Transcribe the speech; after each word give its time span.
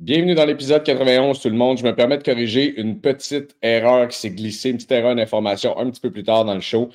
Bienvenue 0.00 0.34
dans 0.34 0.44
l'épisode 0.44 0.82
91, 0.82 1.40
tout 1.40 1.48
le 1.48 1.54
monde. 1.54 1.78
Je 1.78 1.84
me 1.84 1.94
permets 1.94 2.18
de 2.18 2.24
corriger 2.24 2.80
une 2.80 3.00
petite 3.00 3.56
erreur 3.62 4.08
qui 4.08 4.18
s'est 4.18 4.30
glissée, 4.30 4.70
une 4.70 4.76
petite 4.76 4.90
erreur 4.90 5.14
d'information 5.14 5.78
un 5.78 5.88
petit 5.88 6.00
peu 6.00 6.10
plus 6.10 6.24
tard 6.24 6.44
dans 6.44 6.54
le 6.54 6.60
show. 6.60 6.90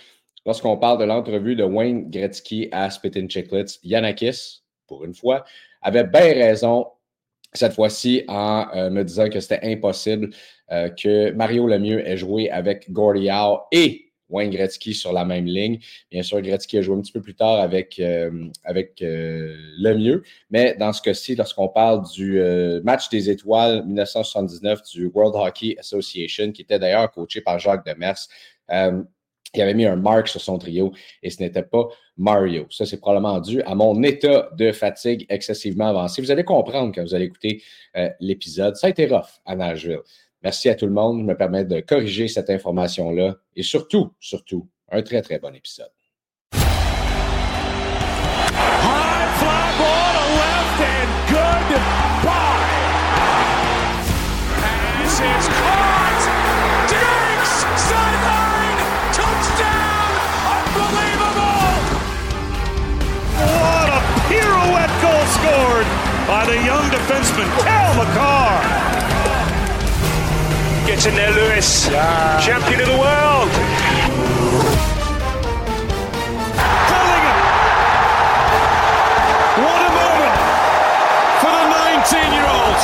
Lorsqu'on 0.45 0.75
parle 0.75 0.99
de 0.99 1.05
l'entrevue 1.05 1.55
de 1.55 1.63
Wayne 1.63 2.09
Gretzky 2.11 2.67
à 2.73 2.89
Spittin 2.89 3.29
Chicklets, 3.29 3.79
Yanakis, 3.83 4.63
pour 4.85 5.05
une 5.05 5.13
fois, 5.13 5.45
avait 5.81 6.03
bien 6.03 6.33
raison 6.33 6.87
cette 7.53 7.71
fois-ci 7.71 8.25
en 8.27 8.67
euh, 8.75 8.89
me 8.89 9.03
disant 9.03 9.29
que 9.29 9.39
c'était 9.39 9.61
impossible 9.63 10.31
euh, 10.71 10.89
que 10.89 11.31
Mario 11.31 11.67
Lemieux 11.67 12.05
ait 12.05 12.17
joué 12.17 12.49
avec 12.49 12.91
Gordie 12.91 13.29
Howe 13.29 13.61
et 13.71 14.08
Wayne 14.29 14.51
Gretzky 14.51 14.93
sur 14.93 15.13
la 15.13 15.25
même 15.25 15.45
ligne. 15.45 15.79
Bien 16.11 16.23
sûr, 16.23 16.41
Gretzky 16.41 16.77
a 16.77 16.81
joué 16.81 16.95
un 16.95 17.01
petit 17.01 17.11
peu 17.11 17.21
plus 17.21 17.35
tard 17.35 17.59
avec, 17.59 17.99
euh, 17.99 18.47
avec 18.63 19.01
euh, 19.01 19.55
Lemieux, 19.77 20.23
mais 20.49 20.75
dans 20.75 20.93
ce 20.93 21.01
cas-ci, 21.01 21.35
lorsqu'on 21.35 21.67
parle 21.67 22.07
du 22.11 22.39
euh, 22.39 22.81
match 22.83 23.09
des 23.09 23.29
étoiles 23.29 23.85
1979 23.85 24.83
du 24.93 25.07
World 25.07 25.35
Hockey 25.35 25.75
Association, 25.79 26.51
qui 26.51 26.61
était 26.61 26.79
d'ailleurs 26.79 27.11
coaché 27.11 27.41
par 27.41 27.59
Jacques 27.59 27.85
Demers, 27.85 28.27
qui 29.51 29.63
avait 29.63 29.73
mis 29.73 29.85
un 29.85 29.95
mark 29.95 30.27
sur 30.27 30.39
son 30.39 30.59
trio 30.59 30.93
et 31.23 31.31
ce 31.31 31.41
n'était 31.41 31.63
pas 31.63 31.87
Mario. 32.17 32.67
Ça, 32.69 32.85
c'est 32.85 32.99
probablement 32.99 33.39
dû 33.39 33.63
à 33.63 33.73
mon 33.73 34.03
état 34.03 34.47
de 34.55 34.71
fatigue 34.71 35.25
excessivement 35.27 35.87
avancé. 35.87 36.21
Vous 36.21 36.29
allez 36.29 36.43
comprendre 36.43 36.93
quand 36.93 37.01
vous 37.01 37.15
allez 37.15 37.25
écouter 37.25 37.63
l'épisode. 38.19 38.75
Ça 38.75 38.85
a 38.85 38.89
été 38.91 39.07
rough 39.07 39.39
à 39.47 39.55
Nashville. 39.55 40.01
Merci 40.41 40.69
à 40.69 40.75
tout 40.75 40.85
le 40.85 40.93
monde. 40.93 41.19
Je 41.19 41.25
me 41.25 41.35
permets 41.35 41.65
de 41.65 41.81
corriger 41.81 42.27
cette 42.27 42.49
information-là. 42.49 43.35
Et 43.55 43.63
surtout, 43.63 44.13
surtout, 44.19 44.69
un 44.89 45.01
très, 45.01 45.21
très 45.21 45.39
bon 45.39 45.53
épisode. 45.53 45.89
What 63.39 63.89
a 63.89 64.01
pirouette 64.27 64.93
goal 65.01 65.25
scored 65.27 65.87
by 66.27 66.45
the 66.45 66.57
young 66.63 66.89
defenseman, 66.89 67.47
Cal 67.63 67.95
McCarr. 67.95 68.78
Gets 70.99 71.07
in 71.07 71.15
there, 71.15 71.31
Lewis. 71.31 71.87
Yeah. 71.87 72.41
Champion 72.41 72.81
of 72.81 72.87
the 72.87 72.97
world. 72.99 73.49
Bellingham. 76.91 77.37
What 79.63 79.79
a 79.79 79.91
moment 79.95 80.35
for 81.39 81.51
the 81.55 81.67
19-year-old. 82.03 82.79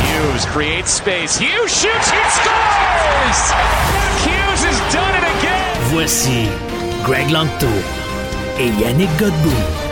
Hughes 0.00 0.46
creates 0.46 0.90
space. 0.92 1.36
Hughes 1.36 1.70
shoots. 1.70 2.08
He 2.08 2.22
scores. 2.40 3.40
Hughes 4.24 4.64
has 4.64 4.80
done 4.90 5.14
it 5.14 5.28
again. 5.36 5.76
Voici 5.92 6.48
Greg 7.04 7.28
Lanto 7.28 7.68
et 8.56 8.72
Yannick 8.80 9.10
Godbout. 9.18 9.87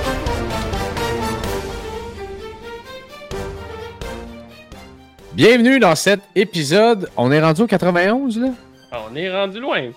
Bienvenue 5.37 5.79
dans 5.79 5.95
cet 5.95 6.21
épisode. 6.35 7.11
On 7.17 7.31
est 7.31 7.41
rendu 7.43 7.61
au 7.63 7.67
91, 7.67 8.39
là? 8.39 8.49
Ah, 8.91 9.01
on 9.11 9.15
est 9.15 9.31
rendu 9.31 9.61
loin. 9.61 9.91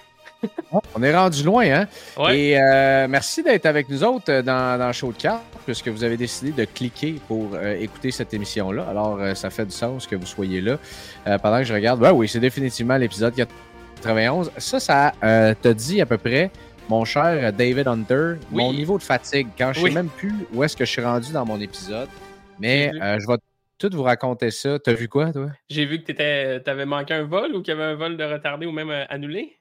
on 0.95 1.01
est 1.01 1.15
rendu 1.15 1.43
loin, 1.43 1.63
hein? 1.65 1.87
Ouais. 2.17 2.37
Et 2.39 2.61
euh, 2.61 3.07
merci 3.09 3.41
d'être 3.41 3.65
avec 3.65 3.87
nous 3.87 4.03
autres 4.03 4.29
euh, 4.29 4.41
dans, 4.41 4.77
dans 4.77 4.91
Show 4.91 5.13
de 5.13 5.17
cartes, 5.17 5.43
puisque 5.65 5.87
vous 5.87 6.03
avez 6.03 6.17
décidé 6.17 6.51
de 6.51 6.65
cliquer 6.65 7.15
pour 7.27 7.51
euh, 7.53 7.79
écouter 7.79 8.11
cette 8.11 8.33
émission-là. 8.33 8.85
Alors, 8.89 9.17
euh, 9.21 9.33
ça 9.33 9.49
fait 9.49 9.65
du 9.65 9.71
sens 9.71 10.07
que 10.07 10.15
vous 10.17 10.25
soyez 10.25 10.59
là. 10.59 10.77
Pendant 11.41 11.59
que 11.59 11.63
je 11.63 11.73
regarde, 11.73 12.01
ben 12.01 12.11
oui, 12.11 12.27
c'est 12.27 12.39
définitivement 12.41 12.97
l'épisode 12.97 13.33
91. 13.33 14.51
Ça, 14.57 14.79
ça 14.81 15.13
te 15.21 15.69
dit 15.69 16.01
à 16.01 16.05
peu 16.05 16.17
près, 16.17 16.51
mon 16.89 17.05
cher 17.05 17.53
David 17.53 17.87
Hunter, 17.87 18.33
Oui. 18.51 18.63
mon 18.63 18.73
niveau 18.73 18.97
de 18.97 19.03
fatigue, 19.03 19.47
quand 19.57 19.71
je 19.71 19.81
Oui. 19.83 19.89
sais 19.91 19.95
même 19.95 20.09
plus 20.09 20.33
où 20.53 20.63
est-ce 20.65 20.75
que 20.75 20.83
je 20.83 20.91
suis 20.91 21.01
rendu 21.03 21.31
dans 21.31 21.45
mon 21.45 21.61
épisode. 21.61 22.09
Mais 22.59 22.91
euh, 23.01 23.17
je 23.19 23.25
vais 23.27 23.37
tout 23.79 23.89
vous 23.93 24.03
raconter 24.03 24.51
ça. 24.51 24.77
T'as 24.77 24.93
vu 24.93 25.07
quoi, 25.07 25.33
toi? 25.33 25.49
J'ai 25.69 25.85
vu 25.85 26.03
que 26.03 26.11
tu 26.11 26.69
avais 26.69 26.85
manqué 26.85 27.13
un 27.15 27.23
vol 27.23 27.55
ou 27.55 27.61
qu'il 27.63 27.73
y 27.73 27.77
avait 27.77 27.91
un 27.91 27.95
vol 27.95 28.17
de 28.17 28.23
retardé 28.23 28.65
ou 28.65 28.71
même 28.71 28.89
euh, 28.91 29.05
annulé? 29.09 29.57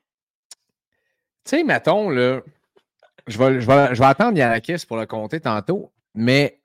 Tu 1.44 1.56
sais, 1.56 1.64
mettons, 1.64 2.10
là, 2.10 2.42
je 3.26 3.38
vais, 3.38 3.60
je 3.60 3.66
vais, 3.66 3.94
je 3.94 3.98
vais 4.00 4.06
attendre 4.06 4.36
Yanakis 4.36 4.84
pour 4.86 4.96
le 4.98 5.06
compter 5.06 5.40
tantôt, 5.40 5.92
mais, 6.14 6.60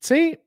tu 0.00 0.08
sais, 0.08 0.40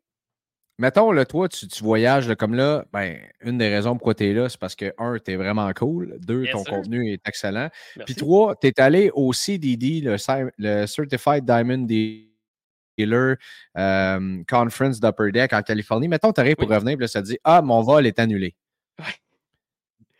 mettons, 0.77 1.11
là, 1.11 1.25
toi, 1.25 1.49
tu, 1.49 1.67
tu 1.67 1.83
voyages, 1.83 2.27
là, 2.29 2.35
comme 2.35 2.53
là, 2.53 2.85
ben, 2.93 3.17
une 3.41 3.57
des 3.57 3.69
raisons 3.69 3.93
pourquoi 3.95 4.13
tu 4.13 4.29
es 4.29 4.33
là, 4.33 4.47
c'est 4.47 4.59
parce 4.59 4.75
que, 4.75 4.93
un, 4.97 5.17
tu 5.19 5.31
es 5.31 5.35
vraiment 5.35 5.69
cool, 5.73 6.17
deux, 6.19 6.43
Bien 6.43 6.51
ton 6.53 6.63
sûr. 6.63 6.73
contenu 6.73 7.11
est 7.11 7.27
excellent, 7.27 7.69
Merci. 7.97 8.13
puis 8.13 8.15
trois, 8.15 8.55
tu 8.55 8.67
es 8.67 8.79
allé 8.79 9.11
au 9.13 9.33
CDD, 9.33 10.01
le, 10.01 10.15
cer- 10.15 10.51
le 10.57 10.85
Certified 10.85 11.43
Diamond 11.43 11.85
Euh, 12.99 14.43
Conference 14.47 14.99
d'Upper 14.99 15.31
Deck 15.31 15.53
en 15.53 15.61
Californie. 15.61 16.07
Mettons, 16.07 16.31
tu 16.31 16.41
arrives 16.41 16.55
pour 16.55 16.67
Oui. 16.69 16.75
revenir, 16.75 16.95
puis 16.97 17.03
là, 17.03 17.07
ça 17.07 17.21
te 17.21 17.27
dit, 17.27 17.37
ah, 17.43 17.61
mon 17.61 17.81
vol 17.81 18.05
est 18.07 18.19
annulé. 18.19 18.55
Ouais. 18.99 19.05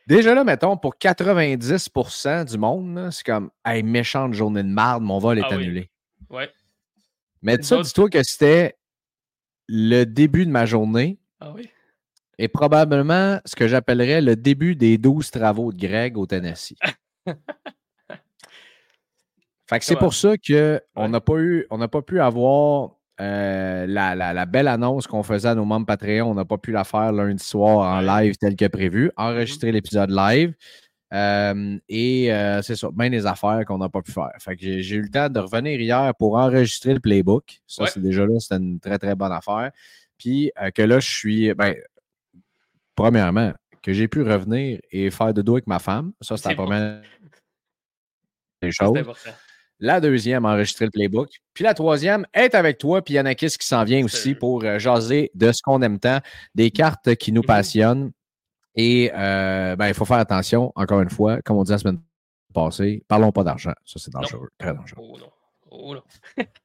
Déjà 0.08 0.34
là, 0.36 0.44
mettons, 0.44 0.76
pour 0.78 0.96
90% 0.98 2.44
du 2.46 2.58
monde, 2.58 3.10
c'est 3.12 3.26
comme 3.26 3.50
Hey, 3.66 3.84
méchante 3.84 4.34
journée 4.34 4.64
de 4.64 4.68
marde, 4.70 5.04
mon 5.04 5.20
vol 5.20 5.40
est 5.40 5.44
Ah 5.46 5.50
oui. 5.56 5.64
annulé. 5.64 5.90
Ouais. 6.30 6.50
Mais 7.42 7.62
ça, 7.62 7.82
dis-toi 7.82 8.10
que 8.10 8.24
c'était 8.24 8.76
le 9.68 10.04
début 10.06 10.46
de 10.46 10.52
ma 10.52 10.66
journée 10.66 11.20
Ah 11.40 11.52
oui. 11.54 11.70
et 12.38 12.48
probablement 12.50 13.40
ce 13.46 13.56
que 13.56 13.68
j'appellerais 13.68 14.22
le 14.22 14.36
début 14.36 14.76
des 14.76 14.98
12 14.98 15.30
travaux 15.32 15.72
de 15.72 15.78
Greg 15.78 16.18
au 16.18 16.26
Tennessee. 16.26 16.76
fait 19.74 19.80
que 19.80 19.86
c'est 19.86 19.96
pour 19.96 20.14
ça 20.14 20.36
qu'on 20.38 20.54
Ouais. 20.96 21.08
n'a 21.10 21.20
pas 21.22 21.38
eu, 21.40 21.66
on 21.70 21.78
n'a 21.78 21.88
pas 21.88 22.02
pu 22.02 22.20
avoir 22.20 22.92
euh, 23.22 23.86
la, 23.88 24.16
la- 24.16 24.34
la 24.34 24.46
belle 24.46 24.68
annonce 24.68 25.06
qu'on 25.08 25.22
faisait 25.24 25.50
à 25.50 25.56
nos 25.56 25.66
membres 25.66 25.86
Patreon. 25.86 26.32
On 26.32 26.34
n'a 26.34 26.46
pas 26.46 26.58
pu 26.58 26.72
la 26.72 26.84
faire 26.84 27.12
lundi 27.12 27.44
soir 27.44 27.80
en 27.98 28.02
live 28.02 28.36
tel 28.38 28.56
que 28.56 28.66
prévu. 28.68 29.12
Enregistrer 29.18 29.72
l'épisode 29.72 30.10
live. 30.10 30.54
Euh, 31.14 31.78
et 31.90 32.34
euh, 32.34 32.64
c'est 32.64 32.76
ça, 32.76 32.90
bien 32.92 33.12
des 33.12 33.28
affaires 33.28 33.66
qu'on 33.68 33.78
n'a 33.78 33.88
pas 33.88 34.02
pu 34.02 34.12
faire. 34.12 34.32
Fait 34.40 34.56
que 34.56 34.82
j'ai 34.82 34.96
eu 34.96 35.02
le 35.04 35.10
temps 35.10 35.30
de 35.30 35.40
revenir 35.40 35.80
hier 35.80 36.12
pour 36.18 36.36
enregistrer 36.38 36.96
le 36.96 37.00
playbook. 37.00 37.62
Ça, 37.68 37.84
Ouais. 37.84 37.90
c'est 37.94 38.02
déjà 38.02 38.26
là, 38.26 38.40
c'était 38.40 38.56
une 38.56 38.80
très, 38.80 38.98
très 38.98 39.14
bonne 39.14 39.32
affaire. 39.32 39.70
Puis 40.18 40.52
euh, 40.60 40.72
que 40.72 40.82
là, 40.82 41.00
je 41.00 41.08
suis. 41.10 41.54
Ben, 41.54 41.76
premièrement, 42.96 43.54
que 43.84 43.94
j'ai 43.94 44.08
pu 44.08 44.24
revenir 44.24 44.80
et 44.92 45.12
faire 45.12 45.34
de 45.36 45.42
dos 45.44 45.54
avec 45.54 45.68
ma 45.68 45.78
femme. 45.80 46.14
Ça, 46.22 46.36
c'est 46.36 46.50
la 46.50 46.56
première 46.56 47.02
des 48.62 48.72
C'est 48.72 48.84
choses. 48.84 48.98
important. 48.98 49.30
La 49.86 50.00
deuxième, 50.00 50.46
enregistrer 50.46 50.86
le 50.86 50.92
playbook. 50.92 51.30
Puis 51.54 51.66
la 51.66 51.74
troisième, 51.74 52.26
être 52.34 52.56
avec 52.56 52.78
toi, 52.78 53.02
puis 53.02 53.16
Yanakis 53.16 53.58
qui 53.60 53.68
s'en 53.68 53.84
vient 53.84 54.02
aussi 54.06 54.34
pour 54.34 54.64
euh, 54.64 54.80
jaser 54.80 55.30
de 55.36 55.52
ce 55.52 55.62
qu'on 55.62 55.82
aime 55.82 56.00
tant, 56.00 56.20
des 56.56 56.72
cartes 56.72 57.16
qui 57.16 57.34
nous 57.34 57.42
Mhm. 57.42 57.48
passionnent. 57.48 58.12
Et 58.78 59.12
euh, 59.14 59.76
ben, 59.76 59.90
il 59.90 59.94
faut 59.94 60.06
faire 60.06 60.20
attention, 60.20 60.72
encore 60.76 61.02
une 61.02 61.10
fois, 61.10 61.42
comme 61.42 61.58
on 61.58 61.64
dit 61.64 61.72
la 61.72 61.78
semaine 61.80 62.00
passée, 62.54 63.04
parlons 63.10 63.34
pas 63.34 63.44
d'argent. 63.44 63.74
Ça, 63.86 64.00
c'est 64.00 64.14
dangereux, 64.14 64.48
très 64.58 64.74
dangereux. 64.74 65.02
Oh 65.04 65.18
non. 65.20 65.30
Oh 65.70 65.94
non. 65.96 66.04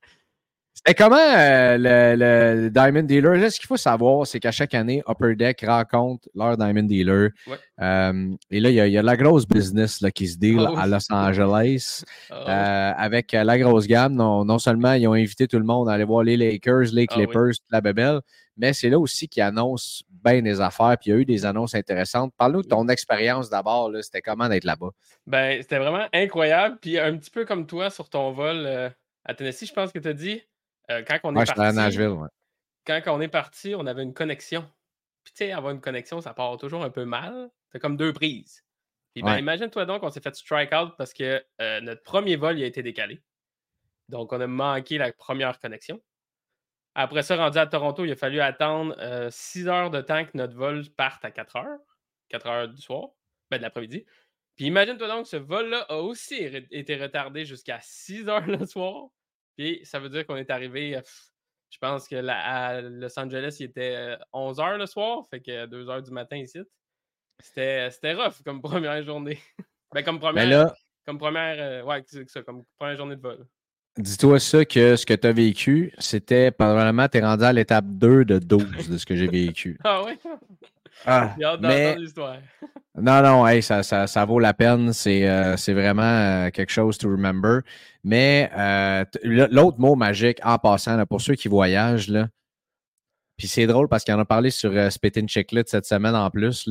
C'était 0.78 0.94
comment 0.94 1.16
euh, 1.19 1.77
le, 1.77 2.62
le 2.62 2.71
Diamond 2.71 3.03
Dealer? 3.03 3.37
Là, 3.37 3.50
ce 3.50 3.59
qu'il 3.59 3.66
faut 3.66 3.77
savoir, 3.77 4.27
c'est 4.27 4.39
qu'à 4.39 4.53
chaque 4.53 4.75
année, 4.75 5.03
Upper 5.09 5.34
Deck 5.34 5.65
rencontre 5.66 6.28
leur 6.37 6.56
Diamond 6.56 6.84
Dealer. 6.84 7.31
Ouais. 7.49 7.56
Euh, 7.81 8.31
et 8.50 8.61
là, 8.61 8.69
il 8.71 8.75
y, 8.77 8.81
a- 8.81 8.87
y 8.87 8.93
la 9.03 9.16
grosse 9.16 9.47
business 9.47 10.00
là, 10.00 10.11
qui 10.12 10.28
se 10.28 10.39
deal 10.39 10.65
Ah 10.77 10.83
à 10.83 10.87
Los 10.87 11.12
Angeles. 11.12 12.05
Ah 12.31 12.44
Euh, 12.49 12.93
avec 12.97 13.33
la 13.33 13.59
grosse 13.59 13.87
gamme. 13.87 14.15
Non, 14.15 14.44
non 14.44 14.59
seulement 14.59 14.93
ils 14.93 15.09
ont 15.09 15.15
invité 15.15 15.49
tout 15.49 15.59
le 15.59 15.65
monde 15.65 15.89
à 15.89 15.93
aller 15.94 16.05
voir 16.05 16.22
les 16.22 16.37
Lakers, 16.37 16.93
les 16.93 17.06
Ah 17.10 17.15
oui. 17.16 17.25
Clippers, 17.25 17.53
la 17.71 17.81
bebelle, 17.81 18.21
mais 18.57 18.72
c'est 18.72 18.89
là 18.89 18.98
aussi 18.98 19.28
qu'ils 19.28 19.42
annoncent 19.42 20.03
bien 20.24 20.42
des 20.42 20.60
affaires. 20.60 20.97
Puis 21.01 21.10
il 21.10 21.15
y 21.15 21.16
a 21.16 21.21
eu 21.21 21.24
des 21.24 21.45
annonces 21.45 21.74
intéressantes. 21.74 22.33
Parle-nous 22.39 22.63
de 22.63 22.69
ton 22.69 22.86
expérience 22.89 23.51
d'abord. 23.51 23.91
C'était 24.03 24.21
comment 24.22 24.48
d'être 24.48 24.65
là-bas? 24.65 24.91
Ben, 25.27 25.60
c'était 25.60 25.78
vraiment 25.78 26.07
incroyable. 26.13 26.78
Puis 26.81 26.98
un 26.98 27.16
petit 27.16 27.31
peu 27.31 27.45
comme 27.45 27.66
toi 27.66 27.91
sur 27.91 28.09
ton 28.09 28.31
vol 28.33 28.66
à 29.24 29.34
Tennessee, 29.34 29.66
je 29.69 29.72
pense 29.74 29.91
que 29.92 29.98
tu 29.98 30.09
as 30.09 30.13
dit, 30.15 30.42
euh, 30.90 31.02
quand 31.02 31.18
on 31.24 31.36
est 31.36 31.42
à 31.50 31.54
parti, 31.54 31.76
Nashville. 31.76 32.08
ouais. 32.08 32.28
quand 32.86 33.02
on 33.08 33.20
est 33.20 33.28
parti, 33.28 33.74
on 33.74 33.86
avait 33.86 34.02
une 34.02 34.14
connexion. 34.14 34.62
Puis 35.24 35.34
tu 35.34 35.44
sais, 35.44 35.52
avoir 35.52 35.72
une 35.72 35.80
connexion, 35.80 36.20
ça 36.20 36.32
part 36.34 36.56
toujours 36.56 36.82
un 36.84 36.90
peu 36.90 37.04
mal. 37.04 37.50
C'est 37.70 37.78
comme 37.78 37.96
deux 37.96 38.12
prises. 38.12 38.64
Puis 39.14 39.22
ben, 39.22 39.32
Ouais. 39.32 39.40
imagine-toi 39.40 39.84
donc, 39.86 40.02
on 40.02 40.10
s'est 40.10 40.20
fait 40.20 40.34
strike 40.34 40.72
out 40.72 40.94
parce 40.96 41.12
que 41.12 41.44
euh, 41.60 41.80
notre 41.80 42.02
premier 42.02 42.36
vol 42.36 42.58
il 42.58 42.64
a 42.64 42.66
été 42.66 42.82
décalé. 42.82 43.22
Donc, 44.08 44.32
on 44.32 44.40
a 44.40 44.46
manqué 44.46 44.96
la 44.96 45.12
première 45.12 45.58
connexion. 45.58 46.00
Après 46.94 47.22
ça, 47.22 47.36
rendu 47.36 47.58
à 47.58 47.66
Toronto, 47.66 48.04
il 48.04 48.12
a 48.12 48.16
fallu 48.16 48.40
attendre 48.40 48.96
6 49.30 49.68
heures 49.68 49.90
de 49.90 50.00
temps 50.00 50.24
que 50.24 50.30
notre 50.34 50.54
vol 50.56 50.88
parte 50.96 51.24
à 51.24 51.30
4 51.30 51.56
heures. 51.56 51.78
4 52.30 52.46
heures 52.46 52.68
du 52.68 52.80
soir, 52.80 53.10
ben 53.50 53.58
de 53.58 53.62
l'après-midi. 53.62 54.04
Puis 54.56 54.64
imagine-toi 54.66 55.06
donc, 55.08 55.26
ce 55.26 55.36
vol-là 55.36 55.84
a 55.90 55.98
aussi 55.98 56.36
été 56.36 56.96
retardé 56.96 57.44
jusqu'à 57.44 57.78
6 57.82 58.28
heures 58.28 58.46
le 58.46 58.64
soir. 58.66 59.08
Puis 59.59 59.81
ça 59.84 59.99
veut 59.99 60.09
dire 60.09 60.25
qu'on 60.27 60.37
est 60.37 60.51
arrivé, 60.51 60.97
euh, 60.97 61.01
Je 61.71 61.77
pense 61.78 62.09
que 62.09 62.16
la- 62.16 62.39
à 62.39 62.81
Los 62.81 63.19
Angeles, 63.19 63.57
il 63.60 63.65
était 63.66 64.16
11h 64.33 64.78
le 64.78 64.87
soir, 64.87 65.27
fait 65.28 65.41
que 65.41 65.66
2h 65.66 66.03
du 66.03 66.10
matin 66.13 66.37
ici. 66.39 66.60
C'était 67.41 67.91
c'était 67.91 68.15
rough 68.15 68.41
comme 68.45 68.63
première 68.87 69.03
journée. 69.03 69.39
ben, 69.93 70.03
comme 70.03 70.19
première. 70.19 70.45
Mais 70.47 70.51
là, 70.51 70.75
Comme 71.05 71.19
première. 71.19 71.57
euh, 71.59 71.83
ouais, 71.84 72.03
ça, 72.28 72.43
comme 72.43 72.63
première 72.78 72.97
journée 72.97 73.16
de 73.16 73.21
vol. 73.21 73.47
dis-toi 73.99 74.39
ça 74.41 74.65
que 74.65 74.97
ce 74.97 75.05
que 75.05 75.13
tu 75.15 75.27
as 75.27 75.33
vécu, 75.33 75.93
c'était 75.99 76.51
probablement, 76.53 77.07
tu 77.09 77.19
es 77.19 77.21
rendu 77.25 77.45
à 77.45 77.53
l'étape 77.53 77.84
2 77.87 78.25
de 78.25 78.39
12 78.39 78.89
de 78.89 78.97
ce 78.97 79.05
que 79.05 79.15
j'ai 79.16 79.28
vécu. 79.28 79.78
Ah 79.84 80.05
ouais? 80.05 80.19
Ah, 81.06 81.34
J'ai 81.39 81.45
hâte 81.45 81.60
mais 81.60 81.97
l'histoire. 81.97 82.39
non, 82.95 83.22
non, 83.22 83.47
hey, 83.47 83.62
ça, 83.62 83.83
ça, 83.83 84.06
ça 84.06 84.24
vaut 84.24 84.39
la 84.39 84.54
peine. 84.54 84.92
C'est 84.92 85.28
euh, 85.28 85.54
vraiment 85.68 86.03
euh, 86.03 86.50
quelque 86.50 86.71
chose 86.71 86.98
to 86.98 87.09
remember. 87.09 87.60
Mais 88.04 88.50
euh, 88.56 89.04
l'autre 89.22 89.78
mot 89.78 89.95
magique, 89.95 90.39
en 90.45 90.59
passant, 90.59 90.97
là, 90.97 91.06
pour 91.06 91.21
ceux 91.21 91.34
qui 91.34 91.48
voyagent, 91.48 92.09
là, 92.09 92.28
puis 93.36 93.47
c'est 93.47 93.66
drôle 93.66 93.89
parce 93.89 94.03
qu'il 94.03 94.15
en 94.15 94.18
a 94.18 94.24
parlé 94.24 94.50
sur 94.50 94.72
Spit 94.91 95.12
and 95.16 95.28
Chiclet 95.28 95.62
cette 95.66 95.86
semaine 95.86 96.16
en 96.16 96.28
plus, 96.28 96.68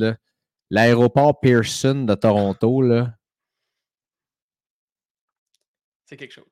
l'aéroport 0.68 1.40
Pearson 1.40 2.04
de 2.04 2.14
Toronto, 2.14 2.82
là, 2.82 3.14
C'est 6.08 6.16
quelque 6.16 6.32
chose. 6.32 6.46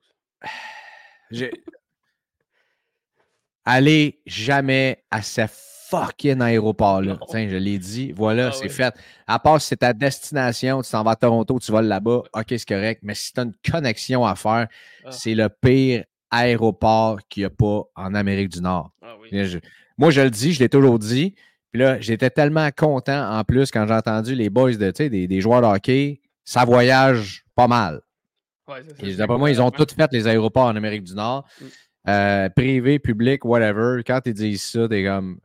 Allez 3.65 4.21
jamais 4.27 5.03
à 5.11 5.23
ce 5.23 5.47
fucking 5.91 6.41
aéroport-là. 6.41 7.19
Tiens, 7.29 7.49
je 7.49 7.57
l'ai 7.57 7.79
dit. 7.79 8.13
Voilà, 8.13 8.49
Ah 8.49 8.53
c'est 8.53 8.65
oui. 8.65 8.71
fait. 8.71 8.95
À 9.27 9.39
part 9.39 9.61
si 9.61 9.69
c'est 9.69 9.77
ta 9.77 9.93
destination, 9.93 10.83
tu 10.83 10.91
t'en 10.91 11.03
vas 11.03 11.13
à 11.13 11.17
Toronto, 11.17 11.59
tu 11.59 11.71
voles 11.73 11.87
là-bas, 11.87 12.23
OK, 12.35 12.45
c'est 12.49 12.65
correct. 12.69 13.01
Mais 13.03 13.15
si 13.15 13.33
tu 13.33 13.41
as 13.41 13.45
une 13.45 13.55
connexion 13.71 14.25
à 14.25 14.35
faire, 14.35 14.67
Ah. 15.05 15.11
c'est 15.13 15.35
le 15.35 15.49
pire 15.49 16.05
aéroport 16.31 17.19
qu'il 17.29 17.43
n'y 17.43 17.47
a 17.47 17.51
pas 17.51 17.83
en 17.95 18.15
Amérique 18.15 18.49
du 18.51 18.61
Nord. 18.61 18.91
Ah 19.03 19.15
oui. 19.21 19.29
Bien, 19.31 19.45
je- 19.45 19.59
moi, 19.99 20.11
je 20.11 20.21
le 20.21 20.31
dis, 20.31 20.53
je 20.53 20.61
l'ai 20.61 20.69
toujours 20.69 20.99
dit. 20.99 21.35
Puis 21.73 21.81
là, 21.83 22.01
j'étais 22.01 22.31
tellement 22.31 22.69
content 22.77 23.39
en 23.39 23.45
plus 23.45 23.71
quand 23.71 23.87
j'ai 23.87 23.95
entendu 23.95 24.35
les 24.35 24.51
boys 24.51 24.75
de, 24.75 24.91
des, 24.91 25.27
des 25.27 25.41
joueurs 25.41 25.61
de 25.63 25.67
hockey, 25.67 26.21
ça 26.45 26.65
voyage 26.65 27.45
pas 27.55 27.67
mal. 27.69 28.01
Ouais, 28.69 28.83
ça, 29.17 29.25
Et 29.25 29.27
moi, 29.39 29.51
ils 29.51 29.61
ont 29.63 29.71
cool, 29.71 29.87
tous 29.87 29.95
fait 29.95 30.11
les 30.13 30.27
aéroports 30.27 30.67
en 30.67 30.77
Amérique 30.77 31.05
du 31.05 31.15
Nord. 31.15 31.45
Mm. 31.61 31.65
Euh, 32.09 32.49
privé, 32.51 32.99
public, 32.99 33.45
whatever. 33.45 34.03
Quand 34.07 34.21
ils 34.27 34.35
disent 34.35 34.63
ça, 34.63 34.89
t'es 34.89 35.05
comme. 35.05 35.41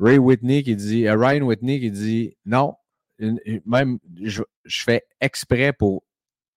Ray 0.00 0.18
Whitney 0.18 0.62
qui 0.62 0.76
dit. 0.76 1.06
euh, 1.08 1.16
Ryan 1.16 1.42
Whitney 1.42 1.80
qui 1.80 1.90
dit 1.90 2.36
non. 2.44 2.74
une- 3.18 3.40
même 3.66 3.98
je, 4.22 4.42
je 4.64 4.82
fais 4.84 5.02
exprès 5.20 5.72
pour 5.72 6.04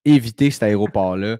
éviter 0.05 0.51
cet 0.51 0.63
aéroport-là. 0.63 1.37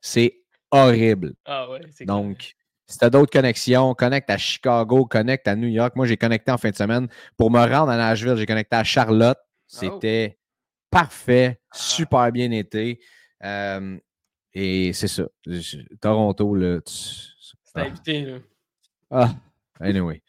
C'est 0.00 0.38
horrible. 0.70 1.34
Ah 1.44 1.68
ouais, 1.70 1.80
c'est 1.90 2.04
clair. 2.04 2.16
Donc, 2.16 2.54
si 2.86 2.98
tu 2.98 3.04
as 3.04 3.10
d'autres 3.10 3.32
connexions, 3.32 3.94
connecte 3.94 4.30
à 4.30 4.38
Chicago, 4.38 5.04
connecte 5.06 5.48
à 5.48 5.56
New 5.56 5.66
York. 5.68 5.96
Moi, 5.96 6.06
j'ai 6.06 6.16
connecté 6.16 6.52
en 6.52 6.58
fin 6.58 6.70
de 6.70 6.76
semaine 6.76 7.08
pour 7.36 7.50
me 7.50 7.58
rendre 7.58 7.90
à 7.90 7.96
Nashville. 7.96 8.36
J'ai 8.36 8.46
connecté 8.46 8.76
à 8.76 8.84
Charlotte. 8.84 9.38
C'était 9.66 10.38
parfait, 10.90 11.58
Ah. 11.70 11.76
super 11.78 12.30
bien 12.30 12.50
été. 12.52 13.00
Euh, 13.42 13.98
et 14.54 14.92
c'est 14.92 15.08
ça. 15.08 15.24
Je- 15.46 15.78
Toronto, 16.00 16.54
là. 16.54 16.80
tu- 16.80 16.92
C'était 16.92 17.80
ah. 17.80 17.80
invité, 17.80 18.20
là. 18.22 18.38
Ah, 19.10 19.30
anyway. 19.80 20.22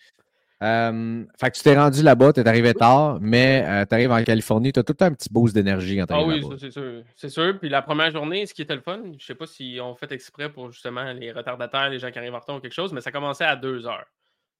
Euh, 0.62 1.26
fait 1.38 1.52
que 1.52 1.58
tu 1.58 1.64
t'es 1.64 1.78
rendu 1.78 2.02
là-bas, 2.04 2.32
tu 2.32 2.40
es 2.40 2.48
arrivé 2.48 2.74
tard, 2.74 3.18
mais 3.20 3.86
tu 3.86 3.94
arrives 3.96 4.12
en 4.12 4.24
Californie, 4.24 4.72
tu 4.72 4.80
as 4.80 4.84
tout 4.84 4.94
le 4.94 4.98
temps 4.98 5.06
un 5.08 5.14
petit 5.14 5.28
boost 5.30 5.54
d'énergie 5.54 5.98
quand 5.98 6.06
tu 6.06 6.14
Ah 6.14 6.24
oui, 6.24 6.42
ça 6.42 6.58
c'est 6.58 6.72
sûr. 6.72 7.04
C'est 7.18 7.30
sûr. 7.30 7.60
Puis 7.60 7.68
la 7.68 7.82
première 7.82 8.12
journée, 8.12 8.46
ce 8.46 8.54
qui 8.54 8.62
était 8.62 8.76
le 8.76 8.82
fun, 8.82 9.02
je 9.18 9.26
sais 9.26 9.36
pas 9.36 9.46
s'ils 9.46 9.82
ont 9.82 9.94
fait 9.96 10.10
exprès 10.14 10.50
pour 10.50 10.72
justement 10.72 11.12
les 11.12 11.34
retardataires, 11.34 11.90
les 11.90 12.00
gens 12.00 12.12
qui 12.12 12.20
arrivent 12.20 12.34
en 12.36 12.40
retard 12.40 12.56
ou 12.56 12.60
quelque 12.62 12.72
chose, 12.74 12.94
mais 12.94 13.02
ça 13.02 13.12
commençait 13.12 13.44
à 13.44 13.58
2 13.58 13.86
heures. 13.88 14.06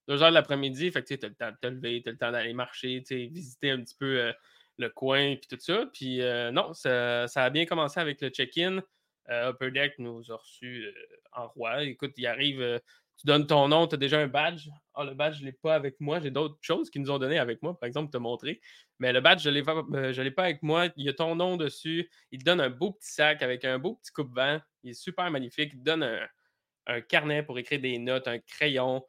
2 0.08 0.22
heures 0.22 0.28
de 0.28 0.34
l'après-midi, 0.34 0.90
fait 0.90 1.02
que 1.02 1.14
tu 1.14 1.24
as 1.24 1.28
le 1.28 1.34
temps 1.34 1.50
de 1.50 1.56
te 1.58 1.66
lever, 1.68 2.02
tu 2.02 2.10
as 2.10 2.12
le 2.12 2.18
temps 2.18 2.32
d'aller 2.32 2.52
marcher, 2.52 3.02
visiter 3.08 3.70
un 3.70 3.80
petit 3.80 3.96
peu 3.98 4.18
euh, 4.20 4.32
le 4.76 4.90
coin 4.90 5.36
puis 5.36 5.46
tout 5.48 5.56
ça. 5.58 5.86
Puis 5.90 6.20
euh, 6.20 6.50
non, 6.50 6.74
ça, 6.74 7.26
ça 7.28 7.44
a 7.44 7.48
bien 7.50 7.64
commencé 7.64 7.98
avec 7.98 8.20
le 8.20 8.28
check-in. 8.28 8.80
Euh, 9.30 9.50
Upper 9.50 9.70
Deck 9.70 9.98
nous 9.98 10.30
a 10.30 10.36
reçus 10.36 10.84
euh, 10.84 10.92
en 11.32 11.48
roi. 11.48 11.82
Écoute, 11.84 12.12
il 12.16 12.26
arrive, 12.26 12.60
euh, 12.60 12.78
tu 13.16 13.26
donnes 13.26 13.46
ton 13.46 13.68
nom, 13.68 13.86
tu 13.86 13.94
as 13.94 13.98
déjà 13.98 14.18
un 14.20 14.26
badge. 14.26 14.68
Ah, 14.94 15.04
le 15.04 15.14
badge, 15.14 15.36
je 15.36 15.40
ne 15.40 15.46
l'ai 15.46 15.52
pas 15.52 15.74
avec 15.74 16.00
moi. 16.00 16.20
J'ai 16.20 16.30
d'autres 16.30 16.58
choses 16.60 16.90
qu'ils 16.90 17.02
nous 17.02 17.10
ont 17.10 17.18
donné 17.18 17.38
avec 17.38 17.62
moi, 17.62 17.78
par 17.78 17.86
exemple, 17.86 18.10
te 18.10 18.18
montrer. 18.18 18.60
Mais 18.98 19.12
le 19.12 19.20
badge, 19.20 19.42
je 19.42 19.48
ne 19.48 19.54
l'ai 20.22 20.30
pas, 20.30 20.42
avec 20.44 20.62
moi. 20.62 20.88
Il 20.96 21.06
y 21.06 21.08
a 21.08 21.14
ton 21.14 21.34
nom 21.34 21.56
dessus. 21.56 22.10
Il 22.30 22.40
te 22.40 22.44
donne 22.44 22.60
un 22.60 22.70
beau 22.70 22.92
petit 22.92 23.12
sac 23.12 23.42
avec 23.42 23.64
un 23.64 23.78
beau 23.78 23.94
petit 23.96 24.12
coupe-vent. 24.12 24.60
Il 24.82 24.90
est 24.90 24.94
super 24.94 25.30
magnifique. 25.30 25.70
Il 25.72 25.80
te 25.80 25.84
donne 25.84 26.02
un, 26.86 27.00
carnet 27.00 27.42
pour 27.42 27.58
écrire 27.58 27.80
des 27.80 27.98
notes, 27.98 28.28
un 28.28 28.38
crayon. 28.38 29.04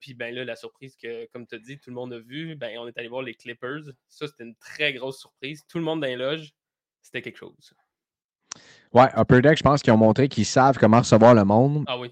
Puis 0.00 0.14
ben 0.14 0.34
là, 0.34 0.44
la 0.44 0.56
surprise 0.56 0.96
que, 0.96 1.26
comme 1.32 1.46
tu 1.46 1.54
as 1.54 1.58
dit, 1.58 1.78
tout 1.78 1.90
le 1.90 1.94
monde 1.94 2.12
a 2.12 2.18
vu, 2.18 2.56
ben, 2.56 2.78
on 2.78 2.88
est 2.88 2.98
allé 2.98 3.08
voir 3.08 3.22
les 3.22 3.34
Clippers. 3.34 3.84
Ça, 4.08 4.26
c'était 4.26 4.44
une 4.44 4.56
très 4.56 4.92
grosse 4.92 5.20
surprise. 5.20 5.64
Tout 5.68 5.78
le 5.78 5.84
monde 5.84 6.00
dans 6.00 6.08
les 6.08 6.16
loges, 6.16 6.52
c'était 7.00 7.22
quelque 7.22 7.38
chose. 7.38 7.74
Ouais, 8.94 9.08
Upper 9.16 9.40
Deck, 9.40 9.58
je 9.58 9.62
pense 9.62 9.82
qu'ils 9.82 9.92
ont 9.92 9.96
montré 9.98 10.28
qu'ils 10.28 10.44
savent 10.44 10.76
comment 10.78 10.98
recevoir 10.98 11.34
le 11.34 11.44
monde. 11.44 11.84
Ah 11.86 11.98
oui, 11.98 12.10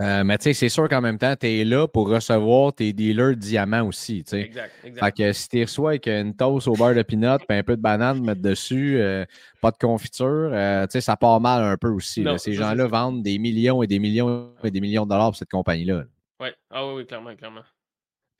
Euh, 0.00 0.24
mais 0.24 0.38
tu 0.38 0.44
sais, 0.44 0.52
c'est 0.54 0.70
sûr 0.70 0.88
qu'en 0.88 1.02
même 1.02 1.18
temps, 1.18 1.34
tu 1.36 1.46
es 1.46 1.64
là 1.64 1.86
pour 1.86 2.08
recevoir 2.08 2.72
tes 2.72 2.92
dealers 2.94 3.36
diamants 3.36 3.86
aussi. 3.86 4.20
exact. 4.32 4.72
exact. 4.82 5.04
Fait 5.04 5.12
que 5.12 5.32
si 5.32 5.48
tu 5.50 5.60
reçois 5.62 5.90
avec 5.90 6.06
une 6.08 6.34
toast 6.34 6.66
au 6.66 6.72
beurre 6.72 6.94
de 6.94 7.02
peanut 7.02 7.40
puis 7.46 7.58
un 7.58 7.62
peu 7.62 7.76
de 7.76 7.82
banane 7.82 8.24
mettre 8.24 8.40
dessus, 8.40 8.96
euh, 8.98 9.24
pas 9.60 9.70
de 9.70 9.76
confiture, 9.76 10.50
euh, 10.52 10.86
tu 10.86 10.92
sais, 10.92 11.00
ça 11.02 11.16
part 11.16 11.40
mal 11.40 11.62
un 11.62 11.76
peu 11.76 11.88
aussi. 11.88 12.22
là. 12.22 12.38
Ces 12.38 12.54
gens-là 12.54 12.86
vendent 12.86 13.22
des 13.22 13.38
millions 13.38 13.82
et 13.82 13.86
des 13.86 13.98
millions 13.98 14.50
et 14.64 14.70
des 14.70 14.80
millions 14.80 15.04
de 15.04 15.10
dollars 15.10 15.28
pour 15.28 15.36
cette 15.36 15.50
compagnie-là. 15.50 16.04
Ouais. 16.40 16.54
Ah 16.70 16.86
oui, 16.86 16.94
oui, 16.96 17.06
clairement, 17.06 17.36
clairement. 17.36 17.60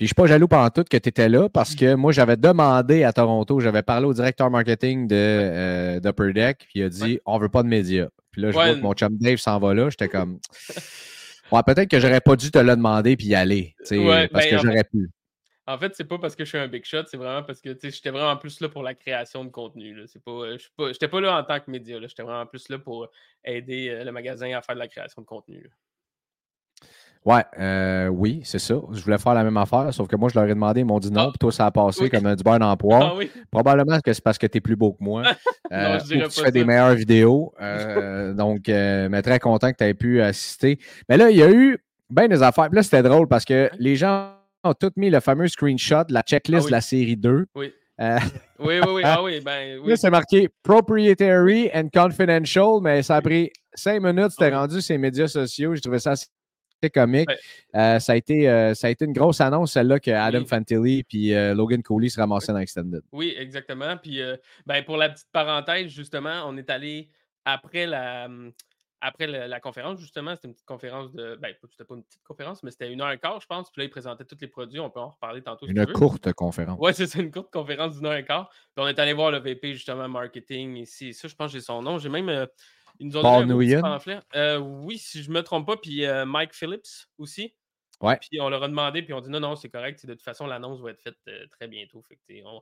Puis 0.02 0.08
je 0.08 0.14
suis 0.14 0.14
pas 0.20 0.26
jaloux 0.26 0.48
pendant 0.48 0.68
tout 0.68 0.82
que 0.82 0.96
tu 0.96 1.08
étais 1.10 1.28
là 1.28 1.48
parce 1.48 1.76
que 1.76 1.94
moi, 1.94 2.10
j'avais 2.10 2.36
demandé 2.36 3.04
à 3.04 3.12
Toronto, 3.12 3.60
j'avais 3.60 3.84
parlé 3.84 4.04
au 4.06 4.12
directeur 4.12 4.50
marketing 4.50 5.06
de 5.06 5.14
euh, 5.14 6.00
d'Upper 6.00 6.32
Deck, 6.32 6.58
puis 6.58 6.80
il 6.80 6.82
a 6.82 6.88
dit 6.88 7.02
Ouais. 7.02 7.22
on 7.24 7.38
veut 7.38 7.48
pas 7.48 7.62
de 7.62 7.68
médias. 7.68 8.08
Puis 8.32 8.42
là, 8.42 8.50
je 8.50 8.56
Ouais. 8.58 8.64
vois 8.64 8.74
que 8.74 8.80
mon 8.80 8.94
chum 8.94 9.16
Dave 9.16 9.36
s'en 9.36 9.60
va 9.60 9.74
là, 9.74 9.90
j'étais 9.90 10.08
comme 10.08 10.40
Ouais, 11.52 11.60
peut-être 11.64 11.88
que 11.88 12.00
j'aurais 12.00 12.20
pas 12.20 12.34
dû 12.34 12.50
te 12.50 12.58
le 12.58 12.74
demander 12.74 13.16
puis 13.16 13.26
y 13.28 13.36
aller. 13.36 13.76
Ouais, 13.92 14.26
parce 14.26 14.44
ben, 14.46 14.56
que 14.56 14.66
j'aurais 14.66 14.82
pu. 14.82 15.08
En 15.68 15.78
fait, 15.78 15.94
c'est 15.94 16.08
pas 16.08 16.18
parce 16.18 16.34
que 16.34 16.44
je 16.44 16.48
suis 16.48 16.58
un 16.58 16.66
big 16.66 16.84
shot, 16.84 17.04
c'est 17.06 17.16
vraiment 17.16 17.44
parce 17.44 17.60
que 17.60 17.78
j'étais 17.80 18.10
vraiment 18.10 18.36
plus 18.36 18.58
là 18.58 18.68
pour 18.68 18.82
la 18.82 18.94
création 18.94 19.44
de 19.44 19.50
contenu. 19.50 19.96
euh, 19.96 20.02
je 20.02 20.58
suis 20.58 20.70
pas, 21.00 21.08
pas 21.08 21.20
là 21.20 21.38
en 21.38 21.44
tant 21.44 21.60
que 21.60 21.70
média. 21.70 22.00
J'étais 22.00 22.24
vraiment 22.24 22.46
plus 22.46 22.68
là 22.70 22.80
pour 22.80 23.06
aider 23.44 23.88
euh, 23.88 24.02
le 24.02 24.10
magasin 24.10 24.52
à 24.58 24.62
faire 24.62 24.74
de 24.74 24.80
la 24.80 24.88
création 24.88 25.22
de 25.22 25.26
contenu. 25.28 25.62
là. 25.62 25.70
Ouais, 27.24 27.44
euh, 27.60 28.08
oui, 28.08 28.40
c'est 28.44 28.58
ça. 28.58 28.74
Je 28.90 29.00
voulais 29.02 29.18
faire 29.18 29.34
la 29.34 29.44
même 29.44 29.56
affaire, 29.56 29.94
sauf 29.94 30.08
que 30.08 30.16
moi, 30.16 30.28
je 30.28 30.34
leur 30.38 30.48
ai 30.48 30.54
demandé, 30.54 30.80
ils 30.80 30.84
m'ont 30.84 30.98
dit 30.98 31.12
non, 31.12 31.26
Ah. 31.26 31.28
puis 31.30 31.38
toi, 31.38 31.52
ça 31.52 31.66
a 31.66 31.70
passé 31.70 32.02
Oui. 32.04 32.10
comme 32.10 32.26
un 32.26 32.34
du 32.34 32.42
beurre 32.42 32.58
d'emploi. 32.58 32.98
Ah 33.00 33.14
oui, 33.16 33.30
Probablement 33.50 34.00
que 34.00 34.12
c'est 34.12 34.24
parce 34.24 34.38
que 34.38 34.46
tu 34.48 34.58
es 34.58 34.60
plus 34.60 34.74
beau 34.74 34.92
que 34.92 35.04
moi. 35.04 35.22
euh, 35.72 35.98
je 36.00 36.04
ou 36.04 36.06
dirais 36.08 36.28
que 36.28 36.32
tu 36.34 36.42
fais 36.42 36.50
des 36.50 36.64
meilleures 36.64 36.94
vidéos. 36.96 37.52
Euh, 37.60 38.32
donc, 38.34 38.68
euh, 38.68 39.08
mais 39.08 39.22
très 39.22 39.38
content 39.38 39.70
que 39.70 39.76
tu 39.76 39.84
aies 39.84 39.94
pu 39.94 40.20
assister. 40.20 40.78
Mais 41.08 41.16
là, 41.16 41.30
il 41.30 41.36
y 41.36 41.42
a 41.44 41.50
eu 41.50 41.78
bien 42.10 42.26
des 42.26 42.42
affaires. 42.42 42.68
Puis 42.68 42.76
là, 42.76 42.82
c'était 42.82 43.02
drôle 43.04 43.28
parce 43.28 43.44
que 43.44 43.70
les 43.78 43.94
gens 43.94 44.32
ont 44.64 44.74
tous 44.74 44.90
mis 44.96 45.08
le 45.10 45.20
fameux 45.20 45.46
screenshot, 45.46 46.04
la 46.08 46.22
checklist 46.22 46.62
Ah 46.62 46.64
oui. 46.64 46.70
de 46.70 46.72
la 46.72 46.80
série 46.80 47.16
2. 47.16 47.46
oui. 47.54 47.72
Euh, 48.00 48.18
Oui, 48.58 48.80
oui, 48.84 48.92
oui. 48.94 49.02
Ah 49.04 49.22
oui, 49.22 49.40
ben 49.44 49.78
oui. 49.80 49.90
Là, 49.90 49.96
c'est 49.96 50.10
marqué 50.10 50.48
proprietary 50.64 51.70
and 51.74 51.88
confidential, 51.94 52.80
mais 52.82 53.02
ça 53.02 53.16
a 53.16 53.20
pris 53.22 53.50
cinq 53.74 54.02
minutes, 54.02 54.30
c'était 54.32 54.54
rendu 54.54 54.80
sur 54.80 54.94
les 54.94 54.98
médias 54.98 55.28
sociaux. 55.28 55.74
J'ai 55.74 55.80
trouvé 55.82 55.98
ça 56.00 56.12
assez 56.12 56.26
comique. 56.90 57.28
Ouais. 57.28 57.38
Euh, 57.74 57.98
ça, 57.98 58.12
a 58.12 58.16
été, 58.16 58.48
euh, 58.48 58.74
ça 58.74 58.86
a 58.86 58.90
été 58.90 59.04
une 59.04 59.12
grosse 59.12 59.40
annonce, 59.40 59.72
celle-là, 59.72 60.00
que 60.00 60.10
Adam 60.10 60.40
Oui. 60.40 60.46
Fantilli 60.46 61.04
et 61.12 61.54
Logan 61.54 61.82
Cooley 61.82 62.08
se 62.08 62.20
ramassaient 62.20 62.52
dans 62.52 62.58
Extended. 62.58 63.02
Oui, 63.12 63.34
exactement. 63.38 63.96
Puis, 63.96 64.20
euh, 64.20 64.36
ben, 64.66 64.84
pour 64.84 64.96
la 64.96 65.08
petite 65.10 65.28
parenthèse, 65.32 65.88
justement, 65.88 66.42
on 66.46 66.56
est 66.56 66.70
allé 66.70 67.10
après 67.44 67.86
la, 67.86 68.26
hum, 68.26 68.52
après 69.00 69.26
la, 69.26 69.48
la 69.48 69.58
conférence, 69.60 69.98
justement. 69.98 70.34
C'était 70.36 70.48
une 70.48 70.54
petite 70.54 70.66
conférence 70.66 71.12
de. 71.12 71.36
Ben, 71.40 71.52
c'était 71.70 71.84
pas 71.84 71.94
une 71.96 72.04
petite 72.04 72.22
conférence, 72.22 72.62
mais 72.62 72.70
c'était 72.70 72.92
une 72.92 73.00
heure 73.00 73.10
et 73.10 73.18
quart, 73.18 73.40
je 73.40 73.46
pense. 73.46 73.70
Puis 73.70 73.80
là, 73.80 73.84
ils 73.86 73.90
présentaient 73.90 74.24
tous 74.24 74.38
les 74.40 74.46
produits. 74.46 74.78
On 74.78 74.90
peut 74.90 75.00
en 75.00 75.10
reparler 75.10 75.42
tantôt. 75.42 75.66
si 75.66 75.72
Une 75.72 75.84
veux. 75.84 75.92
courte 75.92 76.32
conférence. 76.34 76.78
Ouais, 76.78 76.92
c'est 76.92 77.12
une 77.14 77.32
courte 77.32 77.52
conférence 77.52 77.96
d'une 77.96 78.06
heure 78.06 78.14
et 78.14 78.24
quart. 78.24 78.48
Puis 78.48 78.84
on 78.84 78.86
est 78.86 78.98
allé 78.98 79.12
voir 79.12 79.30
le 79.32 79.38
VP, 79.38 79.74
justement, 79.74 80.08
marketing 80.08 80.76
ici. 80.76 81.14
Ça, 81.14 81.26
je 81.26 81.34
pense 81.34 81.52
que 81.52 81.58
j'ai 81.58 81.64
son 81.64 81.82
nom. 81.82 81.98
J'ai 81.98 82.08
même. 82.08 82.46
Ils 82.98 83.06
nous 83.08 83.16
ont 83.16 83.22
Paul 83.22 83.46
donné 83.46 83.74
un 83.74 83.98
petit. 83.98 84.12
Euh, 84.34 84.58
oui, 84.58 84.98
si 84.98 85.22
je 85.22 85.28
ne 85.30 85.34
me 85.34 85.42
trompe 85.42 85.66
pas. 85.66 85.76
Puis 85.76 86.04
euh, 86.06 86.24
Mike 86.24 86.54
Phillips 86.54 87.08
aussi. 87.18 87.54
Ouais. 88.00 88.16
Puis 88.18 88.40
on 88.40 88.48
leur 88.48 88.62
a 88.62 88.68
demandé, 88.68 89.02
puis 89.02 89.12
on 89.12 89.20
dit 89.20 89.30
non, 89.30 89.40
non, 89.40 89.54
c'est 89.56 89.68
correct. 89.68 90.04
De 90.06 90.14
toute 90.14 90.22
façon, 90.22 90.46
l'annonce 90.46 90.80
va 90.80 90.90
être 90.90 91.00
faite 91.00 91.16
euh, 91.28 91.46
très 91.50 91.68
bientôt. 91.68 92.02
Fait 92.08 92.16
que, 92.16 92.20
t'sais, 92.28 92.42
on- 92.44 92.60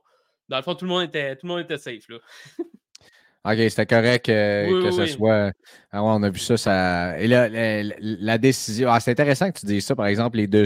Dans 0.49 0.57
le 0.57 0.63
fond, 0.63 0.75
tout 0.75 0.85
le 0.85 0.89
monde 0.89 1.03
était, 1.03 1.35
tout 1.35 1.47
le 1.47 1.53
monde 1.53 1.61
était 1.61 1.77
safe. 1.77 2.07
Là. 2.09 2.17
OK, 3.43 3.57
c'était 3.71 3.87
correct 3.87 4.29
euh, 4.29 4.67
Oui, 4.67 4.83
que 4.83 4.87
oui, 4.89 4.93
ce 4.93 5.01
oui. 5.01 5.09
soit. 5.09 5.51
Ah 5.91 6.03
ouais, 6.03 6.11
on 6.13 6.21
a 6.21 6.29
vu 6.29 6.37
ça. 6.37 6.57
ça... 6.57 7.19
Et 7.19 7.25
là, 7.27 7.49
la, 7.49 7.81
la- 7.81 7.95
la 7.99 8.37
décision. 8.37 8.89
Ah, 8.91 8.99
c'est 8.99 9.09
intéressant 9.11 9.51
que 9.51 9.59
tu 9.59 9.65
dises 9.65 9.83
ça, 9.85 9.95
par 9.95 10.05
exemple, 10.05 10.37
les 10.37 10.45
deux 10.45 10.65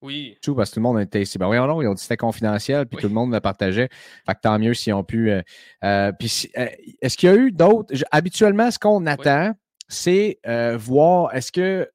Oui. 0.00 0.36
tout 0.42 0.54
parce 0.54 0.70
que 0.70 0.74
tout 0.74 0.80
le 0.80 0.84
monde 0.84 1.00
était 1.00 1.20
ici. 1.22 1.38
Ben 1.38 1.48
oui, 1.48 1.56
non, 1.56 1.82
ils 1.82 1.86
ont 1.88 1.94
dit 1.94 1.96
que 1.96 2.02
c'était 2.02 2.16
confidentiel, 2.16 2.86
puis 2.86 2.96
Oui. 2.96 3.02
tout 3.02 3.08
le 3.08 3.14
monde 3.14 3.32
le 3.32 3.40
partageait. 3.40 3.88
Fait 4.26 4.34
que 4.34 4.40
tant 4.42 4.58
mieux 4.58 4.74
s'ils 4.74 4.94
ont 4.94 5.02
pu. 5.04 5.30
euh, 5.30 5.42
euh, 5.84 6.12
puis 6.18 6.28
si- 6.28 6.50
euh, 6.56 6.66
est-ce 7.02 7.16
qu'il 7.16 7.28
y 7.28 7.32
a 7.32 7.36
eu 7.36 7.50
d'autres? 7.50 7.92
Habituellement, 8.12 8.70
ce 8.70 8.78
qu'on 8.78 9.06
attend, 9.06 9.52
c'est 9.88 10.38
voir 10.78 11.34
est-ce 11.34 11.50
que 11.52 11.88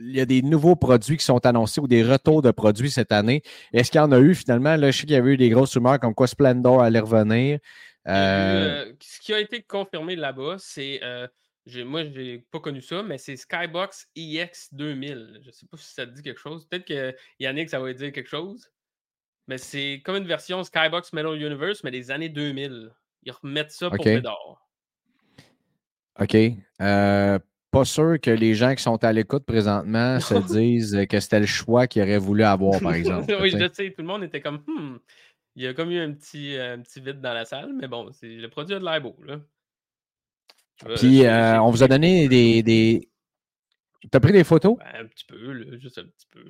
il 0.00 0.14
y 0.14 0.20
a 0.20 0.26
des 0.26 0.42
nouveaux 0.42 0.76
produits 0.76 1.16
qui 1.16 1.24
sont 1.24 1.44
annoncés 1.44 1.80
ou 1.80 1.88
des 1.88 2.04
retours 2.04 2.40
de 2.42 2.50
produits 2.52 2.90
cette 2.90 3.10
année? 3.10 3.42
Est-ce 3.72 3.90
qu'il 3.90 3.98
y 4.00 4.04
en 4.04 4.12
a 4.12 4.20
eu 4.20 4.34
finalement? 4.34 4.76
Là, 4.76 4.90
je 4.92 4.96
sais 4.98 5.02
qu'il 5.06 5.12
y 5.12 5.16
avait 5.16 5.32
eu 5.32 5.36
des 5.36 5.48
grosses 5.48 5.74
rumeurs 5.74 5.98
comme 5.98 6.14
quoi 6.14 6.26
Splendor 6.28 6.82
allait 6.82 7.00
revenir. 7.00 7.58
Eu, 8.06 8.94
ce 9.00 9.20
qui 9.20 9.34
a 9.34 9.40
été 9.40 9.62
confirmé 9.62 10.14
là-bas, 10.16 10.56
c'est. 10.58 11.00
J'ai- 11.68 11.84
moi, 11.84 12.02
je 12.04 12.20
n'ai 12.20 12.38
pas 12.50 12.58
connu 12.60 12.80
ça, 12.82 13.02
mais 13.02 13.18
c'est 13.18 13.36
Skybox 13.36 14.08
EX 14.16 14.72
2000. 14.74 15.38
Je 15.42 15.46
ne 15.46 15.52
sais 15.52 15.66
pas 15.70 15.76
si 15.76 15.92
ça 15.94 16.06
te 16.06 16.12
dit 16.12 16.22
quelque 16.22 16.40
chose. 16.40 16.66
Peut-être 16.66 16.86
que 16.86 17.14
Yannick, 17.38 17.68
ça 17.70 17.78
va 17.78 17.92
te 17.92 17.98
dire 17.98 18.12
quelque 18.12 18.28
chose. 18.28 18.70
Mais 19.46 19.58
c'est 19.58 20.02
comme 20.04 20.16
une 20.16 20.26
version 20.26 20.62
Skybox 20.64 21.12
Metal 21.12 21.34
Universe, 21.40 21.84
mais 21.84 21.90
des 21.90 22.10
années 22.10 22.28
2000. 22.28 22.90
Ils 23.22 23.32
remettent 23.32 23.70
ça 23.70 23.88
pour 23.90 24.00
OK. 24.00 24.04
Bédard. 24.04 24.68
OK. 26.20 26.36
Euh, 26.80 27.38
pas 27.70 27.84
sûr 27.84 28.18
que 28.20 28.30
les 28.30 28.54
gens 28.54 28.74
qui 28.74 28.82
sont 28.82 29.02
à 29.04 29.12
l'écoute 29.12 29.44
présentement 29.44 30.18
se 30.20 30.34
disent 30.52 31.06
que 31.08 31.20
c'était 31.20 31.40
le 31.40 31.46
choix 31.46 31.86
qu'ils 31.86 32.02
auraient 32.02 32.18
voulu 32.18 32.42
avoir, 32.42 32.80
par 32.80 32.94
exemple. 32.94 33.32
oui, 33.40 33.50
je 33.50 33.68
sais. 33.72 33.90
tout 33.90 34.02
le 34.02 34.06
monde 34.08 34.24
était 34.24 34.40
comme, 34.40 34.62
Hmm, 34.66 34.96
il 35.54 35.62
y 35.64 35.66
a 35.66 35.74
comme 35.74 35.90
eu 35.90 35.98
un 35.98 36.12
petit, 36.12 36.56
un 36.56 36.80
petit 36.80 37.00
vide 37.00 37.20
dans 37.20 37.34
la 37.34 37.44
salle, 37.44 37.72
mais 37.74 37.88
bon, 37.88 38.10
c'est, 38.12 38.28
le 38.28 38.48
produit 38.48 38.74
a 38.74 38.78
de 38.78 38.84
l'air 38.84 39.00
beau. 39.00 39.16
Là. 39.24 39.40
Euh, 40.86 40.94
Puis, 40.96 41.24
euh, 41.24 41.60
on 41.60 41.70
vous 41.70 41.82
a 41.82 41.88
donné 41.88 42.28
des. 42.28 42.62
des... 42.62 43.08
T'as 44.12 44.20
pris 44.20 44.32
des 44.32 44.44
photos? 44.44 44.76
Ben, 44.78 45.04
un 45.04 45.06
petit 45.06 45.24
peu, 45.24 45.52
là, 45.52 45.76
juste 45.78 45.98
un 45.98 46.04
petit 46.04 46.26
peu. 46.30 46.40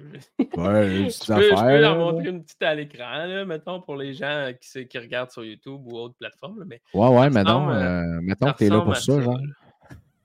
Ouais, 0.60 0.96
une 0.98 1.08
Je 1.10 1.26
peux, 1.34 1.42
je 1.42 1.54
peux 1.62 1.80
leur 1.80 1.96
montrer 1.96 2.28
une 2.28 2.44
petite 2.44 2.62
à 2.62 2.74
l'écran, 2.74 3.24
là, 3.24 3.44
mettons, 3.46 3.80
pour 3.80 3.96
les 3.96 4.12
gens 4.12 4.52
qui, 4.60 4.68
se- 4.68 4.78
qui 4.80 4.98
regardent 4.98 5.30
sur 5.30 5.44
YouTube 5.44 5.80
ou 5.86 5.96
autre 5.96 6.14
plateforme. 6.18 6.58
là, 6.60 6.64
mais 6.68 6.82
Ouais, 6.92 7.08
ouais, 7.08 7.30
non. 7.30 7.40
ressemble, 7.40 7.72
euh, 7.72 8.20
mettons 8.20 8.52
que 8.52 8.58
t'es 8.58 8.68
là 8.68 8.80
pour 8.82 8.96
ça, 8.96 9.20
genre. 9.20 9.38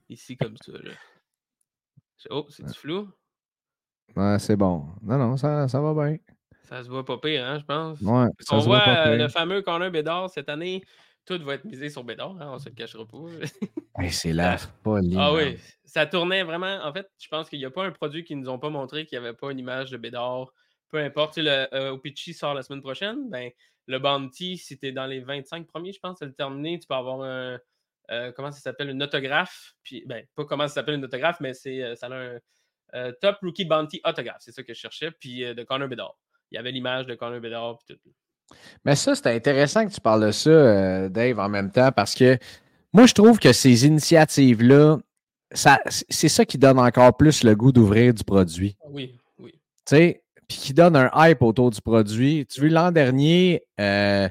Ici, 0.10 0.36
comme 0.36 0.57
ça. 0.57 0.74
Là. 0.74 0.91
Oh, 2.29 2.45
c'est 2.50 2.65
du 2.65 2.74
flou. 2.74 3.10
Ouais, 4.15 4.38
c'est 4.39 4.55
bon. 4.57 4.86
Non, 5.01 5.17
non, 5.17 5.38
ça, 5.38 5.67
ça 5.69 5.79
va 5.79 5.93
bien. 5.93 6.17
Ça 6.63 6.83
se 6.83 6.89
voit 6.89 7.05
pas 7.05 7.17
pire, 7.17 7.45
hein, 7.45 7.60
je 7.60 7.65
pense. 7.65 8.00
Ouais, 8.01 8.27
ça 8.39 8.60
se 8.60 8.65
voit 8.65 8.77
voit 8.79 8.86
pas 8.86 9.07
euh, 9.07 9.15
pire. 9.15 9.24
le 9.24 9.29
fameux 9.29 9.62
corner 9.62 9.91
Bédard 9.91 10.29
cette 10.29 10.50
année. 10.50 10.83
Tout 11.25 11.39
va 11.44 11.56
être 11.56 11.63
misé 11.65 11.89
sur 11.89 12.03
Bédard, 12.03 12.36
hein, 12.42 12.51
on 12.53 12.60
se 12.60 12.70
le 12.70 12.75
cachera 12.75 13.06
pas. 13.06 13.18
Hey, 13.96 14.12
c'est 14.12 14.34
la 14.34 14.58
folie. 14.84 15.15
Ah 15.20 15.32
oui, 15.34 15.58
ça 15.86 16.08
tournait 16.08 16.44
vraiment. 16.44 16.80
En 16.84 16.92
fait, 16.92 17.08
je 17.20 17.27
pense 17.27 17.48
qu'il 17.48 17.60
n'y 17.60 17.65
a 17.65 17.70
pas 17.70 17.86
un 17.86 17.92
produit 17.92 18.24
qu'ils 18.24 18.39
nous 18.39 18.50
ont 18.50 18.58
pas 18.58 18.70
montré 18.72 19.06
qu'il 19.06 19.20
n'y 19.20 19.25
avait 19.25 19.36
pas 19.36 19.51
une 19.51 19.60
image 19.60 19.92
de 19.92 19.98
Bédard. 19.98 20.51
Peu 20.89 20.98
importe, 20.98 21.38
le 21.38 21.68
euh, 21.75 21.92
Opichi 21.92 22.34
sort 22.34 22.56
la 22.56 22.63
semaine 22.63 22.82
prochaine. 22.82 23.30
Ben, 23.30 23.51
le 23.86 24.00
Bounty, 24.00 24.58
si 24.58 24.80
tu 24.80 24.88
es 24.88 24.92
dans 24.92 25.06
les 25.06 25.20
25 25.20 25.68
premiers, 25.68 25.94
je 25.94 26.00
pense, 26.00 26.18
c'est 26.20 26.25
le 26.25 26.34
terminé, 26.34 26.80
tu 26.80 26.88
peux 26.88 26.96
avoir 26.96 27.22
un. 27.22 27.60
euh, 28.10 28.32
comment 28.32 28.51
ça 28.51 28.62
s'appelle 28.62 28.89
Une 28.89 29.03
autographe. 29.03 29.74
Puis, 29.84 30.03
ben, 30.08 30.25
pas 30.36 30.46
comment 30.46 30.68
ça 30.68 30.74
s'appelle 30.75 30.96
une 30.96 31.06
autographe, 31.06 31.39
mais 31.39 31.53
c'est, 31.53 31.84
euh, 31.84 31.96
ça 31.96 32.08
a 32.08 32.15
un 32.15 32.39
euh, 32.96 33.12
Top 33.22 33.38
Rookie 33.44 33.65
Bounty 33.65 34.01
autographe. 34.03 34.38
C'est 34.39 34.51
ça 34.51 34.63
que 34.63 34.74
je 34.74 34.80
cherchais. 34.80 35.12
Puis 35.12 35.42
de 35.42 35.63
Connor 35.63 35.88
Bedard. 35.88 36.15
Il 36.51 36.56
y 36.56 36.58
avait 36.58 36.72
l'image 36.72 37.06
de 37.06 37.13
Connor 37.15 37.39
Bedard. 37.39 37.77
Puis 37.88 37.96
tout. 37.96 38.10
Mais 38.85 38.95
ça, 38.95 39.15
c'est 39.15 39.27
intéressant 39.27 39.85
que 39.85 39.91
tu 39.91 40.01
parles 40.01 40.25
de 40.25 40.31
ça, 40.31 40.50
euh, 40.50 41.09
Dave, 41.09 41.39
en 41.39 41.50
même 41.50 41.71
temps, 41.71 41.91
parce 41.91 42.15
que 42.15 42.38
moi, 42.93 43.05
je 43.05 43.13
trouve 43.13 43.39
que 43.39 43.53
ces 43.53 43.85
initiatives-là, 43.85 45.00
c'est 45.53 46.29
ça 46.29 46.45
qui 46.45 46.57
donne 46.57 46.79
encore 46.79 47.15
plus 47.15 47.43
le 47.43 47.55
goût 47.55 47.71
d'ouvrir 47.71 48.13
du 48.13 48.23
produit. 48.23 48.75
Oui, 48.89 49.15
oui. 49.39 49.51
Tu 49.85 49.95
sais, 49.95 50.23
puis 50.47 50.57
qui 50.57 50.73
donne 50.73 50.95
un 50.95 51.09
hype 51.15 51.41
autour 51.41 51.71
du 51.71 51.81
produit. 51.81 52.45
Tu 52.45 52.59
vois, 52.62 52.69
l'an 52.69 52.91
dernier, 52.91 53.63
euh, 53.79 54.27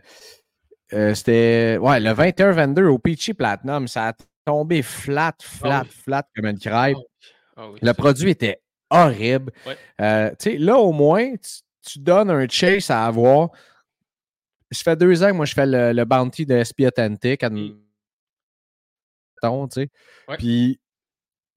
euh, 0.92 1.14
c'était 1.14 1.78
ouais, 1.80 2.00
le 2.00 2.10
21-22 2.10 2.84
au 2.86 2.98
Peachy 2.98 3.34
Platinum, 3.34 3.88
ça 3.88 4.08
a 4.08 4.12
tombé 4.44 4.82
flat, 4.82 5.34
flat, 5.40 5.82
oui. 5.84 6.02
flat 6.04 6.24
comme 6.36 6.46
une 6.46 6.58
crêpe. 6.58 6.96
Ah 7.56 7.68
oui, 7.70 7.78
Le 7.82 7.92
produit 7.92 8.30
était 8.30 8.60
horrible. 8.90 9.52
Ouais. 9.66 9.76
Euh, 10.00 10.30
tu 10.38 10.52
sais, 10.52 10.58
là, 10.58 10.76
au 10.76 10.92
moins, 10.92 11.32
tu, 11.32 11.92
tu 11.92 11.98
donnes 11.98 12.30
un 12.30 12.46
chase 12.48 12.90
à 12.90 13.06
avoir. 13.06 13.50
Ça 14.72 14.82
fait 14.92 14.96
deux 14.96 15.22
ans 15.22 15.28
que 15.28 15.32
moi, 15.36 15.44
je 15.46 15.54
fais 15.54 15.66
le, 15.66 15.92
le 15.92 16.04
bounty 16.04 16.44
de 16.46 16.62
SP 16.64 16.82
Authentic. 16.86 17.42
admettons, 17.42 17.78
tu 19.68 19.82
sais. 19.82 19.88
Ouais. 20.28 20.36
Puis, 20.36 20.80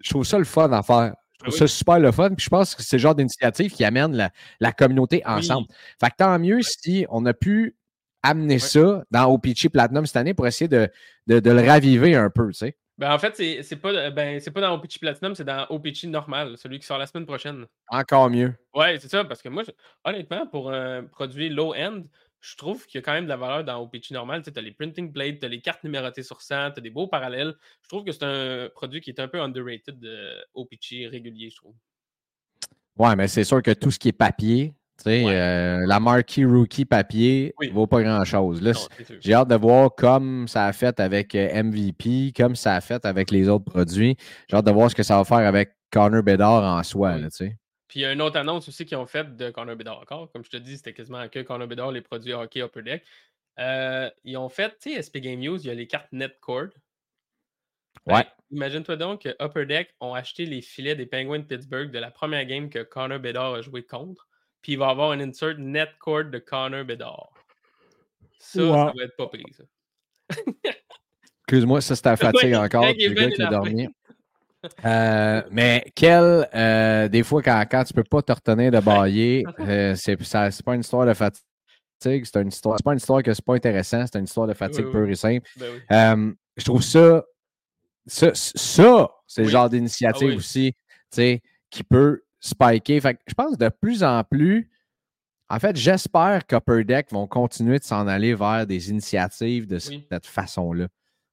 je 0.02 0.10
trouve 0.10 0.26
ça 0.26 0.38
le 0.38 0.44
fun 0.46 0.72
à 0.72 0.84
faire. 0.84 1.16
Je 1.40 1.46
trouve 1.46 1.48
Ah 1.48 1.50
oui. 1.52 1.58
ça 1.60 1.68
super 1.68 2.00
le 2.00 2.12
fun. 2.12 2.30
Puis, 2.30 2.44
je 2.46 2.50
pense 2.50 2.76
que 2.76 2.84
c'est 2.84 2.98
le 2.98 3.02
genre 3.02 3.16
d'initiative 3.16 3.72
qui 3.72 3.84
amène 3.84 4.16
la, 4.16 4.32
la 4.60 4.72
communauté 4.72 5.18
Oui. 5.26 5.32
ensemble. 5.34 5.68
Fait 6.00 6.10
que 6.10 6.16
tant 6.18 6.38
mieux 6.40 6.62
si 6.62 7.06
on 7.10 7.26
a 7.26 7.34
pu 7.34 7.76
amener 8.24 8.58
ça 8.60 9.04
dans 9.12 9.32
OPC 9.32 9.70
Platinum 9.70 10.06
cette 10.06 10.16
année 10.18 10.34
pour 10.34 10.48
essayer 10.48 10.68
de, 10.68 10.90
de, 11.28 11.40
de 11.40 11.52
le 11.52 11.62
raviver 11.62 12.16
un 12.16 12.30
peu, 12.32 12.48
tu 12.48 12.54
sais. 12.56 12.78
Ben, 12.98 13.12
en 13.14 13.20
fait, 13.20 13.36
c'est 13.62 13.76
pas, 13.76 14.10
ben, 14.10 14.42
pas 14.42 14.62
dans 14.62 14.74
OPC 14.74 15.00
Platinum, 15.00 15.36
c'est 15.36 15.44
dans 15.44 15.68
OPC 15.70 16.06
normal, 16.08 16.58
celui 16.58 16.80
qui 16.80 16.86
sort 16.88 16.98
la 16.98 17.06
semaine 17.06 17.26
prochaine. 17.26 17.66
Encore 17.90 18.30
mieux. 18.30 18.54
Ouais, 18.74 18.98
c'est 19.00 19.10
ça, 19.10 19.26
parce 19.26 19.42
que 19.42 19.50
moi, 19.50 19.64
je- 19.64 19.72
honnêtement, 20.06 20.48
pour 20.48 20.72
un 20.72 21.04
produit 21.04 21.50
low-end, 21.50 22.02
je 22.48 22.56
trouve 22.58 22.86
qu'il 22.86 23.00
y 23.00 23.02
a 23.02 23.02
quand 23.02 23.14
même 23.14 23.24
de 23.24 23.30
la 23.30 23.38
valeur 23.38 23.64
dans 23.64 23.82
OPC 23.82 24.12
normal. 24.12 24.44
Tu 24.44 24.52
as 24.56 24.62
les 24.62 24.72
printing 24.72 25.12
plates, 25.12 25.40
tu 25.40 25.46
as 25.46 25.50
les 25.50 25.62
cartes 25.62 25.84
numérotées 25.84 26.22
sur 26.24 26.42
100, 26.42 26.72
tu 26.72 26.80
as 26.80 26.82
des 26.82 26.90
beaux 26.92 27.08
parallèles. 27.08 27.56
Je 27.82 27.88
trouve 27.88 28.04
que 28.04 28.12
c'est 28.12 28.24
un 28.24 28.70
produit 28.74 29.02
qui 29.02 29.10
est 29.10 29.20
un 29.20 29.28
peu 29.28 29.42
underrated 29.42 29.98
de 30.00 30.36
OPC 30.54 31.08
régulier, 31.10 31.50
je 31.50 31.56
trouve. 31.56 31.74
Ouais, 32.98 33.16
mais 33.16 33.28
c'est 33.28 33.44
sûr 33.44 33.62
que 33.62 33.72
tout 33.72 33.92
ce 33.92 34.00
qui 34.00 34.10
est 34.10 34.14
papier, 34.14 34.74
tu 34.98 35.04
sais, 35.04 35.24
Ouais. 35.26 35.36
euh, 35.36 35.86
la 35.86 36.00
marquee 36.00 36.46
rookie 36.46 36.86
papier 36.86 37.54
Oui. 37.60 37.70
vaut 37.70 37.88
pas 37.88 38.02
grand-chose. 38.04 38.62
J'ai 39.20 39.34
hâte 39.34 39.50
de 39.50 39.56
voir 39.56 39.94
comme 39.96 40.48
ça 40.48 40.66
a 40.66 40.72
fait 40.74 40.98
avec 41.00 41.36
euh, 41.36 41.64
MVP, 41.64 42.32
comme 42.36 42.56
ça 42.56 42.76
a 42.76 42.82
fait 42.82 43.04
avec 43.06 43.32
les 43.32 43.50
autres 43.50 43.66
produits. 43.66 44.16
J'ai 44.50 44.56
hâte 44.56 44.66
de 44.66 44.72
voir 44.72 44.90
ce 44.90 44.96
que 44.96 45.04
ça 45.04 45.18
va 45.18 45.26
faire 45.26 45.46
avec 45.46 45.72
Connor 45.92 46.24
Bedard 46.24 46.64
en 46.64 46.82
soi, 46.84 47.16
Oui. 47.16 47.22
là, 47.24 47.30
tu 47.30 47.38
sais. 47.38 47.58
Puis 47.96 48.02
il 48.02 48.04
y 48.04 48.08
a 48.08 48.12
une 48.12 48.22
autre 48.22 48.38
annonce 48.38 48.68
aussi 48.68 48.86
qu'ils 48.86 48.98
ont 48.98 49.06
faite 49.06 49.38
de 49.38 49.52
Connor 49.52 49.78
Bedard 49.78 50.02
encore. 50.02 50.30
Comme 50.34 50.44
je 50.44 50.50
te 50.50 50.58
dis, 50.58 50.76
c'était 50.76 50.92
quasiment 50.92 51.30
que 51.30 51.42
Connor 51.44 51.66
Bedard, 51.66 51.94
les 51.94 52.02
produits 52.02 52.34
hockey 52.34 52.62
Upper 52.62 52.82
Deck. 52.82 53.06
Euh, 53.58 54.10
ils 54.26 54.36
ont 54.36 54.50
fait, 54.50 54.78
tu 54.82 54.94
sais, 54.94 55.00
SP 55.00 55.24
Game 55.24 55.40
News, 55.40 55.58
il 55.62 55.68
y 55.68 55.70
a 55.70 55.74
les 55.74 55.88
cartes 55.88 56.12
Netcord. 56.12 56.68
Ben, 58.06 58.18
Ouais. 58.18 58.28
Imagine-toi 58.52 58.98
donc 58.98 59.22
que 59.22 59.30
Upper 59.42 59.66
Deck 59.66 59.96
ont 60.02 60.14
acheté 60.14 60.46
les 60.46 60.62
filets 60.62 60.96
des 60.96 61.06
Penguins 61.06 61.40
de 61.40 61.46
Pittsburgh 61.46 61.90
de 61.90 61.98
la 61.98 62.12
première 62.12 62.44
game 62.44 62.70
que 62.70 62.80
Connor 62.84 63.20
Bedard 63.20 63.54
a 63.54 63.62
joué 63.62 63.84
contre. 63.84 64.28
Puis 64.62 64.74
il 64.74 64.78
va 64.78 64.90
avoir 64.90 65.12
un 65.12 65.22
insert 65.22 65.58
Netcord 65.58 66.26
de 66.26 66.40
Connor 66.40 66.84
Bedard. 66.84 67.30
Ça, 68.40 68.60
ça 68.60 68.94
va 68.94 69.04
être 69.06 69.16
pas 69.16 69.28
pris, 69.28 69.46
ça. 69.54 69.64
Excuse-moi, 71.48 71.80
ça 71.80 71.96
c'est 71.96 72.02
ta 72.02 72.18
fatigue 72.18 72.52
Ouais, 72.52 72.58
encore 72.58 72.94
bien 72.94 73.14
gars 73.14 73.32
qui 73.32 73.42
a 73.42 73.50
dormi. 73.50 73.88
Euh, 74.86 75.42
mais 75.52 75.86
quel, 75.96 76.48
euh, 76.54 77.08
des 77.08 77.24
fois, 77.24 77.42
quand, 77.42 77.64
quand 77.70 77.84
tu 77.84 77.94
peux 77.94 78.04
pas 78.04 78.22
te 78.22 78.32
retenir 78.32 78.72
de 78.72 78.80
bailler, 78.80 79.44
euh, 79.60 79.96
c'est 79.96 80.18
pas 80.64 80.76
une 80.76 80.82
histoire 80.82 81.06
de 81.06 81.14
fatigue, 81.14 81.44
c'est 82.02 82.36
une 82.42 82.50
histoire, 82.50 82.78
pas 82.84 82.92
une 82.92 82.98
histoire 82.98 83.24
que 83.24 83.34
c'est 83.34 83.46
pas 83.46 83.56
intéressant, 83.56 84.06
c'est 84.06 84.20
une 84.20 84.26
histoire 84.26 84.48
de 84.48 84.54
fatigue 84.54 84.86
Oui, 84.86 84.92
oui. 84.94 85.00
pure 85.02 85.10
et 85.10 85.16
simple. 85.16 85.50
Ben 85.58 85.68
oui. 85.74 85.80
Euh, 85.92 86.34
je 86.58 86.66
trouve 86.66 86.82
ça, 86.84 87.24
ça, 88.06 88.32
ça, 88.34 89.10
c'est 89.28 89.44
le 89.44 89.50
genre 89.50 89.70
d'initiative 89.70 90.28
Ah 90.28 90.32
oui. 90.32 90.36
aussi, 90.38 90.76
qui 91.70 91.84
peut 91.84 92.22
spiker. 92.40 93.00
Fait 93.02 93.16
que 93.16 93.20
je 93.28 93.34
pense 93.34 93.58
de 93.58 93.70
plus 93.70 94.04
en 94.04 94.24
plus, 94.24 94.70
en 95.50 95.60
fait, 95.60 95.76
j'espère 95.76 96.46
qu'Upper 96.48 96.84
Deck 96.84 97.12
vont 97.12 97.28
continuer 97.28 97.78
de 97.80 97.84
s'en 97.84 98.08
aller 98.08 98.34
vers 98.34 98.66
des 98.66 98.90
initiatives 98.90 99.68
de 99.68 99.78
cette 99.80 100.26
façon-là. 100.26 100.88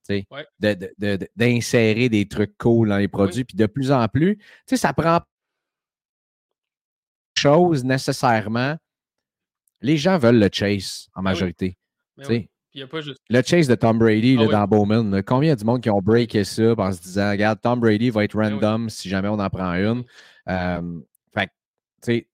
Ouais. 0.09 0.45
de- 0.59 0.73
de- 0.73 0.93
de- 0.97 1.15
de- 1.17 1.27
D'insérer 1.35 2.09
des 2.09 2.27
trucs 2.27 2.57
cool 2.57 2.89
dans 2.89 2.97
les 2.97 3.07
produits. 3.07 3.43
Puis 3.43 3.55
de 3.57 3.65
plus 3.65 3.91
en 3.91 4.07
plus, 4.07 4.37
ça 4.67 4.93
prend 4.93 5.19
chose 7.37 7.83
nécessairement. 7.83 8.77
Les 9.81 9.97
gens 9.97 10.17
veulent 10.17 10.39
le 10.39 10.49
chase 10.51 11.07
en 11.13 11.19
oui. 11.21 11.25
majorité. 11.25 11.77
Ben 12.17 12.23
tu 12.23 12.27
sais. 12.27 12.33
oui. 12.33 12.39
Puis 12.71 12.79
il 12.79 12.79
n'y 12.79 12.83
a 12.83 12.87
pas 12.87 13.01
juste. 13.01 13.19
Le 13.29 13.41
chase 13.43 13.67
de 13.67 13.75
Tom 13.75 13.99
Brady 13.99 14.35
Ah 14.39 14.43
là, 14.43 14.47
dans 14.51 14.67
Bowman, 14.67 15.11
là, 15.11 15.21
combien 15.21 15.47
il 15.47 15.49
y 15.49 15.53
a 15.53 15.55
du 15.55 15.65
monde 15.65 15.81
qui 15.81 15.89
ont 15.89 16.01
breaké 16.01 16.43
ça 16.43 16.73
en 16.77 16.91
se 16.91 17.01
disant 17.01 17.29
Regarde, 17.31 17.59
Tom 17.61 17.79
Brady 17.79 18.09
va 18.09 18.23
être 18.23 18.35
Ben 18.35 18.53
random 18.53 18.89
si 18.89 19.09
jamais 19.09 19.27
on 19.27 19.39
en 19.39 19.49
prend 19.49 19.73
une. 19.73 20.03
Euh, 20.49 20.99
fait 22.05 22.27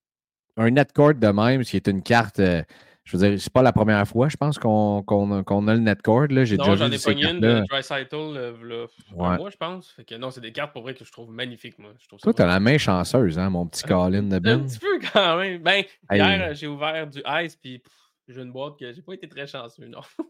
un 0.57 0.71
netcord 0.71 1.13
de 1.15 1.27
même, 1.27 1.63
ce 1.63 1.71
qui 1.71 1.77
est 1.77 1.87
une 1.87 2.01
carte, 2.03 2.39
euh, 2.39 2.61
je 3.09 3.17
veux 3.17 3.27
dire, 3.27 3.41
c'est 3.41 3.51
pas 3.51 3.63
la 3.63 3.73
première 3.73 4.07
fois, 4.07 4.29
je 4.29 4.37
pense, 4.37 4.59
qu'on 4.59 5.01
a, 5.01 5.73
le 5.73 5.79
netcord. 5.79 6.27
là. 6.29 6.45
J'ai 6.45 6.57
Non, 6.57 6.75
j'en 6.75 6.91
ai 6.91 6.99
pogné 6.99 7.27
une 7.27 7.39
de 7.39 7.63
Dry 7.67 7.81
Cycle 7.81 8.07
euh, 8.13 8.85
un 9.17 9.37
mois, 9.37 9.49
je 9.49 9.57
pense. 9.57 9.89
Fait 9.89 10.05
que 10.05 10.13
non, 10.13 10.29
c'est 10.29 10.41
des 10.41 10.51
cartes 10.51 10.73
pour 10.73 10.83
vrai 10.83 10.93
que 10.93 11.03
je 11.03 11.11
trouve 11.11 11.31
magnifiques, 11.31 11.79
moi. 11.79 11.89
Je 11.99 12.07
trouve 12.07 12.19
Toi, 12.19 12.33
t'as 12.35 12.45
la 12.45 12.59
main 12.59 12.77
chanceuse, 12.77 13.39
hein, 13.39 13.49
mon 13.49 13.65
petit 13.65 13.81
Colin 13.87 14.21
de 14.21 14.35
Un 14.35 14.39
Ben. 14.39 14.63
petit 14.67 14.77
peu 14.77 14.99
quand 15.11 15.37
même. 15.37 15.63
Ben, 15.63 15.83
hier, 16.11 16.49
euh, 16.49 16.53
j'ai 16.53 16.67
ouvert 16.67 17.07
du 17.07 17.19
ice, 17.25 17.55
puis 17.55 17.81
j'ai 18.27 18.41
une 18.41 18.51
boîte 18.51 18.77
que 18.77 18.93
j'ai 18.93 19.01
pas 19.01 19.13
été 19.13 19.27
très 19.27 19.47
chanceux, 19.47 19.87
non. 19.87 20.01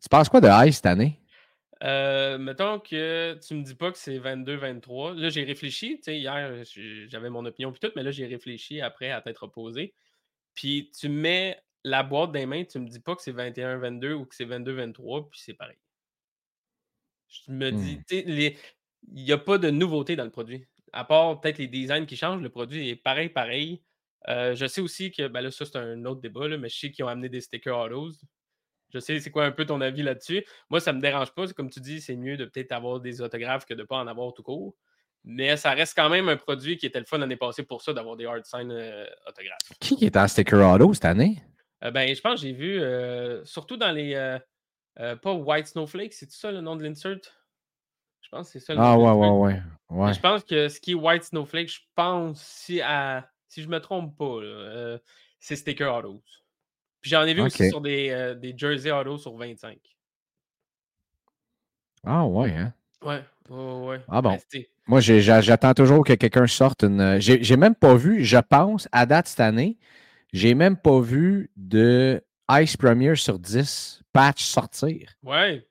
Tu 0.00 0.08
penses 0.08 0.28
quoi 0.28 0.40
de 0.40 0.66
Ice 0.66 0.76
cette 0.76 0.86
année? 0.86 1.20
Euh, 1.84 2.38
mettons 2.38 2.80
que 2.80 3.38
tu 3.46 3.54
me 3.54 3.62
dis 3.62 3.74
pas 3.74 3.92
que 3.92 3.98
c'est 3.98 4.18
22-23. 4.18 5.14
Là, 5.14 5.28
j'ai 5.28 5.44
réfléchi. 5.44 6.00
Hier, 6.06 6.64
j'avais 7.08 7.30
mon 7.30 7.44
opinion 7.44 7.70
puis 7.70 7.80
tout, 7.80 7.92
mais 7.94 8.02
là, 8.02 8.10
j'ai 8.10 8.26
réfléchi 8.26 8.80
après 8.80 9.10
à 9.10 9.20
tête 9.20 9.38
reposée. 9.38 9.94
Puis 10.58 10.90
tu 10.98 11.08
mets 11.08 11.60
la 11.84 12.02
boîte 12.02 12.32
dans 12.32 12.40
les 12.40 12.46
mains, 12.46 12.64
tu 12.64 12.80
me 12.80 12.88
dis 12.88 13.00
pas 13.00 13.14
que 13.16 13.22
c'est 13.22 13.32
21-22 13.32 14.14
ou 14.14 14.26
que 14.26 14.34
c'est 14.34 14.44
22-23, 14.44 15.30
puis 15.30 15.40
c'est 15.40 15.54
pareil. 15.54 15.78
Je 17.28 17.52
me 17.52 17.70
dis, 17.70 17.98
Hmm. 17.98 18.04
tu 18.08 18.16
sais, 18.16 18.22
les- 18.26 18.56
il 19.12 19.24
n'y 19.24 19.32
a 19.32 19.38
pas 19.38 19.58
de 19.58 19.70
nouveauté 19.70 20.16
dans 20.16 20.24
le 20.24 20.30
produit. 20.30 20.66
à 20.94 21.04
part 21.04 21.38
peut-être 21.42 21.58
les 21.58 21.68
designs 21.68 22.06
qui 22.06 22.16
changent, 22.16 22.40
le 22.40 22.48
produit 22.48 22.88
est 22.88 22.96
pareil, 22.96 23.28
pareil. 23.28 23.82
Euh, 24.28 24.54
je 24.54 24.64
sais 24.66 24.80
aussi 24.80 25.10
que, 25.10 25.28
ben 25.28 25.42
là, 25.42 25.50
ça, 25.50 25.66
c'est 25.66 25.76
un 25.76 26.02
autre 26.06 26.22
débat, 26.22 26.48
là, 26.48 26.56
mais 26.56 26.70
je 26.70 26.78
sais 26.78 26.90
qu'ils 26.90 27.04
ont 27.04 27.08
amené 27.08 27.28
des 27.28 27.42
stickers 27.42 27.76
autos. 27.78 28.12
Je 28.94 28.98
sais, 29.00 29.20
c'est 29.20 29.30
quoi 29.30 29.44
un 29.46 29.52
peu 29.52 29.66
ton 29.66 29.80
avis 29.82 30.02
là-dessus. 30.02 30.44
Moi, 30.70 30.80
ça 30.80 30.92
me 30.94 31.00
dérange 31.02 31.32
pas. 31.34 31.46
Comme 31.52 31.70
tu 31.70 31.80
dis, 31.80 32.00
c'est 32.00 32.16
mieux 32.16 32.36
de 32.38 32.46
peut-être 32.46 32.72
avoir 32.72 33.00
des 33.00 33.20
autographes 33.22 33.66
que 33.66 33.74
de 33.74 33.82
ne 33.82 33.86
pas 33.86 33.98
en 33.98 34.06
avoir 34.08 34.32
tout 34.34 34.42
court. 34.42 34.76
Mais 35.24 35.56
ça 35.56 35.72
reste 35.72 35.94
quand 35.96 36.08
même 36.08 36.28
un 36.28 36.36
produit 36.36 36.76
qui 36.76 36.86
était 36.86 36.98
le 36.98 37.04
fun 37.04 37.18
l'année 37.18 37.36
passée 37.36 37.62
pour 37.62 37.82
ça, 37.82 37.92
d'avoir 37.92 38.16
des 38.16 38.26
hard 38.26 38.44
sign 38.44 38.70
euh, 38.70 39.06
autographes. 39.26 39.58
Qui 39.80 40.04
est 40.04 40.16
en 40.16 40.26
sticker 40.26 40.60
auto 40.60 40.94
cette 40.94 41.04
année? 41.04 41.42
Euh, 41.84 41.90
ben, 41.90 42.14
je 42.14 42.20
pense 42.20 42.40
que 42.40 42.46
j'ai 42.46 42.52
vu, 42.52 42.80
euh, 42.80 43.44
surtout 43.44 43.76
dans 43.76 43.92
les. 43.92 44.38
pas 44.96 45.32
White 45.32 45.66
Snowflake, 45.68 46.12
c'est 46.12 46.30
ça 46.30 46.50
le 46.50 46.60
nom 46.60 46.76
de 46.76 46.82
l'insert? 46.82 47.18
Je 48.20 48.28
pense 48.30 48.46
que 48.52 48.58
c'est 48.58 48.64
ça. 48.64 48.74
Le 48.74 48.80
ah, 48.80 48.96
nom 48.96 49.20
ouais, 49.20 49.30
de 49.30 49.40
ouais, 49.40 49.52
l'insert. 49.52 49.66
ouais, 49.90 50.06
ouais. 50.06 50.14
Je 50.14 50.20
pense 50.20 50.44
que 50.44 50.68
ce 50.68 50.80
qui 50.80 50.92
est 50.92 50.94
White 50.94 51.24
Snowflake, 51.24 51.68
je 51.68 51.80
pense, 51.94 52.42
si, 52.42 52.80
à, 52.80 53.28
si 53.48 53.62
je 53.62 53.68
me 53.68 53.80
trompe 53.80 54.16
pas, 54.16 54.98
c'est 55.40 55.56
Sticker 55.56 55.94
Autos. 55.94 56.22
Puis 57.00 57.10
j'en 57.10 57.22
ai 57.24 57.34
vu 57.34 57.42
aussi 57.42 57.68
sur 57.68 57.80
des, 57.80 58.10
euh, 58.10 58.34
des 58.34 58.54
Jersey 58.56 58.90
Autos 58.90 59.18
sur 59.18 59.36
25. 59.36 59.78
Ah, 62.04 62.24
ouais, 62.26 62.52
hein? 62.52 62.72
Ouais, 63.02 63.22
ouais, 63.50 63.86
ouais. 63.86 64.00
Ah 64.08 64.20
bon. 64.20 64.30
Ben, 64.30 64.40
c'est- 64.48 64.70
Moi, 64.88 65.00
j'attends 65.00 65.74
toujours 65.74 66.04
que 66.04 66.14
quelqu'un 66.14 66.46
sorte 66.46 66.82
une. 66.82 67.00
euh, 67.00 67.16
J'ai 67.20 67.56
même 67.56 67.74
pas 67.74 67.94
vu, 67.94 68.24
je 68.24 68.38
pense, 68.38 68.88
à 68.90 69.06
date 69.06 69.28
cette 69.28 69.40
année, 69.40 69.76
j'ai 70.32 70.54
même 70.54 70.76
pas 70.76 70.98
vu 71.00 71.50
de 71.56 72.22
Ice 72.52 72.76
Premier 72.76 73.14
sur 73.16 73.38
10 73.38 74.02
patch 74.12 74.42
sortir. 74.42 75.10
ouais, 75.22 75.66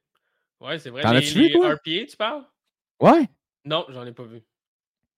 ouais, 0.62 0.78
c'est 0.80 0.90
vrai. 0.92 1.02
T'en 1.02 1.16
as-tu 1.16 1.40
vu, 1.40 1.52
toi? 1.52 1.74
RPA, 1.74 2.06
tu 2.10 2.16
parles? 2.18 2.44
Ouais, 3.02 3.28
Non, 3.66 3.86
j'en 3.90 4.06
ai 4.06 4.12
pas 4.12 4.24
vu. 4.24 4.42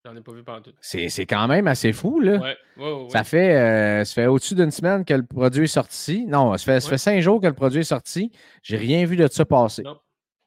J'en 0.05 0.15
ai 0.15 0.21
pas 0.21 0.31
vu 0.31 0.43
pendant 0.45 0.61
tout. 0.61 0.71
c'est 0.79 1.09
quand 1.25 1.47
même 1.49 1.67
assez 1.67 1.91
fou, 1.91 2.21
là. 2.21 2.37
Ouais. 2.77 3.09
Ça 3.09 3.25
fait, 3.25 3.55
euh, 3.57 4.05
ça 4.05 4.13
fait 4.13 4.27
au-dessus 4.27 4.55
d'une 4.55 4.71
semaine 4.71 5.03
que 5.03 5.13
le 5.13 5.25
produit 5.25 5.65
est 5.65 5.67
sorti. 5.67 6.25
Non, 6.25 6.57
ça 6.57 6.63
fait, 6.63 6.79
ça 6.79 6.89
fait 6.89 6.97
cinq 6.97 7.19
jours 7.19 7.41
que 7.41 7.47
le 7.47 7.53
produit 7.53 7.81
est 7.81 7.83
sorti. 7.83 8.31
J'ai 8.63 8.77
rien 8.77 9.05
vu 9.05 9.17
de 9.17 9.27
ça 9.27 9.43
passer. 9.43 9.83
Non, 9.83 9.97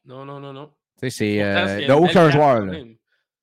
non, 0.07 0.25
non, 0.25 0.41
non. 0.41 0.53
non. 0.55 0.71
Tu 1.03 1.11
sais, 1.11 1.11
C'est 1.11 1.43
euh, 1.43 1.87
de 1.87 1.93
aucun 1.93 2.31
joueur. 2.31 2.61
là. 2.65 2.73
même. 2.73 2.97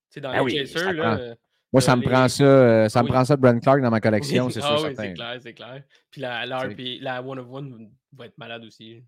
Sais, 0.10 0.22
dans 0.22 0.32
Ben 0.32 0.46
les 0.46 0.62
oui, 0.76 0.94
là. 0.96 1.18
euh, 1.20 1.36
Moi, 1.72 1.82
ça 1.82 1.96
me 1.96 2.02
les- 2.02 2.08
prend 2.10 2.28
ça, 2.28 2.44
euh, 2.44 2.90
ça 2.90 3.02
me 3.02 3.06
Oui. 3.08 3.12
prend 3.14 3.26
ça 3.26 3.36
de 3.36 3.42
Brent 3.42 3.60
Clark 3.60 3.82
dans 3.82 3.92
ma 3.92 4.00
collection, 4.02 4.46
oui, 4.48 4.52
c'est 4.54 4.60
ah 4.64 4.68
sûr 4.68 4.76
oui, 4.76 4.82
certain. 4.96 5.04
c'est 5.04 5.14
clair, 5.14 5.38
c'est 5.42 5.54
clair. 5.54 5.84
Puis 6.10 6.22
la, 6.22 6.46
la, 6.46 6.58
RPA, 6.60 6.84
la 7.02 7.22
One 7.22 7.40
of 7.40 7.48
One 7.52 7.90
va 8.18 8.26
être 8.26 8.38
malade 8.38 8.64
aussi. 8.66 9.04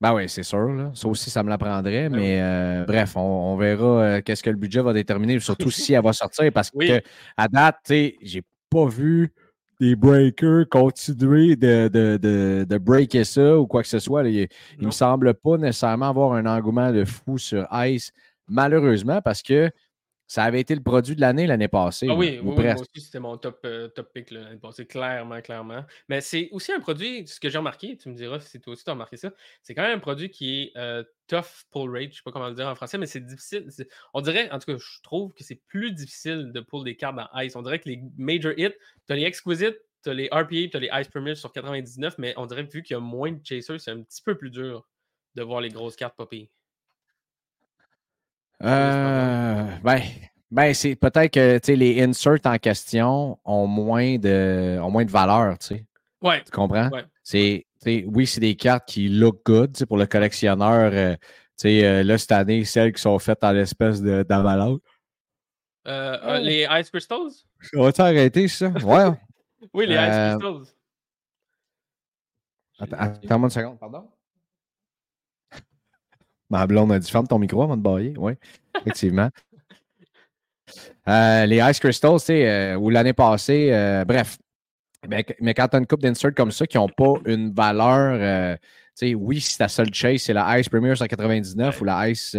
Ben 0.00 0.14
oui, 0.14 0.26
c'est 0.30 0.42
sûr. 0.42 0.66
Là. 0.72 0.90
Ça 0.94 1.08
aussi, 1.08 1.28
ça 1.28 1.42
me 1.42 1.50
l'apprendrait. 1.50 2.08
Ben 2.08 2.16
mais 2.18 2.40
euh, 2.40 2.84
bref, 2.86 3.16
on, 3.18 3.20
on 3.20 3.56
verra 3.56 3.84
euh, 4.02 4.20
qu'est-ce 4.22 4.42
que 4.42 4.48
le 4.48 4.56
budget 4.56 4.80
va 4.80 4.94
déterminer, 4.94 5.38
surtout 5.40 5.70
si 5.70 5.92
elle 5.92 6.02
va 6.02 6.14
sortir. 6.14 6.50
Parce 6.54 6.70
Oui. 6.74 6.88
que 6.88 7.02
à 7.36 7.48
date, 7.48 7.76
j'ai 7.88 8.42
pas 8.70 8.86
vu 8.86 9.30
des 9.78 9.94
breakers 9.96 10.66
continuer 10.70 11.54
de, 11.56 11.88
de, 11.88 12.16
de, 12.16 12.64
de 12.68 12.78
breaker 12.78 13.24
ça 13.24 13.58
ou 13.58 13.66
quoi 13.66 13.82
que 13.82 13.88
ce 13.88 13.98
soit. 13.98 14.26
Il, 14.26 14.48
Non. 14.78 14.86
me 14.86 14.90
semble 14.90 15.34
pas 15.34 15.58
nécessairement 15.58 16.08
avoir 16.08 16.32
un 16.32 16.46
engouement 16.46 16.92
de 16.92 17.04
fou 17.04 17.36
sur 17.36 17.66
Ice, 17.84 18.10
malheureusement, 18.48 19.20
parce 19.22 19.42
que 19.42 19.70
ça 20.30 20.44
avait 20.44 20.60
été 20.60 20.76
le 20.76 20.80
produit 20.80 21.16
de 21.16 21.20
l'année 21.20 21.44
l'année 21.48 21.66
passée. 21.66 22.06
Ah 22.08 22.14
oui, 22.14 22.38
ou 22.38 22.50
oui, 22.50 22.54
oui, 22.58 22.62
moi 22.62 22.74
aussi, 22.74 23.04
c'était 23.04 23.18
mon 23.18 23.36
top, 23.36 23.58
euh, 23.64 23.88
top 23.88 24.12
pick 24.14 24.30
l'année 24.30 24.58
passée, 24.58 24.86
clairement, 24.86 25.40
clairement. 25.40 25.84
Mais 26.08 26.20
c'est 26.20 26.48
aussi 26.52 26.70
un 26.70 26.78
produit, 26.78 27.26
ce 27.26 27.40
que 27.40 27.50
j'ai 27.50 27.58
remarqué, 27.58 27.96
tu 27.96 28.08
me 28.08 28.14
diras 28.14 28.38
si 28.38 28.60
toi 28.60 28.74
aussi 28.74 28.84
tu 28.84 28.90
as 28.90 28.92
remarqué 28.92 29.16
ça, 29.16 29.32
c'est 29.60 29.74
quand 29.74 29.82
même 29.82 29.96
un 29.96 29.98
produit 29.98 30.30
qui 30.30 30.62
est 30.62 30.72
euh, 30.76 31.02
tough 31.26 31.64
pull 31.72 31.90
rate, 31.90 32.12
je 32.12 32.18
sais 32.18 32.22
pas 32.24 32.30
comment 32.30 32.46
le 32.46 32.54
dire 32.54 32.68
en 32.68 32.76
français, 32.76 32.96
mais 32.96 33.06
c'est 33.06 33.26
difficile. 33.26 33.66
On 34.14 34.20
dirait, 34.20 34.48
en 34.52 34.60
tout 34.60 34.72
cas, 34.72 34.78
je 34.78 35.02
trouve 35.02 35.32
que 35.32 35.42
c'est 35.42 35.60
plus 35.66 35.90
difficile 35.90 36.52
de 36.52 36.60
pull 36.60 36.84
des 36.84 36.94
cartes 36.94 37.16
dans 37.16 37.40
Ice. 37.40 37.56
On 37.56 37.62
dirait 37.62 37.80
que 37.80 37.88
les 37.88 38.00
major 38.16 38.52
hits, 38.56 38.70
tu 39.08 39.12
as 39.12 39.16
les 39.16 39.24
Exquisite, 39.24 39.78
tu 40.04 40.10
as 40.10 40.14
les 40.14 40.28
RPA, 40.28 40.46
tu 40.70 40.76
as 40.76 40.78
les 40.78 40.90
Ice 40.92 41.08
Premier 41.08 41.34
sur 41.34 41.50
99, 41.50 42.18
mais 42.18 42.34
on 42.36 42.46
dirait 42.46 42.64
que 42.68 42.72
vu 42.72 42.84
qu'il 42.84 42.94
y 42.94 42.96
a 42.96 43.00
moins 43.00 43.32
de 43.32 43.44
chasers, 43.44 43.80
c'est 43.80 43.90
un 43.90 44.00
petit 44.00 44.22
peu 44.22 44.36
plus 44.36 44.50
dur 44.50 44.88
de 45.34 45.42
voir 45.42 45.60
les 45.60 45.70
grosses 45.70 45.96
cartes 45.96 46.14
popper. 46.16 46.52
Euh, 48.62 49.64
ben, 49.82 50.00
ben 50.50 50.74
c'est 50.74 50.96
peut-être 50.96 51.32
que 51.32 51.72
les 51.72 52.02
inserts 52.02 52.38
en 52.44 52.58
question 52.58 53.38
ont 53.44 53.66
moins 53.66 54.18
de, 54.18 54.78
ont 54.82 54.90
moins 54.90 55.04
de 55.04 55.10
valeur, 55.10 55.58
tu 55.58 55.66
sais. 55.68 55.84
Ouais, 56.22 56.42
Tu 56.44 56.50
comprends? 56.50 56.88
Ouais. 56.90 57.04
C'est, 57.22 57.64
oui, 58.06 58.26
c'est 58.26 58.40
des 58.40 58.56
cartes 58.56 58.86
qui 58.86 59.08
look 59.08 59.40
good 59.46 59.72
tu 59.72 59.78
sais, 59.78 59.86
pour 59.86 59.96
le 59.96 60.06
collectionneur. 60.06 60.90
euh, 60.92 61.14
tu 61.16 61.68
sais, 61.68 61.84
euh, 61.84 62.02
là, 62.02 62.18
cette 62.18 62.32
année, 62.32 62.64
celles 62.64 62.92
qui 62.92 63.00
sont 63.00 63.18
faites 63.18 63.42
en 63.44 63.54
espèce 63.56 64.02
de- 64.02 64.22
d'emballage. 64.28 64.76
Euh, 65.86 66.18
Oh. 66.22 66.26
euh, 66.28 66.38
les 66.40 66.66
Ice 66.78 66.90
Crystals? 66.90 67.30
Ça 67.62 67.80
va-tu 67.80 68.00
arrêter, 68.02 68.48
ça? 68.48 68.68
Ouais. 68.68 69.06
Oui, 69.74 69.86
les 69.86 69.96
Euh, 69.96 70.32
Ice 70.36 70.38
Crystals. 70.38 70.74
Attends, 72.78 72.96
Attends-moi 72.98 73.46
une 73.46 73.50
seconde, 73.50 73.78
pardon. 73.78 74.08
Ma 76.50 76.66
blonde 76.66 76.92
a 76.92 76.98
dit 76.98 77.10
ferme 77.10 77.26
ton 77.28 77.38
micro 77.38 77.62
avant 77.62 77.76
de 77.76 77.82
bailler. 77.82 78.14
Oui, 78.18 78.32
effectivement. 78.80 79.30
Euh, 81.08 81.46
les 81.46 81.58
Ice 81.70 81.80
Crystals, 81.80 82.18
tu 82.20 82.26
sais, 82.26 82.48
euh, 82.48 82.76
ou 82.76 82.90
l'année 82.90 83.12
passée, 83.12 83.70
euh, 83.72 84.04
bref. 84.04 84.38
Mais, 85.08 85.24
mais 85.40 85.54
quand 85.54 85.66
tu 85.68 85.76
as 85.76 85.78
une 85.78 85.86
coupe 85.86 86.02
d'inserts 86.02 86.34
comme 86.34 86.50
ça 86.50 86.66
qui 86.66 86.76
n'ont 86.76 86.88
pas 86.88 87.14
une 87.24 87.52
valeur, 87.54 88.18
euh, 88.20 88.56
tu 88.56 89.08
sais, 89.08 89.14
oui, 89.14 89.40
si 89.40 89.56
ta 89.56 89.66
seule 89.68 89.92
chase, 89.94 90.20
c'est 90.22 90.34
la 90.34 90.58
Ice 90.60 90.68
Premier 90.68 90.94
199 90.94 91.80
ou 91.80 91.84
la 91.84 92.10
Ice 92.10 92.36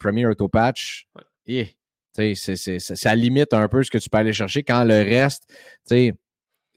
Premier 0.00 0.26
Auto 0.26 0.48
Patch, 0.48 1.06
Ouais. 1.46 1.64
tu 1.66 1.74
sais, 2.14 2.34
c'est- 2.34 2.56
c'est- 2.56 2.78
ça, 2.78 2.96
ça 2.96 3.14
limite 3.14 3.52
un 3.52 3.68
peu 3.68 3.82
ce 3.82 3.90
que 3.90 3.98
tu 3.98 4.08
peux 4.08 4.18
aller 4.18 4.32
chercher 4.32 4.62
quand 4.62 4.82
le 4.84 4.94
reste, 5.02 5.44
tu 5.48 5.56
sais, 5.86 6.14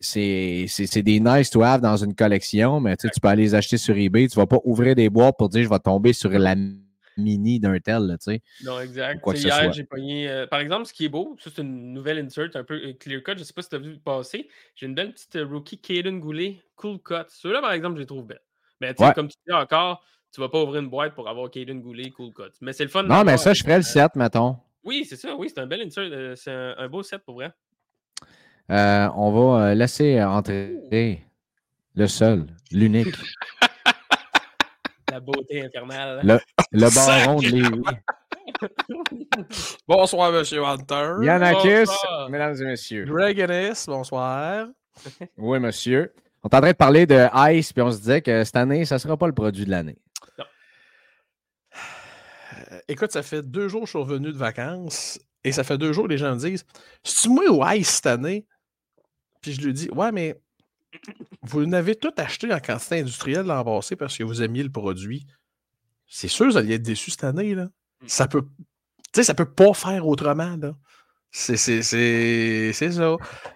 c'est 0.01 1.01
des 1.03 1.19
nice 1.19 1.49
to 1.49 1.61
have 1.63 1.81
dans 1.81 1.97
une 1.97 2.15
collection, 2.15 2.79
mais 2.79 2.97
tu 2.97 3.07
peux 3.21 3.27
aller 3.27 3.43
les 3.43 3.55
acheter 3.55 3.77
sur 3.77 3.95
eBay. 3.95 4.27
Tu 4.27 4.37
ne 4.37 4.41
vas 4.41 4.47
pas 4.47 4.59
ouvrir 4.63 4.95
des 4.95 5.09
boîtes 5.09 5.35
pour 5.37 5.49
dire 5.49 5.63
je 5.63 5.69
vais 5.69 5.79
tomber 5.79 6.13
sur 6.13 6.29
la 6.31 6.55
mini 7.17 7.59
d'un 7.59 7.77
tel, 7.79 8.03
là. 8.03 8.17
Non, 8.63 8.79
exact. 8.79 9.21
hier, 9.35 9.71
j'ai 9.73 9.83
pogné. 9.83 10.29
euh, 10.29 10.47
par 10.47 10.59
exemple, 10.59 10.85
ce 10.85 10.93
qui 10.93 11.05
est 11.05 11.09
beau, 11.09 11.35
ça, 11.39 11.51
c'est 11.53 11.61
une 11.61 11.93
nouvelle 11.93 12.17
insert 12.19 12.49
un 12.55 12.63
peu 12.63 12.75
euh, 12.75 12.93
clear 12.99 13.21
cut. 13.21 13.33
Je 13.35 13.39
ne 13.39 13.43
sais 13.43 13.53
pas 13.53 13.61
si 13.61 13.69
tu 13.69 13.75
as 13.75 13.79
vu 13.79 13.97
passer. 13.99 14.47
J'ai 14.75 14.85
une 14.87 14.95
belle 14.95 15.11
petite 15.13 15.35
euh, 15.35 15.45
rookie 15.45 15.77
Caden 15.79 16.19
Goulet, 16.19 16.61
cool 16.75 16.99
cut. 16.99 17.25
Ceux-là, 17.27 17.61
par 17.61 17.73
exemple, 17.73 17.95
je 17.95 18.01
les 18.01 18.05
trouve 18.07 18.25
belles. 18.25 18.41
Mais 18.79 18.99
Ouais. 18.99 19.13
comme 19.13 19.27
tu 19.27 19.35
dis 19.45 19.53
encore, 19.53 20.03
tu 20.33 20.39
ne 20.39 20.45
vas 20.45 20.49
pas 20.49 20.63
ouvrir 20.63 20.81
une 20.81 20.89
boîte 20.89 21.13
pour 21.13 21.27
avoir 21.29 21.51
Caden 21.51 21.81
Goulet, 21.81 22.09
cool 22.11 22.33
cut. 22.33 22.43
Mais 22.61 22.73
c'est 22.73 22.83
le 22.85 22.89
fun. 22.89 23.03
Non, 23.03 23.23
mais 23.23 23.37
ça, 23.37 23.53
je 23.53 23.61
ferais 23.61 23.77
le 23.77 23.83
7, 23.83 24.15
mettons. 24.15 24.55
Oui, 24.83 25.05
c'est 25.07 25.17
ça. 25.17 25.35
Oui, 25.35 25.49
c'est 25.53 25.59
un 25.59 25.67
bel 25.67 25.81
insert. 25.81 26.09
euh, 26.11 26.35
c'est 26.35 26.49
un, 26.51 26.73
un 26.77 26.87
beau 26.87 27.03
set 27.03 27.21
pour 27.23 27.35
vrai. 27.35 27.51
Euh, 28.71 29.09
on 29.15 29.31
va 29.31 29.65
euh, 29.71 29.73
laisser 29.75 30.21
entrer 30.23 31.25
le 31.95 32.07
seul, 32.07 32.47
l'unique, 32.71 33.15
La 35.11 35.19
beauté 35.19 35.65
infernale. 35.65 36.21
Le- 36.23 36.39
le 36.71 36.95
baron 36.95 37.39
de 37.41 37.47
Lévis. 37.47 37.81
Bonsoir, 39.87 40.31
Monsieur 40.31 40.63
Hunter. 40.63 41.15
Yannakis, 41.21 41.85
Bonsoir. 41.85 42.29
mesdames 42.29 42.55
et 42.61 42.65
messieurs. 42.65 43.05
Greg 43.05 43.39
Ennis, 43.39 43.85
bonsoir. 43.87 44.67
Oui, 45.37 45.59
monsieur. 45.59 46.13
On 46.43 46.47
est 46.49 46.55
en 46.55 46.61
train 46.61 46.71
de 46.71 46.75
parler 46.77 47.05
de 47.05 47.27
Ice, 47.53 47.73
puis 47.73 47.81
on 47.81 47.91
se 47.91 47.97
disait 47.97 48.21
que 48.21 48.43
cette 48.45 48.55
année, 48.55 48.85
ça 48.85 48.95
ne 48.95 48.99
sera 48.99 49.17
pas 49.17 49.27
le 49.27 49.33
produit 49.33 49.65
de 49.65 49.69
l'année. 49.71 49.97
Euh, 52.71 52.79
écoute, 52.87 53.11
ça 53.11 53.21
fait 53.23 53.41
deux 53.41 53.67
jours 53.67 53.81
que 53.81 53.87
je 53.87 53.91
suis 53.91 53.99
revenu 53.99 54.31
de 54.31 54.37
vacances 54.37 55.19
et 55.43 55.51
ça 55.51 55.63
fait 55.65 55.77
deux 55.77 55.91
jours 55.91 56.05
que 56.05 56.09
les 56.11 56.17
gens 56.17 56.33
me 56.33 56.39
disent 56.39 56.65
C'est-tu 57.03 57.29
moi 57.29 57.43
ou 57.49 57.65
Ice 57.75 57.89
cette 57.89 58.05
année 58.05 58.45
Puis 59.41 59.53
je 59.53 59.61
lui 59.61 59.73
dis 59.73 59.89
Ouais, 59.91 60.11
mais 60.11 60.39
vous 61.43 61.65
n'avez 61.65 61.95
tout 61.95 62.13
acheté 62.17 62.53
en 62.53 62.59
quantité 62.59 62.99
industrielle 62.99 63.45
l'an 63.45 63.63
passé 63.63 63.95
parce 63.95 64.17
que 64.17 64.23
vous 64.23 64.41
aimiez 64.41 64.63
le 64.63 64.69
produit. 64.71 65.25
C'est 66.07 66.27
sûr, 66.27 66.47
vous 66.47 66.57
alliez 66.57 66.75
être 66.75 66.81
déçus 66.83 67.11
cette 67.11 67.23
année. 67.23 67.55
Là. 67.55 67.67
Ça 68.05 68.27
peut. 68.27 68.41
Tu 69.13 69.17
sais, 69.17 69.23
ça 69.23 69.33
peut 69.33 69.49
pas 69.49 69.73
faire 69.73 70.05
autrement. 70.07 70.55
Là. 70.57 70.73
C'est, 71.33 71.55
c'est, 71.55 71.81
c'est, 71.81 72.71
c'est 72.73 72.91
ça. 72.91 73.15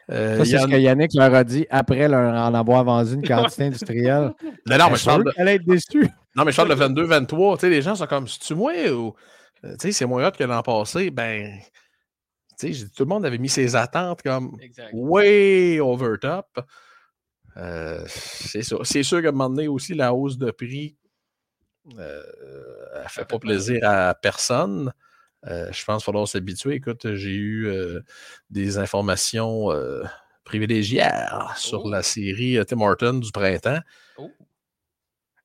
Euh, 0.10 0.38
Ça, 0.38 0.46
c'est 0.46 0.60
ce 0.60 0.68
que 0.68 0.78
Yannick 0.78 1.12
leur 1.14 1.34
a 1.34 1.44
dit 1.44 1.66
après 1.70 2.08
leur 2.08 2.34
en 2.34 2.54
avoir 2.54 2.86
vendu 2.86 3.16
une 3.16 3.28
quantité 3.28 3.64
industrielle. 3.66 4.32
Non, 4.68 4.78
non, 4.80 4.90
mais 4.92 4.96
je 4.98 5.06
parle 5.06 5.24
de- 5.26 5.32
être 5.38 5.66
déçue. 5.66 6.08
Non, 6.36 6.44
mais 6.46 6.52
je 6.52 6.56
parle 6.58 6.70
de 6.70 6.76
22-23. 7.06 7.56
Tu 7.56 7.62
sais, 7.62 7.70
les 7.70 7.82
gens 7.82 7.96
sont 7.96 8.08
comme, 8.08 8.28
c'est-tu 8.28 8.56
moi 8.56 8.72
ou. 8.92 9.14
euh, 9.66 9.72
Tu 9.74 9.88
sais, 9.88 9.92
c'est 9.92 10.06
moins 10.06 10.26
hot 10.28 10.32
que 10.32 10.44
l'an 10.46 10.62
passé? 10.64 11.12
Ben. 11.12 11.60
Tu 12.60 12.68
sais, 12.68 12.74
j'ai- 12.74 12.90
tout 12.90 13.04
le 13.04 13.10
monde 13.10 13.26
avait 13.26 13.38
mis 13.38 13.50
ses 13.50 13.76
attentes 13.76 14.22
comme 14.22 14.58
Exact. 14.62 14.90
way 14.94 15.80
over 15.80 16.16
top. 16.22 16.60
Euh, 17.58 18.04
c'est 18.08 18.62
sûr 19.04 19.22
qu'à 19.22 19.30
un 19.30 19.32
moment 19.32 19.50
donné 19.50 19.68
aussi, 19.68 19.94
la 19.94 20.14
hausse 20.14 20.38
de 20.38 20.52
prix, 20.52 20.98
euh, 21.98 22.24
elle 22.96 23.10
fait 23.10 23.26
pas 23.26 23.40
plaisir 23.40 23.80
à 23.84 24.14
personne. 24.16 24.92
Euh, 25.48 25.72
je 25.72 25.86
pense 25.86 26.04
qu'il 26.04 26.06
faudra 26.12 26.26
s'habituer. 26.26 26.74
Écoute, 26.76 27.14
j'ai 27.16 27.34
eu 27.36 27.68
euh, 27.68 28.02
des 28.50 28.78
informations 28.78 29.72
euh, 29.72 30.04
privilégiées 30.44 31.04
sur 31.56 31.86
Oh. 31.86 31.90
la 31.90 32.02
série 32.04 32.58
euh, 32.58 32.64
Tim 32.64 32.82
Horton 32.82 33.14
du 33.20 33.32
printemps. 33.32 33.80
Oh. 34.18 34.32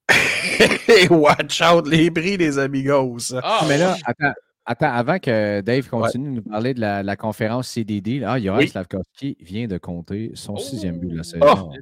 Et 0.88 1.06
watch 1.08 1.60
out 1.62 1.86
les 1.86 2.10
prix 2.10 2.36
des 2.38 2.58
amigos. 2.58 3.32
Ah, 3.42 3.64
mais 3.68 3.78
là, 3.78 3.96
attends, 4.04 4.32
attends, 4.70 4.92
avant 4.92 5.18
que 5.18 5.60
Dave 5.62 5.88
continue 5.88 6.30
de 6.30 6.34
nous 6.36 6.42
parler 6.42 6.74
de 6.74 6.80
la, 6.80 7.02
la 7.02 7.16
conférence 7.16 7.68
CDD, 7.68 8.20
là, 8.20 8.34
ah, 8.34 8.56
Oui. 8.56 8.68
Slavkovski 8.68 9.36
vient 9.40 9.66
de 9.66 9.78
compter 9.78 10.30
son 10.34 10.56
sixième 10.56 10.98
but 10.98 11.08
de 11.08 11.16
la 11.16 11.22
Oh! 11.22 11.24
saison. 11.24 11.72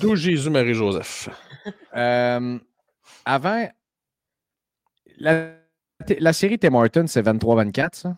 D'où 0.00 0.14
Jésus-Marie-Joseph. 0.16 1.28
Euh, 1.96 2.58
avant, 3.24 3.68
la, 5.18 5.52
la 6.18 6.32
série 6.32 6.58
Tim 6.58 6.74
Hortons, 6.74 7.06
c'est 7.06 7.22
23-24, 7.22 7.88
ça? 7.94 8.16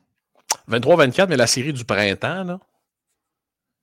23-24, 0.69 1.29
mais 1.29 1.37
la 1.37 1.47
série 1.47 1.73
du 1.73 1.85
printemps, 1.85 2.45
là. 2.45 2.61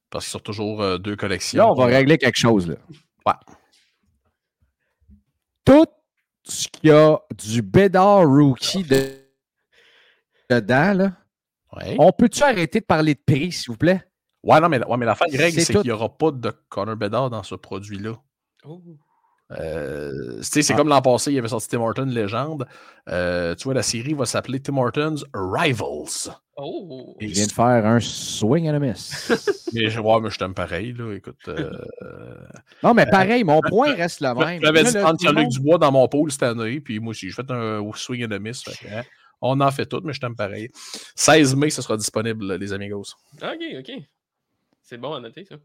Parce 0.10 0.26
qu'ils 0.26 0.32
sont 0.32 0.40
toujours 0.40 0.82
euh, 0.82 0.98
deux 0.98 1.16
collections. 1.16 1.58
Là, 1.64 1.72
on 1.72 1.76
va 1.76 1.86
régler 1.86 2.18
quelque 2.18 2.38
chose. 2.38 2.68
Là. 2.68 2.76
Ouais. 3.26 3.34
Tout 5.66 5.88
ce 6.44 6.68
qu'il 6.68 6.90
y 6.90 6.92
a 6.94 7.20
du 7.38 7.62
Bédard 7.62 8.28
rookie 8.28 8.84
de- 8.84 9.23
dedans, 10.50 10.94
là, 10.94 11.12
Ouais. 11.76 11.96
on 12.00 12.12
peut-tu 12.12 12.44
arrêter 12.44 12.80
de 12.82 12.86
parler 12.86 13.16
de 13.16 13.22
prix, 13.26 13.52
s'il 13.52 13.72
vous 13.72 13.78
plaît? 13.78 14.04
Ouais, 14.44 14.60
non, 14.60 14.70
mais, 14.70 14.86
ouais, 14.86 14.98
mais 14.98 15.06
l'affaire, 15.06 15.28
Greg, 15.32 15.54
C'est 15.54 15.62
c'est 15.62 15.74
tout. 15.74 15.82
qu'il 15.82 15.90
n'y 15.90 15.94
aura 15.94 16.10
pas 16.16 16.30
de 16.32 16.52
Connor 16.70 16.96
Bedard 16.98 17.30
dans 17.30 17.44
ce 17.44 17.56
produit-là. 17.56 18.14
Oh. 18.66 18.82
Euh, 19.52 20.38
tu 20.38 20.44
sais, 20.44 20.62
c'est 20.62 20.74
Ah. 20.74 20.78
comme 20.78 20.88
l'an 20.90 21.02
passé, 21.02 21.32
il 21.32 21.36
y 21.36 21.40
avait 21.40 21.48
sorti 21.48 21.68
Tim 21.68 21.82
Hortons 21.82 22.06
Légende. 22.06 22.66
Euh, 23.10 23.54
tu 23.56 23.66
vois, 23.66 23.74
la 23.74 23.84
série 23.84 24.14
va 24.14 24.26
s'appeler 24.26 24.60
Tim 24.60 24.78
Hortons 24.78 25.16
Rivals. 25.34 26.34
Oh. 26.58 27.16
Il 27.20 27.30
vient 27.30 27.46
de 27.48 27.52
faire 27.52 27.86
un 27.86 28.00
swing 28.00 28.70
and 28.70 28.76
a 28.76 28.80
miss. 28.80 29.32
Mais 29.74 29.90
je, 29.90 30.00
ouais, 30.00 30.22
mais 30.22 30.30
je 30.30 30.38
t'aime 30.38 30.54
pareil, 30.54 30.94
là. 30.94 31.14
Écoute. 31.16 31.38
Euh, 31.48 31.72
non, 32.84 32.94
mais 32.94 33.08
pareil, 33.08 33.44
mon 33.44 33.60
point 33.68 33.94
reste 33.96 34.22
le 34.22 34.34
même. 34.36 34.62
J'avais 34.62 34.84
Là, 34.84 35.14
dit 35.14 35.28
monde- 35.28 35.48
Dubois 35.50 35.78
dans 35.80 35.92
mon 35.92 36.08
pool 36.08 36.32
cette 36.32 36.44
année, 36.44 36.80
puis 36.80 37.00
moi 37.00 37.12
aussi, 37.12 37.28
j'ai 37.28 37.34
fait 37.34 37.50
un 37.50 37.82
swing 37.96 38.26
and 38.28 38.32
a 38.32 38.40
miss. 38.40 38.62
fait 38.64 38.90
hein, 38.92 39.02
on 39.46 39.60
en 39.62 39.70
fait 39.72 39.86
tout, 39.86 40.02
mais 40.04 40.14
je 40.14 40.20
t'aime 40.22 40.36
pareil. 40.36 40.70
16 41.16 41.56
mai, 41.56 41.70
ce 41.70 41.82
sera 41.82 41.98
disponible, 41.98 42.56
les 42.56 42.74
amigos. 42.74 43.04
Ok, 43.42 43.62
ok. 43.80 43.92
C'est 44.82 44.98
bon 44.98 45.14
à 45.14 45.20
noter, 45.20 45.46
ça. 45.46 45.56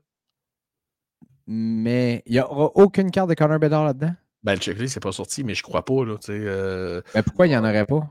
Mais 1.47 2.23
il 2.27 2.33
n'y 2.33 2.41
aura 2.41 2.71
aucune 2.75 3.11
carte 3.11 3.31
de 3.31 3.35
Connor 3.35 3.59
Bedard 3.59 3.85
là-dedans? 3.85 4.13
Ben, 4.43 4.55
le 4.55 4.61
checklist, 4.61 4.95
c'est 4.95 5.01
pas 5.03 5.13
sorti, 5.13 5.45
mais 5.45 5.55
je 5.55 5.63
crois 5.63 5.85
pas, 5.85 6.05
là. 6.05 6.17
Tu 6.19 6.27
sais. 6.27 6.33
euh, 6.39 7.01
Mais 7.15 7.23
pourquoi 7.23 7.47
il 7.47 7.51
n'y 7.51 7.57
en 7.57 7.65
aurait 7.65 7.87
pas? 7.87 8.07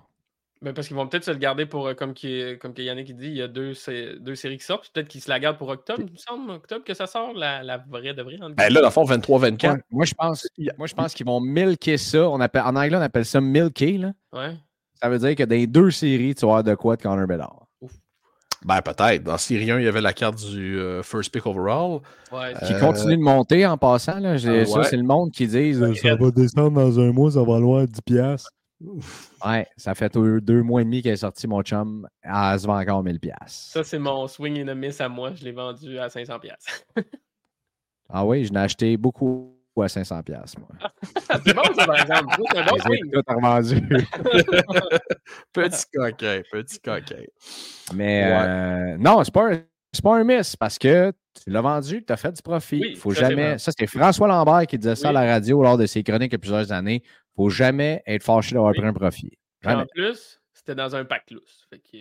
Ben 0.59 0.73
parce 0.73 0.87
qu'ils 0.87 0.95
vont 0.97 1.07
peut-être 1.07 1.23
se 1.23 1.29
le 1.29 1.37
garder 1.37 1.67
pour, 1.67 1.85
euh, 1.85 1.93
comme, 1.93 2.15
qui, 2.15 2.57
comme 2.59 2.73
que 2.73 2.81
Yannick 2.81 3.15
dit, 3.15 3.27
il 3.27 3.35
y 3.37 3.43
a 3.43 3.47
deux, 3.47 3.75
sé- 3.75 4.15
deux 4.19 4.33
séries 4.33 4.57
qui 4.57 4.65
sortent. 4.65 4.89
Peut-être 4.91 5.07
qu'ils 5.07 5.21
se 5.21 5.29
la 5.29 5.39
gardent 5.39 5.59
pour 5.59 5.69
octobre, 5.69 6.01
il 6.03 6.11
me 6.11 6.17
semble. 6.17 6.49
Octobre 6.49 6.83
que 6.83 6.95
ça 6.95 7.05
sort, 7.05 7.33
la, 7.33 7.61
la 7.61 7.77
vraie 7.77 8.15
de 8.15 8.23
vraie. 8.23 8.37
Ben 8.39 8.73
là, 8.73 8.81
dans 8.81 8.87
le 8.87 8.91
fond, 8.91 9.03
23-24. 9.05 9.67
Moi, 9.67 9.77
moi, 9.91 10.05
je 10.05 10.13
pense, 10.15 10.47
moi, 10.79 10.87
je 10.87 10.95
pense 10.95 11.13
qu'ils 11.13 11.27
vont 11.27 11.39
milker 11.39 11.97
ça. 11.99 12.27
On 12.27 12.39
appelle, 12.41 12.63
en 12.63 12.75
anglais, 12.75 12.97
on 12.97 13.01
appelle 13.01 13.25
ça 13.25 13.39
milker. 13.39 13.99
Là. 13.99 14.13
Ouais. 14.33 14.55
Ça 15.01 15.09
veut 15.09 15.19
dire 15.19 15.35
que 15.35 15.43
dans 15.43 15.55
les 15.55 15.67
deux 15.67 15.91
séries, 15.91 16.33
tu 16.35 16.41
vas 16.45 16.53
avoir 16.59 16.63
de 16.63 16.75
quoi 16.75 16.95
de 16.95 17.01
Connor 17.01 17.27
Bedard. 17.27 17.63
Ben, 18.65 18.81
peut-être. 18.81 19.23
Dans 19.23 19.37
série 19.37 19.69
1, 19.69 19.79
il 19.79 19.85
y 19.85 19.87
avait 19.87 20.01
la 20.01 20.13
carte 20.13 20.43
du 20.43 20.79
euh, 20.79 21.03
first 21.03 21.31
pick 21.31 21.45
overall. 21.45 21.99
Ouais. 22.31 22.53
Qui 22.65 22.73
Euh, 22.73 22.79
continue 22.79 23.15
de 23.15 23.21
monter 23.21 23.65
en 23.67 23.77
passant. 23.77 24.19
Là. 24.19 24.35
J'ai- 24.37 24.61
ah 24.61 24.65
Ça, 24.65 24.79
ouais. 24.79 24.83
c'est 24.85 24.97
le 24.97 25.03
monde 25.03 25.31
qui 25.31 25.45
dit 25.47 25.75
Ouais, 25.75 25.93
ça 25.95 26.15
va 26.15 26.31
descendre 26.31 26.71
dans 26.71 26.99
un 26.99 27.11
mois, 27.11 27.31
ça 27.31 27.39
va 27.43 27.53
valoir 27.53 27.87
10 27.87 28.01
piastres. 28.01 28.49
Ouais, 29.45 29.65
ça 29.77 29.93
fait 29.95 30.11
deux, 30.13 30.41
deux 30.41 30.61
mois 30.63 30.81
et 30.81 30.83
demi 30.85 31.01
qu'elle 31.03 31.13
est 31.13 31.17
sortie, 31.17 31.47
mon 31.47 31.61
chum. 31.61 32.07
Elle 32.23 32.59
se 32.59 32.65
vend 32.67 32.79
encore 32.79 33.03
1000 33.03 33.19
piastres. 33.19 33.47
Ça, 33.71 33.83
c'est 33.83 33.99
mon 33.99 34.27
swing 34.27 34.63
and 34.63 34.67
a 34.69 34.75
miss 34.75 34.99
à 35.01 35.07
moi. 35.09 35.31
Je 35.35 35.43
l'ai 35.43 35.51
vendu 35.51 35.97
à 35.99 36.07
500$. 36.09 36.39
piastres. 36.39 36.83
Ah 38.09 38.25
oui, 38.25 38.45
je 38.45 38.53
l'ai 38.53 38.59
acheté 38.59 38.95
beaucoup 38.97 39.56
à 39.85 39.89
500 39.89 40.23
piastres, 40.23 40.59
moi. 40.59 40.69
c'est 41.45 41.53
bon, 41.53 41.63
ça, 41.75 41.85
par 41.85 41.99
exemple. 41.99 42.35
C'est 42.53 42.63
bon 42.63 42.77
tout. 42.77 44.07
Petit 45.53 45.85
coquin, 45.93 46.41
petit 46.51 46.79
coquin. 46.79 47.23
Mais 47.93 48.23
Ouais. 48.23 48.37
euh, 48.39 48.97
non, 48.97 49.23
c'est 49.23 49.33
pas, 49.33 49.51
un- 49.53 49.61
c'est 49.93 50.03
pas 50.03 50.15
un 50.17 50.23
miss 50.23 50.55
parce 50.55 50.77
que 50.77 51.11
tu 51.43 51.49
l'as 51.49 51.61
vendu, 51.61 52.03
tu 52.05 52.13
as 52.13 52.17
fait 52.17 52.31
du 52.31 52.41
profit. 52.41 52.79
Oui, 52.81 52.95
faut 52.95 53.13
ça, 53.13 53.21
c'est 53.21 53.29
jamais. 53.29 53.57
Ça, 53.57 53.71
c'était 53.71 53.87
François 53.87 54.27
Lambert 54.27 54.65
qui 54.67 54.77
disait 54.77 54.95
ça 54.95 55.09
Oui. 55.11 55.15
à 55.17 55.25
la 55.25 55.31
radio 55.33 55.61
lors 55.63 55.77
de 55.77 55.85
ses 55.85 56.03
chroniques 56.03 56.31
il 56.31 56.35
y 56.35 56.35
a 56.35 56.39
plusieurs 56.39 56.71
années. 56.71 57.03
faut 57.35 57.49
jamais 57.49 58.01
être 58.07 58.23
fâché 58.23 58.53
d'avoir 58.55 58.71
Oui. 58.71 58.79
pris 58.79 58.87
un 58.87 58.93
profit. 58.93 59.31
Jamais. 59.61 59.83
En 59.83 59.85
plus, 59.85 60.39
c'était 60.53 60.73
dans 60.75 60.95
un 60.95 61.05
pack 61.05 61.29
lousse. 61.31 61.67
Que, 61.71 61.97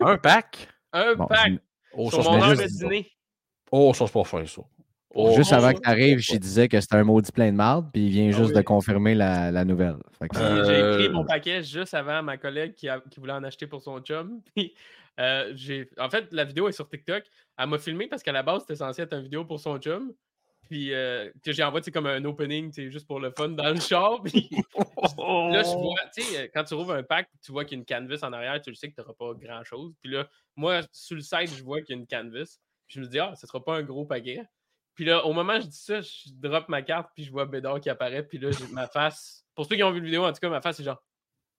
Un 0.00 0.16
pack? 0.16 0.68
un 0.92 1.14
Bon, 1.14 1.26
pack 1.26 1.52
Oh, 1.92 2.08
sur 2.10 2.22
ça, 2.22 2.30
mon 2.30 2.42
heure 2.42 2.56
pas 2.56 2.62
de 2.62 2.68
dîner. 2.68 3.10
Oh, 3.72 3.92
ça, 3.94 4.06
c'est 4.06 4.12
pas 4.12 4.24
fin, 4.24 4.46
ça. 4.46 4.62
Oh, 5.12 5.34
Juste 5.36 5.50
oh, 5.52 5.56
avant 5.56 5.70
oh, 5.70 5.74
que 5.74 5.80
tu 5.80 5.88
arrives, 5.88 6.18
je 6.18 6.36
disais 6.36 6.68
que 6.68 6.80
c'était 6.80 6.96
un 6.96 7.04
maudit 7.04 7.32
plein 7.32 7.50
de 7.50 7.56
marde, 7.56 7.90
puis 7.92 8.06
il 8.06 8.10
vient 8.10 8.28
Ah 8.28 8.36
juste 8.36 8.54
de 8.54 8.60
confirmer 8.62 9.14
la, 9.14 9.50
la 9.50 9.64
nouvelle. 9.64 9.96
Puis 10.20 10.28
J'ai 10.34 10.40
Euh, 10.40 10.98
écrit 10.98 11.08
mon 11.08 11.24
paquet 11.24 11.62
juste 11.64 11.94
avant 11.94 12.22
ma 12.22 12.36
collègue 12.36 12.74
qui, 12.74 12.88
a- 12.88 13.02
qui 13.10 13.18
voulait 13.18 13.32
en 13.32 13.42
acheter 13.42 13.66
pour 13.66 13.82
son 13.82 13.98
chum. 14.00 14.40
Puis, 14.54 14.72
euh. 15.18 15.52
En 15.98 16.08
fait, 16.08 16.32
la 16.32 16.44
vidéo 16.44 16.68
est 16.68 16.72
sur 16.72 16.88
TikTok. 16.88 17.24
Elle 17.58 17.68
m'a 17.68 17.78
filmé 17.78 18.06
parce 18.06 18.22
qu'à 18.22 18.32
la 18.32 18.42
base, 18.44 18.62
c'était 18.62 18.76
censé 18.76 19.02
être 19.02 19.12
une 19.14 19.22
vidéo 19.24 19.44
pour 19.44 19.58
son 19.58 19.78
chum. 19.78 20.12
Puis 20.68 20.94
euh, 20.94 21.28
que 21.44 21.50
j'ai 21.50 21.64
envoyé 21.64 21.90
comme 21.90 22.06
un 22.06 22.24
opening, 22.24 22.72
juste 22.90 23.08
pour 23.08 23.18
le 23.18 23.32
fun 23.36 23.48
dans 23.48 23.70
le 23.70 23.80
char. 23.80 24.22
Puis 24.24 24.48
là, 25.18 25.62
je 25.64 25.76
vois, 25.76 25.96
tu 26.14 26.22
sais, 26.22 26.38
euh, 26.38 26.48
quand 26.54 26.62
tu 26.62 26.74
rouvres 26.74 26.92
un 26.92 27.02
pack, 27.02 27.28
tu 27.44 27.50
vois 27.50 27.64
qu'il 27.64 27.76
y 27.76 27.80
a 27.80 27.80
une 27.80 27.84
canvas 27.84 28.24
en 28.24 28.32
arrière, 28.32 28.60
tu 28.62 28.70
le 28.70 28.76
sais 28.76 28.88
que 28.88 28.94
tu 28.94 29.00
n'auras 29.00 29.14
pas 29.14 29.34
grand-chose. 29.34 29.92
Puis 30.00 30.12
là, 30.12 30.28
moi, 30.54 30.82
sur 30.92 31.16
le 31.16 31.22
site, 31.22 31.56
je 31.56 31.64
vois 31.64 31.82
qu'il 31.82 31.96
y 31.96 31.98
a 31.98 32.00
une 32.00 32.06
canvas. 32.06 32.58
Puis 32.86 32.94
je 32.96 33.00
me 33.00 33.06
dis, 33.06 33.18
ah, 33.18 33.34
ce 33.34 33.48
sera 33.48 33.64
pas 33.64 33.74
un 33.76 33.82
gros 33.82 34.04
paquet. 34.04 34.42
Puis 35.00 35.08
là, 35.08 35.24
au 35.24 35.32
moment 35.32 35.54
où 35.54 35.60
je 35.62 35.66
dis 35.66 35.78
ça, 35.78 36.02
je 36.02 36.28
drop 36.30 36.68
ma 36.68 36.82
carte, 36.82 37.08
puis 37.14 37.24
je 37.24 37.30
vois 37.32 37.46
Bédard 37.46 37.80
qui 37.80 37.88
apparaît. 37.88 38.22
Puis 38.22 38.36
là, 38.36 38.50
j'ai 38.50 38.66
ma 38.70 38.86
face. 38.86 39.46
Pour 39.54 39.64
ceux 39.64 39.76
qui 39.76 39.82
ont 39.82 39.90
vu 39.92 40.00
la 40.00 40.04
vidéo, 40.04 40.26
en 40.26 40.28
tout 40.30 40.40
cas, 40.40 40.50
ma 40.50 40.60
face, 40.60 40.76
c'est 40.76 40.84
genre. 40.84 41.02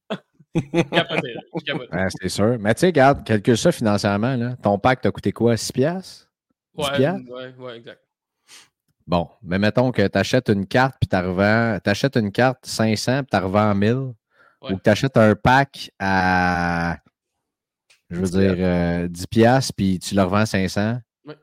Capoté, 0.11 1.33
là. 1.33 1.41
Je 1.55 1.63
capote. 1.65 1.91
Ouais, 1.91 2.05
c'est 2.21 2.29
sûr. 2.29 2.59
Mais 2.59 2.75
tu 2.75 2.81
sais, 2.81 2.85
regarde, 2.85 3.25
calcule 3.25 3.57
ça 3.57 3.71
financièrement. 3.71 4.35
Là. 4.35 4.55
Ton 4.57 4.77
pack 4.77 5.01
t'a 5.01 5.09
coûté 5.09 5.31
quoi? 5.31 5.57
6 5.57 5.71
piastres? 5.71 6.29
10 6.77 6.83
Ouais, 6.85 6.97
piastres? 6.97 7.31
ouais, 7.31 7.55
ouais, 7.57 7.77
exact. 7.77 8.03
Bon, 9.07 9.27
mais 9.41 9.57
mettons 9.57 9.91
que 9.91 10.05
tu 10.07 10.17
achètes 10.19 10.49
une 10.49 10.67
carte 10.67 10.97
puis 11.01 11.07
tu 11.07 11.15
revends. 11.15 11.79
Tu 11.83 11.89
achètes 11.89 12.17
une 12.17 12.31
carte 12.31 12.63
500 12.63 13.23
puis 13.23 13.27
tu 13.31 13.43
revends 13.43 13.73
1000. 13.73 13.93
Ouais. 13.95 14.13
Ou 14.73 14.77
que 14.77 14.83
tu 14.83 14.89
achètes 14.91 15.17
un 15.17 15.33
pack 15.33 15.89
à. 15.97 16.99
Je 18.11 18.17
veux 18.17 18.21
10 18.21 18.31
dire, 18.33 18.55
euh, 18.59 19.07
10 19.07 19.25
piastres 19.25 19.73
puis 19.75 19.97
tu 19.97 20.13
le 20.13 20.21
revends 20.21 20.45
500. 20.45 20.99
Ouais. 21.25 21.35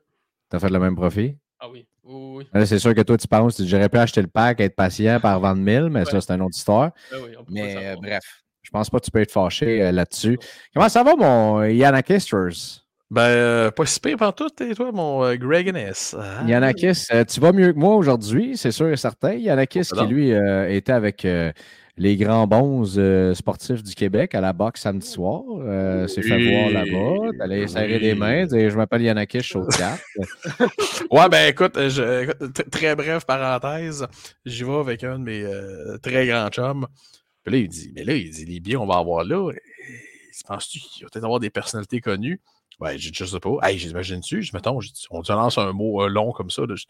Tu 0.49 0.57
as 0.57 0.61
fait 0.61 0.71
le 0.71 0.79
même 0.79 0.95
profit? 0.95 1.37
Ah 1.69 1.71
oui. 1.73 1.87
Oui, 2.05 2.67
c'est 2.67 2.79
sûr 2.79 2.95
que 2.95 3.03
toi, 3.03 3.19
tu 3.19 3.29
penses 3.29 3.59
que 3.59 3.67
j'aurais 3.67 3.89
pu 3.91 3.99
acheter 3.99 4.23
le 4.23 4.29
pack, 4.29 4.61
être 4.61 4.75
patient, 4.75 5.21
par 5.21 5.37
revendre 5.37 5.61
1000, 5.61 5.89
mais 5.91 6.05
ça, 6.07 6.21
c'est 6.21 6.33
une 6.33 6.41
autre 6.41 6.57
histoire. 6.57 6.93
Ah 7.13 7.17
oui, 7.23 7.37
Mais 7.51 7.77
euh, 7.77 7.97
bref, 7.97 8.23
je 8.63 8.71
pense 8.71 8.89
pas 8.89 8.99
que 8.99 9.05
tu 9.05 9.11
peux 9.11 9.21
être 9.21 9.31
fâché 9.31 9.83
euh, 9.83 9.93
là-dessus. 9.93 10.39
Comment 10.73 10.89
ça 10.89 11.03
va, 11.03 11.15
mon 11.17 11.63
Yanakisters? 11.65 12.87
Ben, 13.11 13.23
euh, 13.23 13.71
pas 13.71 13.87
si 13.87 14.01
pire 14.01 14.35
tout, 14.35 14.51
et 14.63 14.75
toi, 14.75 14.93
mon 14.93 15.25
euh, 15.25 15.37
Greg 15.37 15.69
Ennis. 15.69 16.15
Ah, 16.19 16.45
Yanakis, 16.47 17.07
euh, 17.13 17.25
tu 17.25 17.41
vas 17.41 17.53
mieux 17.53 17.73
que 17.73 17.79
moi 17.79 17.95
aujourd'hui, 17.95 18.59
c'est 18.59 18.71
sûr 18.71 18.89
et 18.89 18.99
certain. 18.99 19.33
Yanakis 19.33 19.89
Oh, 19.93 19.97
qui, 19.97 20.07
lui, 20.07 20.33
euh, 20.35 20.69
était 20.71 20.93
avec 20.93 21.25
euh, 21.25 21.51
les 21.99 22.17
grands 22.17 22.47
bons 22.47 22.97
euh, 22.99 23.35
sportifs 23.35 23.83
du 23.83 23.95
Québec 23.95 24.35
à 24.35 24.41
la 24.41 24.53
boxe 24.53 24.83
samedi 24.83 25.07
soir. 25.07 25.43
Euh, 25.61 26.07
s'est 26.07 26.23
fait 26.23 26.37
Oui. 26.37 26.51
voir 26.53 26.71
là-bas. 26.71 27.37
T'allais 27.39 27.67
serrer 27.67 27.99
des 27.99 28.15
mains, 28.15 28.47
dire 28.47 28.71
Je 28.71 28.77
m'appelle 28.77 29.03
je 29.35 29.39
suis 29.41 29.57
au 29.57 29.67
théâtre. 29.67 30.03
Ouais, 31.11 31.29
ben 31.29 31.49
écoute, 31.49 31.77
euh, 31.77 31.89
je- 31.91 32.47
très 32.71 32.95
bref 32.97 33.25
parenthèse, 33.25 34.07
j'y 34.47 34.65
vais 34.65 34.77
avec 34.79 35.05
un 35.05 35.19
de 35.19 35.25
mes 35.25 35.43
euh, 35.43 35.99
très 35.99 36.27
grands 36.27 36.49
chums. 36.49 36.87
Puis 37.45 37.53
là, 37.53 37.59
il 37.59 37.69
dit, 37.69 37.93
mais 37.95 38.05
là, 38.05 38.15
il 38.15 38.31
dit, 38.31 38.45
les 38.45 38.61
billets 38.61 38.77
qu'on 38.77 38.87
va 38.87 38.97
avoir 38.99 39.25
là, 39.25 39.51
euh, 39.51 39.55
penses-tu 40.47 40.79
qu'il 40.81 41.05
va 41.05 41.11
peut-être 41.11 41.25
avoir 41.25 41.41
des 41.41 41.51
personnalités 41.51 42.01
connues? 42.01 42.41
Ouais, 42.81 42.97
j'ai 42.99 43.11
dit, 43.11 43.19
je 43.19 43.25
sais 43.25 43.41
pas. 43.41 43.57
Hey, 43.63 43.79
j'imagine-tu, 43.79 44.43
je 44.43 44.51
mettons, 44.55 44.79
on 45.11 45.23
te 45.23 45.33
lance 45.33 45.59
un 45.59 45.73
mot 45.73 46.03
euh, 46.05 46.09
long 46.09 46.31
comme 46.33 46.51
ça. 46.51 46.63
Là, 46.63 46.75
je, 46.77 46.85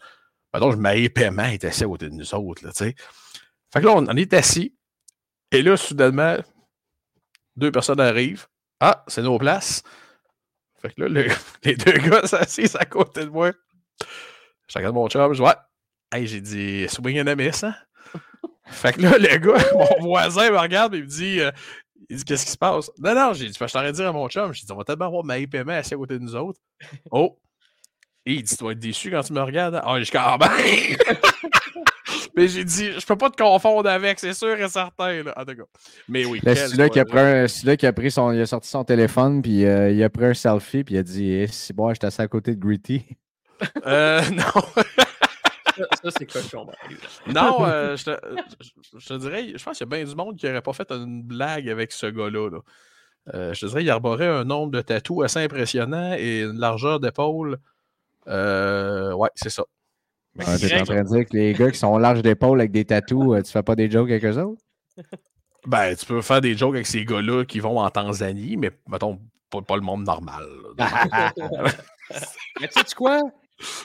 mettons, 0.53 0.71
je 0.71 0.77
Maï 0.77 1.09
Paiement 1.09 1.45
est 1.45 1.65
assis 1.65 1.85
à 1.85 1.87
côté 1.87 2.09
de 2.11 2.15
nous 2.15 2.35
autres, 2.35 2.65
là, 2.65 2.73
tu 2.73 2.85
sais. 2.85 2.95
Fait 3.73 3.81
que 3.81 3.87
là, 3.87 3.93
on, 3.97 4.07
on 4.07 4.17
est 4.17 4.33
assis. 4.35 4.75
Et 5.53 5.63
là, 5.63 5.77
soudainement, 5.77 6.37
deux 7.57 7.73
personnes 7.73 8.01
arrivent. 8.01 8.47
Ah, 8.81 9.05
c'est 9.09 9.23
nos 9.23 9.39
places. 9.39 9.83
Fait 10.81 10.93
que 10.95 11.03
là, 11.03 11.09
le- 11.09 11.29
les 11.65 11.75
deux 11.77 11.93
gars 11.99 12.27
s'assisent 12.27 12.77
à 12.77 12.85
côté 12.85 13.25
de 13.25 13.31
moi. 13.31 13.53
Je 14.69 14.79
regarde 14.79 14.95
mon 14.95 15.09
chum, 15.09 15.33
je 15.33 15.39
dis, 15.39 15.47
ouais. 15.47 15.55
Hey, 16.13 16.27
j'ai 16.27 16.41
dit, 16.41 16.87
swing 16.89 17.21
and 17.21 17.27
a 17.27 17.35
miss, 17.35 17.65
hein? 17.65 17.75
fait 18.67 18.93
que 18.95 19.03
là, 19.03 19.19
le 19.19 19.37
gars, 19.39 19.65
mon 19.73 20.07
voisin 20.09 20.51
me 20.51 20.59
regarde 20.59 20.95
et 20.95 20.99
il 20.99 21.05
me 21.05 21.09
dit, 21.09 21.41
euh, 21.41 21.51
il 22.09 22.17
dit, 22.19 22.25
qu'est-ce 22.25 22.45
qui 22.47 22.53
se 22.53 22.59
passe? 22.59 22.91
Non, 22.99 23.15
non, 23.15 23.33
j'ai 23.35 23.47
dit, 23.49 23.57
je 23.59 23.65
t'aurais 23.73 23.93
dit 23.93 24.03
à 24.03 24.13
mon 24.13 24.29
chum, 24.29 24.53
j'ai 24.53 24.65
dit, 24.65 24.73
on 24.73 24.77
va 24.77 24.85
tellement 24.85 25.07
avoir 25.07 25.25
ma 25.25 25.35
paiement 25.47 25.73
assis 25.73 25.95
à 25.95 25.97
côté 25.97 26.15
de 26.19 26.23
nous 26.25 26.37
autres. 26.37 26.61
Oh! 27.11 27.39
Et 28.27 28.35
il 28.35 28.43
dit, 28.43 28.57
tu 28.57 28.65
vas 28.65 28.73
être 28.73 28.79
déçu 28.79 29.11
quand 29.11 29.23
tu 29.23 29.33
me 29.33 29.41
regardes. 29.41 29.75
hein? 29.77 29.83
Ah, 29.85 29.99
je 29.99 30.05
dis, 30.05 30.11
quand 30.11 30.39
même! 30.39 30.49
Mais 32.39 32.47
j'ai 32.49 32.65
dit, 32.65 32.93
je 32.99 33.05
peux 33.05 33.17
pas 33.17 33.31
te 33.31 33.37
confondre 33.43 33.89
avec, 33.91 34.19
c'est 34.21 34.33
sûr 34.33 34.55
et 34.61 34.69
certain, 34.69 35.23
là. 35.25 35.35
En 35.37 35.45
tout 35.45 35.57
cas. 35.57 35.63
Mais 36.09 36.25
oui. 36.25 36.41
Celui-là 36.45 36.89
qui 36.89 37.01
a 37.01 37.05
soirée. 37.05 37.31
pris, 37.33 37.39
un- 37.41 37.49
celui-là 37.49 37.77
qui 37.77 37.87
a 37.87 37.93
pris 37.93 38.11
son, 38.13 38.31
il 38.33 38.41
a 38.41 38.47
sorti 38.47 38.69
son 38.69 38.85
téléphone, 38.85 39.43
puis 39.43 39.65
euh, 39.67 39.91
il 39.91 40.03
a 40.05 40.09
pris 40.09 40.27
un 40.27 40.35
selfie, 40.35 40.85
puis 40.85 40.95
il 40.95 40.99
a 40.99 41.03
dit 41.03 41.31
Eh, 41.33 41.47
c'est 41.49 41.75
bon, 41.75 41.93
j'étais 41.93 42.07
assis 42.07 42.23
à 42.23 42.29
côté 42.29 42.55
de 42.55 42.61
Gritty. 42.61 43.05
Euh, 43.87 44.21
non. 44.31 44.63
Ça, 45.77 45.85
ça, 46.03 46.11
c'est 46.17 46.27
cochon. 46.27 46.67
Non, 47.27 47.65
euh, 47.67 47.97
je, 47.97 48.05
te, 48.05 48.11
je- 48.61 48.99
je 49.01 49.07
te 49.09 49.15
dirais, 49.15 49.47
je 49.57 49.63
pense 49.65 49.79
qu'il 49.79 49.87
y 49.87 49.95
a 49.95 49.97
bien 49.97 50.05
du 50.05 50.15
monde 50.15 50.37
qui 50.37 50.47
n'aurait 50.47 50.63
pas 50.63 50.73
fait 50.73 50.91
une 50.93 51.23
blague 51.23 51.69
avec 51.69 51.93
ce 51.93 52.07
gars-là. 52.07 52.51
là. 52.51 52.59
Euh, 53.35 53.53
je 53.53 53.61
te 53.63 53.67
dirais, 53.67 53.83
il 53.85 53.91
arborait 53.91 54.27
un 54.29 54.45
nombre 54.45 54.71
de 54.73 54.81
tatous 54.81 55.25
assez 55.25 55.41
impressionnant 55.41 56.15
et 56.17 56.43
une 56.43 56.59
largeur 56.59 56.99
d'épaule. 57.01 57.59
Euh, 58.29 59.13
ouais, 59.15 59.29
c'est 59.35 59.51
ça. 59.51 59.65
Ah, 60.47 60.57
T'es 60.59 60.81
en 60.81 60.85
train 60.85 61.03
de 61.03 61.09
dire 61.09 61.25
que 61.27 61.37
les 61.37 61.53
gars 61.53 61.71
qui 61.71 61.79
sont 61.79 61.97
larges 61.99 62.23
d'épaule 62.23 62.61
avec 62.61 62.71
des 62.73 62.85
tatous, 62.85 63.35
euh, 63.35 63.43
tu 63.43 63.51
fais 63.51 63.63
pas 63.63 63.75
des 63.75 63.91
jokes 63.91 64.11
avec 64.11 64.25
eux 64.25 64.39
autres? 64.39 64.63
Ben, 65.67 65.95
tu 65.97 66.07
peux 66.07 66.23
faire 66.23 66.41
des 66.41 66.57
jokes 66.57 66.75
avec 66.75 66.87
ces 66.87 67.05
gars-là 67.05 67.45
qui 67.45 67.61
vont 67.61 67.79
en 67.79 67.91
Tanzanie, 67.91 68.57
mais 68.57 68.71
mettons, 68.89 69.19
pas, 69.51 69.61
pas 69.63 69.77
le 69.77 69.83
monde 69.83 70.05
normal. 70.05 70.45
Mais 72.61 72.69
tu 72.69 72.81
sais 72.81 72.95
quoi? 72.97 73.23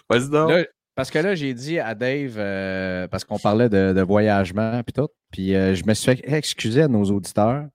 Vas-y 0.10 0.30
donc. 0.30 0.50
Là, 0.50 0.64
parce 0.96 1.10
que 1.10 1.20
là, 1.20 1.34
j'ai 1.36 1.54
dit 1.54 1.80
à 1.80 1.96
Dave, 1.96 2.36
euh, 2.38 3.08
parce 3.08 3.24
qu'on 3.24 3.40
parlait 3.40 3.70
de, 3.70 3.94
de 3.94 4.02
voyagement 4.02 4.80
et 4.88 4.92
tout, 4.92 5.08
puis 5.32 5.56
euh, 5.56 5.74
je 5.74 5.84
me 5.86 5.94
suis 5.94 6.16
fait 6.16 6.32
excuser 6.32 6.84
à 6.84 6.88
nos 6.88 7.04
auditeurs, 7.06 7.66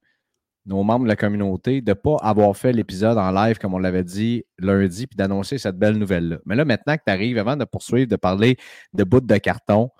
nos 0.68 0.84
membres 0.84 1.04
de 1.04 1.08
la 1.08 1.16
communauté, 1.16 1.80
de 1.80 1.90
ne 1.90 1.94
pas 1.94 2.16
avoir 2.20 2.54
fait 2.56 2.72
l'épisode 2.72 3.16
en 3.16 3.30
live 3.30 3.58
comme 3.58 3.72
on 3.72 3.78
l'avait 3.78 4.04
dit 4.04 4.44
lundi, 4.58 5.06
puis 5.06 5.16
d'annoncer 5.16 5.56
cette 5.56 5.78
belle 5.78 5.96
nouvelle-là. 5.96 6.38
Mais 6.44 6.56
là, 6.56 6.64
maintenant 6.66 6.96
que 6.96 7.02
tu 7.06 7.10
arrives, 7.10 7.38
avant 7.38 7.56
de 7.56 7.64
poursuivre, 7.64 8.08
de 8.08 8.16
parler 8.16 8.58
de 8.92 9.02
bouts 9.02 9.20
de 9.20 9.36
carton, 9.38 9.90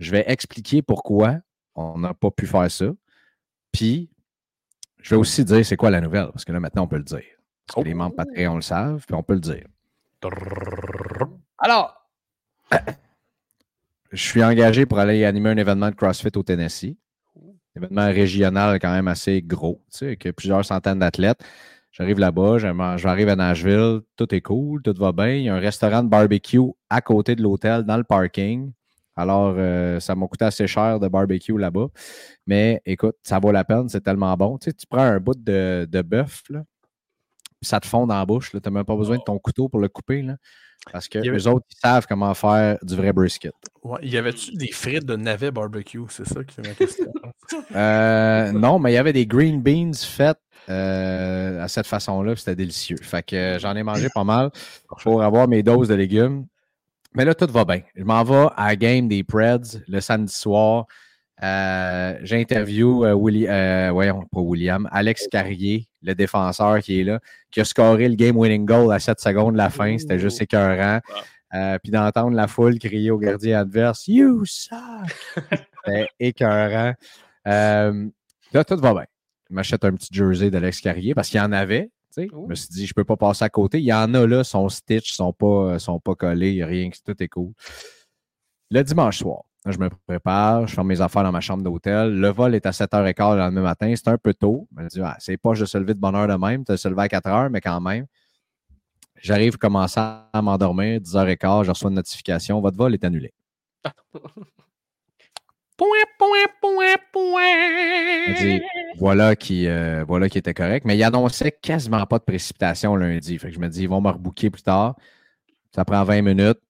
je 0.00 0.10
vais 0.10 0.24
expliquer 0.26 0.82
pourquoi 0.82 1.36
on 1.76 1.98
n'a 1.98 2.14
pas 2.14 2.32
pu 2.32 2.46
faire 2.46 2.68
ça. 2.70 2.86
Puis, 3.70 4.10
je 5.00 5.10
vais 5.10 5.16
aussi 5.16 5.44
dire 5.44 5.64
c'est 5.64 5.76
quoi 5.76 5.90
la 5.90 6.00
nouvelle, 6.00 6.30
parce 6.32 6.44
que 6.44 6.52
là, 6.52 6.58
maintenant, 6.58 6.82
on 6.82 6.88
peut 6.88 6.96
le 6.96 7.04
dire. 7.04 7.22
Parce 7.66 7.82
que 7.82 7.88
les 7.88 7.94
membres 7.94 8.16
Patreon 8.16 8.56
le 8.56 8.62
savent, 8.62 9.04
puis 9.06 9.14
on 9.14 9.22
peut 9.22 9.34
le 9.34 9.40
dire. 9.40 9.66
Alors, 11.58 12.08
je 14.10 14.22
suis 14.22 14.42
engagé 14.42 14.84
pour 14.84 14.98
aller 14.98 15.24
animer 15.24 15.50
un 15.50 15.56
événement 15.56 15.90
de 15.90 15.94
CrossFit 15.94 16.36
au 16.36 16.42
Tennessee. 16.42 16.96
Événement 17.76 18.06
régional 18.06 18.78
quand 18.78 18.92
même 18.92 19.08
assez 19.08 19.42
gros, 19.42 19.80
tu 19.90 19.98
sais, 19.98 20.06
avec 20.06 20.30
plusieurs 20.32 20.64
centaines 20.64 20.98
d'athlètes. 20.98 21.42
J'arrive 21.92 22.18
là-bas, 22.18 22.56
j'arrive 22.96 23.28
à 23.28 23.36
Nashville, 23.36 24.00
tout 24.16 24.34
est 24.34 24.40
cool, 24.40 24.82
tout 24.82 24.94
va 24.96 25.12
bien. 25.12 25.34
Il 25.34 25.42
y 25.42 25.48
a 25.50 25.54
un 25.54 25.60
restaurant 25.60 26.02
de 26.02 26.08
barbecue 26.08 26.58
à 26.88 27.02
côté 27.02 27.34
de 27.34 27.42
l'hôtel, 27.42 27.82
dans 27.82 27.98
le 27.98 28.04
parking. 28.04 28.72
Alors, 29.14 29.54
euh, 29.58 30.00
ça 30.00 30.14
m'a 30.14 30.26
coûté 30.26 30.46
assez 30.46 30.66
cher 30.66 30.98
de 30.98 31.08
barbecue 31.08 31.58
là-bas. 31.58 31.88
Mais 32.46 32.80
écoute, 32.86 33.16
ça 33.22 33.38
vaut 33.38 33.52
la 33.52 33.64
peine, 33.64 33.90
c'est 33.90 34.00
tellement 34.00 34.34
bon. 34.36 34.56
Tu 34.58 34.72
prends 34.88 35.02
un 35.02 35.20
bout 35.20 35.36
de, 35.36 36.02
bœuf, 36.02 36.42
ça 37.60 37.78
te 37.78 37.86
fond 37.86 38.06
dans 38.06 38.18
la 38.18 38.24
bouche. 38.24 38.50
Tu 38.50 38.56
n'as 38.56 38.70
même 38.70 38.84
pas 38.84 38.96
besoin 38.96 39.18
de 39.18 39.22
ton 39.22 39.38
couteau 39.38 39.68
pour 39.68 39.80
le 39.80 39.88
couper. 39.88 40.26
Parce 40.90 41.08
que 41.08 41.18
Il 41.18 41.24
y 41.26 41.28
avait- 41.28 41.38
les 41.38 41.46
autres, 41.46 41.66
ils 41.70 41.76
savent 41.80 42.06
comment 42.08 42.32
faire 42.34 42.78
du 42.82 42.96
vrai 42.96 43.12
brisket. 43.12 43.52
Ouais, 43.82 44.00
y 44.02 44.16
avait-tu 44.16 44.52
des 44.56 44.72
frites 44.72 45.04
de 45.04 45.16
navet 45.16 45.50
barbecue? 45.50 46.00
C'est 46.08 46.26
ça 46.26 46.42
qui 46.44 46.54
fait 46.54 46.62
ma 46.66 46.74
question. 46.74 47.12
Euh, 47.74 48.50
non, 48.52 48.78
mais 48.78 48.92
il 48.92 48.94
y 48.94 48.98
avait 48.98 49.12
des 49.12 49.26
green 49.26 49.60
beans 49.60 49.92
faites 49.94 50.38
euh, 50.70 51.62
à 51.62 51.68
cette 51.68 51.86
façon-là, 51.86 52.34
c'était 52.36 52.54
délicieux. 52.56 52.96
Fait 53.02 53.22
que 53.22 53.36
euh, 53.36 53.58
j'en 53.58 53.74
ai 53.76 53.82
mangé 53.82 54.08
pas 54.14 54.24
mal 54.24 54.50
pour 55.02 55.22
avoir 55.22 55.48
mes 55.48 55.62
doses 55.62 55.88
de 55.88 55.94
légumes. 55.94 56.46
Mais 57.14 57.24
là, 57.26 57.34
tout 57.34 57.50
va 57.50 57.64
bien. 57.66 57.82
Je 57.94 58.04
m'en 58.04 58.22
vais 58.24 58.46
à 58.56 58.68
la 58.68 58.76
game 58.76 59.06
des 59.08 59.22
Preds 59.22 59.80
le 59.86 60.00
samedi 60.00 60.32
soir. 60.32 60.86
Euh, 61.42 62.18
J'interview 62.22 63.04
euh, 63.04 63.16
euh, 63.16 63.90
voyons, 63.92 64.24
pas 64.30 64.40
William, 64.40 64.88
Alex 64.92 65.26
Carrier, 65.28 65.88
le 66.02 66.14
défenseur 66.14 66.78
qui 66.78 67.00
est 67.00 67.04
là, 67.04 67.18
qui 67.50 67.60
a 67.60 67.64
scoré 67.64 68.08
le 68.08 68.14
game 68.14 68.36
winning 68.36 68.64
goal 68.64 68.92
à 68.92 69.00
7 69.00 69.20
secondes 69.20 69.54
de 69.54 69.58
la 69.58 69.70
fin. 69.70 69.98
C'était 69.98 70.18
juste 70.18 70.40
écœurant. 70.40 71.00
Puis 71.82 71.90
d'entendre 71.92 72.36
la 72.36 72.46
foule 72.46 72.78
crier 72.78 73.10
au 73.10 73.18
gardien 73.18 73.60
adverse 73.60 74.06
You 74.06 74.44
suck! 74.44 74.78
C'était 75.84 76.08
écœurant. 76.20 76.94
Là, 77.44 78.64
tout 78.66 78.76
va 78.76 78.92
bien. 78.92 79.04
Je 79.50 79.54
m'achète 79.54 79.84
un 79.84 79.94
petit 79.94 80.08
jersey 80.12 80.50
d'Alex 80.50 80.80
Carrier 80.80 81.14
parce 81.14 81.28
qu'il 81.28 81.38
y 81.38 81.42
en 81.42 81.52
avait. 81.52 81.90
Je 82.16 82.22
me 82.22 82.54
suis 82.54 82.68
dit, 82.68 82.86
je 82.86 82.92
ne 82.92 82.94
peux 82.94 83.04
pas 83.04 83.16
passer 83.16 83.44
à 83.44 83.48
côté. 83.48 83.78
Il 83.78 83.84
y 83.84 83.92
en 83.92 84.14
a 84.14 84.26
là, 84.26 84.44
son 84.44 84.68
stitch, 84.68 85.12
sont 85.12 85.32
pas, 85.32 85.78
sont 85.78 85.98
pas 85.98 86.14
collés, 86.14 86.62
rien, 86.62 86.90
tout 87.04 87.20
est 87.22 87.28
cool. 87.28 87.52
Le 88.70 88.82
dimanche 88.82 89.18
soir, 89.18 89.42
je 89.66 89.78
me 89.78 89.88
prépare, 90.06 90.66
je 90.66 90.74
fais 90.74 90.82
mes 90.82 91.00
affaires 91.00 91.22
dans 91.22 91.32
ma 91.32 91.40
chambre 91.40 91.62
d'hôtel. 91.62 92.18
Le 92.18 92.28
vol 92.28 92.54
est 92.54 92.66
à 92.66 92.70
7h15 92.70 93.34
le 93.34 93.38
lendemain 93.38 93.62
matin. 93.62 93.92
C'est 93.94 94.08
un 94.08 94.18
peu 94.18 94.34
tôt. 94.34 94.66
Je 94.76 94.82
me 94.82 94.88
dis, 94.88 95.00
ah, 95.00 95.16
c'est 95.20 95.36
pas 95.36 95.54
je 95.54 95.64
se 95.64 95.78
lever 95.78 95.94
de 95.94 96.00
bonne 96.00 96.16
heure 96.16 96.26
de 96.26 96.34
même, 96.34 96.64
tu 96.64 96.76
se 96.76 96.88
lever 96.88 97.02
à 97.02 97.06
4h, 97.06 97.48
mais 97.50 97.60
quand 97.60 97.80
même. 97.80 98.06
J'arrive 99.16 99.56
commencer 99.56 100.00
à 100.00 100.42
m'endormir, 100.42 100.98
10h15, 101.00 101.64
je 101.64 101.70
reçois 101.70 101.90
une 101.90 101.96
notification, 101.96 102.60
votre 102.60 102.76
vol 102.76 102.92
est 102.94 103.04
annulé. 103.04 103.32
Je 108.28 108.34
dis, 108.38 108.62
voilà 108.98 109.34
qui, 109.34 109.66
euh, 109.66 110.04
voilà 110.06 110.28
qui 110.28 110.38
était 110.38 110.54
correct. 110.54 110.84
Mais 110.86 110.96
il 110.96 111.02
annonçait 111.02 111.50
quasiment 111.50 112.04
pas 112.06 112.18
de 112.18 112.24
précipitation 112.24 112.94
lundi. 112.94 113.38
Fait 113.38 113.48
que 113.48 113.54
je 113.54 113.60
me 113.60 113.68
dis, 113.68 113.82
ils 113.82 113.88
vont 113.88 114.00
me 114.00 114.10
rebooker 114.10 114.50
plus 114.50 114.62
tard. 114.62 114.96
Ça 115.74 115.84
prend 115.84 116.04
20 116.04 116.22
minutes. 116.22 116.60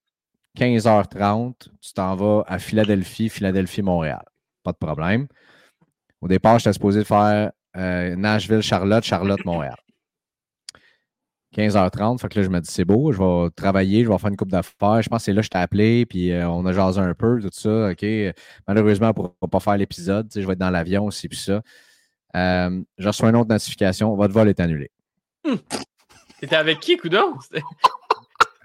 15h30, 0.57 1.53
tu 1.81 1.93
t'en 1.93 2.15
vas 2.15 2.43
à 2.47 2.59
Philadelphie, 2.59 3.29
Philadelphie-Montréal. 3.29 4.23
Pas 4.63 4.71
de 4.71 4.77
problème. 4.77 5.27
Au 6.21 6.27
départ, 6.27 6.59
j'étais 6.59 6.73
supposé 6.73 7.03
faire 7.03 7.51
euh, 7.75 8.15
Nashville-Charlotte, 8.15 9.03
Charlotte-Montréal. 9.03 9.75
15h30, 11.55 12.19
fait 12.19 12.29
que 12.29 12.39
là, 12.39 12.45
je 12.45 12.49
me 12.49 12.59
dis, 12.59 12.71
c'est 12.71 12.85
beau, 12.85 13.11
je 13.11 13.19
vais 13.19 13.49
travailler, 13.55 14.03
je 14.03 14.09
vais 14.09 14.17
faire 14.17 14.29
une 14.29 14.37
coupe 14.37 14.51
d'affaires. 14.51 15.01
Je 15.01 15.09
pense 15.09 15.21
que 15.21 15.25
c'est 15.25 15.33
là 15.33 15.41
que 15.41 15.45
je 15.45 15.49
t'ai 15.49 15.57
appelé, 15.57 16.05
puis 16.05 16.31
euh, 16.31 16.49
on 16.49 16.65
a 16.65 16.73
jasé 16.73 16.99
un 16.99 17.13
peu, 17.13 17.39
tout 17.41 17.49
ça. 17.51 17.91
OK. 17.91 18.05
Malheureusement, 18.67 19.07
on 19.07 19.09
ne 19.09 19.27
pourra 19.27 19.47
pas 19.51 19.59
faire 19.59 19.77
l'épisode. 19.77 20.31
Je 20.33 20.41
vais 20.41 20.53
être 20.53 20.59
dans 20.59 20.71
l'avion 20.71 21.05
aussi, 21.05 21.27
puis 21.27 21.37
ça. 21.37 21.61
Euh, 22.35 22.81
je 22.97 23.07
reçois 23.07 23.29
une 23.29 23.35
autre 23.35 23.49
notification. 23.49 24.15
Votre 24.15 24.33
vol 24.33 24.49
est 24.49 24.59
annulé. 24.59 24.89
T'étais 26.39 26.55
avec 26.55 26.79
qui, 26.79 26.97
Coudon? 26.97 27.35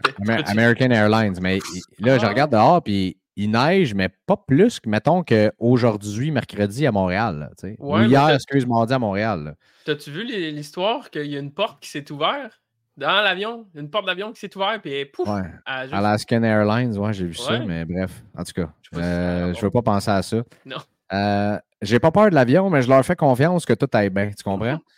Amer- 0.22 0.42
American 0.48 0.90
Airlines. 0.90 1.38
Mais 1.40 1.58
là, 1.98 2.18
je 2.18 2.24
Ah. 2.26 2.28
regarde 2.28 2.52
dehors, 2.52 2.82
puis 2.82 3.16
il 3.36 3.50
neige, 3.50 3.94
mais 3.94 4.08
pas 4.26 4.36
plus 4.36 4.80
que, 4.80 4.88
mettons, 4.88 5.22
qu'aujourd'hui, 5.22 6.30
mercredi 6.30 6.86
à 6.86 6.92
Montréal. 6.92 7.38
là. 7.62 7.68
Ouais, 7.78 8.00
Ou 8.06 8.08
hier, 8.08 8.30
excuse, 8.30 8.66
mardi 8.66 8.92
à 8.94 8.98
Montréal. 8.98 9.54
T'as-tu 9.84 10.10
vu 10.10 10.24
l'histoire 10.24 11.08
qu'il 11.10 11.26
y 11.26 11.36
a 11.36 11.38
une 11.40 11.52
porte 11.52 11.80
qui 11.82 11.88
s'est 11.88 12.10
ouverte 12.12 12.60
dans 12.96 13.22
l'avion? 13.22 13.66
Une 13.74 13.88
porte 13.88 14.06
d'avion 14.06 14.32
qui 14.32 14.40
s'est 14.40 14.54
ouverte, 14.56 14.82
puis 14.82 15.04
pouf! 15.06 15.28
Ouais. 15.28 15.42
juste- 15.82 15.94
Alaskan 15.94 16.42
Airlines, 16.42 16.98
ouais, 16.98 17.12
j'ai 17.12 17.26
vu 17.26 17.34
ça, 17.34 17.58
mais 17.60 17.84
bref, 17.84 18.22
en 18.36 18.42
tout 18.44 18.52
cas, 18.52 18.68
Je 18.82 18.98
si 18.98 19.02
euh, 19.04 19.52
veux 19.62 19.70
pas 19.70 19.82
penser 19.82 20.10
à 20.10 20.20
ça. 20.22 20.42
Non. 20.66 20.76
Euh, 21.12 21.58
j'ai 21.80 22.00
pas 22.00 22.10
peur 22.10 22.28
de 22.28 22.34
l'avion, 22.34 22.68
mais 22.68 22.82
je 22.82 22.88
leur 22.88 23.02
fais 23.04 23.16
confiance 23.16 23.64
que 23.64 23.72
tout 23.72 23.86
aille 23.92 24.10
bien, 24.10 24.30
tu 24.36 24.42
comprends? 24.42 24.78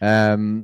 Euh, 0.00 0.62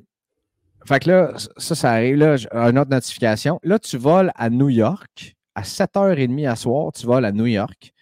fait 0.87 1.01
que 1.01 1.11
là, 1.11 1.33
ça, 1.57 1.75
ça 1.75 1.90
arrive, 1.92 2.16
là, 2.16 2.37
une 2.53 2.79
autre 2.79 2.90
notification. 2.90 3.59
Là, 3.62 3.79
tu 3.79 3.97
voles 3.99 4.33
à 4.35 4.51
New 4.51 4.68
York, 4.68 5.35
à 5.55 5.62
7h30 5.62 6.49
à 6.49 6.57
soir, 6.57 6.92
tu 6.92 7.07
voles 7.07 7.25
à 7.25 7.33
New 7.33 7.47
York, 7.47 7.92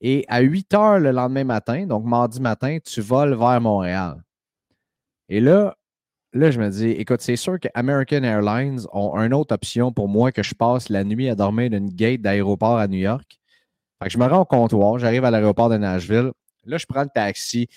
et 0.00 0.24
à 0.28 0.42
8h 0.42 0.98
le 0.98 1.10
lendemain 1.10 1.44
matin, 1.44 1.86
donc 1.86 2.04
mardi 2.04 2.40
matin, 2.40 2.78
tu 2.84 3.00
voles 3.00 3.34
vers 3.34 3.60
Montréal. 3.60 4.22
Et 5.28 5.40
là, 5.40 5.74
Là, 6.32 6.52
je 6.52 6.60
me 6.60 6.68
dis, 6.70 6.90
écoute, 6.90 7.20
c'est 7.22 7.34
sûr 7.34 7.58
que 7.58 7.66
American 7.74 8.22
Airlines 8.22 8.86
ont 8.92 9.16
une 9.16 9.34
autre 9.34 9.52
option 9.52 9.92
pour 9.92 10.08
moi 10.08 10.30
que 10.30 10.44
je 10.44 10.54
passe 10.54 10.88
la 10.88 11.02
nuit 11.02 11.28
à 11.28 11.34
dormir 11.34 11.70
d'une 11.70 11.88
gate 11.88 12.20
d'aéroport 12.20 12.78
à 12.78 12.86
New 12.86 13.00
York. 13.00 13.40
Fait 14.00 14.08
que 14.08 14.12
je 14.12 14.18
me 14.18 14.26
rends 14.26 14.42
au 14.42 14.44
comptoir, 14.44 14.98
j'arrive 15.00 15.24
à 15.24 15.32
l'aéroport 15.32 15.68
de 15.68 15.76
Nashville. 15.76 16.30
Là, 16.66 16.78
je 16.78 16.86
prends 16.86 17.02
le 17.02 17.08
taxi, 17.12 17.68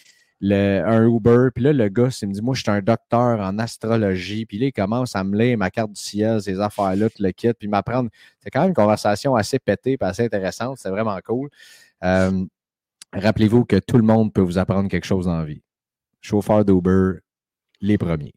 le, 0.46 0.84
un 0.86 1.08
Uber, 1.08 1.52
puis 1.56 1.64
là, 1.64 1.72
le 1.72 1.88
gars, 1.88 2.10
il 2.22 2.28
me 2.28 2.34
dit, 2.34 2.42
moi, 2.42 2.54
je 2.54 2.64
suis 2.64 2.70
un 2.70 2.82
docteur 2.82 3.40
en 3.40 3.58
astrologie, 3.60 4.46
puis 4.46 4.60
là, 4.60 4.68
il 4.68 4.74
commence 4.74 5.16
à 5.16 5.24
me 5.24 5.38
lire 5.38 5.58
ma 5.58 5.72
carte 5.72 5.94
du 5.94 6.02
ciel, 6.02 6.42
ces 6.42 6.60
affaires-là, 6.60 7.10
tout 7.10 7.24
le 7.24 7.32
kit, 7.32 7.54
puis 7.54 7.70
m'apprendre. 7.70 8.10
C'est 8.42 8.50
quand 8.50 8.60
même 8.60 8.70
une 8.70 8.76
conversation 8.76 9.36
assez 9.36 9.58
pétée, 9.58 9.98
puis 9.98 10.08
assez 10.08 10.26
intéressante, 10.26 10.80
c'est 10.80 10.90
vraiment 10.90 11.18
cool. 11.26 11.50
Euh, 12.04 12.46
Rappelez-vous 13.14 13.66
que 13.66 13.78
tout 13.78 13.98
le 13.98 14.04
monde 14.04 14.34
peut 14.34 14.42
vous 14.42 14.58
apprendre 14.58 14.90
quelque 14.90 15.06
chose 15.06 15.28
la 15.28 15.46
vie. 15.46 15.62
Chauffeur 16.20 16.66
d'Uber, 16.66 17.20
les 17.80 17.98
premiers. 17.98 18.34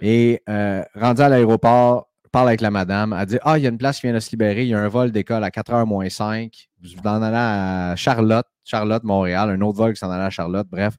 Et 0.00 0.40
euh, 0.48 0.82
rendu 0.94 1.20
à 1.20 1.28
l'aéroport, 1.28 2.08
parle 2.30 2.48
avec 2.48 2.60
la 2.60 2.70
madame. 2.70 3.14
Elle 3.18 3.26
dit 3.26 3.38
Ah, 3.42 3.58
il 3.58 3.64
y 3.64 3.66
a 3.66 3.70
une 3.70 3.78
place 3.78 3.96
qui 3.98 4.06
vient 4.06 4.14
de 4.14 4.20
se 4.20 4.30
libérer. 4.30 4.62
Il 4.62 4.68
y 4.68 4.74
a 4.74 4.78
un 4.78 4.88
vol 4.88 5.10
d'école 5.10 5.42
à 5.42 5.50
4h 5.50 5.84
moins 5.84 6.08
5. 6.08 6.68
Vous 6.80 7.00
en 7.04 7.22
allez 7.22 7.36
à 7.36 7.96
Charlotte, 7.96 8.46
Charlotte, 8.64 9.02
Montréal. 9.02 9.50
Un 9.50 9.60
autre 9.62 9.78
vol 9.78 9.94
qui 9.94 9.98
s'en 9.98 10.10
allait 10.10 10.24
à 10.24 10.30
Charlotte. 10.30 10.68
Bref. 10.70 10.94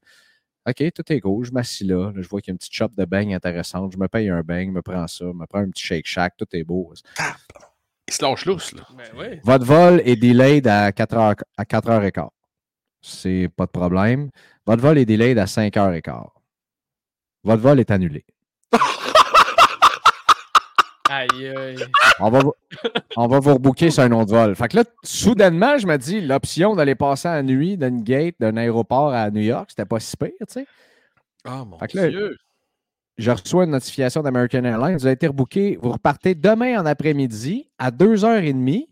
OK, 0.68 0.92
tout 0.94 1.12
est 1.12 1.20
cool. 1.20 1.44
Je 1.44 1.52
m'assis 1.52 1.84
là. 1.84 2.12
Là, 2.12 2.22
Je 2.22 2.28
vois 2.28 2.40
qu'il 2.40 2.50
y 2.50 2.52
a 2.52 2.54
une 2.54 2.58
petite 2.58 2.72
shop 2.72 2.88
de 2.96 3.04
beignes 3.04 3.34
intéressante. 3.34 3.92
Je 3.92 3.98
me 3.98 4.06
paye 4.08 4.28
un 4.28 4.42
beigne, 4.42 4.70
me 4.70 4.82
prends 4.82 5.06
ça, 5.08 5.24
me 5.24 5.46
prends 5.46 5.60
un 5.60 5.70
petit 5.70 5.84
Shake 5.84 6.06
Shack. 6.06 6.36
Tout 6.36 6.46
est 6.52 6.64
beau. 6.64 6.92
Il 8.08 8.14
se 8.14 8.22
lâche 8.22 8.44
lousse, 8.46 8.72
là. 8.72 8.82
Ben 8.96 9.04
oui. 9.16 9.40
Votre 9.42 9.64
vol 9.64 10.02
est 10.04 10.16
delayed 10.16 10.66
à 10.68 10.90
4h, 10.90 11.36
à 11.56 11.64
4h15. 11.64 12.28
C'est 13.00 13.48
pas 13.56 13.66
de 13.66 13.70
problème. 13.70 14.30
Votre 14.66 14.82
vol 14.82 14.98
est 14.98 15.04
delayed 15.04 15.38
à 15.38 15.46
5h15. 15.46 16.28
Votre 17.42 17.62
vol 17.62 17.80
est 17.80 17.90
annulé. 17.90 18.24
Aïe, 21.14 21.48
aïe. 21.48 21.76
On 22.20 22.30
va, 22.30 22.38
vous- 22.40 22.54
on 23.16 23.26
va 23.26 23.38
vous 23.40 23.54
rebooker 23.54 23.90
sur 23.90 24.02
un 24.02 24.12
autre 24.12 24.30
vol. 24.32 24.54
Fait 24.56 24.68
que 24.68 24.76
là, 24.78 24.84
soudainement, 25.02 25.76
je 25.78 25.86
me 25.86 25.96
dis, 25.98 26.20
l'option 26.20 26.74
d'aller 26.74 26.94
passer 26.94 27.28
à 27.28 27.34
la 27.36 27.42
nuit 27.42 27.76
d'une 27.76 28.02
gate 28.02 28.36
d'un 28.40 28.56
aéroport 28.56 29.12
à 29.12 29.30
New 29.30 29.42
York, 29.42 29.66
c'était 29.70 29.84
pas 29.84 30.00
si 30.00 30.16
pire, 30.16 30.30
tu 30.40 30.46
sais. 30.48 30.66
Ah, 31.44 31.64
mon 31.64 31.78
Fait 31.78 31.88
que 31.88 31.98
là, 31.98 32.08
Dieu. 32.08 32.36
je 33.18 33.30
reçois 33.30 33.64
une 33.64 33.72
notification 33.72 34.22
d'American 34.22 34.64
Airlines. 34.64 34.96
Vous 34.96 35.06
avez 35.06 35.14
été 35.14 35.26
rebooké. 35.26 35.78
Vous 35.82 35.92
repartez 35.92 36.34
demain 36.34 36.80
en 36.80 36.86
après-midi 36.86 37.68
à 37.78 37.90
2h30. 37.90 38.86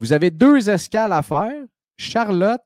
Vous 0.00 0.12
avez 0.12 0.30
deux 0.30 0.70
escales 0.70 1.12
à 1.12 1.22
faire 1.22 1.52
Charlotte, 1.96 2.60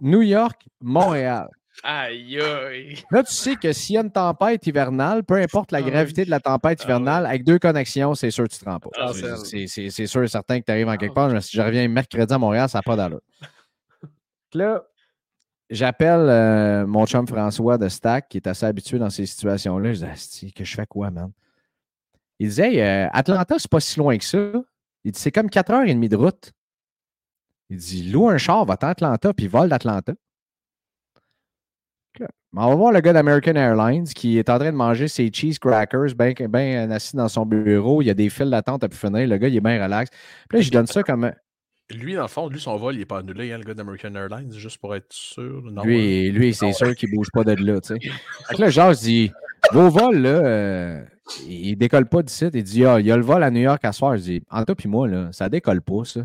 New 0.00 0.22
York, 0.22 0.66
Montréal. 0.80 1.48
Aïe, 1.82 2.40
aïe. 2.40 2.98
Là, 3.10 3.22
tu 3.22 3.32
sais 3.32 3.56
que 3.56 3.72
s'il 3.72 3.94
y 3.94 3.98
a 3.98 4.02
une 4.02 4.10
tempête 4.10 4.66
hivernale, 4.66 5.22
peu 5.24 5.34
importe 5.34 5.72
la 5.72 5.78
Ah 5.78 5.82
gravité 5.82 6.24
de 6.24 6.30
la 6.30 6.40
tempête 6.40 6.78
Ah 6.80 6.84
hivernale, 6.84 7.26
avec 7.26 7.44
deux 7.44 7.58
connexions, 7.58 8.14
c'est 8.14 8.30
sûr 8.30 8.44
que 8.44 8.52
tu 8.52 8.58
te 8.58 8.64
rends 8.64 8.80
pas. 8.80 8.90
Ah, 8.96 9.12
C'est- 9.12 10.06
sûr 10.06 10.22
et 10.22 10.28
certain 10.28 10.60
que 10.60 10.64
tu 10.64 10.72
arrives 10.72 10.88
en 10.88 10.96
quelque 10.96 11.14
part. 11.14 11.28
Mais 11.28 11.40
Si 11.40 11.56
je 11.56 11.62
reviens 11.62 11.86
mercredi 11.88 12.32
à 12.32 12.38
Montréal, 12.38 12.68
ça 12.68 12.78
n'a 12.78 12.82
pas 12.82 12.96
d'allure. 12.96 13.20
Là, 14.54 14.84
j'appelle 15.70 16.28
euh, 16.28 16.86
mon 16.86 17.06
chum 17.06 17.26
François 17.26 17.78
de 17.78 17.88
Stack, 17.88 18.28
qui 18.28 18.38
est 18.38 18.46
assez 18.46 18.66
habitué 18.66 18.98
dans 18.98 19.10
ces 19.10 19.26
situations-là. 19.26 19.92
Je 19.92 20.04
dis, 20.40 20.52
que 20.52 20.64
je 20.64 20.74
fais 20.74 20.86
quoi, 20.86 21.10
man? 21.10 21.30
Il 22.38 22.48
disait, 22.48 22.74
Hey, 22.74 22.80
euh, 22.80 23.08
Atlanta, 23.12 23.56
c'est 23.58 23.70
pas 23.70 23.80
si 23.80 23.98
loin 23.98 24.16
que 24.18 24.24
ça. 24.24 24.38
Il 25.04 25.12
dit, 25.12 25.20
c'est 25.20 25.30
comme 25.32 25.48
4h30 25.48 26.08
de 26.08 26.16
route. 26.16 26.52
Il 27.68 27.76
dit, 27.78 28.10
loue 28.10 28.28
un 28.28 28.38
char, 28.38 28.64
va 28.64 28.76
à 28.80 28.88
Atlanta, 28.88 29.32
puis 29.32 29.46
vole 29.48 29.68
d'Atlanta. 29.68 30.12
Mais 32.20 32.62
On 32.62 32.68
va 32.68 32.74
voir 32.74 32.92
le 32.92 33.00
gars 33.00 33.12
d'American 33.12 33.54
Airlines 33.54 34.06
qui 34.06 34.38
est 34.38 34.48
en 34.48 34.58
train 34.58 34.72
de 34.72 34.76
manger 34.76 35.08
ses 35.08 35.30
cheese 35.32 35.58
crackers, 35.58 36.14
bien 36.14 36.32
ben 36.48 36.90
assis 36.92 37.16
dans 37.16 37.28
son 37.28 37.44
bureau. 37.44 38.02
Il 38.02 38.06
y 38.06 38.10
a 38.10 38.14
des 38.14 38.28
files 38.28 38.50
d'attente 38.50 38.84
à 38.84 38.88
pu 38.88 38.96
finir. 38.96 39.28
Le 39.28 39.36
gars, 39.36 39.48
il 39.48 39.56
est 39.56 39.60
bien 39.60 39.82
relax. 39.82 40.10
Puis 40.48 40.58
là, 40.58 40.62
je 40.62 40.66
lui 40.66 40.70
donne 40.70 40.86
ça 40.86 41.02
comme. 41.02 41.30
Lui, 41.90 42.14
dans 42.14 42.22
le 42.22 42.28
fond, 42.28 42.48
lui, 42.48 42.58
son 42.58 42.76
vol, 42.76 42.96
il 42.96 42.98
n'est 42.98 43.06
pas 43.06 43.18
annulé, 43.18 43.52
hein, 43.52 43.58
le 43.58 43.64
gars 43.64 43.74
d'American 43.74 44.12
Airlines, 44.14 44.52
juste 44.52 44.78
pour 44.78 44.96
être 44.96 45.12
sûr. 45.12 45.62
Non, 45.62 45.82
hein. 45.82 45.84
Lui, 45.84 46.30
lui 46.32 46.52
c'est 46.52 46.72
sûr 46.72 46.94
qu'il 46.96 47.10
ne 47.10 47.16
bouge 47.16 47.28
pas 47.32 47.44
de 47.44 47.52
là. 47.52 47.80
tu 47.80 47.94
sais. 47.94 48.00
Fait 48.48 48.56
que 48.56 48.60
là, 48.60 48.70
genre, 48.70 48.92
je 48.92 49.00
dis 49.00 49.32
Vos 49.72 49.88
vols, 49.88 50.18
là, 50.18 50.28
euh, 50.28 51.04
il 51.46 51.70
ne 51.70 51.74
décolle 51.76 52.06
pas 52.06 52.22
d'ici. 52.22 52.48
Il 52.52 52.62
dit 52.62 52.84
Ah, 52.84 52.98
il 53.00 53.06
y 53.06 53.12
a 53.12 53.16
le 53.16 53.22
vol 53.22 53.42
à 53.42 53.50
New 53.50 53.60
York 53.60 53.84
à 53.84 53.92
soir. 53.92 54.16
Je 54.16 54.22
dis 54.22 54.42
En 54.50 54.64
toi 54.64 54.74
puis 54.74 54.88
moi, 54.88 55.06
là, 55.08 55.28
ça 55.32 55.48
décolle 55.48 55.82
pas, 55.82 56.04
ça. 56.04 56.20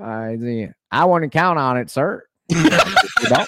Ah, 0.00 0.32
il 0.32 0.40
dit 0.40 0.68
I 0.92 1.02
want 1.04 1.20
to 1.20 1.28
count 1.28 1.56
on 1.56 1.76
it, 1.76 1.88
sir. 1.90 2.20
Bon. 2.50 3.44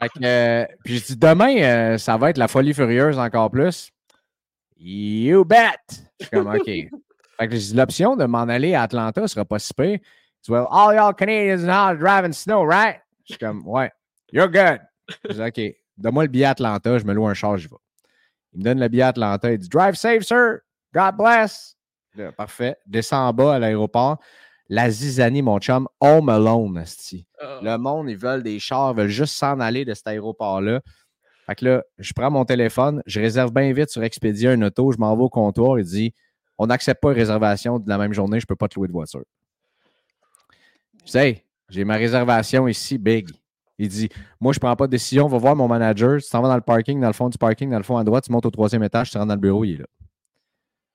Fait 0.00 0.08
que, 0.08 0.24
euh, 0.24 0.66
puis 0.84 0.98
je 0.98 1.06
dis 1.06 1.16
Demain, 1.16 1.56
euh, 1.58 1.98
ça 1.98 2.16
va 2.16 2.30
être 2.30 2.38
la 2.38 2.48
folie 2.48 2.74
furieuse 2.74 3.18
encore 3.18 3.50
plus. 3.50 3.90
You 4.78 5.44
bet! 5.44 5.78
Je 6.20 6.26
suis 6.26 6.30
comme 6.30 6.48
OK. 6.48 6.64
Fait 6.64 7.48
que 7.48 7.54
je 7.54 7.58
dis 7.60 7.74
l'option 7.74 8.16
de 8.16 8.24
m'en 8.24 8.42
aller 8.42 8.74
à 8.74 8.82
Atlanta 8.82 9.26
sera 9.28 9.44
pas 9.44 9.58
si 9.58 9.74
pire. 9.74 9.98
Dit 10.42 10.50
Well, 10.50 10.66
all 10.70 10.94
y'all 10.94 11.14
Canadians 11.14 11.66
drive 11.98 12.24
in 12.24 12.32
snow, 12.32 12.64
right? 12.64 13.00
Je 13.24 13.34
suis 13.34 13.38
comme 13.38 13.66
Ouais, 13.66 13.90
you're 14.32 14.48
good. 14.48 14.80
Je 15.28 15.34
dis 15.34 15.42
OK, 15.42 15.76
donne-moi 15.98 16.24
le 16.24 16.30
billet 16.30 16.46
à 16.46 16.50
Atlanta, 16.50 16.98
je 16.98 17.04
me 17.04 17.12
loue 17.12 17.26
un 17.26 17.34
char, 17.34 17.56
j'y 17.56 17.68
vais. 17.68 17.76
Il 18.52 18.60
me 18.60 18.64
donne 18.64 18.80
le 18.80 18.88
billet 18.88 19.02
à 19.02 19.08
Atlanta, 19.08 19.52
il 19.52 19.58
dit 19.58 19.68
Drive 19.68 19.94
safe, 19.94 20.22
sir. 20.22 20.60
God 20.94 21.16
bless. 21.16 21.76
Parfait. 22.36 22.76
Descends 22.86 23.28
en 23.28 23.32
bas 23.32 23.56
à 23.56 23.58
l'aéroport. 23.58 24.18
La 24.68 24.90
zizanie, 24.90 25.42
mon 25.42 25.58
chum, 25.58 25.86
home 26.00 26.28
alone. 26.28 26.84
Ah. 27.40 27.60
Le 27.62 27.76
monde, 27.78 28.10
ils 28.10 28.16
veulent 28.16 28.42
des 28.42 28.58
chars, 28.58 28.92
ils 28.92 28.96
veulent 28.96 29.08
juste 29.08 29.34
s'en 29.34 29.60
aller 29.60 29.84
de 29.84 29.94
cet 29.94 30.08
aéroport-là. 30.08 30.80
Fait 31.46 31.54
que 31.54 31.64
là, 31.64 31.84
je 31.98 32.12
prends 32.12 32.30
mon 32.30 32.44
téléphone, 32.44 33.02
je 33.06 33.20
réserve 33.20 33.52
bien 33.52 33.72
vite 33.72 33.90
sur 33.90 34.02
Expedia 34.02 34.50
un 34.50 34.62
auto, 34.62 34.90
je 34.90 34.98
m'en 34.98 35.16
vais 35.16 35.22
au 35.22 35.28
comptoir, 35.28 35.78
il 35.78 35.84
dit 35.84 36.12
On 36.58 36.66
n'accepte 36.66 37.00
pas 37.00 37.10
une 37.10 37.18
réservation 37.18 37.78
de 37.78 37.88
la 37.88 37.98
même 37.98 38.12
journée, 38.12 38.40
je 38.40 38.44
ne 38.44 38.48
peux 38.48 38.56
pas 38.56 38.66
te 38.66 38.74
louer 38.74 38.88
de 38.88 38.92
voiture. 38.92 39.22
Je 41.04 41.12
dis 41.12 41.18
Hey, 41.18 41.44
j'ai 41.68 41.84
ma 41.84 41.94
réservation 41.94 42.66
ici, 42.66 42.98
big. 42.98 43.30
Il 43.78 43.88
dit 43.88 44.08
Moi, 44.40 44.52
je 44.52 44.56
ne 44.58 44.60
prends 44.60 44.74
pas 44.74 44.88
de 44.88 44.90
décision, 44.90 45.28
va 45.28 45.38
voir 45.38 45.54
mon 45.54 45.68
manager, 45.68 46.20
tu 46.20 46.28
t'en 46.28 46.42
vas 46.42 46.48
dans 46.48 46.56
le 46.56 46.62
parking, 46.62 47.00
dans 47.00 47.06
le 47.06 47.12
fond 47.12 47.28
du 47.28 47.38
parking, 47.38 47.70
dans 47.70 47.76
le 47.76 47.84
fond 47.84 47.96
à 47.96 48.02
droite, 48.02 48.24
tu 48.24 48.32
montes 48.32 48.46
au 48.46 48.50
troisième 48.50 48.82
étage, 48.82 49.12
tu 49.12 49.16
rentres 49.16 49.28
dans 49.28 49.34
le 49.34 49.40
bureau, 49.40 49.64
il 49.64 49.74
est 49.74 49.78
là. 49.78 49.86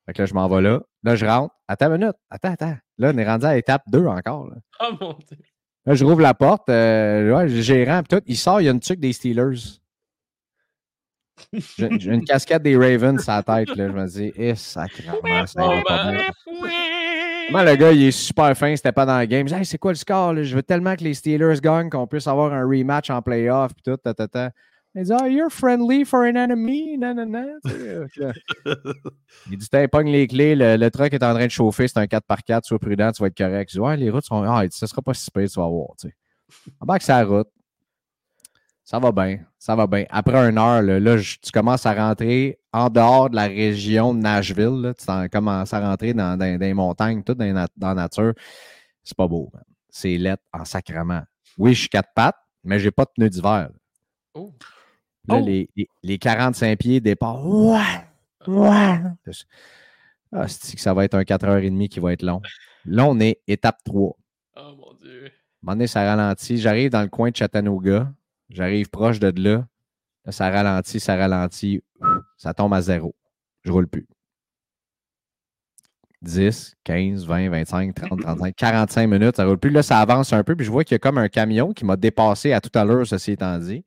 Fait 0.06 0.14
que 0.14 0.22
là, 0.22 0.26
je 0.26 0.34
m'en 0.34 0.48
vais 0.50 0.62
là. 0.62 0.82
Là, 1.04 1.16
je 1.16 1.26
rentre. 1.26 1.56
Attends 1.68 1.94
une 1.94 2.00
minute. 2.00 2.16
Attends, 2.30 2.52
attends. 2.52 2.76
Là, 3.02 3.12
on 3.14 3.18
est 3.18 3.26
rendu 3.28 3.46
à 3.46 3.56
l'étape 3.56 3.82
2 3.88 4.06
encore. 4.06 4.48
Là. 4.48 4.56
Oh 4.82 4.94
mon 5.02 5.14
dieu. 5.28 5.38
Là, 5.86 5.96
je 5.96 6.06
rouvre 6.06 6.22
la 6.22 6.34
porte, 6.36 6.70
euh, 6.70 7.36
ouais, 7.36 7.50
gérant, 7.50 8.04
tout. 8.04 8.22
Il 8.28 8.38
sort, 8.38 8.62
il 8.62 8.66
y 8.66 8.68
a 8.68 8.72
une 8.72 8.80
tuque 8.80 9.00
des 9.00 9.14
Steelers. 9.14 9.80
J'ai 11.78 11.88
une 12.14 12.24
casquette 12.24 12.62
des 12.62 12.78
Ravens 12.78 13.20
sur 13.22 13.32
la 13.34 13.42
tête. 13.42 13.76
Là. 13.76 13.88
Je 13.88 13.92
me 13.94 14.06
dis, 14.08 14.32
eh, 14.36 14.54
sacrément, 14.56 15.48
ça 15.48 15.62
Oh, 15.66 15.72
ira 15.74 15.82
pas 15.84 16.12
bien. 16.12 16.22
Comment 17.48 17.64
le 17.64 17.76
gars, 17.76 17.92
il 17.92 18.04
est 18.04 18.12
super 18.12 18.56
fin, 18.56 18.76
c'était 18.76 18.92
pas 18.92 19.06
dans 19.06 19.20
le 19.20 19.26
game. 19.26 19.48
Hey, 19.48 19.66
c'est 19.66 19.78
quoi 19.80 19.92
le 19.92 19.98
score? 19.98 20.34
là? 20.34 20.44
Je 20.44 20.56
veux 20.56 20.64
tellement 20.64 20.96
que 20.96 21.04
les 21.04 21.14
Steelers 21.16 21.60
gagnent 21.62 21.90
qu'on 21.90 22.08
puisse 22.08 22.28
avoir 22.28 22.54
un 22.54 22.64
rematch 22.64 23.10
en 23.10 23.22
playoff, 23.22 23.74
puis 23.74 23.84
tout, 23.84 23.98
ta, 23.98 24.14
ta, 24.14 24.28
ta. 24.28 24.52
Il 24.94 25.04
dit, 25.04 25.12
oh, 25.14 25.26
you're 25.26 25.50
friendly 25.50 26.04
for 26.04 26.22
an 26.26 26.36
enemy? 26.36 26.98
Non, 26.98 27.14
non, 27.16 27.26
non. 27.26 27.48
Tu 27.66 27.72
sais, 27.72 27.78
euh, 27.88 28.08
là. 28.18 28.34
Il 29.50 29.58
dit, 29.58 29.70
t'as 29.70 29.88
pogne 29.88 30.12
les 30.12 30.28
clés, 30.28 30.54
le, 30.56 30.76
le 30.76 30.92
truck 30.92 31.14
est 31.14 31.24
en 31.24 31.34
train 31.34 31.46
de 31.46 31.52
chauffer, 31.52 31.88
c'est 31.88 31.98
un 32.00 32.06
4x4, 32.06 32.64
sois 32.66 32.78
prudent, 32.80 33.12
tu 33.12 33.22
vas 33.22 33.28
être 33.28 33.38
correct. 33.38 33.70
Je 33.72 33.76
dis, 33.76 33.80
ouais, 33.80 33.96
les 33.96 34.10
routes 34.10 34.26
sont. 34.26 34.44
Ah, 34.44 34.66
il 34.66 34.70
dit, 34.70 34.78
ça 34.78 34.88
sera 34.88 35.02
pas 35.02 35.14
si 35.14 35.32
pire, 35.32 35.50
tu 35.50 35.60
vas 35.60 35.68
voir. 35.68 35.90
Tu 36.00 36.10
sais. 36.10 36.16
Embarque 36.82 37.08
la 37.08 37.24
route. 37.24 37.48
Ça 38.84 39.00
va 39.00 39.12
bien, 39.14 39.40
ça 39.58 39.76
va 39.76 39.88
bien. 39.88 40.06
Après 40.10 40.36
une 40.50 40.58
heure, 40.58 40.82
là, 40.82 41.00
là, 41.00 41.16
je- 41.18 41.38
tu 41.42 41.52
commences 41.52 41.86
à 41.86 41.94
rentrer 41.94 42.60
en 42.74 42.90
dehors 42.90 43.30
de 43.30 43.36
la 43.38 43.46
région 43.48 44.14
de 44.14 44.20
Nashville. 44.20 44.82
là. 44.82 44.94
tu 44.94 45.30
commences 45.30 45.74
à 45.74 45.80
rentrer 45.80 46.14
dans, 46.14 46.36
dans- 46.38 46.58
dans 46.58 46.66
les 46.66 46.74
montagnes, 46.74 47.24
tout 47.24 47.34
dans, 47.36 47.46
la 47.46 47.54
nat- 47.54 47.68
dans 47.78 47.90
la 47.90 47.94
nature. 47.96 48.34
C'est 49.04 49.16
pas 49.16 49.28
beau, 49.28 49.50
man. 49.54 49.64
C'est 49.90 50.18
lettre 50.18 50.44
en 50.52 50.66
sacrement. 50.66 51.22
Oui, 51.58 51.74
je 51.74 51.82
suis 51.82 51.90
quatre 51.90 52.10
pattes, 52.14 52.36
mais 52.66 52.80
j'ai 52.80 52.92
pas 52.92 53.06
de 53.06 53.12
pneus 53.16 53.30
d'hiver. 53.30 53.70
Oh. 54.34 54.54
Là, 55.28 55.36
Oh. 55.40 55.46
les, 55.46 55.70
les, 55.76 55.88
les 56.04 56.18
45 56.18 56.78
pieds 56.80 57.00
départ. 57.00 57.46
Ouais! 57.46 57.80
Ouais! 58.48 59.00
Ah, 60.34 60.48
c'est 60.48 60.76
que 60.76 60.82
ça 60.82 60.94
va 60.94 61.06
être 61.06 61.14
un 61.16 61.24
4h30 61.24 61.90
qui 61.90 62.00
va 62.00 62.14
être 62.14 62.24
long? 62.24 62.42
Là, 62.86 63.06
on 63.06 63.20
est 63.20 63.40
étape 63.48 63.78
3. 63.84 64.16
Oh 64.56 64.62
mon 64.78 64.94
dieu. 65.02 65.26
À 65.26 65.28
un 65.28 65.30
moment 65.62 65.76
donné, 65.76 65.88
ça 65.88 66.04
ralentit. 66.04 66.58
J'arrive 66.58 66.90
dans 66.90 67.02
le 67.04 67.10
coin 67.10 67.30
de 67.30 67.36
Chattanooga. 67.36 68.12
J'arrive 68.50 68.90
proche 68.90 69.20
de 69.20 69.32
là. 69.40 69.66
Là, 70.26 70.32
ça 70.32 70.50
ralentit, 70.50 71.00
ça 71.00 71.16
ralentit. 71.16 71.84
Ça 72.38 72.54
tombe 72.54 72.74
à 72.74 72.82
zéro. 72.82 73.14
Je 73.64 73.72
roule 73.72 73.88
plus. 73.88 74.08
10, 76.24 76.76
15, 76.84 77.26
20, 77.26 77.50
25, 77.50 77.96
30, 77.96 78.22
35, 78.22 78.56
45 78.56 79.08
minutes, 79.08 79.36
ça 79.38 79.46
roule 79.46 79.58
plus. 79.58 79.72
Là, 79.72 79.82
ça 79.82 80.00
avance 80.00 80.34
un 80.34 80.44
peu, 80.44 80.56
puis 80.56 80.66
je 80.66 80.72
vois 80.72 80.84
qu'il 80.84 80.94
y 80.94 80.98
a 80.98 81.00
comme 81.00 81.18
un 81.18 81.30
camion 81.30 81.74
qui 81.74 81.84
m'a 81.84 81.96
dépassé 81.98 82.54
à 82.54 82.62
tout 82.62 82.70
à 82.78 82.86
l'heure, 82.86 83.08
ceci 83.08 83.32
étant 83.32 83.58
dit, 83.58 83.84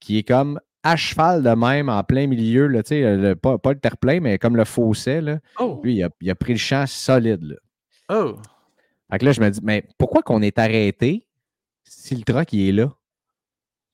qui 0.00 0.18
est 0.18 0.22
comme 0.26 0.58
à 0.82 0.96
cheval 0.96 1.42
de 1.42 1.50
même, 1.50 1.88
en 1.90 2.02
plein 2.02 2.26
milieu, 2.26 2.66
là, 2.66 2.80
le- 2.90 3.34
pas, 3.34 3.58
pas 3.58 3.72
le 3.74 3.78
terre-plein, 3.78 4.20
mais 4.20 4.38
comme 4.38 4.56
le 4.56 4.64
fossé. 4.64 5.20
Là. 5.20 5.38
Oh! 5.58 5.80
Lui, 5.84 5.96
il 5.96 6.02
a, 6.02 6.08
il 6.20 6.30
a 6.30 6.34
pris 6.34 6.54
le 6.54 6.58
champ 6.58 6.86
solide. 6.86 7.42
Là. 7.42 7.56
Oh! 8.08 8.36
Fait 9.12 9.18
que 9.18 9.24
là, 9.26 9.32
je 9.32 9.40
me 9.40 9.50
dis, 9.50 9.60
mais 9.62 9.84
pourquoi 9.98 10.22
qu'on 10.22 10.40
est 10.40 10.58
arrêté 10.58 11.26
si 11.84 12.14
le 12.16 12.22
truck 12.22 12.52
il 12.52 12.68
est 12.68 12.72
là? 12.72 12.92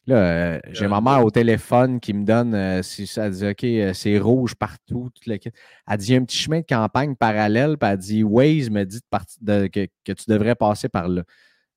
Là, 0.08 0.16
euh, 0.16 0.60
j'ai 0.70 0.86
ma 0.86 1.00
mère 1.00 1.24
au 1.24 1.32
téléphone 1.32 1.98
qui 1.98 2.14
me 2.14 2.24
donne, 2.24 2.54
euh, 2.54 2.80
si 2.82 3.08
ça 3.08 3.28
dit, 3.28 3.44
OK, 3.44 3.64
euh, 3.64 3.92
c'est 3.92 4.18
rouge 4.18 4.54
partout. 4.54 5.10
Tout 5.12 5.28
le 5.28 5.36
kit. 5.38 5.50
Elle 5.88 5.96
dit, 5.98 6.06
il 6.10 6.12
y 6.12 6.16
a 6.16 6.20
un 6.20 6.24
petit 6.24 6.36
chemin 6.38 6.60
de 6.60 6.66
campagne 6.66 7.16
parallèle, 7.16 7.76
puis 7.76 7.90
elle 7.90 7.96
dit, 7.98 8.22
Waze 8.22 8.70
me 8.70 8.84
dit 8.84 8.98
de 8.98 9.04
parti- 9.10 9.38
de- 9.42 9.66
que, 9.66 9.88
que 10.04 10.12
tu 10.12 10.30
devrais 10.30 10.54
passer 10.54 10.88
par 10.88 11.08
là. 11.08 11.24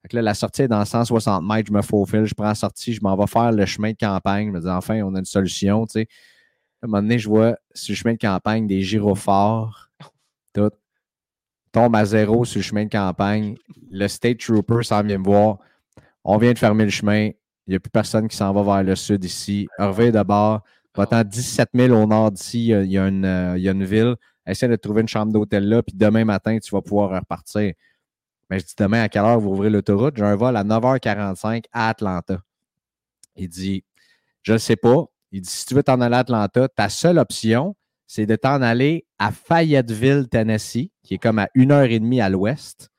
Fait 0.01 0.07
que 0.09 0.15
là, 0.15 0.21
la 0.21 0.33
sortie 0.33 0.63
est 0.63 0.67
dans 0.67 0.83
160 0.83 1.43
mètres, 1.43 1.67
je 1.67 1.73
me 1.73 1.81
faufile, 1.81 2.25
je 2.25 2.33
prends 2.33 2.45
la 2.45 2.55
sortie, 2.55 2.93
je 2.93 3.01
m'en 3.01 3.17
vais 3.17 3.27
faire 3.27 3.51
le 3.51 3.65
chemin 3.65 3.91
de 3.91 3.97
campagne. 3.97 4.47
Je 4.47 4.51
me 4.51 4.61
dis, 4.61 4.69
enfin, 4.69 5.01
on 5.03 5.13
a 5.15 5.19
une 5.19 5.25
solution, 5.25 5.85
tu 5.85 5.93
sais. 5.93 6.07
À 6.81 6.85
un 6.85 6.87
moment 6.87 7.01
donné, 7.01 7.19
je 7.19 7.27
vois 7.27 7.57
sur 7.73 7.91
le 7.91 7.95
chemin 7.97 8.13
de 8.13 8.19
campagne 8.19 8.65
des 8.65 8.81
gyrophares, 8.81 9.91
tout. 10.53 10.71
Tombe 11.71 11.95
à 11.95 12.05
zéro 12.05 12.45
sur 12.45 12.59
le 12.59 12.63
chemin 12.63 12.85
de 12.85 12.89
campagne. 12.89 13.55
Le 13.91 14.07
state 14.07 14.39
trooper 14.39 14.81
s'en 14.83 15.03
vient 15.03 15.19
me 15.19 15.23
voir. 15.23 15.59
On 16.23 16.37
vient 16.37 16.51
de 16.51 16.57
fermer 16.57 16.85
le 16.85 16.89
chemin. 16.89 17.29
Il 17.67 17.71
n'y 17.71 17.75
a 17.75 17.79
plus 17.79 17.91
personne 17.91 18.27
qui 18.27 18.35
s'en 18.35 18.51
va 18.53 18.63
vers 18.63 18.83
le 18.83 18.95
sud 18.95 19.23
ici. 19.23 19.67
Hervé 19.77 20.11
d'abord. 20.11 20.63
Va-t'en 20.95 21.23
17 21.23 21.69
000 21.73 21.93
au 21.93 22.07
nord 22.07 22.31
d'ici. 22.31 22.69
Il 22.69 22.91
y 22.91 22.97
euh, 22.97 23.53
il 23.55 23.61
y 23.61 23.69
a 23.69 23.71
une 23.71 23.85
ville. 23.85 24.15
Essaie 24.47 24.67
de 24.67 24.75
trouver 24.75 25.01
une 25.01 25.07
chambre 25.07 25.31
d'hôtel 25.31 25.69
là. 25.69 25.83
Puis 25.83 25.95
demain 25.95 26.25
matin, 26.25 26.57
tu 26.57 26.71
vas 26.71 26.81
pouvoir 26.81 27.11
repartir. 27.11 27.73
Mais 28.49 28.59
je 28.59 28.65
dis 28.65 28.73
demain, 28.77 29.03
à 29.03 29.09
quelle 29.09 29.23
heure 29.23 29.39
vous 29.39 29.51
ouvrez 29.51 29.69
l'autoroute? 29.69 30.17
J'ai 30.17 30.23
un 30.23 30.35
vol 30.35 30.57
à 30.57 30.63
9h45 30.63 31.65
à 31.71 31.89
Atlanta. 31.89 32.41
Il 33.35 33.47
dit, 33.47 33.83
je 34.41 34.53
ne 34.53 34.57
sais 34.57 34.75
pas. 34.75 35.05
Il 35.31 35.41
dit, 35.41 35.49
si 35.49 35.65
tu 35.65 35.75
veux 35.75 35.83
t'en 35.83 36.01
aller 36.01 36.15
à 36.15 36.19
Atlanta, 36.19 36.67
ta 36.67 36.89
seule 36.89 37.19
option, 37.19 37.75
c'est 38.07 38.25
de 38.25 38.35
t'en 38.35 38.61
aller 38.61 39.05
à 39.19 39.31
Fayetteville, 39.31 40.27
Tennessee, 40.29 40.89
qui 41.03 41.13
est 41.13 41.19
comme 41.19 41.37
à 41.37 41.47
une 41.53 41.71
heure 41.71 41.83
et 41.83 41.99
demie 41.99 42.21
à 42.21 42.29
l'ouest. 42.29 42.89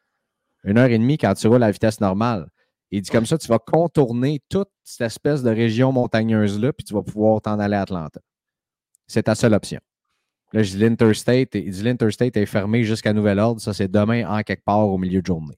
Une 0.63 0.79
heure 0.79 0.91
et 0.91 0.99
demie 0.99 1.19
quand 1.19 1.35
tu 1.35 1.49
roules 1.49 1.63
à 1.65 1.71
vitesse 1.71 2.01
normale. 2.01 2.49
Il 2.93 3.03
dit 3.03 3.11
comme 3.11 3.27
ça, 3.27 3.39
tu 3.39 3.49
vas 3.49 3.59
contourner 3.59 4.41
toute 4.49 4.69
cette 4.85 5.07
espèce 5.07 5.43
de 5.43 5.51
région 5.51 5.91
montagneuse-là, 5.93 6.73
puis 6.73 6.85
tu 6.85 6.95
vas 6.95 7.03
pouvoir 7.03 7.41
t'en 7.41 7.59
aller 7.59 7.77
à 7.77 7.83
Atlanta. 7.83 8.21
C'est 9.07 9.25
ta 9.25 9.35
seule 9.35 9.55
option. 9.55 9.81
Là, 10.53 10.63
je 10.63 10.71
dis 10.73 10.79
l'Interstate. 10.79 11.55
Il 11.55 11.71
dit 11.71 11.83
l'Interstate 11.83 12.37
est 12.37 12.47
fermé 12.47 12.83
jusqu'à 12.85 13.13
nouvel 13.13 13.39
ordre. 13.39 13.61
Ça, 13.61 13.73
c'est 13.73 13.89
demain 13.91 14.29
en 14.29 14.43
quelque 14.43 14.65
part 14.65 14.89
au 14.89 14.99
milieu 14.99 15.21
de 15.21 15.27
journée. 15.27 15.57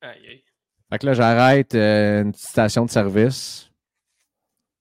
Aïe, 0.00 0.20
aïe. 0.28 0.42
Fait 0.90 0.98
que 0.98 1.06
là, 1.06 1.12
j'arrête 1.14 1.74
euh, 1.74 2.22
une 2.22 2.32
petite 2.32 2.46
station 2.48 2.84
de 2.86 2.90
service. 2.90 3.70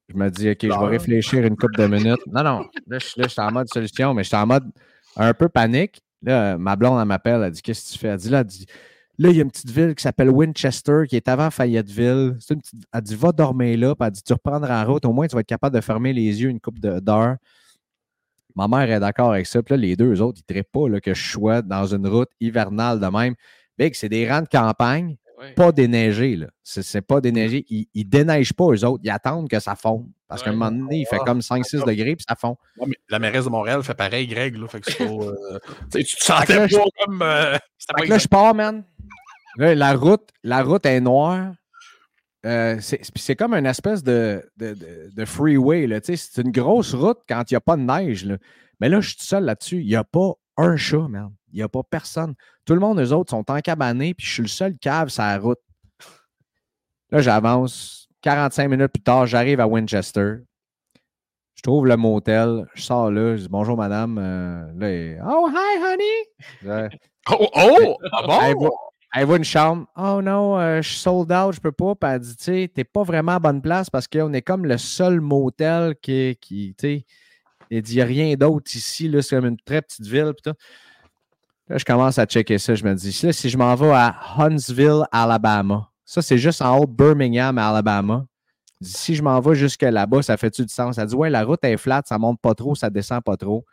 Je 0.07 0.15
me 0.15 0.29
dis, 0.29 0.49
OK, 0.51 0.57
je 0.61 0.67
vais 0.67 0.85
réfléchir 0.87 1.43
une 1.43 1.57
couple 1.57 1.77
de 1.77 1.87
minutes. 1.87 2.21
Non, 2.27 2.43
non. 2.43 2.59
Là, 2.87 2.99
je 2.99 3.07
là, 3.17 3.23
je 3.23 3.27
suis 3.27 3.41
en 3.41 3.51
mode 3.51 3.67
solution, 3.67 4.13
mais 4.13 4.23
je 4.23 4.27
suis 4.29 4.37
en 4.37 4.45
mode 4.45 4.65
un 5.17 5.33
peu 5.33 5.49
panique. 5.49 5.99
Là, 6.21 6.57
ma 6.57 6.75
blonde, 6.75 6.99
elle 7.01 7.07
m'appelle. 7.07 7.41
Elle 7.43 7.51
dit, 7.51 7.61
Qu'est-ce 7.61 7.89
que 7.89 7.93
tu 7.93 7.99
fais? 7.99 8.07
Elle 8.09 8.17
dit, 8.17 8.29
là, 8.29 8.39
elle 8.39 8.45
dit, 8.45 8.65
là, 9.17 9.29
il 9.31 9.35
y 9.35 9.39
a 9.39 9.43
une 9.43 9.51
petite 9.51 9.69
ville 9.69 9.95
qui 9.95 10.03
s'appelle 10.03 10.29
Winchester, 10.29 11.03
qui 11.09 11.17
est 11.17 11.27
avant 11.27 11.49
Fayetteville. 11.51 12.37
C'est 12.39 12.53
une 12.53 12.61
petite... 12.61 12.85
Elle 12.93 13.01
dit, 13.01 13.15
va 13.15 13.31
dormir 13.33 13.77
là. 13.79 13.95
Puis 13.95 14.05
elle 14.07 14.11
dit, 14.11 14.23
tu 14.23 14.31
reprendras 14.33 14.83
en 14.85 14.93
route. 14.93 15.03
Au 15.05 15.11
moins, 15.11 15.27
tu 15.27 15.35
vas 15.35 15.41
être 15.41 15.47
capable 15.47 15.75
de 15.75 15.81
fermer 15.81 16.13
les 16.13 16.41
yeux 16.41 16.49
une 16.49 16.61
couple 16.61 16.79
de- 16.79 16.99
d'heures. 17.01 17.35
Ma 18.57 18.67
mère 18.67 18.91
est 18.91 18.99
d'accord 18.99 19.31
avec 19.31 19.45
ça. 19.45 19.61
Puis 19.63 19.73
là, 19.75 19.77
les 19.77 19.95
deux 19.95 20.15
eux 20.15 20.21
autres, 20.21 20.41
ils 20.49 20.55
ne 20.57 20.61
pas 20.63 20.89
là, 20.89 20.99
que 20.99 21.13
je 21.13 21.31
sois 21.31 21.61
dans 21.61 21.85
une 21.85 22.07
route 22.07 22.29
hivernale 22.41 22.99
de 22.99 23.05
même. 23.07 23.35
Big, 23.77 23.93
c'est 23.95 24.09
des 24.09 24.29
rangs 24.29 24.41
de 24.41 24.47
campagne 24.47 25.15
Ouais. 25.39 25.53
pas 25.53 25.71
déneigé. 25.71 26.35
Là. 26.35 26.47
C'est, 26.63 26.81
c'est 26.81 27.03
pas 27.03 27.21
déneigé. 27.21 27.63
Ils, 27.69 27.85
ils 27.93 28.05
déneigent 28.09 28.53
pas, 28.53 28.63
eux 28.71 28.83
autres. 28.83 29.01
Ils 29.03 29.11
attendent 29.11 29.47
que 29.47 29.59
ça 29.59 29.75
fonde. 29.75 30.07
Parce 30.27 30.41
qu'à 30.41 30.49
un 30.49 30.53
moment 30.53 30.71
donné, 30.71 31.01
il 31.01 31.05
fait 31.05 31.19
Ah, 31.21 31.25
comme 31.25 31.41
5-6 31.41 31.85
degrés, 31.85 32.15
puis 32.15 32.25
ça 32.27 32.35
fond. 32.35 32.57
Ouais, 32.79 32.87
mais 32.87 32.95
la 33.07 33.19
mairesse 33.19 33.45
de 33.45 33.51
Montréal 33.51 33.83
fait 33.83 33.93
pareil, 33.93 34.25
Greg. 34.25 34.55
Là, 34.57 34.67
fait 34.67 34.81
que 34.81 34.91
c'est 34.91 34.97
pas, 34.97 35.03
euh, 35.13 35.59
tu 35.93 36.03
te 36.03 36.23
sentais 36.23 36.55
là, 36.55 36.65
je- 36.67 36.75
pas 36.75 36.83
comme. 37.05 37.21
euh, 37.21 37.53
Fait 37.99 38.05
que 38.05 38.09
là, 38.09 38.17
je 38.17 38.27
pars, 38.27 38.55
man. 38.55 38.83
Là, 39.57 39.75
la 39.75 39.93
route, 39.93 40.27
la 40.43 40.63
route 40.63 40.87
est 40.87 40.99
noire. 41.01 41.51
Euh, 42.45 42.77
c'est, 42.79 43.35
comme 43.35 43.53
une 43.53 43.65
espèce 43.65 44.03
de, 44.03 44.47
de, 44.57 44.73
de- 44.73 45.09
de 45.13 45.25
freeway. 45.25 45.87
C'est 46.03 46.41
une 46.41 46.51
grosse 46.51 46.93
route 46.93 47.19
quand 47.27 47.43
il 47.49 47.53
n'y 47.53 47.57
a 47.57 47.61
pas 47.61 47.75
de 47.75 47.81
neige. 47.81 48.25
là. 48.25 48.37
Mais 48.79 48.89
là, 48.89 49.01
je 49.01 49.09
suis 49.09 49.17
tout 49.17 49.23
seul 49.25 49.43
là-dessus. 49.45 49.81
Il 49.81 49.87
n'y 49.87 49.95
a 49.95 50.03
pas 50.03 50.33
un 50.55 50.77
chat, 50.77 51.07
man. 51.09 51.31
Il 51.51 51.55
n'y 51.57 51.63
a 51.63 51.69
pas 51.69 51.81
personne. 51.83 52.35
Tout 52.65 52.73
le 52.73 52.79
monde, 52.79 52.99
eux 52.99 53.11
autres, 53.11 53.31
sont 53.31 53.49
encabanés, 53.49 54.13
puis 54.13 54.25
je 54.25 54.33
suis 54.33 54.41
le 54.43 54.47
seul 54.47 54.77
cave 54.77 55.09
sur 55.09 55.23
la 55.23 55.37
route. 55.39 55.59
Là, 57.09 57.21
j'avance. 57.21 58.07
45 58.21 58.67
minutes 58.67 58.91
plus 58.91 59.03
tard, 59.03 59.25
j'arrive 59.27 59.59
à 59.59 59.67
Winchester. 59.67 60.37
Je 61.55 61.61
trouve 61.63 61.87
le 61.87 61.95
motel. 61.97 62.65
Je 62.75 62.81
sors 62.83 63.09
là. 63.09 63.35
Je 63.35 63.43
dis 63.43 63.49
bonjour, 63.49 63.77
madame. 63.77 64.17
Euh, 64.19 65.17
là, 65.17 65.23
oh, 65.27 65.49
hi, 65.51 65.81
honey. 65.83 66.89
Oh, 67.29 67.45
oh! 67.55 67.97
Ah 68.13 68.21
bon? 68.25 68.39
elle, 68.41 68.53
voit, 68.55 68.69
elle 69.13 69.25
voit 69.25 69.37
une 69.37 69.43
chambre. 69.43 69.87
Oh 69.95 70.21
non, 70.21 70.59
euh, 70.59 70.81
je 70.81 70.89
suis 70.89 70.99
sold 70.99 71.31
out, 71.31 71.53
je 71.53 71.59
peux 71.59 71.71
pas. 71.71 71.95
Puis 71.95 72.09
elle 72.09 72.19
dit, 72.19 72.35
tu 72.35 72.43
sais, 72.43 72.71
t'es 72.73 72.83
pas 72.83 73.03
vraiment 73.03 73.33
à 73.33 73.39
bonne 73.39 73.61
place 73.61 73.89
parce 73.89 74.07
qu'on 74.07 74.33
est 74.33 74.41
comme 74.41 74.65
le 74.65 74.77
seul 74.77 75.21
motel 75.21 75.95
qui, 76.01 76.37
qui 76.41 76.75
tu 76.77 76.87
sais, 76.87 77.05
il 77.69 77.81
dit, 77.81 77.93
il 77.93 77.95
n'y 77.95 78.01
a 78.01 78.05
rien 78.05 78.35
d'autre 78.35 78.71
ici, 78.75 79.09
là, 79.09 79.21
c'est 79.21 79.35
comme 79.35 79.47
une 79.47 79.57
très 79.57 79.81
petite 79.81 80.05
ville. 80.05 80.33
Là, 81.69 81.77
je 81.77 81.85
commence 81.85 82.17
à 82.17 82.25
checker 82.25 82.57
ça. 82.57 82.75
Je 82.75 82.83
me 82.83 82.93
dis, 82.93 83.11
si 83.11 83.49
je 83.49 83.57
m'en 83.57 83.75
vais 83.75 83.91
à 83.91 84.15
Huntsville, 84.37 85.03
Alabama, 85.11 85.89
ça, 86.05 86.21
c'est 86.21 86.37
juste 86.37 86.61
en 86.61 86.77
haut 86.77 86.87
Birmingham, 86.87 87.57
Alabama. 87.57 88.25
Si 88.79 89.15
je 89.15 89.23
m'en 89.23 89.39
vais 89.39 89.55
jusque 89.55 89.81
là-bas, 89.81 90.21
ça 90.21 90.37
fait-tu 90.37 90.63
du 90.63 90.73
sens? 90.73 90.97
Elle 90.97 91.07
dit, 91.07 91.15
ouais, 91.15 91.29
la 91.29 91.43
route 91.43 91.63
est 91.63 91.77
flat, 91.77 92.03
ça 92.05 92.17
monte 92.17 92.39
pas 92.39 92.53
trop, 92.53 92.75
ça 92.75 92.89
descend 92.89 93.21
pas 93.23 93.35
trop. 93.35 93.65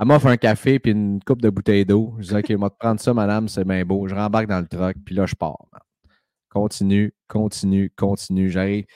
Elle 0.00 0.06
m'offre 0.06 0.28
un 0.28 0.38
café 0.38 0.78
puis 0.78 0.92
une 0.92 1.20
coupe 1.22 1.42
de 1.42 1.50
bouteille 1.50 1.84
d'eau. 1.84 2.14
Je 2.18 2.28
dis, 2.28 2.34
OK, 2.34 2.50
moi, 2.58 2.70
te 2.70 2.76
prendre 2.78 2.98
ça, 2.98 3.12
madame, 3.12 3.48
c'est 3.48 3.64
bien 3.64 3.84
beau. 3.84 4.08
Je 4.08 4.14
rembarque 4.14 4.46
dans 4.46 4.60
le 4.60 4.66
truck, 4.66 4.96
puis 5.04 5.14
là, 5.14 5.26
je 5.26 5.34
pars. 5.34 5.66
man. 5.72 5.82
Continue, 6.48 7.14
continue, 7.28 7.92
continue. 7.96 8.48
J'arrive. 8.48 8.86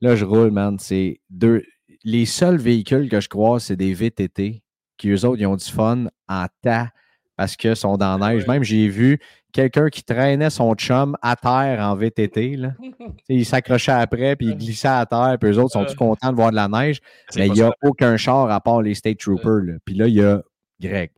Là, 0.00 0.16
je 0.16 0.24
roule, 0.24 0.50
man. 0.50 0.78
C'est 0.78 1.20
deux. 1.28 1.62
Les 2.02 2.24
seuls 2.24 2.56
véhicules 2.56 3.10
que 3.10 3.20
je 3.20 3.28
croise, 3.28 3.64
c'est 3.64 3.76
des 3.76 3.92
VTT, 3.92 4.62
qui 4.96 5.10
eux 5.10 5.24
autres, 5.26 5.40
ils 5.40 5.46
ont 5.46 5.56
du 5.56 5.64
fun 5.64 6.06
en 6.28 6.46
tas 6.62 6.88
parce 7.36 7.56
qu'ils 7.56 7.76
sont 7.76 7.96
dans 7.98 8.16
la 8.16 8.32
neige. 8.32 8.46
Même, 8.46 8.62
j'ai 8.62 8.88
vu 8.88 9.20
quelqu'un 9.52 9.88
qui 9.90 10.02
traînait 10.02 10.50
son 10.50 10.74
chum 10.74 11.16
à 11.20 11.36
terre 11.36 11.80
en 11.80 11.94
VTT. 11.94 12.56
Là. 12.56 12.72
Il 13.28 13.44
s'accrochait 13.44 13.92
après, 13.92 14.34
puis 14.36 14.46
il 14.48 14.56
glissait 14.56 14.88
à 14.88 15.04
terre, 15.06 15.36
puis 15.40 15.50
eux 15.50 15.58
autres 15.58 15.72
sont 15.72 15.84
tous 15.84 15.94
contents 15.94 16.30
de 16.30 16.36
voir 16.36 16.50
de 16.50 16.56
la 16.56 16.68
neige? 16.68 17.00
Mais 17.36 17.46
il 17.48 17.52
n'y 17.52 17.62
a 17.62 17.72
aucun 17.82 18.16
char 18.16 18.50
à 18.50 18.60
part 18.60 18.82
les 18.82 18.94
State 18.94 19.18
Troopers. 19.18 19.62
là. 19.62 19.74
Puis 19.84 19.94
là, 19.94 20.06
il 20.08 20.14
y 20.14 20.22
a 20.22 20.42
Greg. 20.80 21.10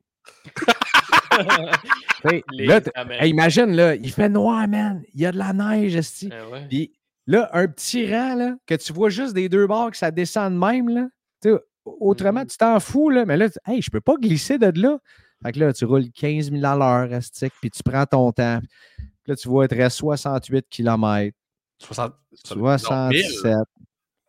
Là, 2.51 2.81
hey, 3.21 3.31
imagine, 3.31 3.67
là, 3.77 3.95
il 3.95 4.11
fait 4.11 4.29
noir, 4.29 4.67
man. 4.67 5.03
Il 5.15 5.21
y 5.21 5.27
a 5.27 5.33
de 5.33 5.39
la 5.39 5.53
neige, 5.53 5.95
ouais. 6.25 6.67
Puis 6.69 6.93
là, 7.27 7.49
un 7.53 7.69
petit 7.69 8.13
rang, 8.13 8.35
là, 8.35 8.57
que 8.67 8.75
tu 8.75 8.93
vois 8.93 9.11
juste 9.11 9.35
des 9.35 9.49
deux 9.49 9.67
bords 9.67 9.91
que 9.93 9.97
ça 9.97 10.11
descend 10.11 10.53
de 10.55 10.59
même, 10.59 10.89
là. 10.89 11.07
Autrement, 11.85 12.41
Mhm. 12.41 12.47
tu 12.49 12.57
t'en 12.57 12.81
fous, 12.81 13.11
là. 13.11 13.25
Mais 13.27 13.37
là, 13.37 13.49
tu- 13.49 13.59
hey, 13.67 13.81
je 13.81 13.91
peux 13.91 14.01
pas 14.01 14.15
glisser 14.21 14.59
de 14.59 14.73
là. 14.81 14.99
Fait 15.45 15.53
que 15.53 15.61
là, 15.61 15.73
tu 15.73 15.85
roules 15.85 16.11
15 16.11 16.51
000 16.51 16.65
à 16.65 16.75
l'heure, 16.75 17.21
puis 17.61 17.71
tu 17.71 17.83
prends 17.85 18.07
ton 18.07 18.33
temps. 18.33 18.61
Puis 18.97 19.07
là, 19.29 19.37
tu 19.37 19.49
vois, 19.49 19.67
il 19.67 19.69
te 19.69 19.75
reste 19.77 19.99
68 19.99 20.67
km. 20.69 21.33
60, 21.79 22.15
non, 22.57 22.57
1000. 23.11 23.23
67. 23.25 23.57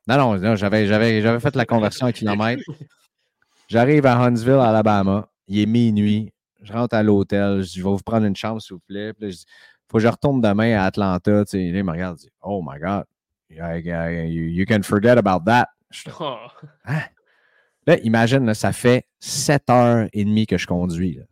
Non, 0.07 0.17
non, 0.17 0.37
non, 0.37 0.55
j'avais, 0.55 0.85
j'avais, 0.87 1.21
j'avais 1.21 1.39
fait 1.39 1.55
la 1.55 1.65
conversion 1.65 2.05
en 2.07 2.11
kilomètres. 2.11 2.61
J'arrive 3.67 4.05
à 4.05 4.17
Huntsville, 4.17 4.53
Alabama. 4.53 5.27
Il 5.47 5.59
est 5.59 5.65
minuit. 5.65 6.33
Je 6.61 6.73
rentre 6.73 6.95
à 6.95 7.03
l'hôtel. 7.03 7.61
Je 7.61 7.67
dis, 7.67 7.79
je 7.79 7.83
vais 7.83 7.89
vous 7.89 7.97
prendre 7.97 8.25
une 8.25 8.35
chambre, 8.35 8.61
s'il 8.61 8.75
vous 8.75 8.81
plaît. 8.87 9.13
Puis 9.13 9.25
là, 9.25 9.31
je 9.31 9.35
dis, 9.37 9.45
faut 9.89 9.97
que 9.97 10.03
je 10.03 10.07
retourne 10.07 10.41
demain 10.41 10.77
à 10.77 10.85
Atlanta. 10.85 11.45
Tu 11.45 11.51
sais, 11.51 11.63
il 11.65 11.83
me 11.83 11.91
regarde. 11.91 12.17
Il 12.19 12.25
dit, 12.25 12.31
oh 12.41 12.63
my 12.65 12.79
God. 12.79 13.03
I- 13.49 13.55
I- 13.85 14.27
you, 14.29 14.65
can 14.67 14.81
forget 14.83 15.17
about 15.17 15.43
that. 15.45 15.67
Je 15.89 16.09
Oh. 16.19 16.37
Là, 17.85 17.97
imagine, 18.03 18.45
là, 18.45 18.53
ça 18.53 18.73
fait 18.73 19.05
7 19.19 19.69
heures 19.69 20.07
et 20.11 20.25
demie 20.25 20.45
que 20.45 20.57
je 20.57 20.67
conduis. 20.67 21.15
là. 21.15 21.23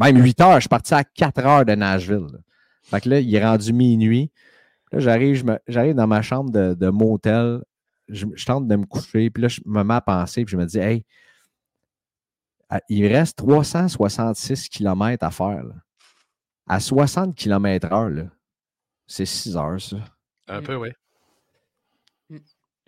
Même 0.00 0.22
8 0.22 0.40
heures, 0.40 0.54
je 0.54 0.60
suis 0.60 0.68
parti 0.68 0.94
à 0.94 1.04
4 1.04 1.44
heures 1.44 1.64
de 1.66 1.74
Nashville. 1.74 2.26
là. 2.32 2.38
Fait 2.84 3.00
que 3.02 3.10
là, 3.10 3.20
il 3.20 3.34
est 3.34 3.44
rendu 3.44 3.72
minuit. 3.74 4.30
Là, 4.92 5.00
j'arrive, 5.00 5.58
j'arrive 5.66 5.94
dans 5.94 6.06
ma 6.06 6.22
chambre 6.22 6.50
de, 6.50 6.72
de 6.72 6.88
motel. 6.88 7.62
Je, 8.08 8.26
je 8.34 8.46
tente 8.46 8.66
de 8.66 8.76
me 8.76 8.86
coucher. 8.86 9.28
Puis 9.28 9.42
là, 9.42 9.48
je 9.48 9.60
me 9.66 9.82
mets 9.84 9.94
à 9.94 10.00
penser. 10.00 10.46
Puis 10.46 10.52
je 10.52 10.56
me 10.56 10.64
dis, 10.64 10.78
hey, 10.78 11.04
il 12.88 13.06
reste 13.06 13.38
366 13.38 14.68
km 14.68 15.24
à 15.24 15.30
faire. 15.30 15.64
là. 15.64 15.74
À 16.66 16.80
60 16.80 17.34
km/h, 17.34 18.28
c'est 19.06 19.24
6 19.24 19.56
heures, 19.56 19.80
ça. 19.80 19.96
Un 20.48 20.62
peu, 20.62 20.76
oui. 20.76 20.90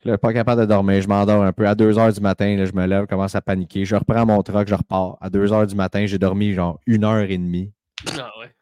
Là, 0.04 0.16
pas 0.16 0.32
capable 0.32 0.62
de 0.62 0.66
dormir, 0.66 1.00
je 1.02 1.08
m'endors 1.08 1.42
un 1.42 1.52
peu. 1.52 1.66
À 1.66 1.74
2 1.74 1.98
heures 1.98 2.12
du 2.12 2.20
matin, 2.20 2.56
là, 2.56 2.64
je 2.64 2.72
me 2.72 2.86
lève, 2.86 3.06
commence 3.06 3.34
à 3.34 3.40
paniquer. 3.42 3.84
Je 3.84 3.96
reprends 3.96 4.24
mon 4.24 4.42
truck, 4.42 4.68
je 4.68 4.74
repars. 4.74 5.18
À 5.20 5.28
2 5.28 5.52
heures 5.52 5.66
du 5.66 5.74
matin, 5.74 6.06
j'ai 6.06 6.18
dormi 6.18 6.52
genre 6.52 6.80
une 6.86 7.04
heure 7.04 7.30
et 7.30 7.36
demie. 7.36 7.72
Ah 8.18 8.30
ouais. 8.40 8.54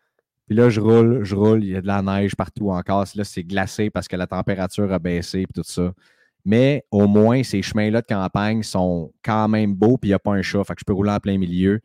Puis 0.47 0.57
là, 0.57 0.69
je 0.71 0.81
roule, 0.81 1.25
je 1.25 1.37
roule, 1.37 1.63
il 1.63 1.71
y 1.71 1.77
a 1.77 1.81
de 1.81 1.87
la 1.87 2.03
neige 2.03 2.35
partout 2.35 2.71
encore. 2.71 3.05
Là, 3.15 3.25
c'est 3.25 3.45
glacé 3.45 3.91
parce 3.91 4.09
que 4.09 4.17
la 4.17 4.27
température 4.27 4.93
a 4.93 4.99
baissé 4.99 5.43
et 5.43 5.47
tout 5.47 5.63
ça. 5.63 5.93
Mais 6.45 6.85
au 6.91 7.07
moins, 7.07 7.43
ces 7.43 7.63
chemins-là 7.63 8.01
de 8.01 8.07
campagne 8.07 8.63
sont 8.63 9.13
quand 9.23 9.49
même 9.49 9.75
beaux, 9.75 9.99
puis 9.99 10.09
il 10.09 10.13
n'y 10.13 10.15
a 10.15 10.19
pas 10.19 10.33
un 10.33 10.43
chat, 10.43 10.65
fait 10.65 10.75
que 10.75 10.81
je 10.81 10.85
peux 10.85 10.93
rouler 10.93 11.11
en 11.11 11.21
plein 11.21 11.39
milieu. 11.39 11.81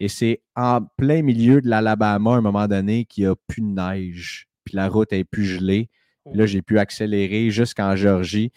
Et 0.00 0.08
c'est 0.08 0.42
en 0.56 0.80
plein 0.96 1.22
milieu 1.22 1.60
de 1.60 1.68
l'Alabama, 1.68 2.32
à 2.32 2.36
un 2.36 2.40
moment 2.40 2.66
donné, 2.66 3.04
qu'il 3.04 3.24
n'y 3.24 3.30
a 3.30 3.36
plus 3.46 3.62
de 3.62 3.66
neige, 3.66 4.48
puis 4.64 4.76
la 4.76 4.88
route 4.88 5.12
est 5.12 5.24
plus 5.24 5.44
gelée. 5.44 5.88
Puis 6.28 6.38
là, 6.38 6.46
j'ai 6.46 6.62
pu 6.62 6.78
accélérer 6.78 7.50
jusqu'en 7.50 7.94
Géorgie. 7.96 8.52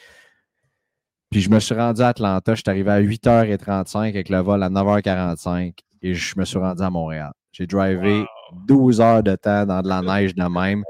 Puis 1.32 1.42
je 1.42 1.50
me 1.50 1.60
suis 1.60 1.76
rendu 1.76 2.02
à 2.02 2.10
Atlanta. 2.10 2.54
Je 2.56 2.62
suis 2.62 2.70
arrivé 2.70 2.92
à 2.92 3.02
8h35 3.02 4.10
avec 4.10 4.30
le 4.30 4.40
vol 4.40 4.64
à 4.64 4.70
9h45 4.70 5.74
et 6.02 6.14
je 6.14 6.40
me 6.40 6.46
suis 6.46 6.58
rendu 6.58 6.82
à 6.82 6.90
Montréal. 6.90 7.34
J'ai 7.52 7.68
drivé 7.68 8.26
12 8.68 9.02
heures 9.02 9.24
de 9.24 9.36
temps 9.36 9.66
dans 9.66 9.82
de 9.82 9.88
la 9.88 10.02
neige 10.02 10.36
de 10.36 10.44
même. 10.44 10.84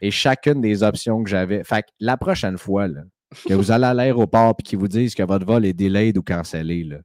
Et 0.00 0.10
chacune 0.10 0.60
des 0.60 0.82
options 0.82 1.22
que 1.22 1.30
j'avais. 1.30 1.64
Fait 1.64 1.82
que 1.82 1.88
la 2.00 2.16
prochaine 2.16 2.58
fois, 2.58 2.86
là, 2.88 3.00
que 3.46 3.54
vous 3.54 3.70
allez 3.70 3.84
à 3.84 3.94
l'aéroport 3.94 4.54
et 4.58 4.62
qu'ils 4.62 4.78
vous 4.78 4.88
disent 4.88 5.14
que 5.14 5.22
votre 5.22 5.46
vol 5.46 5.64
est 5.64 5.72
delayed 5.72 6.16
ou 6.18 6.22
cancellé, 6.22 6.84
là, 6.84 6.98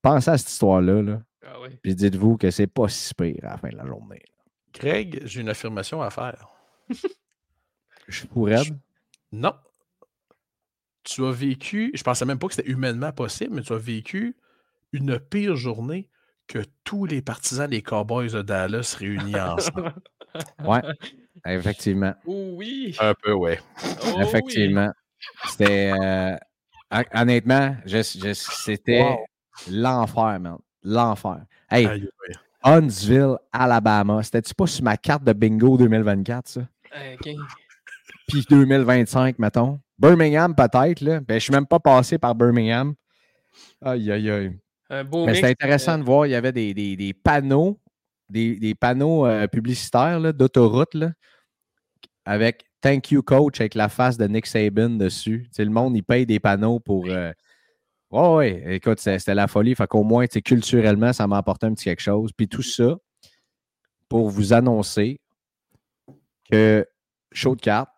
pensez 0.00 0.30
à 0.30 0.38
cette 0.38 0.50
histoire-là. 0.50 1.02
Là, 1.02 1.22
Ah 1.46 1.56
puis 1.82 1.94
dites-vous 1.94 2.36
que 2.36 2.50
c'est 2.50 2.66
pas 2.66 2.88
si 2.88 3.14
pire 3.14 3.44
à 3.44 3.50
la 3.50 3.56
fin 3.58 3.68
de 3.68 3.76
la 3.76 3.86
journée. 3.86 4.22
Greg, 4.74 5.22
j'ai 5.24 5.40
une 5.40 5.48
affirmation 5.48 6.02
à 6.02 6.10
faire. 6.10 6.48
Je 8.08 8.18
suis 8.18 8.26
pour 8.26 8.46
raide. 8.46 8.76
Non. 9.30 9.54
Tu 11.04 11.24
as 11.24 11.32
vécu, 11.32 11.90
je 11.94 12.02
pensais 12.02 12.24
même 12.24 12.38
pas 12.38 12.48
que 12.48 12.54
c'était 12.54 12.70
humainement 12.70 13.12
possible, 13.12 13.54
mais 13.54 13.62
tu 13.62 13.72
as 13.72 13.78
vécu 13.78 14.36
une 14.92 15.18
pire 15.18 15.56
journée 15.56 16.08
que 16.46 16.60
tous 16.84 17.06
les 17.06 17.22
partisans 17.22 17.68
des 17.68 17.82
Cowboys 17.82 18.30
de 18.30 18.42
Dallas 18.42 18.96
réunis 18.98 19.36
ensemble. 19.40 19.94
Ouais, 20.64 20.82
effectivement. 21.46 22.14
Oh 22.26 22.50
oui. 22.54 22.94
Un 23.00 23.14
peu, 23.14 23.32
ouais. 23.32 23.58
Oh 23.84 24.06
oui. 24.16 24.22
Effectivement. 24.22 24.90
C'était. 25.48 25.92
euh, 26.00 26.36
hon- 26.90 27.04
honnêtement, 27.20 27.76
je- 27.86 27.98
je- 28.02 28.32
c'était 28.34 29.00
Wow. 29.02 29.18
l'enfer, 29.70 30.40
man. 30.40 30.58
L'enfer. 30.82 31.44
Hey, 31.70 31.86
aïe. 31.86 32.08
Huntsville, 32.64 33.36
Alabama. 33.52 34.22
C'était-tu 34.22 34.54
pas 34.54 34.66
sur 34.66 34.84
ma 34.84 34.96
carte 34.96 35.24
de 35.24 35.32
bingo 35.32 35.76
2024, 35.76 36.48
ça? 36.48 36.60
Ok. 37.14 37.28
Puis 38.28 38.44
2025, 38.48 39.38
mettons. 39.38 39.80
Birmingham, 39.98 40.54
peut-être, 40.54 41.00
là. 41.00 41.20
Ben, 41.20 41.34
je 41.34 41.44
suis 41.44 41.52
même 41.52 41.66
pas 41.66 41.78
passé 41.80 42.18
par 42.18 42.34
Birmingham. 42.34 42.94
Aïe, 43.84 44.10
aïe, 44.10 44.30
aïe. 44.30 44.58
Un 44.90 45.04
beau 45.04 45.26
Mais 45.26 45.34
c'était 45.34 45.48
intéressant 45.48 45.98
de 45.98 46.02
voir, 46.04 46.26
il 46.26 46.30
y 46.30 46.34
avait 46.34 46.52
des, 46.52 46.74
des- 46.74 46.96
des 46.96 47.12
panneaux, 47.14 47.78
des, 48.32 48.56
des 48.58 48.74
panneaux 48.74 49.26
euh, 49.26 49.46
publicitaires 49.46 50.34
d'autoroute 50.34 50.96
avec 52.24 52.64
Thank 52.80 53.12
you, 53.12 53.22
coach, 53.22 53.60
avec 53.60 53.76
la 53.76 53.88
face 53.88 54.16
de 54.18 54.26
Nick 54.26 54.46
Saban 54.46 54.90
dessus. 54.90 55.48
Le 55.56 55.66
monde, 55.66 55.96
il 55.96 56.02
paye 56.02 56.26
des 56.26 56.40
panneaux 56.40 56.80
pour. 56.80 57.06
euh, 57.08 57.32
Ouais, 58.10 58.34
ouais, 58.34 58.74
écoute, 58.76 58.98
c'était 58.98 59.34
la 59.34 59.46
folie. 59.46 59.74
Fait 59.74 59.86
qu'au 59.86 60.02
moins, 60.02 60.26
culturellement, 60.26 61.12
ça 61.14 61.26
m'a 61.26 61.38
apporté 61.38 61.66
un 61.66 61.72
petit 61.72 61.84
quelque 61.84 62.02
chose. 62.02 62.30
Puis 62.36 62.46
tout 62.46 62.62
ça 62.62 62.96
pour 64.08 64.28
vous 64.28 64.52
annoncer 64.52 65.18
que 66.50 66.86
Show 67.32 67.56
de 67.56 67.60
cartes 67.62 67.88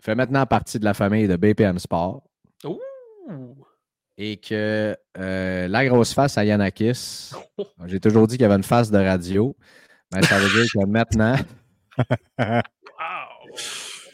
fait 0.00 0.14
maintenant 0.14 0.46
partie 0.46 0.78
de 0.78 0.84
la 0.86 0.94
famille 0.94 1.28
de 1.28 1.36
BPM 1.36 1.78
Sport 1.78 2.22
Ouh! 2.64 3.66
Et 4.24 4.36
que 4.36 4.96
euh, 5.18 5.66
la 5.66 5.84
grosse 5.84 6.14
face 6.14 6.38
à 6.38 6.44
Yanakis, 6.44 7.32
j'ai 7.86 7.98
toujours 7.98 8.28
dit 8.28 8.36
qu'il 8.36 8.42
y 8.42 8.44
avait 8.44 8.54
une 8.54 8.62
face 8.62 8.88
de 8.88 8.98
radio, 8.98 9.56
mais 10.14 10.22
ça 10.22 10.38
veut 10.38 10.48
dire 10.48 10.70
que 10.72 10.86
maintenant, 10.86 11.34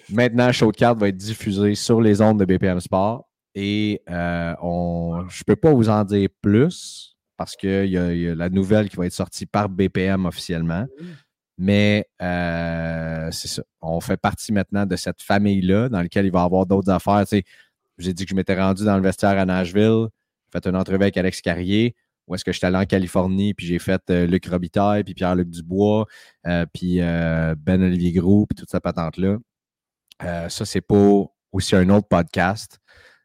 maintenant, 0.08 0.50
Show 0.50 0.72
de 0.72 0.76
cartes 0.78 0.98
va 0.98 1.08
être 1.08 1.16
diffusé 1.16 1.74
sur 1.74 2.00
les 2.00 2.22
ondes 2.22 2.40
de 2.40 2.46
BPM 2.46 2.80
Sport 2.80 3.28
et 3.54 4.00
euh, 4.08 4.54
on, 4.62 5.26
je 5.28 5.42
ne 5.42 5.44
peux 5.44 5.56
pas 5.56 5.74
vous 5.74 5.90
en 5.90 6.02
dire 6.04 6.30
plus 6.40 7.14
parce 7.36 7.54
qu'il 7.54 7.84
y, 7.84 7.92
y 7.92 8.28
a 8.28 8.34
la 8.34 8.48
nouvelle 8.48 8.88
qui 8.88 8.96
va 8.96 9.04
être 9.04 9.12
sortie 9.12 9.44
par 9.44 9.68
BPM 9.68 10.24
officiellement. 10.24 10.86
Mais 11.58 12.06
euh, 12.22 13.28
c'est 13.32 13.48
ça. 13.48 13.62
On 13.80 14.00
fait 14.00 14.16
partie 14.16 14.52
maintenant 14.52 14.86
de 14.86 14.94
cette 14.94 15.20
famille-là 15.20 15.88
dans 15.88 16.00
laquelle 16.00 16.24
il 16.24 16.32
va 16.32 16.42
y 16.42 16.44
avoir 16.44 16.64
d'autres 16.66 16.90
affaires. 16.90 17.22
Tu 17.22 17.38
sais, 17.38 17.44
je 17.98 18.04
vous 18.04 18.10
ai 18.10 18.14
dit 18.14 18.24
que 18.24 18.30
je 18.30 18.36
m'étais 18.36 18.58
rendu 18.58 18.84
dans 18.84 18.96
le 18.96 19.02
vestiaire 19.02 19.38
à 19.38 19.44
Nashville, 19.44 20.08
j'ai 20.46 20.60
fait 20.60 20.68
une 20.68 20.76
entrevue 20.76 21.02
avec 21.02 21.16
Alex 21.16 21.40
Carrier, 21.40 21.94
où 22.28 22.34
est-ce 22.34 22.44
que 22.44 22.52
j'étais 22.52 22.66
allé 22.66 22.76
en 22.76 22.84
Californie, 22.84 23.54
puis 23.54 23.66
j'ai 23.66 23.78
fait 23.78 24.02
euh, 24.10 24.26
Luc 24.26 24.46
Robitaille, 24.46 25.02
puis 25.02 25.14
Pierre-Luc 25.14 25.48
Dubois, 25.48 26.06
euh, 26.46 26.66
puis 26.72 27.00
euh, 27.00 27.54
Ben-Olivier 27.58 28.12
Gros, 28.12 28.46
puis 28.46 28.54
toute 28.54 28.70
cette 28.70 28.82
patente-là. 28.82 29.38
Ça, 30.20 30.64
c'est 30.64 30.80
pas 30.80 31.24
aussi 31.52 31.76
un 31.76 31.88
autre 31.90 32.08
podcast. 32.08 32.78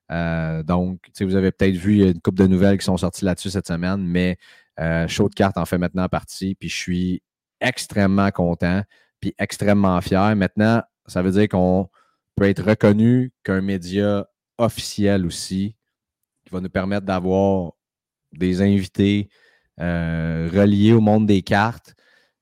Donc, 0.09 0.99
vous 1.19 1.36
avez 1.36 1.51
peut-être 1.51 1.76
vu 1.76 2.07
une 2.07 2.21
couple 2.21 2.43
de 2.43 2.47
nouvelles 2.47 2.78
qui 2.78 2.86
sont 2.86 2.97
sorties 2.97 3.26
là-dessus 3.26 3.49
cette 3.49 3.67
semaine, 3.67 4.05
mais 4.05 4.38
Show 5.07 5.28
de 5.28 5.34
cartes 5.34 5.57
en 5.57 5.65
fait 5.65 5.80
maintenant 5.80 6.07
partie, 6.07 6.53
puis 6.55 6.69
je 6.69 6.78
suis 6.78 7.24
extrêmement 7.59 8.30
content, 8.30 8.84
puis 9.19 9.34
extrêmement 9.39 9.99
fier. 10.01 10.36
Maintenant, 10.36 10.84
ça 11.07 11.24
veut 11.24 11.32
dire 11.32 11.47
qu'on 11.49 11.89
peut 12.36 12.47
être 12.47 12.63
reconnu 12.63 13.32
qu'un 13.43 13.61
média 13.61 14.28
officiel 14.58 15.26
aussi, 15.26 15.76
qui 16.45 16.51
va 16.51 16.62
nous 16.62 16.70
permettre 16.70 17.06
d'avoir 17.06 17.74
des 18.32 18.62
invités 18.62 19.30
euh, 19.80 20.49
reliés 20.54 20.93
au 20.93 21.01
monde 21.01 21.26
des 21.28 21.41
cartes. 21.41 21.95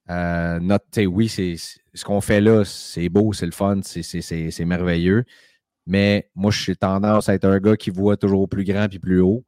Euh, 0.10 0.60
notre, 0.60 1.04
oui, 1.06 1.30
c'est 1.30 1.56
ce 1.58 2.04
qu'on 2.06 2.22
fait 2.22 2.42
là, 2.42 2.64
c'est 2.66 3.10
beau, 3.10 3.34
c'est 3.34 3.46
le 3.46 3.52
fun, 3.52 3.80
c'est- 3.84 4.66
merveilleux. 4.66 5.24
Mais 5.86 6.30
moi, 6.36 6.52
je 6.52 6.62
suis 6.62 6.78
tendance 6.78 7.30
à 7.30 7.34
être 7.34 7.46
un 7.46 7.60
gars 7.60 7.76
qui 7.76 7.90
voit 7.90 8.18
toujours 8.18 8.48
plus 8.48 8.64
grand 8.64 8.88
puis 8.88 9.00
plus 9.00 9.20
haut. 9.22 9.46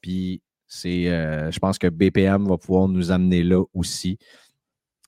Puis 0.00 0.42
c'est, 0.66 1.08
euh, 1.08 1.50
je 1.50 1.58
pense 1.58 1.78
que 1.78 1.88
BPM 1.88 2.46
va 2.48 2.56
pouvoir 2.58 2.88
nous 2.88 3.10
amener 3.10 3.42
là 3.42 3.62
aussi. 3.74 4.18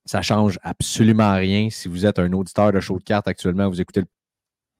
Ça 0.05 0.21
change 0.23 0.59
absolument 0.63 1.35
rien. 1.35 1.71
Si 1.71 1.89
vous 1.89 2.05
êtes 2.07 2.19
un 2.19 2.33
auditeur 2.33 2.73
de 2.73 2.81
show 2.81 2.99
de 2.99 3.05
cartes 3.05 3.29
actuellement, 3.29 3.69
vous 3.69 3.81
écoutez 3.81 4.01
le 4.01 4.07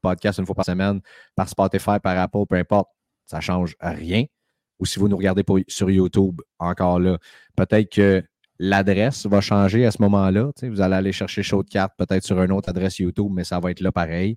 podcast 0.05 0.39
une 0.39 0.47
fois 0.47 0.55
par 0.55 0.65
semaine 0.65 1.01
par 1.35 1.49
Spotify, 1.49 1.99
par 2.03 2.17
Apple, 2.19 2.47
peu 2.49 2.57
importe, 2.57 2.89
ça 3.27 3.41
change 3.41 3.75
rien. 3.81 4.25
Ou 4.79 4.87
si 4.87 4.99
vous 4.99 5.09
nous 5.09 5.17
regardez 5.17 5.45
sur 5.69 5.91
YouTube, 5.91 6.41
encore 6.59 7.01
là, 7.01 7.19
peut-être 7.57 7.91
que 7.91 8.23
l'adresse 8.59 9.27
va 9.27 9.41
changer 9.41 9.87
à 9.87 9.91
ce 9.91 10.01
moment-là. 10.03 10.51
Vous 10.63 10.81
allez 10.81 10.95
aller 10.95 11.13
chercher 11.13 11.43
show 11.43 11.63
de 11.63 11.69
cartes 11.69 11.95
peut-être 11.97 12.25
sur 12.25 12.41
une 12.43 12.53
autre 12.53 12.69
adresse 12.69 12.99
YouTube, 12.99 13.31
mais 13.33 13.45
ça 13.45 13.61
va 13.61 13.71
être 13.71 13.81
là 13.81 13.93
pareil. 13.93 14.37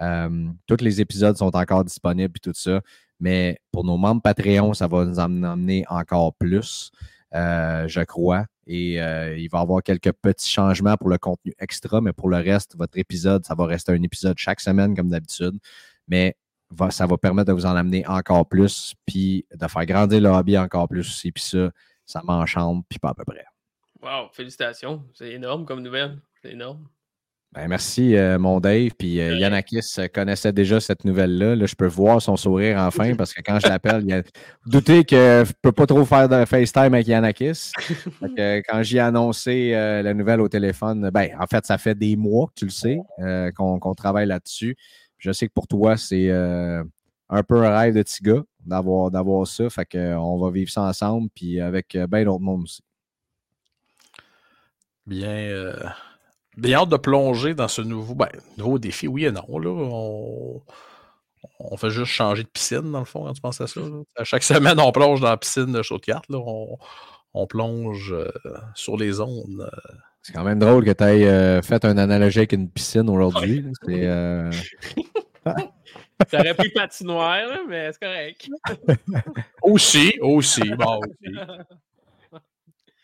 Euh, 0.00 0.48
tous 0.66 0.82
les 0.82 1.00
épisodes 1.00 1.36
sont 1.36 1.54
encore 1.54 1.84
disponibles 1.84 2.34
et 2.36 2.40
tout 2.40 2.52
ça. 2.54 2.80
Mais 3.20 3.58
pour 3.72 3.84
nos 3.84 3.96
membres 3.96 4.22
Patreon, 4.22 4.74
ça 4.74 4.86
va 4.86 5.04
nous 5.04 5.18
en 5.18 5.42
amener 5.42 5.84
encore 5.88 6.34
plus, 6.34 6.90
euh, 7.34 7.88
je 7.88 8.00
crois. 8.00 8.46
Et 8.70 9.00
euh, 9.00 9.36
il 9.36 9.48
va 9.48 9.60
y 9.60 9.62
avoir 9.62 9.82
quelques 9.82 10.12
petits 10.12 10.48
changements 10.48 10.96
pour 10.98 11.08
le 11.08 11.16
contenu 11.16 11.54
extra, 11.58 12.02
mais 12.02 12.12
pour 12.12 12.28
le 12.28 12.36
reste, 12.36 12.76
votre 12.76 12.98
épisode, 12.98 13.44
ça 13.46 13.54
va 13.54 13.64
rester 13.64 13.92
un 13.92 14.02
épisode 14.02 14.36
chaque 14.36 14.60
semaine 14.60 14.94
comme 14.94 15.08
d'habitude. 15.08 15.58
Mais 16.06 16.36
ça 16.90 17.06
va 17.06 17.16
permettre 17.16 17.48
de 17.48 17.54
vous 17.54 17.64
en 17.64 17.74
amener 17.74 18.06
encore 18.06 18.46
plus, 18.46 18.94
puis 19.06 19.46
de 19.54 19.66
faire 19.66 19.86
grandir 19.86 20.20
le 20.20 20.28
hobby 20.28 20.58
encore 20.58 20.86
plus 20.86 21.00
aussi. 21.00 21.32
Puis 21.32 21.44
ça, 21.44 21.70
ça 22.04 22.20
m'enchante, 22.22 22.84
puis 22.90 22.98
pas 22.98 23.08
à 23.08 23.14
peu 23.14 23.24
près. 23.24 23.46
Wow, 24.02 24.28
félicitations. 24.32 25.02
C'est 25.14 25.32
énorme 25.32 25.64
comme 25.64 25.80
nouvelle. 25.80 26.20
C'est 26.42 26.52
énorme. 26.52 26.86
Ben, 27.52 27.66
merci, 27.66 28.14
euh, 28.14 28.38
mon 28.38 28.60
Dave. 28.60 28.90
Puis 28.98 29.20
euh, 29.20 29.32
Ouais. 29.32 29.38
Yanakis 29.38 29.94
euh, 29.98 30.08
connaissait 30.12 30.52
déjà 30.52 30.80
cette 30.80 31.04
nouvelle-là. 31.06 31.56
Là, 31.56 31.64
je 31.66 31.74
peux 31.74 31.86
voir 31.86 32.20
son 32.20 32.36
sourire 32.36 32.78
enfin 32.78 33.14
parce 33.16 33.32
que 33.32 33.40
quand 33.40 33.58
je 33.58 33.68
l'appelle, 33.68 34.02
il 34.04 34.12
a... 34.12 34.22
doutez 34.66 35.04
que 35.04 35.44
je 35.44 35.50
ne 35.50 35.54
peux 35.62 35.72
pas 35.72 35.86
trop 35.86 36.04
faire 36.04 36.28
de 36.28 36.44
FaceTime 36.44 36.94
avec 36.94 37.06
Yanakis. 37.06 37.72
Que, 38.20 38.40
euh, 38.40 38.62
quand 38.68 38.82
j'ai 38.82 38.98
annoncé 39.00 39.72
euh, 39.74 40.02
la 40.02 40.12
nouvelle 40.12 40.40
au 40.40 40.48
téléphone, 40.48 41.08
ben, 41.10 41.30
en 41.40 41.46
fait, 41.46 41.64
ça 41.64 41.78
fait 41.78 41.94
des 41.94 42.16
mois 42.16 42.48
que 42.48 42.52
tu 42.56 42.64
le 42.66 42.70
sais 42.70 42.98
euh, 43.20 43.50
qu'on 43.52 43.78
qu'on 43.78 43.94
travaille 43.94 44.26
là-dessus. 44.26 44.76
Je 45.16 45.32
sais 45.32 45.48
que 45.48 45.52
pour 45.52 45.66
toi, 45.66 45.96
c'est 45.96 46.28
euh, 46.28 46.84
un 47.30 47.42
peu 47.42 47.64
un 47.64 47.76
rêve 47.78 47.94
de 47.94 48.02
petit 48.02 48.22
gars 48.22 48.42
d'avoir 48.66 49.10
d'avoir 49.10 49.46
ça. 49.46 49.70
Fait 49.70 49.86
que, 49.86 49.96
euh, 49.96 50.20
on 50.20 50.38
va 50.38 50.50
vivre 50.50 50.70
ça 50.70 50.82
ensemble, 50.82 51.28
puis 51.34 51.60
avec 51.60 51.96
bien 51.96 52.24
d'autres 52.24 52.40
monde 52.42 52.64
aussi. 52.64 52.82
Bien, 55.06 55.30
euh, 55.30 55.72
bien 56.58 56.78
hâte 56.80 56.88
de 56.88 56.96
plonger 56.96 57.54
dans 57.54 57.68
ce 57.68 57.82
nouveau, 57.82 58.14
ben, 58.14 58.28
nouveau 58.56 58.78
défi. 58.78 59.08
Oui 59.08 59.24
et 59.24 59.30
non. 59.32 59.58
Là, 59.58 59.70
on, 59.70 60.62
on 61.60 61.76
fait 61.76 61.90
juste 61.90 62.12
changer 62.12 62.42
de 62.42 62.48
piscine, 62.48 62.90
dans 62.92 62.98
le 63.00 63.04
fond, 63.04 63.24
quand 63.24 63.32
tu 63.32 63.40
penses 63.40 63.60
à 63.60 63.66
ça. 63.66 63.80
là. 63.80 64.02
À 64.16 64.24
chaque 64.24 64.42
semaine, 64.42 64.78
on 64.80 64.92
plonge 64.92 65.20
dans 65.20 65.28
la 65.30 65.36
piscine 65.36 65.72
de. 65.72 65.78
Là. 65.78 66.38
On, 66.38 66.78
on 67.34 67.46
plonge 67.46 68.12
euh, 68.12 68.30
sur 68.74 68.96
les 68.96 69.20
ondes. 69.20 69.60
euh. 69.60 69.90
C'est 70.22 70.32
quand 70.32 70.44
même 70.44 70.58
drôle 70.58 70.84
que 70.84 70.90
tu 70.90 71.04
aies 71.04 71.62
fait 71.62 71.84
un 71.84 71.96
analogie 71.96 72.38
avec 72.40 72.52
une 72.52 72.68
piscine 72.68 73.08
aujourd'hui. 73.08 73.64
euh, 73.88 74.50
T'aurais 76.30 76.54
pris 76.54 76.68
patinoire, 76.70 77.48
mais 77.68 77.90
c'est 77.92 78.00
correct. 78.02 78.48
Aussi, 79.62 80.18
aussi. 80.20 80.68
bon, 80.76 80.98
aussi. 80.98 81.34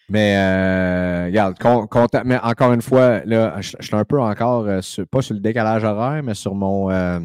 Mais 0.08 0.36
euh, 0.36 1.26
regarde, 1.26 1.58
con- 1.58 1.88
mais 2.24 2.38
encore 2.42 2.72
une 2.72 2.82
fois, 2.82 3.24
là, 3.24 3.58
je 3.60 3.76
suis 3.80 3.94
un 3.96 4.04
peu 4.04 4.20
encore, 4.20 4.66
euh, 4.66 4.80
pas 5.10 5.22
sur 5.22 5.34
le 5.34 5.40
décalage 5.40 5.82
horaire, 5.84 6.22
mais 6.22 6.34
sur 6.34 6.54
mon, 6.54 6.90
euh, 6.90 7.20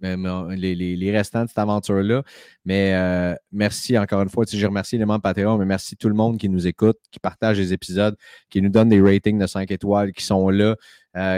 les, 0.00 0.74
les- 0.74 1.10
restants 1.12 1.44
de 1.44 1.48
cette 1.48 1.58
aventure-là. 1.58 2.24
Mais 2.64 3.36
merci 3.52 3.96
encore 3.96 4.22
une 4.22 4.28
fois. 4.28 4.44
Tu 4.44 4.52
sais, 4.52 4.58
Je 4.58 4.66
remercie 4.66 4.98
les 4.98 5.04
membres 5.04 5.22
Patreon, 5.22 5.56
mais 5.58 5.64
merci 5.64 5.96
tout 5.96 6.08
le 6.08 6.14
monde 6.14 6.38
qui 6.38 6.48
nous 6.48 6.66
écoute, 6.66 6.98
qui 7.12 7.20
partage 7.20 7.58
les 7.58 7.72
épisodes, 7.72 8.16
qui 8.50 8.60
nous 8.60 8.68
donne 8.68 8.88
des 8.88 9.00
ratings 9.00 9.38
de 9.38 9.46
5 9.46 9.70
étoiles, 9.70 10.12
qui 10.12 10.24
sont 10.24 10.50
là, 10.50 10.74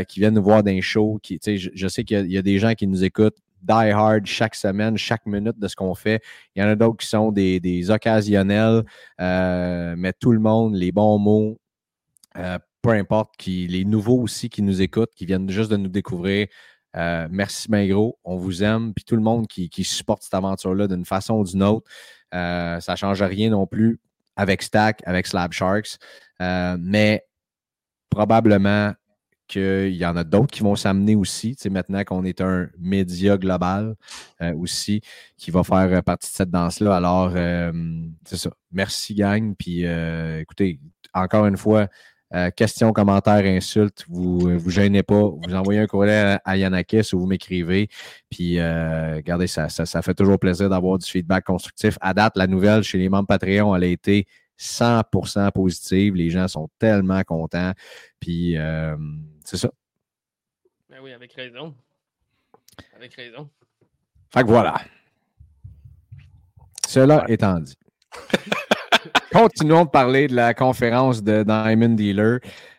qui 0.04 0.20
viennent 0.20 0.34
nous 0.34 0.42
voir 0.42 0.62
dans 0.62 0.70
les 0.70 0.80
shows. 0.80 1.18
Qui, 1.22 1.38
tu 1.38 1.58
sais, 1.58 1.70
je, 1.74 1.88
sais 1.88 2.04
qu'il 2.04 2.30
y, 2.32 2.38
a 2.38 2.42
des 2.42 2.58
gens 2.58 2.72
qui 2.72 2.86
nous 2.86 3.04
écoutent 3.04 3.36
die 3.64 3.92
hard 3.92 4.26
chaque 4.26 4.54
semaine, 4.54 4.96
chaque 4.96 5.26
minute 5.26 5.58
de 5.58 5.68
ce 5.68 5.76
qu'on 5.76 5.94
fait. 5.94 6.22
Il 6.54 6.62
y 6.62 6.64
en 6.64 6.68
a 6.68 6.76
d'autres 6.76 6.98
qui 6.98 7.06
sont 7.06 7.32
des, 7.32 7.90
occasionnels. 7.90 8.84
Euh, 9.20 9.94
mais 9.96 10.12
tout 10.12 10.32
le 10.32 10.40
monde, 10.40 10.74
les 10.74 10.92
bons 10.92 11.18
mots, 11.18 11.58
euh, 12.36 12.58
peu 12.82 12.90
importe, 12.90 13.34
qui, 13.38 13.66
les 13.66 13.84
nouveaux 13.84 14.20
aussi 14.20 14.48
qui 14.48 14.62
nous 14.62 14.82
écoutent, 14.82 15.14
qui 15.14 15.26
viennent 15.26 15.48
juste 15.48 15.70
de 15.70 15.76
nous 15.76 15.88
découvrir. 15.88 16.46
euh, 16.96 17.26
merci 17.30 17.68
bien 17.68 17.86
gros, 17.88 18.18
on 18.24 18.36
vous 18.36 18.62
aime. 18.62 18.94
Puis 18.94 19.04
tout 19.04 19.16
le 19.16 19.22
monde 19.22 19.46
qui, 19.48 19.84
supporte 19.84 20.22
cette 20.22 20.34
aventure-là 20.34 20.86
d'une 20.86 21.04
façon 21.04 21.34
ou 21.34 21.44
d'une 21.44 21.62
autre, 21.62 21.90
ça 22.32 22.80
ne 22.88 22.96
change 22.96 23.22
rien 23.22 23.50
non 23.50 23.66
plus 23.66 24.00
avec 24.36 24.62
Stack, 24.62 25.02
avec 25.06 25.26
Slab 25.26 25.52
Sharks. 25.52 25.98
Mais 26.40 27.24
probablement 28.10 28.92
qu'il 29.46 29.94
y 29.94 30.06
en 30.06 30.16
a 30.16 30.24
d'autres 30.24 30.52
qui 30.52 30.62
vont 30.62 30.76
s'amener 30.76 31.14
aussi. 31.14 31.56
Tu 31.56 31.70
maintenant 31.70 32.02
qu'on 32.04 32.24
est 32.24 32.40
un 32.40 32.68
média 32.78 33.36
global 33.36 33.94
euh, 34.40 34.54
aussi, 34.54 35.00
qui 35.36 35.50
va 35.50 35.62
faire 35.62 35.92
euh, 35.92 36.02
partie 36.02 36.30
de 36.30 36.36
cette 36.36 36.50
danse-là. 36.50 36.96
Alors, 36.96 37.32
euh, 37.34 37.72
c'est 38.24 38.36
ça. 38.36 38.50
Merci, 38.72 39.14
gang. 39.14 39.54
Puis, 39.56 39.84
écoutez, 40.40 40.80
encore 41.12 41.46
une 41.46 41.56
fois, 41.56 41.88
questions, 42.56 42.92
commentaires, 42.92 43.44
insultes, 43.44 44.04
vous 44.08 44.50
ne 44.50 44.56
vous 44.56 44.70
gênez 44.70 45.04
pas. 45.04 45.22
Vous 45.22 45.54
envoyez 45.54 45.80
un 45.80 45.86
courriel 45.86 46.40
à, 46.44 46.56
Yanakis 46.56 47.10
ou 47.12 47.20
vous 47.20 47.26
m'écrivez. 47.26 47.88
Puis, 48.28 48.60
regardez, 48.60 49.46
ça, 49.46 49.68
ça, 49.68 50.02
fait 50.02 50.14
toujours 50.14 50.40
plaisir 50.40 50.68
d'avoir 50.68 50.98
du 50.98 51.08
feedback 51.08 51.44
constructif. 51.44 51.96
À 52.00 52.12
date, 52.12 52.36
la 52.36 52.48
nouvelle 52.48 52.82
chez 52.82 52.98
les 52.98 53.08
membres 53.08 53.28
Patreon, 53.28 53.76
elle 53.76 53.84
a 53.84 53.86
été 53.86 54.26
100% 54.58 55.52
positive. 55.52 56.16
Les 56.16 56.30
gens 56.30 56.48
sont 56.48 56.68
tellement 56.80 57.22
contents. 57.22 57.72
Puis, 58.18 58.56
c'est 59.44 59.56
ça. 59.56 59.70
Ben 60.88 61.00
oui, 61.00 61.12
avec 61.12 61.32
raison. 61.32 61.74
Avec 62.96 63.14
raison. 63.14 63.50
Fait 64.32 64.42
que 64.42 64.46
voilà. 64.48 64.74
Cela 66.86 67.24
étant 67.28 67.60
dit. 67.60 67.76
Continuons 69.32 69.84
de 69.84 69.90
parler 69.90 70.28
de 70.28 70.34
la 70.34 70.54
conférence 70.54 71.22
de 71.22 71.42
Diamond 71.42 71.94
Dealer 71.94 72.38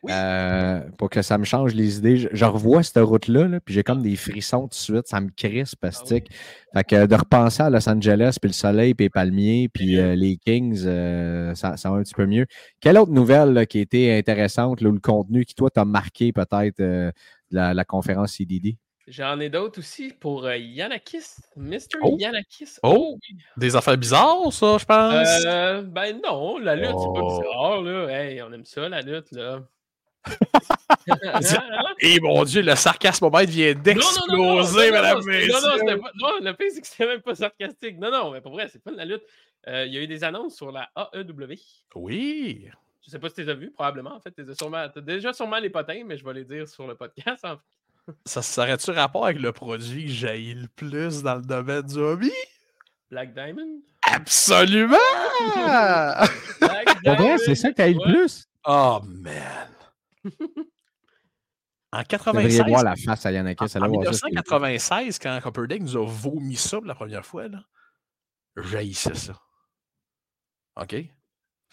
euh, 0.10 0.82
pour 0.98 1.10
que 1.10 1.22
ça 1.22 1.38
me 1.38 1.44
change 1.44 1.74
les 1.74 1.98
idées. 1.98 2.18
Je, 2.18 2.30
je 2.32 2.46
revois 2.46 2.82
cette 2.84 3.04
route-là, 3.04 3.48
là, 3.48 3.60
puis 3.60 3.74
j'ai 3.74 3.84
comme 3.84 4.02
des 4.02 4.16
frissons 4.16 4.62
tout 4.62 4.70
de 4.70 4.74
suite. 4.76 5.08
Ça 5.08 5.20
me 5.20 5.30
crispe, 5.36 5.80
pastique. 5.82 6.30
Fait 6.74 6.84
que 6.84 7.06
de 7.06 7.16
repenser 7.16 7.64
à 7.64 7.70
Los 7.70 7.90
Angeles, 7.90 8.38
puis 8.42 8.50
le 8.50 8.54
soleil, 8.54 8.94
puis 8.94 9.06
les 9.06 9.10
palmiers, 9.10 9.70
puis 9.74 9.98
euh, 9.98 10.16
les 10.16 10.38
Kings, 10.38 10.84
euh, 10.86 11.56
ça, 11.56 11.78
ça 11.78 11.90
va 11.90 11.98
un 11.98 12.04
petit 12.04 12.14
peu 12.14 12.26
mieux. 12.26 12.46
Quelle 12.80 12.98
autre 12.98 13.12
nouvelle 13.12 13.54
là, 13.54 13.66
qui 13.66 13.80
a 13.80 13.82
été 13.82 14.18
intéressante, 14.18 14.82
là, 14.82 14.90
ou 14.90 14.94
le 14.94 15.00
contenu 15.00 15.46
qui, 15.46 15.56
toi, 15.56 15.70
t'a 15.70 15.86
marqué 15.86 16.32
peut-être 16.32 16.80
euh, 16.80 17.12
de 17.52 17.56
la, 17.56 17.74
la 17.74 17.86
conférence 17.86 18.34
CDD? 18.34 18.78
J'en 19.08 19.40
ai 19.40 19.50
d'autres 19.50 19.80
aussi 19.80 20.12
pour 20.20 20.46
euh, 20.46 20.58
Yanakis. 20.58 21.38
Mr. 21.56 22.00
Oh. 22.02 22.18
Yanakis. 22.20 22.78
Oh. 22.82 23.18
oui. 23.22 23.38
Des 23.56 23.76
affaires 23.76 23.98
bizarres, 23.98 24.52
ça, 24.52 24.78
je 24.80 24.86
pense? 24.86 25.46
Euh, 25.46 25.84
ben 25.84 26.20
non, 26.24 26.58
la 26.58 26.76
lutte, 26.76 26.88
c'est 26.88 27.14
pas 27.14 27.22
Oh. 27.22 27.40
bizarre, 27.40 27.82
là. 27.84 28.08
Hey, 28.10 28.42
on 28.42 28.52
aime 28.52 28.66
ça, 28.66 28.90
la 28.90 29.02
lutte, 29.02 29.32
là. 29.32 29.62
Et 32.00 32.20
mon 32.20 32.44
Dieu, 32.46 32.64
le 32.64 32.76
sarcasme 32.76 33.30
vient 33.46 33.74
d'exploser, 33.76 34.92
madame 34.92 35.20
non, 35.20 35.62
non, 35.62 35.78
non, 35.86 36.00
pas- 36.02 36.12
non, 36.16 36.30
le 36.42 36.54
pire, 36.54 36.68
c'est 36.74 36.82
que 36.82 36.88
c'était 36.88 37.06
même 37.06 37.22
pas 37.22 37.36
sarcastique. 37.36 38.00
Non, 38.00 38.10
non, 38.12 38.32
mais 38.32 38.42
pour 38.42 38.54
vrai, 38.54 38.68
c'est 38.70 38.82
pas 38.84 38.92
de 38.92 38.98
la 38.98 39.06
lutte. 39.06 39.22
Euh, 39.68 39.86
Il 39.86 39.94
y 39.94 39.98
a 39.98 40.02
eu 40.02 40.08
des 40.08 40.24
annonces 40.24 40.56
sur 40.56 40.72
la 40.72 40.90
AEW. 40.96 41.56
Oui. 41.96 42.68
Je 43.06 43.12
sais 43.12 43.20
pas 43.20 43.30
si 43.30 43.36
tu 43.36 43.44
les 43.44 43.50
as 43.50 43.54
vues, 43.54 43.70
probablement. 43.72 44.16
En 44.16 44.20
fait, 44.20 44.32
tu 44.32 44.42
as, 44.42 45.02
déjà 45.02 45.32
sûrement 45.32 45.60
les 45.60 45.70
potins, 45.70 46.02
mais 46.06 46.18
je 46.18 46.26
vais 46.26 46.34
les 46.34 46.44
dire 46.46 46.68
sur 46.68 46.88
le 46.88 46.96
podcast. 46.96 47.46
En 47.46 47.58
fait. 47.58 47.64
Ça 48.26 48.42
serait-tu 48.42 48.92
rapport 48.92 49.26
avec 49.26 49.40
le 49.40 49.52
produit 49.52 50.06
que 50.06 50.12
j'ai 50.12 50.54
le 50.54 50.68
plus 50.68 51.24
dans 51.24 51.36
le 51.36 51.42
domaine 51.42 51.82
du 51.84 51.98
hobby? 51.98 52.32
Black 53.10 53.34
Diamond? 53.34 53.82
Absolument! 54.12 54.98
Black 56.60 57.02
Diamond, 57.04 57.38
c'est 57.44 57.56
ça 57.56 57.72
que 57.72 57.76
t'as 57.76 57.90
eu 57.90 57.94
le 57.96 58.14
plus? 58.14 58.46
oh, 58.66 59.00
man! 59.04 59.70
En 61.92 62.00
Vous 62.00 62.06
96, 62.10 62.58
devriez 62.58 62.74
voir 62.74 62.84
la 62.84 62.96
face 62.98 63.26
à 63.26 63.32
Yannick. 63.32 63.62
en 63.62 63.66
1996, 63.90 65.18
quand 65.18 65.40
Copper 65.42 65.66
Deck 65.66 65.82
nous 65.82 65.96
a 65.96 66.06
vomi 66.06 66.58
ça 66.58 66.78
pour 66.78 66.88
la 66.88 66.96
première 66.96 67.26
fois, 67.26 67.48
là, 67.48 67.60
j'haïssais 68.58 69.16
ça. 69.16 69.40
OK? 70.76 70.94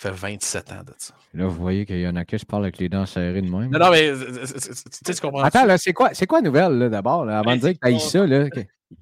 Ça 0.03 0.11
fait 0.12 0.18
27 0.32 0.72
ans 0.72 0.82
de 0.84 0.92
ça. 0.98 1.14
Là, 1.34 1.46
vous 1.46 1.55
voyez 1.62 1.86
que 1.86 1.94
Yannick 1.94 2.44
parle 2.46 2.64
avec 2.64 2.78
les 2.78 2.88
dents 2.88 3.07
serrées 3.07 3.40
de 3.42 3.48
même. 3.48 3.70
Non, 3.70 3.78
non, 3.78 3.90
mais 3.92 4.09
euh, 4.09 4.44
tu 4.46 4.59
sais, 4.59 5.14
tu 5.14 5.20
comprends? 5.20 5.42
Attends, 5.44 5.64
là, 5.64 5.78
c'est 5.78 5.92
quoi, 5.92 6.12
c'est 6.12 6.26
quoi 6.26 6.40
la 6.40 6.46
nouvelle, 6.48 6.72
là, 6.78 6.88
d'abord, 6.88 7.24
là, 7.24 7.38
avant 7.38 7.50
Ben, 7.50 7.57
de 7.57 7.61
dire 7.61 7.68
c'est 7.68 7.74
que 7.74 7.94
t'as 7.94 7.98
ça, 8.00 8.26
là? 8.26 8.48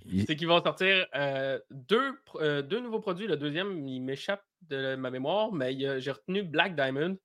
il- 0.04 0.24
C'est 0.26 0.36
qu'ils 0.36 0.46
vont 0.46 0.62
sortir 0.62 1.06
euh, 1.16 1.58
deux, 1.70 2.12
euh, 2.36 2.60
deux 2.62 2.80
nouveaux 2.80 3.00
produits. 3.00 3.26
Le 3.26 3.36
deuxième, 3.36 3.88
il 3.88 4.00
m'échappe 4.00 4.44
de 4.68 4.94
ma 4.94 5.10
mémoire, 5.10 5.52
mais 5.52 5.72
il 5.72 5.80
y 5.80 5.86
a- 5.86 5.98
j'ai 5.98 6.10
retenu 6.12 6.42
Black 6.42 6.76
Diamond, 6.76 7.16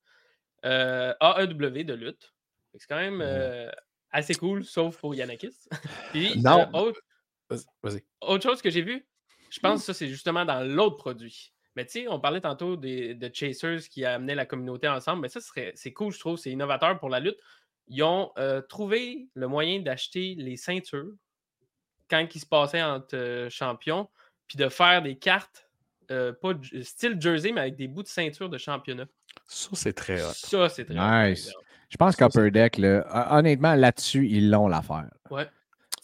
euh, 0.64 1.12
AEW 1.20 1.84
de 1.84 1.94
lutte. 1.94 2.32
C'est 2.74 2.86
quand 2.88 2.96
même 2.96 3.20
euh, 3.22 3.70
assez 4.10 4.34
cool, 4.34 4.64
sauf 4.64 4.96
pour 4.98 5.14
Yanakis. 5.14 5.54
Puis, 6.12 6.40
Non. 6.42 6.60
euh, 6.74 6.78
autre, 6.78 7.00
Vas-y, 7.50 7.64
Vas-y. 7.82 8.04
autre 8.22 8.42
chose 8.42 8.60
que 8.62 8.70
j'ai 8.70 8.82
vu, 8.82 9.06
je 9.50 9.60
pense 9.60 9.80
que 9.80 9.86
ça, 9.86 9.94
c'est 9.94 10.08
justement 10.08 10.44
dans 10.44 10.66
l'autre 10.66 10.96
produit. 10.96 11.52
Mais 11.76 11.84
tu 11.84 11.92
sais, 11.92 12.08
on 12.08 12.18
parlait 12.18 12.40
tantôt 12.40 12.76
des, 12.76 13.14
de 13.14 13.30
Chasers 13.32 13.88
qui 13.90 14.04
amenaient 14.04 14.34
la 14.34 14.46
communauté 14.46 14.88
ensemble, 14.88 15.22
mais 15.22 15.28
ça, 15.28 15.40
serait- 15.40 15.72
c'est 15.74 15.92
cool, 15.92 16.12
je 16.12 16.18
trouve, 16.18 16.38
c'est 16.38 16.50
innovateur 16.50 16.98
pour 16.98 17.10
la 17.10 17.20
lutte. 17.20 17.36
Ils 17.88 18.02
ont 18.02 18.32
euh, 18.38 18.62
trouvé 18.62 19.28
le 19.34 19.46
moyen 19.46 19.80
d'acheter 19.80 20.34
les 20.36 20.56
ceintures 20.56 21.12
quand 22.10 22.26
ils 22.34 22.40
se 22.40 22.46
passaient 22.46 22.82
entre 22.82 23.14
euh, 23.16 23.50
champions, 23.50 24.08
puis 24.48 24.56
de 24.56 24.68
faire 24.68 25.02
des 25.02 25.16
cartes, 25.16 25.68
euh, 26.10 26.32
pas 26.32 26.52
style 26.82 27.20
jersey, 27.20 27.52
mais 27.52 27.60
avec 27.60 27.76
des 27.76 27.88
bouts 27.88 28.02
de 28.02 28.08
ceinture 28.08 28.48
de 28.48 28.58
championnat. 28.58 29.06
Ça, 29.46 29.68
c'est 29.74 29.92
très 29.92 30.22
hot. 30.22 30.32
Ça, 30.34 30.68
c'est 30.68 30.84
très 30.86 31.30
Nice. 31.30 31.52
Je 31.90 31.96
pense 31.96 32.16
qu'Upper 32.16 32.50
Deck, 32.50 32.78
là, 32.78 33.04
honnêtement, 33.36 33.74
là-dessus, 33.74 34.28
ils 34.28 34.50
l'ont 34.50 34.66
l'affaire. 34.66 35.08
Ouais. 35.30 35.46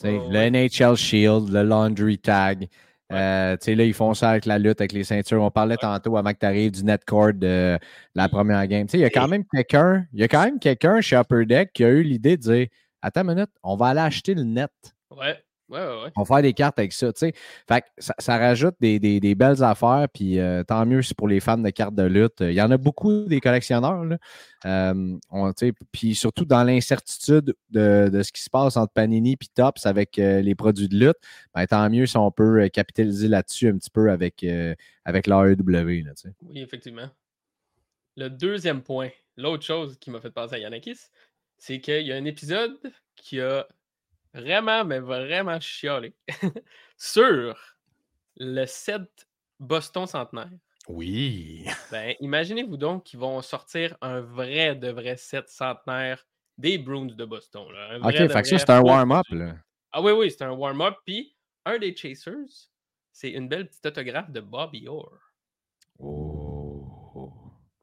Ouais, 0.04 0.12
le 0.28 0.38
ouais. 0.38 0.50
NHL 0.50 0.96
Shield, 0.96 1.48
le 1.50 1.62
Laundry 1.62 2.18
Tag. 2.18 2.68
Euh, 3.12 3.56
là, 3.66 3.84
ils 3.84 3.94
font 3.94 4.14
ça 4.14 4.30
avec 4.30 4.46
la 4.46 4.58
lutte, 4.58 4.80
avec 4.80 4.92
les 4.92 5.04
ceintures. 5.04 5.42
On 5.42 5.50
parlait 5.50 5.76
tantôt 5.76 6.16
avant 6.16 6.32
que 6.32 6.38
tu 6.38 6.46
arrives 6.46 6.72
du 6.72 6.84
netcord 6.84 7.32
de 7.34 7.78
la 8.14 8.28
première 8.28 8.66
game. 8.66 8.86
Il 8.92 9.00
y 9.00 9.04
a 9.04 9.10
quand 9.10 9.28
même 9.28 9.44
quelqu'un, 9.52 10.06
il 10.12 10.20
y 10.20 10.24
a 10.24 10.28
quand 10.28 10.44
même 10.44 10.58
quelqu'un 10.58 11.00
chez 11.00 11.16
Upper 11.16 11.46
Deck 11.46 11.72
qui 11.72 11.84
a 11.84 11.90
eu 11.90 12.02
l'idée 12.02 12.36
de 12.36 12.42
dire 12.42 12.66
Attends 13.02 13.22
une 13.22 13.34
minute, 13.34 13.50
on 13.62 13.76
va 13.76 13.88
aller 13.88 14.00
acheter 14.00 14.34
le 14.34 14.44
net. 14.44 14.70
Ouais, 15.10 15.36
ouais, 15.72 15.78
ouais. 15.78 16.02
ouais. 16.04 16.12
On 16.16 16.22
va 16.22 16.36
faire 16.36 16.42
des 16.42 16.52
cartes 16.52 16.78
avec 16.78 16.92
ça, 16.92 17.12
tu 17.12 17.18
sais. 17.20 17.32
Fait 17.68 17.80
que 17.80 17.86
ça, 17.98 18.14
ça 18.18 18.38
rajoute 18.38 18.74
des, 18.80 18.98
des- 18.98 19.18
des 19.20 19.34
belles 19.34 19.62
affaires, 19.62 20.06
puis 20.12 20.38
euh, 20.38 20.62
tant 20.64 20.84
mieux 20.86 21.02
c'est 21.02 21.16
pour 21.16 21.28
les 21.28 21.40
fans 21.40 21.58
de 21.58 21.70
cartes 21.70 21.94
de 21.94 22.02
lutte. 22.04 22.40
Il 22.40 22.52
y 22.52 22.62
en 22.62 22.70
a 22.70 22.76
beaucoup 22.76 23.24
des 23.24 23.40
collectionneurs, 23.40 24.04
là. 24.04 24.18
Euh, 24.64 25.16
on- 25.30 25.52
puis 25.90 26.14
surtout 26.14 26.44
dans 26.44 26.62
l'incertitude 26.62 27.54
de, 27.70 28.08
de 28.12 28.22
ce 28.22 28.30
qui 28.32 28.42
se 28.42 28.50
passe 28.50 28.76
entre 28.76 28.92
Panini 28.92 29.32
et 29.32 29.46
Tops 29.54 29.86
avec 29.86 30.18
euh, 30.18 30.40
les 30.40 30.54
produits 30.54 30.88
de 30.88 30.96
lutte, 30.96 31.16
ben, 31.54 31.66
tant 31.66 31.88
mieux 31.90 32.06
si 32.06 32.16
on 32.16 32.30
peut 32.30 32.62
euh, 32.62 32.68
capitaliser 32.68 33.28
là-dessus 33.28 33.68
un 33.68 33.76
petit 33.78 33.90
peu 33.90 34.10
avec, 34.10 34.44
euh, 34.44 34.74
avec 35.04 35.26
l'AEW. 35.26 36.04
Oui, 36.42 36.60
effectivement. 36.60 37.08
Le 38.16 38.28
deuxième 38.28 38.82
point, 38.82 39.08
l'autre 39.36 39.64
chose 39.64 39.96
qui 39.98 40.10
m'a 40.10 40.20
fait 40.20 40.30
penser 40.30 40.56
à 40.56 40.58
Yanakis, 40.58 40.98
c'est 41.56 41.80
qu'il 41.80 42.06
y 42.06 42.12
a 42.12 42.16
un 42.16 42.24
épisode 42.24 42.76
qui 43.16 43.40
a 43.40 43.66
vraiment, 44.34 44.84
mais 44.84 44.98
vraiment 44.98 45.60
chialé 45.60 46.14
sur 46.96 47.58
le 48.36 48.66
7 48.66 49.02
Boston 49.58 50.06
centenaire. 50.06 50.50
Oui. 50.88 51.66
Ben, 51.90 52.14
imaginez-vous 52.20 52.76
donc 52.76 53.04
qu'ils 53.04 53.20
vont 53.20 53.42
sortir 53.42 53.96
un 54.00 54.20
vrai 54.20 54.74
de 54.74 54.90
vrai 54.90 55.16
7 55.16 55.48
centenaire 55.48 56.26
des 56.58 56.78
Bruins 56.78 57.06
de 57.06 57.24
Boston. 57.24 57.70
là. 57.72 57.90
Un 57.92 58.02
OK, 58.02 58.16
fait 58.16 58.28
que 58.42 58.48
ça, 58.48 58.58
c'est 58.58 58.70
un 58.70 58.80
warm-up, 58.80 59.26
là. 59.30 59.56
Ah 59.92 60.00
oui, 60.00 60.12
oui, 60.12 60.30
c'est 60.30 60.42
un 60.42 60.52
warm-up. 60.52 60.96
Puis 61.04 61.36
un 61.64 61.78
des 61.78 61.94
chasers, 61.94 62.70
c'est 63.12 63.30
une 63.30 63.48
belle 63.48 63.68
petite 63.68 63.84
autographe 63.86 64.30
de 64.30 64.40
Bobby 64.40 64.88
Orr. 64.88 65.18
Oh. 65.98 67.32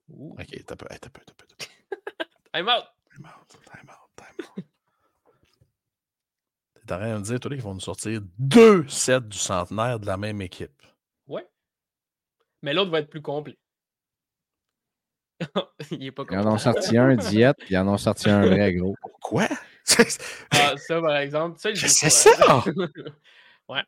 Ouh. 0.10 0.32
OK, 0.32 0.66
t'as 0.66 0.76
peu, 0.76 0.86
t'as 0.88 1.10
peu, 1.10 1.22
t'as 1.26 1.34
peu. 1.38 1.46
I'm 2.54 2.68
out! 2.68 2.86
Time 3.16 3.26
out, 3.26 3.48
time 3.50 3.90
out, 3.90 4.10
time 4.16 4.48
out. 4.58 4.66
T'es 6.90 6.96
en 6.96 6.98
train 6.98 7.14
de 7.14 7.18
me 7.20 7.24
dire, 7.24 7.40
toi, 7.40 7.52
qu'ils 7.52 7.62
vont 7.62 7.76
nous 7.76 7.80
sortir 7.80 8.20
deux 8.40 8.84
sets 8.88 9.22
du 9.22 9.38
centenaire 9.38 10.00
de 10.00 10.08
la 10.08 10.18
même 10.18 10.42
équipe. 10.42 10.72
Ouais. 11.28 11.46
Mais 12.64 12.74
l'autre 12.74 12.90
va 12.90 12.98
être 13.02 13.12
plus 13.12 13.22
complet. 13.22 13.60
Il 15.92 16.04
est 16.08 16.12
pas 16.12 16.24
Ils 16.32 16.38
en 16.40 16.42
complet. 16.42 16.52
ont 16.54 16.58
sorti 16.58 16.98
un 16.98 17.16
diète, 17.16 17.58
puis 17.60 17.68
ils 17.76 17.78
en 17.78 17.88
ont 17.90 17.98
sorti 18.00 18.28
un 18.28 18.42
vrai 18.44 18.74
gros. 18.74 18.96
Quoi? 19.22 19.48
Ah, 20.52 20.76
ça, 20.78 21.00
par 21.00 21.18
exemple. 21.18 21.60
Ça, 21.60 21.74
je 21.74 21.86
C'est 21.88 22.10
sais 22.10 22.32
ça! 22.36 22.64
Ouais. 23.68 23.84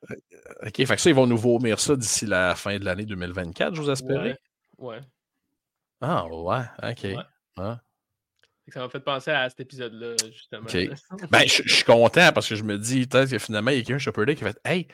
OK, 0.63 0.75
fait 0.75 0.85
que 0.85 0.97
ça, 0.97 1.09
ils 1.09 1.15
vont 1.15 1.25
nous 1.27 1.37
vomir 1.37 1.79
ça 1.79 1.95
d'ici 1.95 2.27
la 2.27 2.53
fin 2.55 2.77
de 2.77 2.85
l'année 2.85 3.05
2024, 3.05 3.73
j'ose 3.73 3.89
espérer. 3.89 4.35
Ouais. 4.77 4.97
ouais. 4.97 5.01
Ah, 6.01 6.25
ouais, 6.27 6.63
OK. 6.83 7.03
Ouais. 7.03 7.15
Ah. 7.57 7.79
Ça 8.71 8.79
m'a 8.79 8.89
fait 8.89 8.99
penser 8.99 9.31
à 9.31 9.49
cet 9.49 9.59
épisode-là, 9.61 10.15
justement. 10.31 10.63
OK. 10.63 10.77
Ben, 11.31 11.41
je 11.47 11.63
je 11.65 11.73
suis 11.75 11.83
content 11.83 12.31
parce 12.33 12.47
que 12.47 12.55
je 12.55 12.63
me 12.63 12.77
dis, 12.77 13.07
peut-être 13.07 13.29
que 13.31 13.39
finalement, 13.39 13.71
il 13.71 13.77
y 13.77 13.79
a 13.79 13.83
quelqu'un 13.83 13.99
chez 13.99 14.09
Upper 14.09 14.25
Deck 14.25 14.37
qui 14.37 14.45
a 14.45 14.47
fait 14.47 14.59
Hey, 14.65 14.87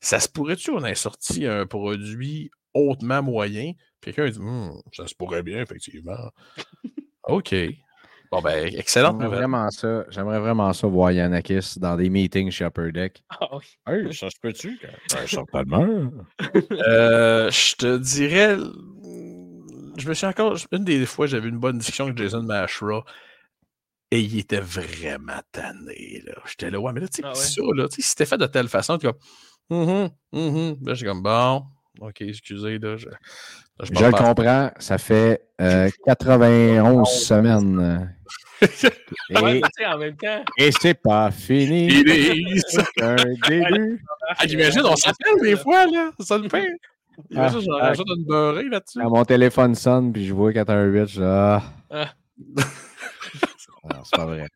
ça 0.00 0.20
se 0.20 0.28
pourrait-tu 0.28 0.72
qu'on 0.72 0.84
ait 0.84 0.94
sorti 0.94 1.46
un 1.46 1.66
produit 1.66 2.50
hautement 2.74 3.22
moyen? 3.22 3.72
Puis 4.00 4.12
quelqu'un 4.12 4.24
a 4.28 4.30
dit 4.30 4.38
Hum, 4.38 4.80
ça 4.92 5.06
se 5.06 5.14
pourrait 5.14 5.42
bien, 5.42 5.60
effectivement. 5.62 6.30
OK. 7.24 7.54
Bon, 8.32 8.40
ben, 8.40 8.66
excellente 8.74 9.12
J'aimerais 9.20 9.24
nouvelle. 9.24 9.38
vraiment 9.38 9.70
ça. 9.70 10.04
J'aimerais 10.10 10.40
vraiment 10.40 10.72
ça 10.72 10.86
voir 10.88 11.12
Yanakis 11.12 11.74
dans 11.78 11.96
des 11.96 12.10
meetings 12.10 12.50
chez 12.50 12.64
Upper 12.64 12.90
Deck. 12.92 13.22
Ah 13.30 13.48
oui. 13.56 13.64
Hey, 13.86 14.12
ça 14.12 14.28
se 14.30 14.36
peut-tu? 14.40 14.80
Certainement. 15.26 16.10
Euh, 16.72 17.50
je 17.50 17.76
te 17.76 17.96
dirais. 17.98 18.56
Je 19.96 20.08
me 20.08 20.14
suis 20.14 20.26
encore. 20.26 20.56
Une 20.72 20.84
des 20.84 21.04
fois, 21.06 21.26
j'avais 21.26 21.48
une 21.48 21.58
bonne 21.58 21.78
discussion 21.78 22.04
avec 22.06 22.18
Jason 22.18 22.42
Mashra. 22.42 23.04
Et 24.12 24.20
il 24.20 24.38
était 24.38 24.60
vraiment 24.60 25.40
tanné. 25.50 26.22
Là. 26.24 26.34
J'étais 26.46 26.70
là, 26.70 26.78
ouais, 26.78 26.92
mais 26.92 27.00
là, 27.00 27.08
tu 27.08 27.16
sais, 27.16 27.22
Ah 27.24 27.30
ouais? 27.30 27.34
ça, 27.34 27.60
là, 27.74 27.88
tu 27.88 27.96
sais, 27.96 28.02
si 28.02 28.08
c'était 28.10 28.26
fait 28.26 28.38
de 28.38 28.46
telle 28.46 28.68
façon, 28.68 28.98
tu 28.98 29.06
comme. 29.06 29.16
Hum, 29.68 30.10
hum, 30.32 30.56
hum. 30.56 30.76
Là, 30.84 30.94
j'ai 30.94 31.06
comme, 31.06 31.22
bon, 31.22 31.64
ok, 32.00 32.20
excusez, 32.20 32.78
là. 32.78 32.96
Je, 32.96 33.08
là, 33.08 33.16
je 33.82 33.86
Je 33.86 33.92
m'en 33.94 34.06
le 34.06 34.12
comprends, 34.12 34.70
ça 34.78 34.98
fait 34.98 35.48
euh, 35.60 35.90
91 36.06 37.08
semaines. 37.08 38.16
Ouais, 38.62 38.68
Et, 39.28 39.42
mais 39.42 39.60
tu 39.60 39.68
sais, 39.76 39.86
en 39.86 39.98
même 39.98 40.16
temps, 40.16 40.42
et 40.56 40.70
c'est 40.72 40.94
pas 40.94 41.30
fini. 41.30 41.88
Il 41.88 42.08
est- 42.10 42.60
C'est 42.68 43.02
un 43.02 43.16
début. 43.46 44.02
Ah, 44.38 44.46
imagine, 44.46 44.80
on 44.84 44.96
s'appelle 44.96 45.34
des 45.42 45.56
fois, 45.56 45.84
là. 45.86 46.10
Ça 46.20 46.38
le 46.38 46.48
fait. 46.48 46.66
Ah, 47.34 47.48
j'en 47.48 47.60
ah. 47.80 47.86
rajoute 47.88 48.06
une 48.16 48.24
beurrée 48.24 48.68
là-dessus. 48.68 48.98
Quand 49.00 49.10
mon 49.10 49.24
téléphone 49.24 49.74
sonne, 49.74 50.12
puis 50.12 50.26
je 50.26 50.34
vois 50.34 50.52
418, 50.52 51.06
je 51.06 51.22
Ah. 51.22 51.62
Ah. 51.90 52.12
Non, 53.84 54.02
c'est 54.02 54.16
pas 54.16 54.26
vrai. 54.26 54.48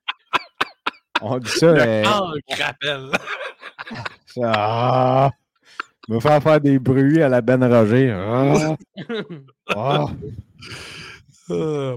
On 1.22 1.38
dit 1.38 1.48
ça, 1.50 1.72
mais. 1.72 2.02
Ah, 2.04 2.32
rappel. 2.58 3.10
Ah. 4.42 5.30
me 6.08 6.18
faire 6.18 6.42
faire 6.42 6.60
des 6.60 6.78
bruits 6.80 7.22
à 7.22 7.28
la 7.28 7.40
Ben 7.40 7.62
Roger. 7.62 8.10
Ah. 8.12 8.76
Ah. 9.76 10.06
Euh, 11.50 11.96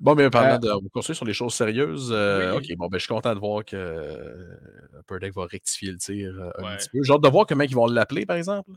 Bon, 0.00 0.14
mais 0.14 0.30
parlant 0.30 0.58
de. 0.58 0.68
On 0.68 0.80
va 0.80 0.88
continuer 0.92 1.14
sur 1.16 1.24
les 1.24 1.32
choses 1.32 1.54
sérieuses. 1.54 2.10
euh, 2.12 2.56
Oui. 2.56 2.70
Ok, 2.70 2.76
bon, 2.76 2.88
ben, 2.88 2.98
je 2.98 3.04
suis 3.04 3.14
content 3.14 3.34
de 3.34 3.38
voir 3.38 3.64
que 3.64 3.76
euh, 3.76 5.30
va 5.34 5.46
rectifier 5.46 5.92
le 5.92 5.98
tir 5.98 6.32
euh, 6.38 6.50
un 6.58 6.64
Ouais. 6.64 6.76
petit 6.76 6.88
peu. 6.90 7.02
J'ai 7.02 7.12
hâte 7.12 7.22
de 7.22 7.28
voir 7.28 7.46
comment 7.46 7.64
ils 7.64 7.74
vont 7.74 7.86
l'appeler, 7.86 8.26
par 8.26 8.36
exemple. 8.36 8.70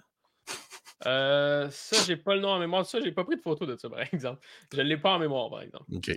Euh, 1.05 1.67
ça, 1.71 1.97
j'ai 2.07 2.15
pas 2.17 2.35
le 2.35 2.41
nom 2.41 2.49
en 2.49 2.59
mémoire. 2.59 2.85
Ça, 2.85 2.99
j'ai 3.01 3.11
pas 3.11 3.23
pris 3.23 3.35
de 3.35 3.41
photo 3.41 3.65
de 3.65 3.75
ça, 3.75 3.89
par 3.91 3.99
exemple. 4.01 4.39
Je 4.73 4.81
l'ai 4.81 4.97
pas 4.97 5.15
en 5.15 5.19
mémoire, 5.19 5.49
par 5.49 5.61
exemple. 5.61 5.85
Ok. 5.93 6.11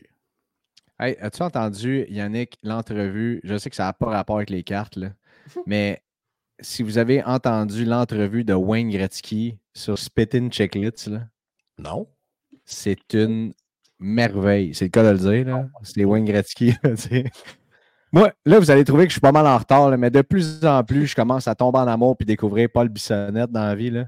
Hey, 1.01 1.17
as-tu 1.21 1.43
entendu, 1.43 2.07
Yannick, 2.09 2.59
l'entrevue? 2.63 3.41
Je 3.45 3.57
sais 3.57 3.71
que 3.71 3.77
ça 3.77 3.85
n'a 3.85 3.93
pas 3.93 4.07
rapport 4.07 4.37
avec 4.37 4.51
les 4.51 4.63
cartes, 4.65 4.97
là, 4.97 5.11
mais 5.67 6.03
si 6.61 6.83
vous 6.83 6.99
avez 6.99 7.23
entendu 7.23 7.85
l'entrevue 7.85 8.43
de 8.45 8.53
Wayne 8.55 8.91
Gretzky 8.91 9.59
sur 9.75 9.97
Spittin' 9.97 10.51
Chicklets, 10.51 11.07
là, 11.09 11.21
Non. 11.79 12.09
c'est 12.65 13.15
une 13.15 13.53
merveille. 14.01 14.75
C'est 14.75 14.87
le 14.87 14.91
cas 14.91 15.05
de 15.05 15.11
le 15.11 15.19
dire. 15.19 15.47
là. 15.47 15.69
C'est 15.83 16.05
Wayne 16.05 16.25
Gretzky. 16.25 16.73
là. 16.83 16.95
Moi, 18.11 18.33
là, 18.45 18.59
vous 18.59 18.71
allez 18.71 18.85
trouver 18.85 19.05
que 19.05 19.11
je 19.11 19.15
suis 19.15 19.21
pas 19.21 19.31
mal 19.33 19.47
en 19.47 19.57
retard, 19.59 19.91
là, 19.91 19.97
mais 19.97 20.11
de 20.11 20.23
plus 20.23 20.65
en 20.65 20.83
plus, 20.83 21.07
je 21.07 21.15
commence 21.15 21.47
à 21.47 21.55
tomber 21.55 21.79
en 21.79 21.87
amour 21.87 22.17
puis 22.17 22.27
découvrir 22.27 22.69
Paul 22.73 22.89
Bissonnette 22.89 23.53
dans 23.53 23.65
la 23.67 23.75
vie. 23.77 23.91
Là. 23.91 24.07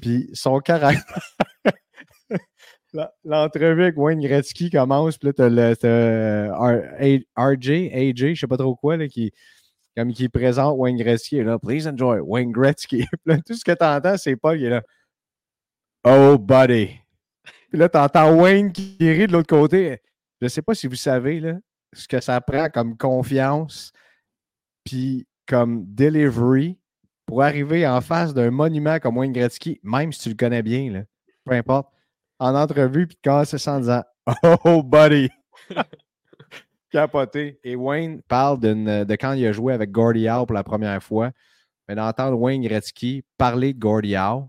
Puis 0.00 0.30
son 0.32 0.60
caractère. 0.60 1.22
L'entrevue 3.24 3.82
avec 3.82 3.98
Wayne 3.98 4.20
Gretzky 4.20 4.70
commence, 4.70 5.18
puis 5.18 5.28
là, 5.28 5.32
t'as 5.32 5.48
le 5.48 5.74
euh, 5.84 7.18
RJ, 7.36 7.70
AJ, 7.92 8.34
je 8.34 8.40
sais 8.40 8.46
pas 8.46 8.56
trop 8.56 8.76
quoi, 8.76 8.96
là, 8.96 9.08
qui, 9.08 9.32
comme 9.96 10.12
qui 10.12 10.28
présente 10.28 10.76
Wayne 10.78 10.96
Gretzky, 10.96 11.38
et 11.38 11.44
là, 11.44 11.58
please 11.58 11.88
enjoy 11.88 12.20
Wayne 12.20 12.52
Gretzky. 12.52 12.98
Puis 13.10 13.18
là, 13.26 13.38
tout 13.44 13.54
ce 13.54 13.64
que 13.64 13.72
tu 13.72 13.84
entends, 13.84 14.16
c'est 14.16 14.36
Paul 14.36 14.58
qui 14.58 14.66
est 14.66 14.70
là. 14.70 14.82
Oh, 16.04 16.38
buddy. 16.38 16.90
Puis 17.70 17.78
là, 17.78 17.88
tu 17.88 17.98
entends 17.98 18.36
Wayne 18.36 18.72
qui 18.72 18.96
rit 19.00 19.26
de 19.26 19.32
l'autre 19.32 19.48
côté. 19.48 20.00
Je 20.40 20.48
sais 20.48 20.62
pas 20.62 20.74
si 20.74 20.86
vous 20.86 20.96
savez 20.96 21.40
là, 21.40 21.54
ce 21.92 22.06
que 22.06 22.20
ça 22.20 22.40
prend 22.40 22.68
comme 22.68 22.96
confiance, 22.96 23.92
puis 24.84 25.26
comme 25.46 25.84
delivery 25.86 26.78
pour 27.26 27.42
arriver 27.42 27.86
en 27.86 28.00
face 28.00 28.34
d'un 28.34 28.50
monument 28.50 28.98
comme 28.98 29.16
Wayne 29.16 29.32
Gretzky, 29.32 29.80
même 29.82 30.12
si 30.12 30.20
tu 30.20 30.28
le 30.30 30.34
connais 30.34 30.62
bien, 30.62 30.90
là, 30.92 31.02
peu 31.44 31.52
importe, 31.52 31.88
en 32.38 32.54
entrevue, 32.54 33.06
puis 33.06 33.16
de 33.16 33.20
casser 33.22 33.58
ça 33.58 33.74
en 33.74 33.80
disant 33.80 34.02
Oh, 34.64 34.82
buddy! 34.82 35.28
Capoté. 36.90 37.58
Et 37.64 37.74
Wayne 37.76 38.22
parle 38.28 38.60
d'une- 38.60 39.04
de 39.04 39.14
quand 39.16 39.32
il 39.32 39.46
a 39.46 39.52
joué 39.52 39.72
avec 39.72 39.90
Gordie 39.90 40.28
Howe 40.28 40.46
pour 40.46 40.54
la 40.54 40.62
première 40.64 41.02
fois, 41.02 41.32
mais 41.88 41.94
d'entendre 41.94 42.38
Wayne 42.38 42.62
Gretzky 42.62 43.24
parler 43.36 43.72
de 43.74 43.78
Gordie 43.78 44.16
Howe. 44.16 44.48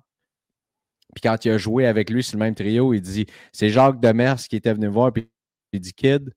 Puis 1.13 1.21
quand 1.21 1.43
il 1.45 1.51
a 1.51 1.57
joué 1.57 1.88
avec 1.88 2.09
lui 2.09 2.23
sur 2.23 2.38
le 2.38 2.43
même 2.43 2.55
trio, 2.55 2.93
il 2.93 3.01
dit 3.01 3.26
c'est 3.53 3.69
Jacques 3.69 3.99
Demers 3.99 4.38
qui 4.38 4.57
était 4.57 4.73
venu 4.73 4.88
voir, 4.88 5.11
puis 5.13 5.30
il 5.71 5.80
dit 5.80 5.93
Kid, 5.93 6.34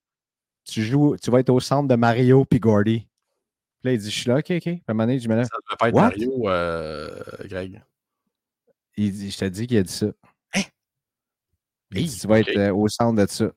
tu 0.64 0.82
joues, 0.82 1.16
tu 1.16 1.30
vas 1.30 1.40
être 1.40 1.50
au 1.50 1.60
centre 1.60 1.88
de 1.88 1.94
Mario 1.96 2.44
puis 2.44 2.60
Gordy. 2.60 3.07
Puis 3.80 3.90
là, 3.90 3.92
il 3.92 3.98
dit 3.98 4.10
Je 4.10 4.18
suis 4.20 4.28
là, 4.28 4.38
ok, 4.38 4.50
ok. 4.50 4.60
Puis 4.62 4.82
à 4.86 4.90
un 4.90 4.94
moment 4.94 5.06
donné, 5.06 5.18
je 5.18 5.28
me 5.28 5.36
lève. 5.36 5.44
Ça 5.44 5.56
devait 5.66 5.76
pas 5.78 5.88
être 5.88 5.94
What? 5.94 6.02
Mario, 6.02 6.48
euh, 6.48 7.08
Greg. 7.44 7.82
Il 8.96 9.12
dit, 9.12 9.30
je 9.30 9.38
te 9.38 9.44
dis 9.44 9.66
qu'il 9.66 9.78
a 9.78 9.82
dit 9.82 9.92
ça. 9.92 10.06
Hein? 10.54 10.62
Il 11.92 12.06
dit, 12.06 12.18
tu 12.18 12.26
vas 12.26 12.40
être 12.40 12.56
euh, 12.56 12.74
au 12.74 12.88
centre 12.88 13.20
de 13.20 13.30
ça. 13.30 13.52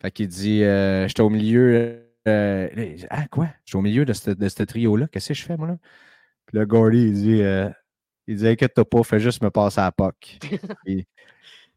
Fait 0.00 0.10
qu'il 0.10 0.28
dit, 0.28 0.64
euh, 0.64 1.06
j'étais 1.06 1.20
au 1.20 1.28
milieu. 1.28 2.02
euh, 2.26 2.68
dit, 2.96 3.06
ah, 3.10 3.26
quoi? 3.28 3.48
J'étais 3.64 3.76
au 3.76 3.82
milieu 3.82 4.04
de 4.06 4.12
ce, 4.14 4.30
de 4.30 4.48
ce 4.48 4.62
trio-là. 4.62 5.06
Qu'est-ce 5.08 5.28
que 5.28 5.34
je 5.34 5.42
fais, 5.42 5.56
moi, 5.58 5.68
là? 5.68 5.76
Puis 6.46 6.58
là, 6.58 6.64
Gordy, 6.64 7.02
il 7.02 7.12
dit, 7.12 7.42
euh, 7.42 7.68
il 8.26 8.36
dit, 8.36 8.48
inquiète-toi 8.48 8.88
pas, 8.88 9.02
fais 9.02 9.20
juste 9.20 9.42
me 9.42 9.50
passer 9.50 9.80
à 9.80 9.84
la 9.84 9.92
POC. 9.92 10.38
il, 10.86 11.04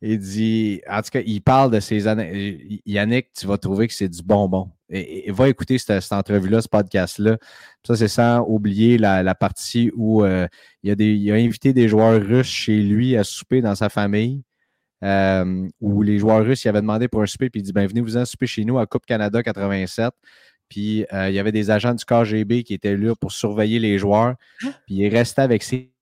il 0.05 0.19
dit, 0.19 0.81
en 0.89 1.01
tout 1.01 1.09
cas, 1.11 1.21
il 1.25 1.41
parle 1.41 1.71
de 1.71 1.79
ces 1.79 2.07
années. 2.07 2.81
Yannick, 2.85 3.33
tu 3.33 3.47
vas 3.47 3.57
trouver 3.57 3.87
que 3.87 3.93
c'est 3.93 4.09
du 4.09 4.21
bonbon. 4.23 4.69
Et, 4.89 5.29
et 5.29 5.31
va 5.31 5.49
écouter 5.49 5.77
cette, 5.77 6.01
cette 6.01 6.11
entrevue-là, 6.13 6.61
ce 6.61 6.67
podcast-là. 6.67 7.37
Ça, 7.87 7.95
c'est 7.95 8.07
sans 8.09 8.41
oublier 8.47 8.97
la, 8.97 9.23
la 9.23 9.35
partie 9.35 9.91
où 9.95 10.23
euh, 10.23 10.47
il, 10.83 10.91
a 10.91 10.95
des, 10.95 11.13
il 11.15 11.31
a 11.31 11.35
invité 11.35 11.73
des 11.73 11.87
joueurs 11.87 12.21
russes 12.21 12.47
chez 12.47 12.81
lui 12.81 13.15
à 13.17 13.23
souper 13.23 13.61
dans 13.61 13.75
sa 13.75 13.89
famille. 13.89 14.43
euh, 15.03 15.67
où 15.81 16.01
les 16.01 16.19
joueurs 16.19 16.45
russes, 16.45 16.63
ils 16.65 16.69
avaient 16.69 16.81
demandé 16.81 17.07
pour 17.07 17.21
un 17.21 17.25
souper, 17.25 17.49
puis 17.49 17.61
il 17.61 17.63
dit 17.63 17.73
ben, 17.73 17.87
Venez-vous-en 17.87 18.25
souper 18.25 18.47
chez 18.47 18.65
nous 18.65 18.79
à 18.79 18.85
Coupe 18.85 19.05
Canada 19.05 19.43
87. 19.43 20.11
Puis 20.69 21.05
euh, 21.13 21.29
il 21.29 21.35
y 21.35 21.39
avait 21.39 21.51
des 21.51 21.69
agents 21.71 21.93
du 21.93 22.05
KGB 22.05 22.63
qui 22.63 22.73
étaient 22.73 22.97
là 22.97 23.13
pour 23.15 23.31
surveiller 23.31 23.79
les 23.79 23.97
joueurs. 23.99 24.35
Puis 24.85 24.95
il 24.95 25.09
restait 25.09 25.41
avec 25.43 25.63
ses 25.63 25.92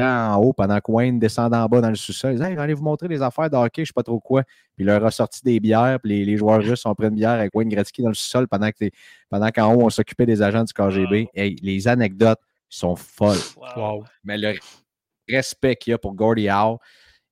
en 0.00 0.36
haut 0.36 0.52
pendant 0.52 0.78
que 0.80 0.90
Wayne 0.90 1.18
descendait 1.18 1.56
en 1.56 1.66
bas 1.66 1.80
dans 1.80 1.90
le 1.90 1.94
sous-sol. 1.94 2.32
Il 2.32 2.36
disait 2.38 2.52
Hey, 2.52 2.58
allez 2.58 2.74
vous 2.74 2.82
montrer 2.82 3.08
les 3.08 3.20
affaires 3.20 3.50
de 3.50 3.56
hockey, 3.56 3.82
je 3.84 3.88
sais 3.88 3.92
pas 3.94 4.02
trop 4.02 4.20
quoi. 4.20 4.42
Puis 4.42 4.84
il 4.84 4.86
leur 4.86 5.04
a 5.04 5.10
sorti 5.10 5.40
des 5.44 5.60
bières, 5.60 5.98
puis 6.02 6.10
les, 6.12 6.24
les 6.24 6.36
joueurs 6.36 6.62
russes 6.62 6.86
ont 6.86 6.94
pris 6.94 7.08
une 7.08 7.14
bière 7.14 7.32
avec 7.32 7.54
Wayne 7.54 7.68
Gretzky 7.68 8.02
dans 8.02 8.08
le 8.08 8.14
sous-sol 8.14 8.48
pendant 8.48 8.68
que 8.70 8.76
les- 8.80 8.92
pendant 9.28 9.50
qu'en 9.50 9.74
haut, 9.74 9.82
on 9.84 9.90
s'occupait 9.90 10.26
des 10.26 10.40
agents 10.40 10.64
du 10.64 10.72
KGB. 10.72 11.28
Hey, 11.34 11.56
les 11.62 11.88
anecdotes 11.88 12.40
sont 12.68 12.96
folles. 12.96 13.36
Wow. 13.76 14.04
Mais 14.24 14.38
le 14.38 14.54
respect 15.28 15.76
qu'il 15.76 15.90
y 15.90 15.94
a 15.94 15.98
pour 15.98 16.14
Gordie 16.14 16.48
Howe 16.48 16.78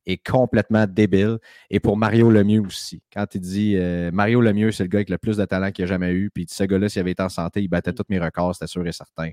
est 0.06 0.26
complètement 0.26 0.86
débile. 0.86 1.38
Et 1.70 1.80
pour 1.80 1.96
Mario 1.96 2.30
Lemieux 2.30 2.60
aussi. 2.66 3.02
Quand 3.12 3.26
il 3.34 3.40
dit 3.40 3.74
euh, 3.76 4.10
Mario 4.12 4.40
Lemieux, 4.40 4.70
c'est 4.72 4.82
le 4.82 4.88
gars 4.88 4.98
avec 4.98 5.10
le 5.10 5.18
plus 5.18 5.36
de 5.36 5.44
talent 5.44 5.70
qu'il 5.70 5.84
a 5.84 5.88
jamais 5.88 6.10
eu. 6.12 6.30
Puis 6.30 6.46
ce 6.48 6.64
gars-là, 6.64 6.88
s'il 6.88 7.00
avait 7.00 7.12
été 7.12 7.22
en 7.22 7.28
santé, 7.28 7.62
il 7.62 7.68
battait 7.68 7.92
tous 7.92 8.04
mes 8.08 8.18
records, 8.18 8.54
c'était 8.54 8.66
sûr 8.66 8.86
et 8.86 8.92
certain. 8.92 9.30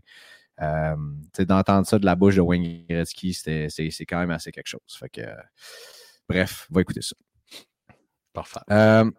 Euh, 0.61 0.95
D'entendre 1.39 1.85
ça 1.87 1.99
de 1.99 2.05
la 2.05 2.15
bouche 2.15 2.35
de 2.35 2.41
Wayne 2.41 2.85
Gretzky, 2.89 3.33
c'était- 3.33 3.67
c'est 3.69 3.89
c'est 3.91 4.05
quand 4.05 4.19
même 4.19 4.31
assez 4.31 4.51
quelque 4.51 4.67
chose. 4.67 4.81
Fait 4.99 5.09
que, 5.09 5.21
bref, 6.27 6.67
va 6.71 6.81
écouter 6.81 7.01
ça. 7.01 7.15
Parfait. 8.33 8.59
Euh, 8.71 9.09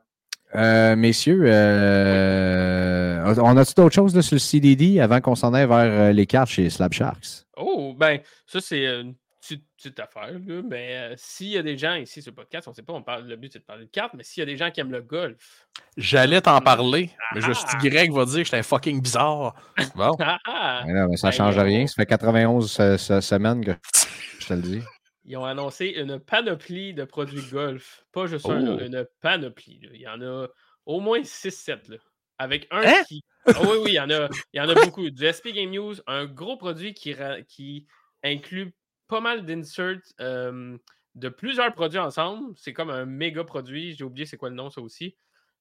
euh, 0.54 0.96
messieurs, 0.96 1.42
euh, 1.46 3.34
on 3.40 3.56
a-tu 3.56 3.74
d'autres 3.74 3.94
choses 3.94 4.14
là, 4.16 4.22
sur 4.22 4.34
le 4.34 4.40
CDD 4.40 5.00
avant 5.00 5.20
qu'on 5.20 5.34
s'en 5.34 5.52
aille 5.54 5.66
vers 5.66 5.76
euh, 5.78 6.12
les 6.12 6.26
cartes 6.26 6.50
chez 6.50 6.70
Slab 6.70 6.92
Sharks? 6.92 7.44
Oh, 7.56 7.94
ben, 7.98 8.20
ça, 8.46 8.60
c'est 8.60 8.84
une 9.00 9.14
petite, 9.56 9.98
affaire, 9.98 10.32
là. 10.46 10.62
Mais 10.62 10.96
euh, 10.96 11.14
s'il 11.16 11.48
y 11.48 11.58
a 11.58 11.62
des 11.62 11.76
gens 11.78 11.94
ici 11.94 12.20
sur 12.22 12.30
le 12.32 12.36
podcast, 12.36 12.68
on 12.68 12.72
sait 12.74 12.82
pas, 12.82 12.92
on 12.92 13.02
parle, 13.02 13.26
le 13.26 13.36
but, 13.36 13.52
c'est 13.52 13.58
de 13.60 13.64
parler 13.64 13.86
de 13.86 13.90
cartes, 13.90 14.12
mais 14.14 14.22
s'il 14.22 14.40
y 14.40 14.42
a 14.42 14.46
des 14.46 14.56
gens 14.56 14.70
qui 14.70 14.80
aiment 14.80 14.92
le 14.92 15.02
golf. 15.02 15.66
J'allais 15.96 16.40
t'en 16.40 16.60
parler, 16.60 17.10
mais 17.34 17.40
je 17.40 17.52
suis 17.52 17.64
Ah. 17.66 17.78
va 18.12 18.24
dire 18.26 18.38
que 18.38 18.44
j'étais 18.44 18.62
fucking 18.62 19.00
bizarre. 19.00 19.54
Bon. 19.94 20.16
Ah! 20.46 20.82
Mais 20.86 20.92
non, 20.92 21.08
mais 21.08 21.16
ça 21.16 21.28
ne 21.28 21.32
Ben, 21.32 21.36
change 21.36 21.58
ont- 21.58 21.62
rien. 21.64 21.86
Ça 21.86 21.94
fait 21.96 22.06
91 22.06 22.70
se- 22.70 22.96
se- 22.96 23.20
semaines 23.20 23.64
que 23.64 23.72
je 24.40 24.46
te 24.46 24.52
le 24.54 24.62
dis. 24.62 24.82
Ils 25.24 25.36
ont 25.36 25.44
annoncé 25.44 25.86
une 25.88 26.18
panoplie 26.20 26.94
de 26.94 27.04
produits 27.04 27.42
golf. 27.50 28.04
Pas 28.12 28.26
juste 28.26 28.46
un, 28.48 28.66
Oh. 28.66 28.78
une 28.80 29.06
panoplie. 29.20 29.80
là. 29.82 29.88
Il 29.94 30.00
y 30.00 30.08
en 30.08 30.20
a 30.22 30.46
au 30.86 31.00
moins 31.00 31.22
6-7. 31.22 31.88
là. 31.88 31.96
Avec 32.38 32.66
un 32.70 32.82
Hein? 32.82 33.02
qui. 33.08 33.22
Ah 33.46 33.52
oui, 33.62 33.76
oui, 33.82 33.90
il 33.90 33.94
y 33.94 34.00
en 34.00 34.08
a, 34.10 34.28
il 34.52 34.58
y 34.58 34.60
en 34.60 34.68
a 34.68 34.74
beaucoup. 34.74 35.10
Du 35.10 35.26
SP 35.26 35.50
Game 35.52 35.70
News, 35.70 35.94
un 36.06 36.24
gros 36.26 36.56
produit 36.56 36.94
qui, 36.94 37.14
qui 37.48 37.86
inclut 38.22 38.72
pas 39.08 39.20
mal 39.20 39.44
d'inserts 39.44 39.98
euh, 40.20 40.76
de 41.14 41.28
plusieurs 41.28 41.72
produits 41.74 41.98
ensemble. 41.98 42.54
C'est 42.56 42.72
comme 42.72 42.90
un 42.90 43.04
méga 43.06 43.42
produit. 43.44 43.94
J'ai 43.94 44.04
oublié 44.04 44.26
c'est 44.26 44.36
quoi 44.36 44.50
le 44.50 44.54
nom, 44.54 44.70
ça 44.70 44.80
aussi. 44.80 45.16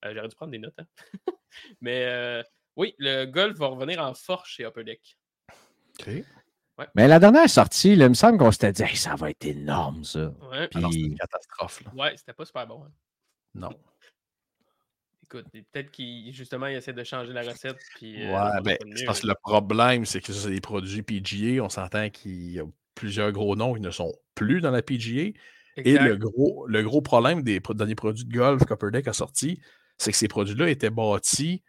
Euh, 0.05 0.13
J'aurais 0.13 0.27
dû 0.27 0.35
prendre 0.35 0.51
des 0.51 0.59
notes. 0.59 0.77
hein. 0.79 0.85
Mais 1.81 2.05
euh, 2.05 2.43
oui, 2.75 2.93
le 2.99 3.25
golf 3.25 3.57
va 3.57 3.67
revenir 3.67 3.99
en 4.03 4.13
force 4.13 4.49
chez 4.49 4.63
Upper 4.65 4.83
Deck. 4.83 5.17
OK. 5.99 6.09
Mais 6.93 7.07
la 7.07 7.17
dernière 7.17 7.49
sortie, 7.49 7.95
là, 7.95 8.05
il 8.05 8.09
me 8.09 8.13
semble 8.13 8.37
qu'on 8.37 8.51
s'était 8.51 8.71
dit 8.71 8.83
Hey, 8.83 8.95
ça 8.95 9.15
va 9.15 9.31
être 9.31 9.43
énorme, 9.45 10.03
ça. 10.03 10.27
Ouais, 10.51 10.67
Puis- 10.67 10.77
Alors, 10.77 10.91
c'est 10.93 10.99
une 10.99 11.17
catastrophe. 11.17 11.81
Là. 11.85 11.91
ouais 11.95 12.17
c'était 12.17 12.33
pas 12.33 12.45
super 12.45 12.67
bon. 12.67 12.83
hein. 12.83 12.91
Non. 13.55 13.69
Écoute, 15.23 15.45
peut-être 15.51 15.91
qu'il 15.91 16.31
justement 16.33 16.67
il 16.67 16.75
essaie 16.75 16.93
de 16.93 17.03
changer 17.03 17.33
la 17.33 17.41
recette. 17.41 17.77
Puis, 17.95 18.23
euh, 18.23 18.31
Ouais, 18.31 18.61
ben, 18.61 18.77
c'est 18.95 19.05
parce 19.05 19.21
que 19.21 19.27
là. 19.27 19.33
le 19.33 19.39
problème, 19.41 20.05
c'est 20.05 20.21
que 20.21 20.31
c'est 20.31 20.49
des 20.51 20.61
produits 20.61 21.01
PGA. 21.03 21.61
On 21.63 21.69
s'entend 21.69 22.09
qu'il 22.09 22.51
y 22.51 22.59
a 22.59 22.63
plusieurs 22.97 23.31
gros 23.31 23.55
noms 23.55 23.73
qui 23.73 23.81
ne 23.81 23.91
sont 23.91 24.13
plus 24.35 24.59
dans 24.59 24.71
la 24.71 24.81
PGA. 24.81 25.31
Et 25.77 25.97
le 25.97 26.17
gros, 26.17 26.65
le 26.67 26.81
gros 26.81 27.01
problème 27.01 27.43
des 27.43 27.59
derniers 27.59 27.95
produits 27.95 28.25
de 28.25 28.33
golf 28.33 28.65
qu'Upper 28.65 28.89
Deck 28.91 29.07
a 29.07 29.13
sortis, 29.13 29.61
c'est 29.97 30.11
que 30.11 30.17
ces 30.17 30.27
produits-là 30.27 30.69
étaient 30.69 30.89
bâtis. 30.89 31.61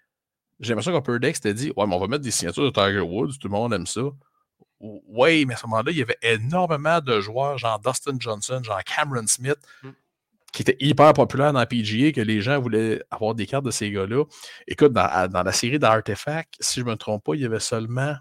J'ai 0.60 0.70
l'impression 0.70 0.92
qu'Upper 0.92 1.18
Deck 1.20 1.36
s'était 1.36 1.54
dit 1.54 1.72
Ouais, 1.76 1.86
mais 1.86 1.94
on 1.94 2.00
va 2.00 2.06
mettre 2.08 2.24
des 2.24 2.30
signatures 2.30 2.64
de 2.64 2.70
Tiger 2.70 3.00
Woods, 3.00 3.34
tout 3.40 3.48
le 3.48 3.52
monde 3.52 3.72
aime 3.74 3.86
ça. 3.86 4.00
Oui, 4.80 5.44
mais 5.44 5.54
à 5.54 5.56
ce 5.56 5.66
moment-là, 5.66 5.90
il 5.90 5.98
y 5.98 6.02
avait 6.02 6.18
énormément 6.22 7.00
de 7.00 7.20
joueurs, 7.20 7.58
genre 7.58 7.78
Dustin 7.80 8.16
Johnson, 8.18 8.60
genre 8.62 8.80
Cameron 8.84 9.26
Smith, 9.26 9.58
Mm. 9.82 9.88
qui 10.52 10.62
étaient 10.62 10.76
hyper 10.80 11.12
populaires 11.12 11.52
dans 11.52 11.58
la 11.58 11.66
PGA, 11.66 12.12
que 12.12 12.20
les 12.20 12.40
gens 12.40 12.60
voulaient 12.60 13.02
avoir 13.10 13.34
des 13.34 13.46
cartes 13.46 13.64
de 13.64 13.70
ces 13.70 13.90
gars-là. 13.90 14.24
Écoute, 14.66 14.92
dans, 14.92 15.30
dans 15.30 15.42
la 15.42 15.52
série 15.52 15.78
d'Artefact, 15.78 16.54
si 16.60 16.80
je 16.80 16.84
ne 16.86 16.90
me 16.92 16.96
trompe 16.96 17.24
pas, 17.24 17.34
il 17.34 17.42
y 17.42 17.44
avait 17.44 17.60
seulement. 17.60 18.14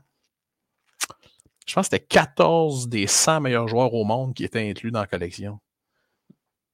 Je 1.68 1.74
pense 1.74 1.90
que 1.90 1.96
c'était 1.96 2.06
14 2.06 2.88
des 2.88 3.08
100 3.08 3.42
meilleurs 3.42 3.68
joueurs 3.68 3.94
au 3.94 4.04
monde 4.06 4.34
qui 4.34 4.44
étaient 4.46 4.70
inclus 4.70 4.92
dans 4.92 5.02
la 5.02 5.08
collection. 5.08 5.60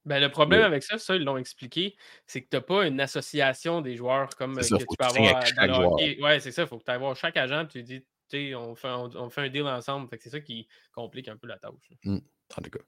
Ben, 0.04 0.20
le 0.20 0.28
problème 0.30 0.60
Ouais. 0.60 0.66
avec 0.66 0.82
ça, 0.82 0.98
ça, 0.98 1.16
ils 1.16 1.24
l'ont 1.24 1.38
expliqué, 1.38 1.96
c'est 2.26 2.42
que 2.42 2.48
tu 2.50 2.56
n'as 2.56 2.60
pas 2.60 2.86
une 2.86 3.00
association 3.00 3.80
des 3.80 3.96
joueurs 3.96 4.28
comme 4.36 4.58
euh, 4.58 4.62
C'est 4.62 4.68
ça, 4.68 4.76
que 4.76 4.82
tu 4.82 4.86
peux 4.86 4.96
tu 4.96 5.18
avoir 5.18 5.42
dans 5.66 5.92
hockey. 5.92 6.18
Ouais, 6.22 6.40
c'est 6.40 6.52
ça. 6.52 6.62
Il 6.62 6.68
faut 6.68 6.78
que 6.78 6.84
tu 6.84 6.90
ailles 6.90 6.98
voir 6.98 7.16
chaque 7.16 7.36
agent 7.38 7.62
et 7.62 7.68
tu 7.68 7.82
dis 7.82 8.04
acheter, 8.28 8.54
on 8.54 8.74
fait, 8.74 8.88
on, 8.88 9.10
on 9.16 9.30
fait 9.30 9.40
un 9.42 9.48
deal 9.48 9.62
ensemble. 9.66 10.08
C'est 10.20 10.28
ça 10.30 10.40
qui 10.40 10.68
complique 10.92 11.28
un 11.28 11.36
peu 11.38 11.46
la 11.46 11.56
tâche. 11.58 11.72
là. 12.04 12.18
En 12.56 12.62
tout 12.62 12.70
cas. 12.70 12.80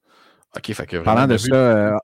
OK, 0.56 0.72
fait 0.74 0.86
que 0.86 0.96
Parlant 0.98 1.26
de 1.26 1.34
vu- 1.34 1.48
ça, 1.50 1.54
euh, 1.54 1.98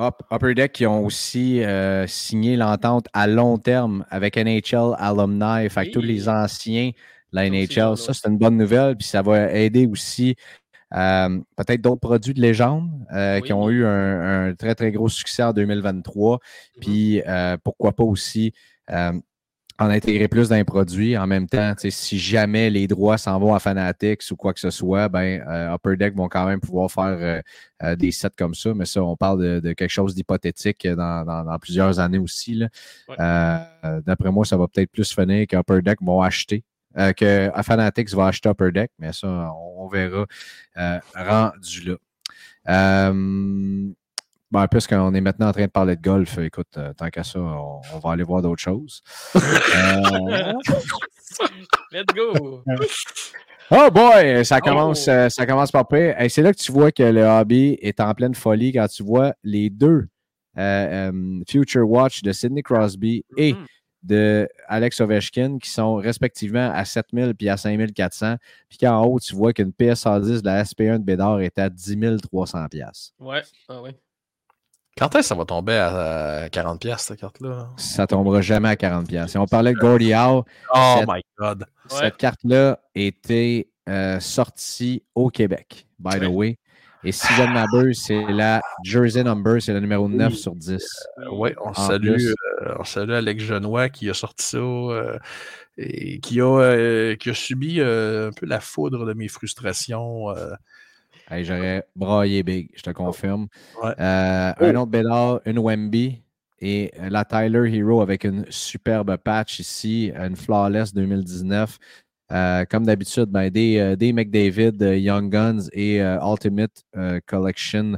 Up- 0.00 0.20
Upper 0.30 0.54
Deck 0.54 0.72
qui 0.72 0.86
ont 0.86 1.04
aussi 1.04 1.62
euh, 1.64 2.06
signé 2.06 2.56
l'entente 2.56 3.06
à 3.12 3.26
long 3.26 3.58
terme 3.58 4.06
avec 4.10 4.36
NHL 4.36 4.94
Alumni. 4.98 5.68
Fait 5.68 5.86
que 5.88 5.92
tous 5.92 6.00
les 6.00 6.28
anciens 6.28 6.92
la 7.32 7.48
NHL, 7.50 7.96
ça, 7.96 8.12
c'est 8.14 8.28
une 8.28 8.38
bonne 8.38 8.56
nouvelle. 8.56 8.96
Puis 8.96 9.06
ça 9.06 9.22
va 9.22 9.52
aider 9.52 9.86
aussi 9.86 10.34
euh, 10.94 11.40
peut-être 11.56 11.80
d'autres 11.80 12.00
produits 12.00 12.32
de 12.34 12.40
légende 12.40 12.88
euh, 13.12 13.40
qui 13.40 13.52
ont 13.52 13.68
eu 13.68 13.84
un, 13.84 14.48
un 14.48 14.54
très, 14.54 14.74
très 14.74 14.92
gros 14.92 15.08
succès 15.08 15.42
en 15.42 15.52
2023. 15.52 16.36
Mm-hmm. 16.38 16.80
Puis 16.80 17.22
euh, 17.26 17.56
pourquoi 17.62 17.92
pas 17.92 18.04
aussi 18.04 18.52
en 19.78 19.90
intégrer 19.90 20.26
plus 20.26 20.48
dans 20.48 20.56
les 20.56 20.64
produits. 20.64 21.18
En 21.18 21.26
même 21.26 21.46
temps, 21.46 21.74
si 21.76 22.18
jamais 22.18 22.70
les 22.70 22.86
droits 22.86 23.18
s'en 23.18 23.38
vont 23.38 23.52
à 23.54 23.58
Fanatics 23.58 24.22
ou 24.30 24.36
quoi 24.36 24.54
que 24.54 24.60
ce 24.60 24.70
soit, 24.70 25.10
ben, 25.10 25.44
euh, 25.46 25.74
Upper 25.74 25.96
Deck 25.98 26.16
vont 26.16 26.28
quand 26.28 26.46
même 26.46 26.60
pouvoir 26.60 26.90
faire 26.90 27.42
euh, 27.82 27.96
des 27.96 28.10
sets 28.10 28.30
comme 28.38 28.54
ça. 28.54 28.72
Mais 28.72 28.86
ça, 28.86 29.02
on 29.02 29.16
parle 29.16 29.42
de, 29.42 29.60
de 29.60 29.72
quelque 29.74 29.90
chose 29.90 30.14
d'hypothétique 30.14 30.86
dans, 30.86 31.26
dans- 31.26 31.44
dans 31.44 31.58
plusieurs 31.58 31.98
années 32.00 32.16
aussi. 32.16 32.62
Ouais. 33.08 33.16
Euh, 33.20 34.00
D'après 34.06 34.30
moi, 34.30 34.46
ça 34.46 34.56
va 34.56 34.66
peut-être 34.66 34.90
plus 34.90 35.12
finir 35.12 35.46
qu'Upper 35.46 35.82
Deck 35.82 35.98
vont 36.00 36.22
acheter. 36.22 36.64
Euh, 36.98 37.12
que 37.12 37.50
Fanatics 37.62 38.10
va 38.14 38.26
acheter 38.28 38.48
Upper 38.48 38.70
Deck, 38.72 38.90
mais 38.98 39.12
ça, 39.12 39.26
on, 39.28 39.84
on 39.84 39.88
verra 39.88 40.26
euh, 40.78 40.98
rendu 41.14 41.82
là. 41.84 41.94
Euh, 42.68 43.92
ben, 44.50 44.68
puisqu'on 44.68 45.12
est 45.14 45.20
maintenant 45.20 45.48
en 45.48 45.52
train 45.52 45.64
de 45.66 45.70
parler 45.70 45.96
de 45.96 46.00
golf, 46.02 46.38
écoute, 46.38 46.68
euh, 46.76 46.92
tant 46.94 47.08
qu'à 47.10 47.24
ça, 47.24 47.38
on, 47.40 47.80
on 47.94 47.98
va 47.98 48.12
aller 48.12 48.22
voir 48.24 48.42
d'autres 48.42 48.62
choses. 48.62 49.02
Euh, 49.34 50.52
Let's 51.92 52.06
go! 52.14 52.62
Oh 53.70 53.88
boy, 53.90 54.44
ça 54.44 54.60
commence, 54.60 55.08
Oh. 55.08 55.10
euh, 55.10 55.28
ça 55.28 55.44
commence 55.44 55.72
par 55.72 55.86
pire. 55.88 56.14
Hey, 56.18 56.30
c'est 56.30 56.40
là 56.42 56.52
que 56.52 56.58
tu 56.58 56.70
vois 56.70 56.92
que 56.92 57.02
le 57.02 57.24
hobby 57.24 57.76
est 57.82 57.98
en 58.00 58.14
pleine 58.14 58.34
folie 58.34 58.72
quand 58.72 58.86
tu 58.86 59.02
vois 59.02 59.34
les 59.42 59.68
deux 59.70 60.06
euh, 60.56 61.40
Future 61.48 61.88
Watch 61.88 62.22
de 62.22 62.32
Sidney 62.32 62.62
Crosby 62.62 63.24
et 63.36 63.54
Mhm. 63.54 63.66
De 64.06 64.48
Alex 64.68 65.00
Ovechkin 65.00 65.58
qui 65.58 65.70
sont 65.70 65.96
respectivement 65.96 66.70
à 66.72 66.84
7000 66.84 67.34
puis 67.34 67.48
à 67.48 67.56
5400. 67.56 68.36
Puis 68.68 68.78
qu'en 68.78 69.04
haut, 69.04 69.18
tu 69.18 69.34
vois 69.34 69.52
qu'une 69.52 69.72
PSA 69.72 70.20
10 70.20 70.42
de 70.42 70.46
la 70.46 70.62
SP1 70.64 70.98
de 70.98 71.04
Bédard 71.04 71.40
est 71.40 71.58
à 71.58 71.68
10 71.68 71.96
300 72.22 72.66
pièces. 72.68 73.12
Ouais, 73.18 73.42
ah 73.68 73.82
ouais. 73.82 73.96
Quand 74.98 75.14
est-ce 75.14 75.20
que 75.20 75.26
ça 75.26 75.34
va 75.34 75.44
tomber 75.44 75.74
à 75.76 76.48
40$, 76.48 76.78
piastres, 76.78 77.08
cette 77.08 77.20
carte-là? 77.20 77.68
Ça 77.76 78.06
tombera 78.06 78.40
jamais 78.40 78.70
à 78.70 78.76
40 78.76 79.06
pièces. 79.06 79.34
Et 79.34 79.38
on 79.38 79.46
parlait 79.46 79.74
de 79.74 79.78
Gordie 79.78 80.14
Howe. 80.14 80.42
Oh 80.74 80.94
Cette- 80.98 81.08
my 81.08 81.20
God! 81.38 81.66
Ouais. 81.90 81.98
Cette 81.98 82.16
carte-là 82.16 82.80
était 82.94 83.68
euh, 83.90 84.18
sortie 84.20 85.02
au 85.14 85.28
Québec, 85.28 85.86
by 85.98 86.18
the 86.18 86.28
way. 86.30 86.58
Et 87.06 87.12
si 87.12 87.32
je 87.34 87.42
ne 87.42 87.52
m'abuse, 87.52 88.02
c'est 88.04 88.24
la 88.32 88.60
Jersey 88.84 89.22
Number, 89.22 89.62
c'est 89.62 89.72
le 89.72 89.80
numéro 89.80 90.08
9 90.08 90.32
Oui. 90.32 90.38
sur 90.38 90.54
10. 90.56 90.84
Oui, 91.32 91.50
on 91.64 91.72
salue, 91.72 92.08
euh, 92.62 92.74
on 92.80 92.84
salue 92.84 93.12
Alex 93.12 93.44
Genois 93.44 93.88
qui 93.88 94.10
a 94.10 94.14
sorti 94.14 94.44
ça 94.44 94.56
euh, 94.58 95.16
et 95.78 96.18
qui 96.20 96.40
a, 96.40 96.44
euh, 96.60 97.14
qui 97.16 97.30
a 97.30 97.34
subi 97.34 97.80
euh, 97.80 98.28
un 98.28 98.32
peu 98.32 98.46
la 98.46 98.60
foudre 98.60 99.06
de 99.06 99.12
mes 99.14 99.28
frustrations. 99.28 100.30
euh. 100.30 100.50
Hey, 101.30 101.44
J'aurais 101.44 101.84
braillé 101.96 102.42
big, 102.42 102.70
je 102.76 102.82
te 102.82 102.90
confirme. 102.90 103.46
Ouais. 103.82 103.90
Euh, 104.00 104.52
Un 104.60 104.74
autre 104.76 104.90
Bédard, 104.90 105.40
une 105.44 105.58
Wemby 105.58 106.22
et 106.60 106.92
euh, 107.00 107.08
la 107.10 107.24
Tyler 107.24 107.70
Hero 107.76 108.00
avec 108.00 108.24
une 108.24 108.46
superbe 108.48 109.16
patch 109.16 109.60
ici, 109.60 110.12
une 110.16 110.36
Flawless 110.36 110.94
2019. 110.94 111.78
Euh, 112.32 112.64
comme 112.68 112.84
d'habitude, 112.84 113.26
ben, 113.26 113.50
des, 113.50 113.78
euh, 113.78 113.94
des 113.96 114.12
McDavid, 114.12 114.72
euh, 114.82 114.96
Young 114.98 115.30
Guns 115.30 115.68
et 115.72 116.02
euh, 116.02 116.18
Ultimate 116.20 116.82
euh, 116.96 117.20
Collection 117.26 117.96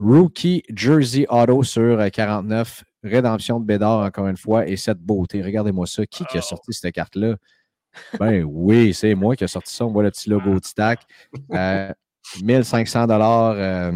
Rookie 0.00 0.62
Jersey 0.74 1.24
Auto 1.30 1.62
sur 1.62 1.98
euh, 2.00 2.08
49. 2.10 2.84
Rédemption 3.02 3.60
de 3.60 3.64
Bédard, 3.66 4.00
encore 4.00 4.28
une 4.28 4.36
fois, 4.36 4.66
et 4.66 4.76
cette 4.76 4.98
beauté. 4.98 5.42
Regardez-moi 5.42 5.86
ça. 5.86 6.04
Qui, 6.06 6.24
qui 6.26 6.36
a 6.36 6.40
Oh. 6.40 6.46
sorti 6.48 6.72
cette 6.72 6.94
carte-là? 6.94 7.36
Ben 8.18 8.42
oui, 8.44 8.92
c'est 8.92 9.14
moi 9.14 9.36
qui 9.36 9.44
ai 9.44 9.46
sorti 9.48 9.72
ça. 9.74 9.86
On 9.86 9.92
voit 9.92 10.02
le 10.02 10.10
petit 10.10 10.28
logo 10.28 10.58
de 10.58 10.64
stack. 10.64 11.00
Euh, 11.52 11.92
1500 12.42 13.06
dollars 13.06 13.92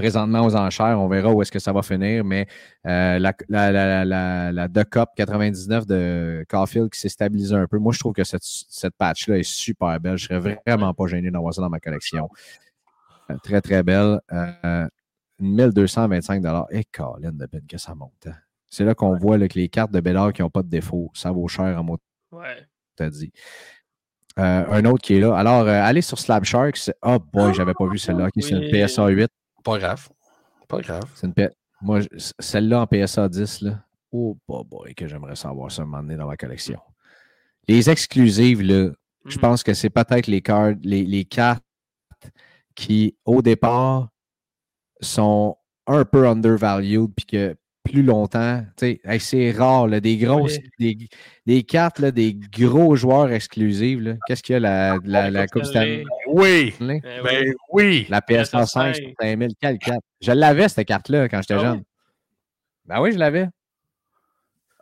présentement 0.00 0.44
aux 0.44 0.56
enchères. 0.56 0.98
On 1.00 1.08
verra 1.08 1.30
où 1.32 1.42
est-ce 1.42 1.52
que 1.52 1.58
ça 1.58 1.72
va 1.72 1.82
finir, 1.82 2.24
mais 2.24 2.46
euh, 2.86 3.18
la, 3.18 3.32
la, 3.48 3.70
la, 3.72 4.04
la, 4.04 4.52
la 4.52 4.68
The 4.68 4.84
Cup 4.88 5.08
99 5.16 5.86
de 5.86 6.44
Caulfield 6.48 6.90
qui 6.90 6.98
s'est 7.00 7.08
stabilisée 7.08 7.54
un 7.54 7.66
peu. 7.66 7.78
Moi, 7.78 7.92
je 7.92 7.98
trouve 8.00 8.12
que 8.12 8.24
cette, 8.24 8.42
cette 8.42 8.94
patch-là 8.96 9.38
est 9.38 9.42
super 9.42 9.98
belle. 10.00 10.16
Je 10.16 10.26
serais 10.26 10.58
vraiment 10.66 10.92
pas 10.94 11.06
gêné 11.06 11.30
d'avoir 11.30 11.52
ça 11.54 11.62
dans 11.62 11.70
ma 11.70 11.80
collection. 11.80 12.28
Euh, 13.30 13.36
très, 13.42 13.60
très 13.60 13.82
belle. 13.82 14.20
Euh, 14.32 14.86
1225 15.38 16.42
dollars. 16.42 16.66
Et 16.70 16.84
Colin 16.84 17.32
de 17.32 17.46
Ben, 17.46 17.62
que 17.68 17.78
ça 17.78 17.94
monte. 17.94 18.12
hein. 18.26 18.34
C'est 18.68 18.84
là 18.84 18.94
qu'on 18.94 19.16
voit 19.16 19.36
là, 19.38 19.48
que 19.48 19.58
les 19.58 19.68
cartes 19.68 19.90
de 19.90 19.98
Bellard 20.00 20.32
qui 20.32 20.42
n'ont 20.42 20.50
pas 20.50 20.62
de 20.62 20.68
défaut, 20.68 21.10
ça 21.14 21.32
vaut 21.32 21.48
cher 21.48 21.76
en 21.78 21.82
mot 21.82 21.98
Ouais. 22.30 22.66
t'as 22.94 23.10
dit. 23.10 23.32
Euh, 24.38 24.64
un 24.70 24.84
autre 24.84 25.02
qui 25.02 25.16
est 25.16 25.20
là. 25.20 25.36
Alors, 25.36 25.62
euh, 25.62 25.82
allez 25.82 26.02
sur 26.02 26.18
Slab 26.18 26.44
Sharks. 26.44 26.90
Oh 27.02 27.18
boy, 27.32 27.52
j'avais 27.52 27.74
pas 27.74 27.88
vu 27.88 27.98
celle-là. 27.98 28.26
Ok, 28.26 28.32
c'est 28.40 28.50
une. 28.50 28.70
PSA 28.70 29.08
8. 29.08 29.28
Pas 29.62 29.78
grave. 29.78 30.08
Pas 30.68 30.80
grave. 30.80 31.04
C'est 31.14 31.26
une 31.26 31.34
P- 31.34 31.48
Moi, 31.82 32.00
celle-là 32.38 32.82
en 32.82 32.86
PSA 32.86 33.28
10, 33.28 33.62
là. 33.62 33.84
Oh 34.12 34.36
boy, 34.48 34.64
boy, 34.64 34.94
que 34.94 35.06
j'aimerais 35.06 35.36
savoir 35.36 35.70
ça 35.70 35.82
un 35.82 35.84
moment 35.86 36.02
donné 36.02 36.16
dans 36.16 36.26
ma 36.26 36.36
collection. 36.36 36.80
Les 37.68 37.88
exclusives, 37.88 38.62
là, 38.62 38.90
je 39.24 39.36
Mhm. 39.36 39.40
pense 39.40 39.62
que 39.62 39.72
c'est 39.74 39.90
peut-être 39.90 40.26
les 40.26 40.42
cartes, 40.42 40.78
les, 40.82 41.04
les 41.04 41.24
cartes 41.24 41.62
qui, 42.74 43.16
au 43.24 43.42
départ, 43.42 44.08
sont 45.00 45.56
un 45.86 46.04
peu 46.04 46.26
undervalued, 46.28 47.10
puis 47.16 47.26
que 47.26 47.56
plus 47.92 48.02
longtemps, 48.02 48.62
hey, 48.82 49.20
c'est 49.20 49.50
rare, 49.52 49.86
là, 49.88 50.00
des 50.00 50.16
grosses, 50.16 50.58
des, 50.78 50.96
des 51.46 51.62
cartes, 51.62 51.98
là, 51.98 52.10
des 52.10 52.34
gros 52.34 52.96
joueurs 52.96 53.30
exclusifs. 53.32 54.00
Qu'est-ce 54.26 54.42
qu'il 54.42 54.52
y 54.54 54.56
a, 54.56 54.60
la, 54.60 54.98
la, 55.04 55.30
la 55.30 55.46
Coupe 55.46 55.64
Stanley? 55.64 56.04
Oui! 56.28 56.74
Ben 56.80 57.00
oui. 57.24 57.52
oui! 57.72 58.06
La 58.08 58.20
PSA 58.22 58.66
5 58.66 58.94
sur 58.96 59.04
5000, 59.20 59.48
quelle 59.60 59.78
carte? 59.78 60.00
Je 60.20 60.32
l'avais, 60.32 60.68
cette 60.68 60.86
carte-là, 60.86 61.28
quand 61.28 61.40
j'étais 61.42 61.54
Ah 61.54 61.58
jeune. 61.58 61.82
Ben 62.86 63.00
oui, 63.00 63.12
je 63.12 63.18
l'avais. 63.18 63.48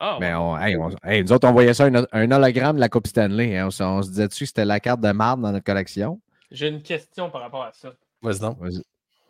Ah, 0.01 0.19
Mais 0.21 0.33
on, 0.35 0.57
hey, 0.59 0.77
on- 0.77 0.91
hey, 1.05 1.25
nous 1.25 1.33
autres, 1.33 1.49
on 1.49 1.53
voyait 1.53 1.75
ça, 1.75 1.87
un, 1.87 2.05
un 2.13 2.31
hologramme 2.31 2.77
de 2.77 2.81
la 2.81 2.89
Coupe 2.89 3.07
Stanley. 3.09 3.57
hein. 3.59 3.67
On, 3.67 3.71
se- 3.71 3.83
on 3.83 4.03
se 4.03 4.09
disait-tu 4.11 4.45
que 4.45 4.47
c'était 4.47 4.65
la 4.65 4.79
carte 4.79 5.01
de 5.01 5.11
marde 5.11 5.41
dans 5.43 5.51
notre 5.51 5.65
collection? 5.65 6.21
J'ai 6.51 6.69
une 6.69 6.83
question 6.83 7.31
par 7.31 7.41
rapport 7.43 7.65
à 7.65 7.73
ça. 7.73 7.93
Vas-y 8.23 8.39
donc. 8.39 8.59
Vas-y. 8.61 8.81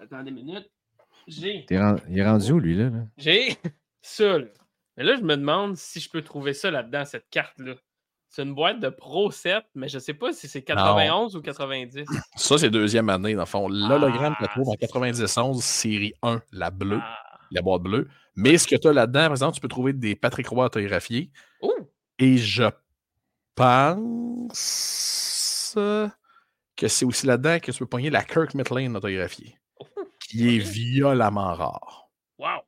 Attendez 0.01 0.29
une 0.31 0.37
minute. 0.37 0.68
J'ai. 1.29 1.66
Il 1.70 2.18
est 2.18 2.24
rendu 2.24 2.53
où, 2.53 2.59
lui, 2.59 2.74
là? 2.76 2.91
là? 2.91 3.05
J'ai 3.16 3.57
ça, 4.03 4.39
là. 4.39 4.47
Mais 4.97 5.05
là, 5.05 5.14
je 5.16 5.22
me 5.22 5.37
demande 5.37 5.76
si 5.76 6.01
je 6.01 6.11
peux 6.11 6.22
trouver 6.22 6.55
ça 6.55 6.70
là-dedans, 6.72 7.05
cette 7.05 7.29
carte-là. 7.31 7.74
C'est 8.31 8.43
une 8.43 8.55
boîte 8.55 8.81
de 8.81 8.89
Pro 8.89 9.31
7, 9.31 9.64
mais 9.74 9.89
je 9.89 9.99
sais 9.99 10.12
pas 10.14 10.33
si 10.33 10.49
c'est 10.49 10.62
91 10.62 11.35
ou 11.37 11.41
90. 11.41 12.05
Ça, 12.37 12.59
c'est 12.59 12.68
deuxième 12.68 13.09
année, 13.09 13.35
dans 13.35 13.43
le 13.43 13.47
fond. 13.47 13.68
L'hologramme 13.68 14.35
Ah, 14.39 14.47
te 14.47 14.51
trouve 14.51 14.68
en 14.68 14.72
c'est 14.72 14.81
ça. 14.81 14.87
91, 14.89 15.62
série 15.62 16.12
1, 16.22 16.43
la 16.53 16.70
bleue, 16.70 16.99
Ah. 17.01 17.16
la 17.53 17.62
boîte 17.62 17.83
bleue. 17.83 18.09
Mais 18.37 18.59
ce 18.59 18.66
que 18.66 18.76
tu 18.76 18.87
as 18.89 18.93
là-dedans, 18.93 19.22
par 19.24 19.31
exemple, 19.33 19.55
tu 19.55 19.61
peux 19.61 19.68
trouver 19.68 19.93
des 19.95 20.14
Patrick 20.14 20.47
Roy 20.49 20.66
autographiés. 20.66 21.31
Oh! 21.62 21.74
Et 22.18 22.37
je 22.37 22.64
pense 23.55 25.74
que 26.76 26.89
c'est 26.89 27.05
aussi 27.05 27.26
là-dedans 27.26 27.59
que 27.61 27.70
tu 27.72 27.79
peux 27.79 27.87
pogner 27.87 28.11
la 28.11 28.22
Kirk 28.24 28.55
McLean 28.55 28.95
autographiée, 28.95 29.57
qui 30.29 30.57
est 30.57 30.59
violemment 30.59 31.55
rare. 31.55 32.11
Wow! 32.39 32.61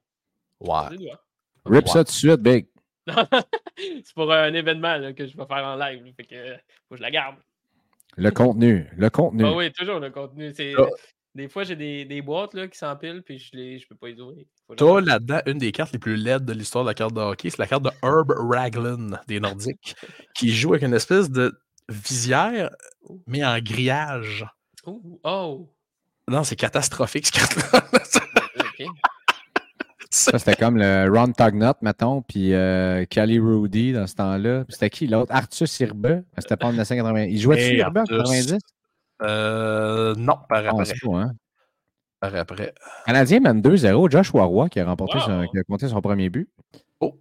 Ouais. 0.61 0.97
Toi. 0.97 1.21
Rip 1.67 1.89
ça 1.89 2.05
tout 2.05 2.11
de 2.11 2.17
suite, 2.17 2.41
Big. 2.41 2.67
c'est 3.07 4.15
pour 4.15 4.33
un 4.33 4.53
événement 4.55 4.97
là, 4.97 5.13
que 5.13 5.27
je 5.27 5.37
vais 5.37 5.47
faire 5.47 5.65
en 5.65 5.77
live. 5.77 6.05
là, 6.05 6.11
Fait 6.17 6.25
que 6.25 6.35
euh, 6.35 6.57
faut 6.89 6.95
que 6.95 6.97
je 6.99 7.03
la 7.03 7.11
garde. 7.11 7.37
Le 8.17 8.31
contenu. 8.31 8.89
Le 8.97 9.11
contenu. 9.11 9.45
Ah 9.47 9.55
oui, 9.55 9.73
toujours 9.73 10.01
le 10.01 10.11
contenu. 10.11 10.53
C'est. 10.55 10.75
Des 11.35 11.49
fois, 11.49 11.63
j'ai 11.63 11.77
des, 11.77 12.05
des 12.05 12.23
boîtes 12.23 12.55
là, 12.55 12.67
qui 12.67 12.77
s'empilent 12.77 13.23
puis 13.23 13.39
je 13.39 13.57
ne 13.57 13.79
je 13.79 13.87
peux 13.87 13.95
pas 13.95 14.09
les 14.09 14.21
ouvrir. 14.21 14.45
Garde. 14.77 15.07
là-dedans 15.07 15.41
une 15.47 15.59
des 15.59 15.71
cartes 15.71 15.93
les 15.93 15.99
plus 16.01 16.17
laides 16.17 16.45
de 16.45 16.53
l'histoire 16.53 16.83
de 16.85 16.91
la 16.91 16.95
carte 16.95 17.15
de 17.15 17.21
hockey. 17.21 17.51
C'est 17.51 17.59
la 17.59 17.69
carte 17.69 17.85
de 17.85 17.91
Herb 18.03 18.33
Raglan 18.37 19.11
des 19.29 19.39
Nordiques, 19.39 19.95
qui 20.35 20.51
joue 20.51 20.71
avec 20.71 20.83
une 20.83 20.95
espèce 20.95 21.31
de 21.31 21.57
visière, 21.89 22.71
mais 23.27 23.45
en 23.45 23.59
grillage. 23.61 24.45
Ouh, 24.87 25.21
Oh! 25.23 25.69
Non, 26.31 26.45
c'est 26.45 26.57
catastrophique, 26.57 27.27
ce 27.27 27.33
carte-là. 27.33 27.83
Ok. 28.61 28.87
Ça, 30.13 30.39
c'était 30.39 30.57
comme 30.57 30.77
le 30.77 31.09
Ron 31.13 31.33
Tugnut, 31.33 31.77
mettons, 31.83 32.23
puis 32.23 32.53
euh, 32.55 33.05
Kelly 33.09 33.39
Rudy 33.39 33.93
dans 33.93 34.07
ce 34.07 34.15
temps-là. 34.17 34.65
C'était 34.69 34.91
qui 34.91 35.07
l'autre? 35.07 35.33
Arthur 35.35 35.67
Irbe. 35.81 36.23
C'était 36.39 36.57
pas 36.57 36.67
en 36.67 36.71
1980. 36.71 37.25
Il 37.25 37.39
jouait-tu 37.41 37.63
Hey, 37.63 37.77
Irbe 37.79 37.99
en 37.99 38.01
Arthur. 38.01 38.19
90? 38.25 38.59
Euh, 39.23 40.15
non, 40.17 40.37
par 40.49 40.65
On 40.75 40.79
après. 40.81 40.95
hein? 41.15 41.33
Par 42.21 42.35
après. 42.35 42.75
Canadien 43.07 43.41
mène 43.41 43.61
2-0. 43.61 44.11
Josh 44.11 44.31
Roy 44.31 44.69
qui 44.69 44.81
a 44.81 44.85
remporté 44.87 45.19
son, 45.21 45.47
qui 45.47 45.59
a 45.59 45.63
compté 45.65 45.89
son 45.89 46.01
premier 46.01 46.29
but. 46.29 46.49
Oh. 47.01 47.15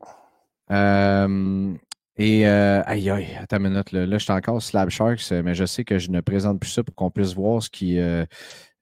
Euh, 0.71 1.73
Et 2.17 2.47
euh, 2.47 2.81
aïe 2.85 3.09
aïe, 3.09 3.27
attends 3.41 3.57
une 3.57 3.69
minute. 3.69 3.91
Là, 3.91 4.05
là 4.05 4.17
je 4.17 4.23
suis 4.23 4.33
encore 4.33 4.61
Slab 4.61 4.89
Sharks, 4.89 5.31
mais 5.31 5.53
je 5.55 5.65
sais 5.65 5.83
que 5.83 5.99
je 5.99 6.09
ne 6.11 6.21
présente 6.21 6.59
plus 6.59 6.69
ça 6.69 6.83
pour 6.83 6.95
qu'on 6.95 7.11
puisse 7.11 7.33
voir 7.33 7.61
ce 7.61 7.69
qui. 7.69 7.99
euh, 7.99 8.25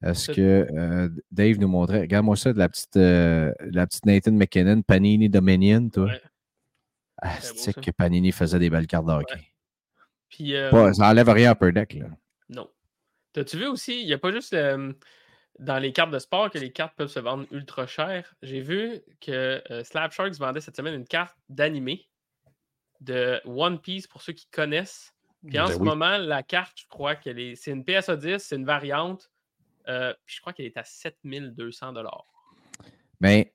euh, 0.03 0.13
ce 0.13 0.31
que 0.31 0.41
euh, 0.71 1.09
Dave 1.31 1.57
nous 1.59 1.67
montrait. 1.67 2.01
Regarde-moi 2.01 2.35
ça 2.35 2.53
de 2.53 2.59
la 2.59 2.69
petite, 2.69 2.97
euh, 2.97 3.51
la 3.59 3.87
petite 3.87 4.05
Nathan 4.05 4.31
McKinnon, 4.33 4.81
Panini 4.81 5.29
Dominion, 5.29 5.89
toi. 5.89 6.05
Ouais. 6.05 6.21
Ah, 7.21 7.39
c'est 7.41 7.73
que 7.79 7.89
Panini 7.91 8.31
faisait 8.31 8.59
des 8.59 8.69
belles 8.69 8.85
cartes 8.87 9.07
de 9.07 9.11
hockey. 9.11 9.47
Puis, 10.29 10.55
euh, 10.55 10.69
Pas- 10.69 10.93
ça 10.93 11.09
enlève 11.09 11.29
rien 11.29 11.49
à 11.49 11.53
Upper 11.53 11.71
Deck, 11.71 11.93
là. 11.95 12.07
non. 12.49 12.69
T'as-tu 13.33 13.57
vu 13.57 13.67
aussi, 13.67 14.01
il 14.01 14.05
n'y 14.07 14.13
a 14.13 14.17
pas 14.17 14.31
juste 14.31 14.53
euh, 14.53 14.93
dans 15.59 15.77
les 15.79 15.91
cartes 15.93 16.11
de 16.11 16.19
sport 16.19 16.49
que 16.49 16.57
les 16.57 16.71
cartes 16.71 16.95
peuvent 16.95 17.07
se 17.09 17.19
vendre 17.19 17.45
ultra 17.51 17.85
cher. 17.87 18.33
J'ai 18.41 18.61
vu 18.61 18.99
que 19.21 19.61
euh, 19.71 19.83
Slab 19.83 20.11
Sharks 20.11 20.35
vendait 20.37 20.61
cette 20.61 20.75
semaine 20.75 20.93
une 20.95 21.05
carte 21.07 21.35
d'animé 21.49 22.07
de 23.01 23.39
One 23.45 23.79
Piece 23.79 24.07
pour 24.07 24.21
ceux 24.21 24.33
qui 24.33 24.47
connaissent. 24.51 25.13
Puis 25.47 25.59
en 25.59 25.65
Ben 25.67 25.73
ce 25.73 25.77
oui. 25.77 25.85
moment, 25.85 26.17
la 26.17 26.41
carte, 26.41 26.73
je 26.79 26.87
crois 26.87 27.15
qu'elle 27.15 27.37
est. 27.39 27.55
C'est 27.55 27.71
une 27.71 27.83
PSA 27.85 28.15
10, 28.15 28.39
c'est 28.39 28.55
une 28.55 28.65
variante. 28.65 29.29
Euh, 29.87 30.13
puis 30.25 30.35
je 30.35 30.41
crois 30.41 30.53
qu'elle 30.53 30.65
est 30.65 30.77
à 30.77 30.83
7200 30.83 31.93
Mais 33.19 33.53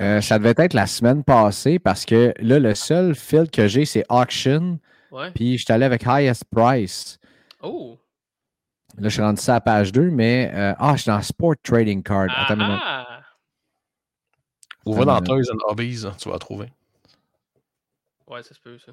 euh, 0.00 0.20
ça 0.20 0.38
devait 0.38 0.54
être 0.56 0.74
la 0.74 0.86
semaine 0.86 1.24
passée 1.24 1.78
parce 1.78 2.04
que 2.04 2.34
là, 2.38 2.58
le 2.58 2.74
seul 2.74 3.14
fil 3.14 3.50
que 3.50 3.66
j'ai, 3.68 3.84
c'est 3.84 4.04
Auction. 4.08 4.78
Ouais. 5.10 5.30
Puis 5.32 5.56
je 5.58 5.64
suis 5.64 5.72
allé 5.72 5.84
avec 5.84 6.06
Highest 6.06 6.44
Price. 6.50 7.18
Oh! 7.62 7.98
Là, 8.98 9.08
je 9.08 9.14
suis 9.14 9.22
rendu 9.22 9.40
ça 9.40 9.56
à 9.56 9.60
page 9.60 9.92
2, 9.92 10.10
mais. 10.10 10.50
euh, 10.52 10.74
ah, 10.78 10.94
je 10.96 11.02
suis 11.02 11.10
dans 11.10 11.22
Sport 11.22 11.54
Trading 11.62 12.02
Card. 12.02 12.26
Ah, 12.30 12.44
Attends 12.44 12.54
une 12.60 12.66
minute. 12.66 12.82
ah! 12.84 13.22
Ou 14.84 14.94
va 14.94 15.04
dans 15.04 15.20
Toys 15.20 15.50
and 15.52 15.58
Hobbies, 15.70 16.04
hein, 16.06 16.14
tu 16.18 16.28
vas 16.28 16.34
la 16.34 16.38
trouver. 16.38 16.72
Ouais, 18.26 18.42
ça 18.42 18.54
se 18.54 18.60
peut, 18.60 18.78
ça. 18.78 18.92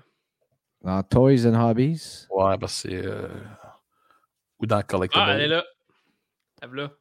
Dans 0.81 1.01
Toys 1.03 1.45
and 1.47 1.55
Hobbies? 1.55 2.27
Ouais, 2.29 2.57
parce 2.57 2.83
que 2.83 2.89
c'est. 2.89 3.05
euh, 3.05 3.27
Ou 4.59 4.65
dans 4.65 4.81
Collectible. 4.83 5.23
Ah, 5.25 5.33
elle 5.33 5.41
est 5.41 5.47
là. 5.47 5.63
Est. 6.61 6.91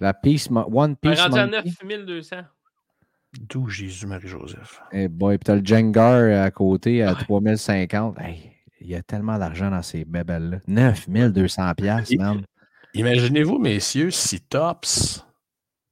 La 0.00 0.14
Peace, 0.14 0.48
Mo- 0.50 0.68
One 0.72 0.96
Elle 1.02 1.10
est 1.10 1.14
Piece 1.14 1.22
rendue 1.22 1.38
à 1.38 1.46
Monkey. 1.46 1.70
9200. 1.84 2.36
D'où 3.40 3.68
Jésus-Marie-Joseph. 3.68 4.82
Eh 4.92 5.08
boy, 5.08 5.38
puis 5.38 5.44
t'as 5.44 5.54
le 5.56 5.64
Jengar 5.64 6.44
à 6.44 6.50
côté 6.50 7.02
à 7.02 7.12
Ouais. 7.12 7.20
3050. 7.24 8.18
Hey, 8.20 8.52
il 8.80 8.88
y 8.88 8.94
a 8.94 9.02
tellement 9.02 9.38
d'argent 9.38 9.70
dans 9.70 9.82
ces 9.82 10.04
bébelles-là. 10.04 10.58
9200 10.66 11.72
piastres, 11.74 12.12
Et- 12.12 12.16
man. 12.18 12.44
Imaginez-vous, 12.94 13.58
messieurs, 13.58 14.10
si 14.10 14.40
Tops, 14.40 15.24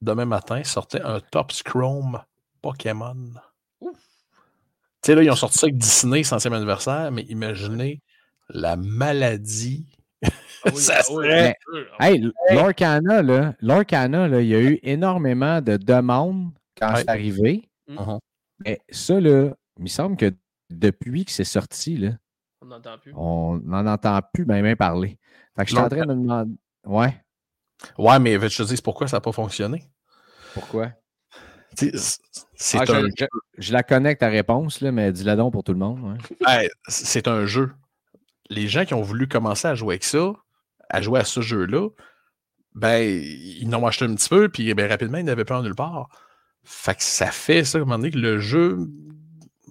demain 0.03 0.27
matin, 0.27 0.63
sortait 0.65 1.01
un 1.01 1.21
Tops 1.21 1.63
Chrome 1.63 2.23
Pokémon. 2.61 3.17
Ouf. 3.81 3.97
Tu 5.03 5.07
sais, 5.07 5.15
là, 5.15 5.23
ils 5.23 5.31
ont 5.31 5.37
sorti 5.37 5.59
ça 5.59 5.65
avec 5.67 5.79
Disney, 5.79 6.23
centième 6.25 6.53
anniversaire, 6.53 7.11
mais 7.11 7.23
imaginez 7.23 8.03
la 8.51 8.77
maladie. 8.77 9.87
Ah 10.65 10.71
oui, 10.75 10.81
Ça 10.81 10.95
ah 10.99 11.03
oui, 11.13 11.25
serait-. 11.27 11.57
Ah 11.99 12.11
Hey, 12.11 12.33
Lorcana, 12.53 13.23
là, 13.23 13.55
Lorcana, 13.61 14.29
là, 14.29 14.41
il 14.41 14.49
y 14.49 14.55
a 14.55 14.61
eu 14.61 14.79
énormément 14.83 15.61
de 15.61 15.77
demandes 15.77 16.51
quand 16.79 16.93
Ouais. 16.93 17.01
c'est 17.01 17.09
arrivé. 17.11 17.69
Mhm. 17.89 18.19
Mais 18.65 18.81
ça, 18.91 19.21
là, 19.21 19.51
il 19.79 19.83
me 19.85 19.89
semble 19.89 20.17
que 20.17 20.33
depuis 20.69 21.25
que 21.25 21.33
c'est 21.33 21.45
sorti, 21.45 21.97
là, 21.97 22.11
On 22.63 22.67
n'entend 22.67 22.99
plus. 22.99 23.13
on 23.17 23.57
n'en 23.65 23.87
entend 23.87 24.21
plus 24.35 24.45
même, 24.45 24.63
même 24.63 24.77
parler. 24.77 25.19
Fait 25.57 25.65
que 25.65 25.71
je 25.71 25.75
suis 25.75 25.83
en 25.85 25.89
train 25.89 26.05
de 26.07 26.15
me 26.15 26.23
demander. 26.23 26.55
Ouais, 26.85 27.17
Ouais, 27.97 28.19
mais 28.19 28.35
je 28.39 28.63
te 28.63 28.63
dis 28.63 28.81
pourquoi 28.83 29.09
ça 29.09 29.17
n'a 29.17 29.21
pas 29.23 29.33
fonctionné? 29.33 29.85
pourquoi? 30.55 30.93
C'est 31.77 32.79
Ah, 32.79 32.83
un, 32.83 32.85
je, 33.07 33.07
je- 33.19 33.27
je 33.59 33.73
la 33.73 33.83
connecte 33.83 34.21
ta 34.21 34.29
réponse, 34.29 34.81
là, 34.81 34.93
mais 34.93 35.13
dis-la 35.13 35.37
donc 35.37 35.53
pour 35.53 35.65
tout 35.65 35.73
le 35.73 35.79
monde. 35.79 36.01
ouais. 36.03 36.19
Hey, 36.47 36.69
c'est 36.89 37.27
un 37.29 37.47
jeu. 37.47 37.73
Les 38.51 38.67
gens 38.69 38.85
qui 38.85 38.93
ont 38.95 39.03
voulu 39.03 39.29
commencer 39.29 39.69
à 39.69 39.75
jouer 39.75 39.95
avec 39.95 40.05
ça, 40.05 40.33
à 40.91 41.01
jouer 41.01 41.21
à 41.21 41.25
ce 41.25 41.41
jeu-là, 41.41 41.89
ben, 42.75 43.01
ils 43.01 43.69
n'ont 43.69 43.87
acheté 43.87 44.05
un 44.05 44.15
petit 44.15 44.29
peu, 44.29 44.49
puis 44.49 44.73
ben, 44.75 44.89
rapidement, 44.89 45.19
ils 45.19 45.25
n'avaient 45.25 45.45
pas 45.45 45.59
en 45.59 45.63
nulle 45.63 45.75
part. 45.75 46.09
Fait 46.63 46.95
que 46.95 47.03
ça 47.03 47.31
fait 47.31 47.65
ça, 47.65 47.79
à 47.79 47.81
un 47.81 47.85
moment 47.85 47.99
donné, 47.99 48.11
que 48.11 48.19
le 48.19 48.39
jeu 48.39 48.79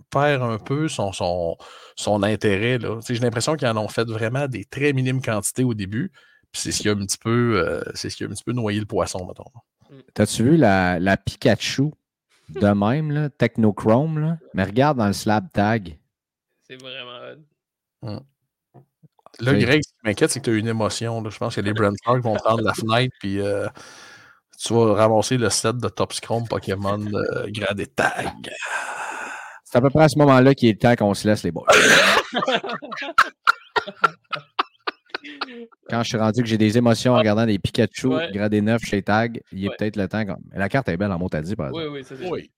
perd 0.09 0.41
un 0.41 0.57
peu 0.57 0.87
son, 0.87 1.11
son, 1.11 1.57
son 1.95 2.23
intérêt. 2.23 2.79
J'ai 3.07 3.19
l'impression 3.19 3.55
qu'ils 3.55 3.67
en 3.67 3.77
ont 3.77 3.87
fait 3.87 4.09
vraiment 4.09 4.47
des 4.47 4.65
très 4.65 4.93
minimes 4.93 5.21
quantités 5.21 5.63
au 5.63 5.73
début. 5.73 6.11
Puis 6.51 6.61
c'est 6.63 6.71
ce 6.71 6.81
qui 6.81 6.89
a 6.89 6.93
un 6.93 7.05
petit 7.05 7.17
peu, 7.17 7.61
euh, 7.63 7.81
c'est 7.93 8.09
ce 8.09 8.17
qui 8.17 8.23
a 8.23 8.27
un 8.27 8.31
petit 8.31 8.43
peu 8.43 8.53
noyé 8.53 8.79
le 8.79 8.85
poisson, 8.85 9.25
mettons. 9.25 9.51
T'as-tu 10.13 10.43
vu 10.43 10.57
la, 10.57 10.99
la 10.99 11.17
Pikachu 11.17 11.91
de 12.49 12.67
même, 12.67 13.11
là, 13.11 13.29
Technochrome, 13.29 14.19
là? 14.19 14.37
Mais 14.53 14.63
regarde 14.63 14.97
dans 14.97 15.07
le 15.07 15.13
slab 15.13 15.51
tag. 15.51 15.99
C'est 16.67 16.81
vraiment. 16.81 18.19
Là, 19.41 19.51
Oui. 19.53 19.59
Greg, 19.59 19.81
ce 19.83 19.89
qui 19.89 19.95
m'inquiète, 20.03 20.31
c'est 20.31 20.39
que 20.39 20.45
tu 20.45 20.51
as 20.51 20.55
une 20.57 20.67
émotion. 20.67 21.21
là. 21.21 21.29
Je 21.29 21.37
pense 21.37 21.55
que 21.55 21.61
les 21.61 21.73
Park 22.05 22.19
vont 22.21 22.35
prendre 22.35 22.61
la 22.61 22.73
fenêtre, 22.73 23.15
puis 23.19 23.39
euh, 23.39 23.67
tu 24.61 24.73
vas 24.73 24.93
ramasser 24.95 25.37
le 25.37 25.49
set 25.49 25.77
de 25.77 25.87
Top 25.89 26.11
Scrum 26.13 26.47
Pokémon 26.47 26.99
euh, 27.13 27.45
gradé 27.49 27.87
tag. 27.87 28.27
C'est 29.63 29.77
à 29.77 29.81
peu 29.81 29.89
près 29.89 30.03
à 30.03 30.09
ce 30.09 30.17
moment-là 30.19 30.53
qu'il 30.55 30.69
est 30.69 30.73
le 30.73 30.77
temps 30.79 30.95
qu'on 30.95 31.13
se 31.13 31.27
laisse 31.27 31.43
les 31.43 31.51
boys. 31.51 31.67
Quand 35.89 36.03
je 36.03 36.07
suis 36.09 36.17
rendu 36.17 36.41
que 36.41 36.47
j'ai 36.47 36.57
des 36.57 36.77
émotions 36.77 37.13
en 37.13 37.17
regardant 37.17 37.45
des 37.45 37.59
Pikachu 37.59 38.07
Ouais. 38.07 38.31
gradé 38.31 38.61
9 38.61 38.81
chez 38.83 39.01
Tag, 39.01 39.41
il 39.51 39.65
est 39.65 39.69
Ouais. 39.69 39.75
peut-être 39.77 39.95
le 39.95 40.07
temps. 40.07 40.23
La 40.53 40.69
carte 40.69 40.87
est 40.89 40.97
belle 40.97 41.11
en 41.11 41.19
mot, 41.19 41.27
t'as 41.29 41.41
dit, 41.41 41.55
par 41.55 41.71
Oui, 41.73 41.81
exemple. 41.81 41.97
oui, 41.97 42.03
ça 42.03 42.15
c'est. 42.17 42.29
Oui, 42.29 42.51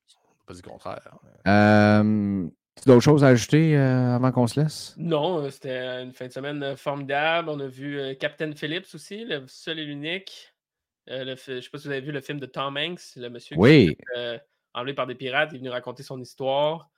pas 0.45 0.53
du 0.53 0.61
contraire. 0.61 0.99
Euh, 1.47 2.47
d'autres 2.85 3.01
choses 3.03 3.23
à 3.23 3.27
ajouter 3.27 3.77
euh, 3.77 4.15
avant 4.15 4.31
qu'on 4.31 4.47
se 4.47 4.59
laisse? 4.59 4.93
Non, 4.97 5.43
euh, 5.43 5.49
c'était 5.49 6.01
une 6.03 6.13
fin 6.13 6.27
de 6.27 6.31
semaine 6.31 6.63
euh, 6.63 6.75
formidable. 6.75 7.49
On 7.49 7.59
a 7.59 7.67
vu 7.67 7.99
euh, 7.99 8.13
Captain 8.15 8.51
Phillips 8.53 8.93
aussi, 8.93 9.25
le 9.25 9.45
seul 9.47 9.79
et 9.79 9.85
l'unique. 9.85 10.53
Euh, 11.09 11.23
le 11.23 11.35
je 11.35 11.51
ne 11.53 11.61
sais 11.61 11.69
pas 11.69 11.77
si 11.77 11.87
vous 11.87 11.91
avez 11.91 12.01
vu 12.01 12.11
le 12.11 12.21
film 12.21 12.39
de 12.39 12.45
Tom 12.45 12.77
Hanks, 12.77 13.01
le 13.15 13.29
monsieur 13.29 13.55
qui 13.55 13.61
Oui. 13.61 13.87
fait, 13.87 14.19
euh, 14.19 14.37
enlevé 14.73 14.93
par 14.93 15.07
des 15.07 15.15
pirates. 15.15 15.49
Il 15.51 15.55
est 15.55 15.59
venu 15.59 15.69
raconter 15.69 16.03
son 16.03 16.19
histoire. 16.21 16.89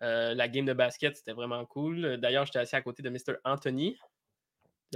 La 0.00 0.48
game 0.48 0.66
de 0.66 0.74
basket, 0.74 1.16
c'était 1.16 1.32
vraiment 1.32 1.64
cool. 1.64 2.18
D'ailleurs, 2.18 2.44
j'étais 2.44 2.58
assis 2.58 2.76
à 2.76 2.82
côté 2.82 3.02
de 3.02 3.08
Mr. 3.08 3.36
Anthony. 3.44 3.96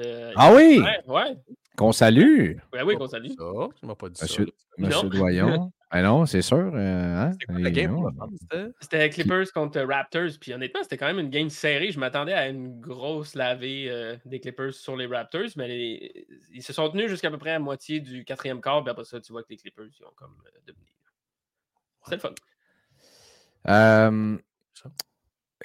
De- 0.03 0.33
Ah 0.37 0.53
oui! 0.55 0.81
Ouais, 0.81 1.01
ouais. 1.07 1.37
Qu'on 1.77 1.93
salue! 1.93 2.57
Ouais, 2.73 2.83
oui, 2.83 2.97
qu'on 2.97 3.07
salue. 3.09 3.29
Ça, 3.29 3.45
tu 3.79 3.87
m'as 3.87 3.95
pas 3.95 4.09
dit 4.09 4.21
Monsieur, 4.23 4.47
ça. 4.47 4.53
Monsieur 4.79 5.03
Non. 5.03 5.09
Doyon. 5.09 5.73
Ben 5.91 6.03
non, 6.03 6.27
c'est 6.27 6.43
sûr. 6.43 6.57
euh, 6.75 7.17
hein? 7.17 7.31
Fun, 7.47 8.29
c'était? 8.81 9.09
Clippers 9.11 9.53
contre 9.55 9.81
Raptors. 9.81 10.31
Puis 10.41 10.53
honnêtement, 10.53 10.83
c'était 10.83 10.97
quand 10.99 11.07
même 11.07 11.19
une 11.21 11.31
game 11.31 11.49
serrée. 11.49 11.91
Je 11.93 11.99
m'attendais 12.01 12.33
à 12.35 12.49
une 12.49 12.79
grosse 12.81 13.35
lavée 13.35 13.87
euh, 13.91 14.17
des 14.27 14.39
Clippers 14.41 14.75
sur 14.75 14.97
les 14.97 15.07
Raptors, 15.07 15.49
mais 15.57 15.67
les- 15.69 16.27
ils 16.53 16.63
se 16.63 16.73
sont 16.73 16.89
tenus 16.91 17.09
jusqu'à 17.09 17.31
peu 17.31 17.39
près 17.39 17.53
à 17.53 17.59
moitié 17.59 18.01
du 18.01 18.25
quatrième 18.25 18.61
quart. 18.61 18.83
Puis 18.83 18.91
après 18.91 19.05
ça, 19.05 19.21
tu 19.21 19.33
vois 19.33 19.43
que 19.43 19.49
les 19.51 19.57
Clippers 19.57 19.87
ils 19.99 20.05
ont 20.05 20.13
comme 20.17 20.35
euh, 20.47 20.51
dominé. 20.67 20.87
C'était 22.05 22.17
le 22.17 22.21
fun. 22.23 22.35
Euh, 23.69 24.37
Ça. 24.75 24.91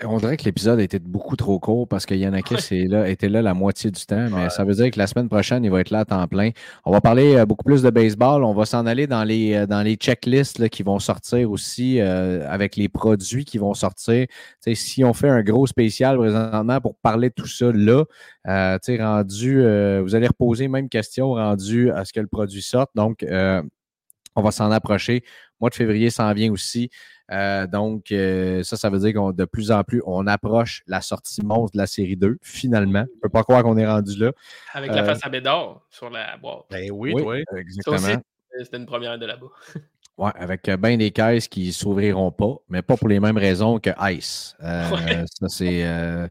On 0.04 0.18
dirait 0.18 0.38
que 0.38 0.46
l'épisode 0.46 0.80
a 0.80 0.84
été 0.84 0.98
beaucoup 0.98 1.36
trop 1.36 1.60
court 1.60 1.88
parce 1.88 2.08
que 2.08 2.16
Yannick 2.16 2.50
Ouais. 2.50 2.86
là, 2.88 3.08
était 3.08 3.30
là 3.30 3.44
la 3.44 3.54
moitié 3.54 3.92
du 3.92 4.04
temps, 4.06 4.28
mais 4.32 4.44
Ouais. 4.46 4.50
ça 4.50 4.64
veut 4.64 4.74
dire 4.74 4.90
que 4.90 4.98
la 4.98 5.06
semaine 5.06 5.30
prochaine, 5.30 5.64
il 5.64 5.70
va 5.70 5.82
être 5.82 5.92
là 5.92 6.00
à 6.00 6.06
temps 6.06 6.28
plein. 6.28 6.50
On 6.84 6.92
va 6.92 7.00
parler 7.00 7.36
euh, 7.36 7.46
beaucoup 7.46 7.64
plus 7.64 7.84
de 7.84 7.92
baseball. 7.92 8.44
On 8.44 8.54
va 8.56 8.66
s'en 8.66 8.88
aller 8.88 9.06
dans 9.06 9.24
les, 9.24 9.54
euh, 9.54 9.66
dans 9.68 9.84
les 9.84 9.94
checklists 9.96 10.58
là, 10.58 10.68
qui 10.68 10.82
vont 10.82 10.98
sortir 10.98 11.52
aussi 11.52 12.00
euh, 12.00 12.44
avec 12.50 12.76
les 12.76 12.90
produits 12.90 13.46
qui 13.46 13.60
vont 13.60 13.76
sortir. 13.76 14.26
Si 14.74 15.04
on 15.04 15.14
fait 15.14 15.30
un 15.30 15.44
gros 15.44 15.68
spécial 15.68 16.18
présentement 16.18 16.82
pour 16.82 16.96
parler 16.96 17.30
de 17.30 17.36
tout 17.36 17.48
ça 17.48 17.72
là, 17.72 18.04
euh, 18.48 18.78
rendu, 19.00 19.62
euh, 19.62 20.02
vous 20.04 20.16
allez 20.16 20.28
reposer 20.28 20.68
même 20.68 20.90
question 20.90 21.34
rendu 21.34 21.92
à 21.92 22.04
ce 22.04 22.14
que 22.14 22.20
le 22.20 22.28
produit 22.28 22.64
sorte. 22.64 22.90
Donc, 22.96 23.24
on 24.36 24.42
va 24.42 24.50
s'en 24.52 24.72
approcher. 24.72 25.24
Mois 25.62 25.70
de 25.70 25.76
février 25.76 26.10
s'en 26.10 26.34
vient 26.34 26.52
aussi. 26.52 26.90
Euh, 27.34 27.68
donc, 27.68 28.12
euh, 28.12 28.64
ça, 28.64 28.78
ça 28.78 28.90
veut 28.90 29.00
dire 29.00 29.14
qu'on 29.14 29.32
de 29.32 29.46
plus 29.46 29.72
en 29.72 29.84
plus, 29.84 30.02
on 30.06 30.28
approche 30.28 30.84
la 30.88 31.02
sortie 31.02 31.44
monstre 31.44 31.74
de 31.74 31.80
la 31.80 31.88
série 31.88 32.16
2, 32.16 32.38
finalement. 32.42 33.06
Je 33.08 33.16
ne 33.16 33.20
peux 33.22 33.30
pas 33.30 33.44
croire 33.44 33.64
qu'on 33.64 33.78
est 33.78 33.88
rendu 33.88 34.18
là. 34.20 34.32
Avec 34.74 34.92
la 34.92 35.02
Euh, 35.02 35.06
face 35.06 35.20
à 35.24 35.30
Bédard 35.30 35.82
sur 35.90 36.10
la 36.10 36.38
boîte. 36.38 36.66
Ben 36.70 36.90
oui, 36.92 37.14
toi. 37.16 37.38
Ça 37.50 37.58
exactement. 37.60 37.96
aussi, 37.96 38.18
c'était 38.64 38.78
une 38.78 38.86
première 38.86 39.18
de 39.18 39.26
là-bas. 39.26 39.48
Ouais, 40.16 40.30
avec 40.36 40.70
bien 40.70 40.96
des 40.96 41.10
caisses 41.10 41.48
qui 41.48 41.66
ne 41.66 41.72
s'ouvriront 41.72 42.32
pas, 42.32 42.58
mais 42.70 42.84
pas 42.84 42.96
pour 42.96 43.08
les 43.08 43.20
mêmes 43.20 43.40
raisons 43.40 43.80
que 43.80 43.90
Ice. 44.12 44.56
Euh, 44.62 44.92
Ouais. 44.92 45.26
Ça, 45.26 45.50
c'est 45.50 45.84
euh, 45.84 46.28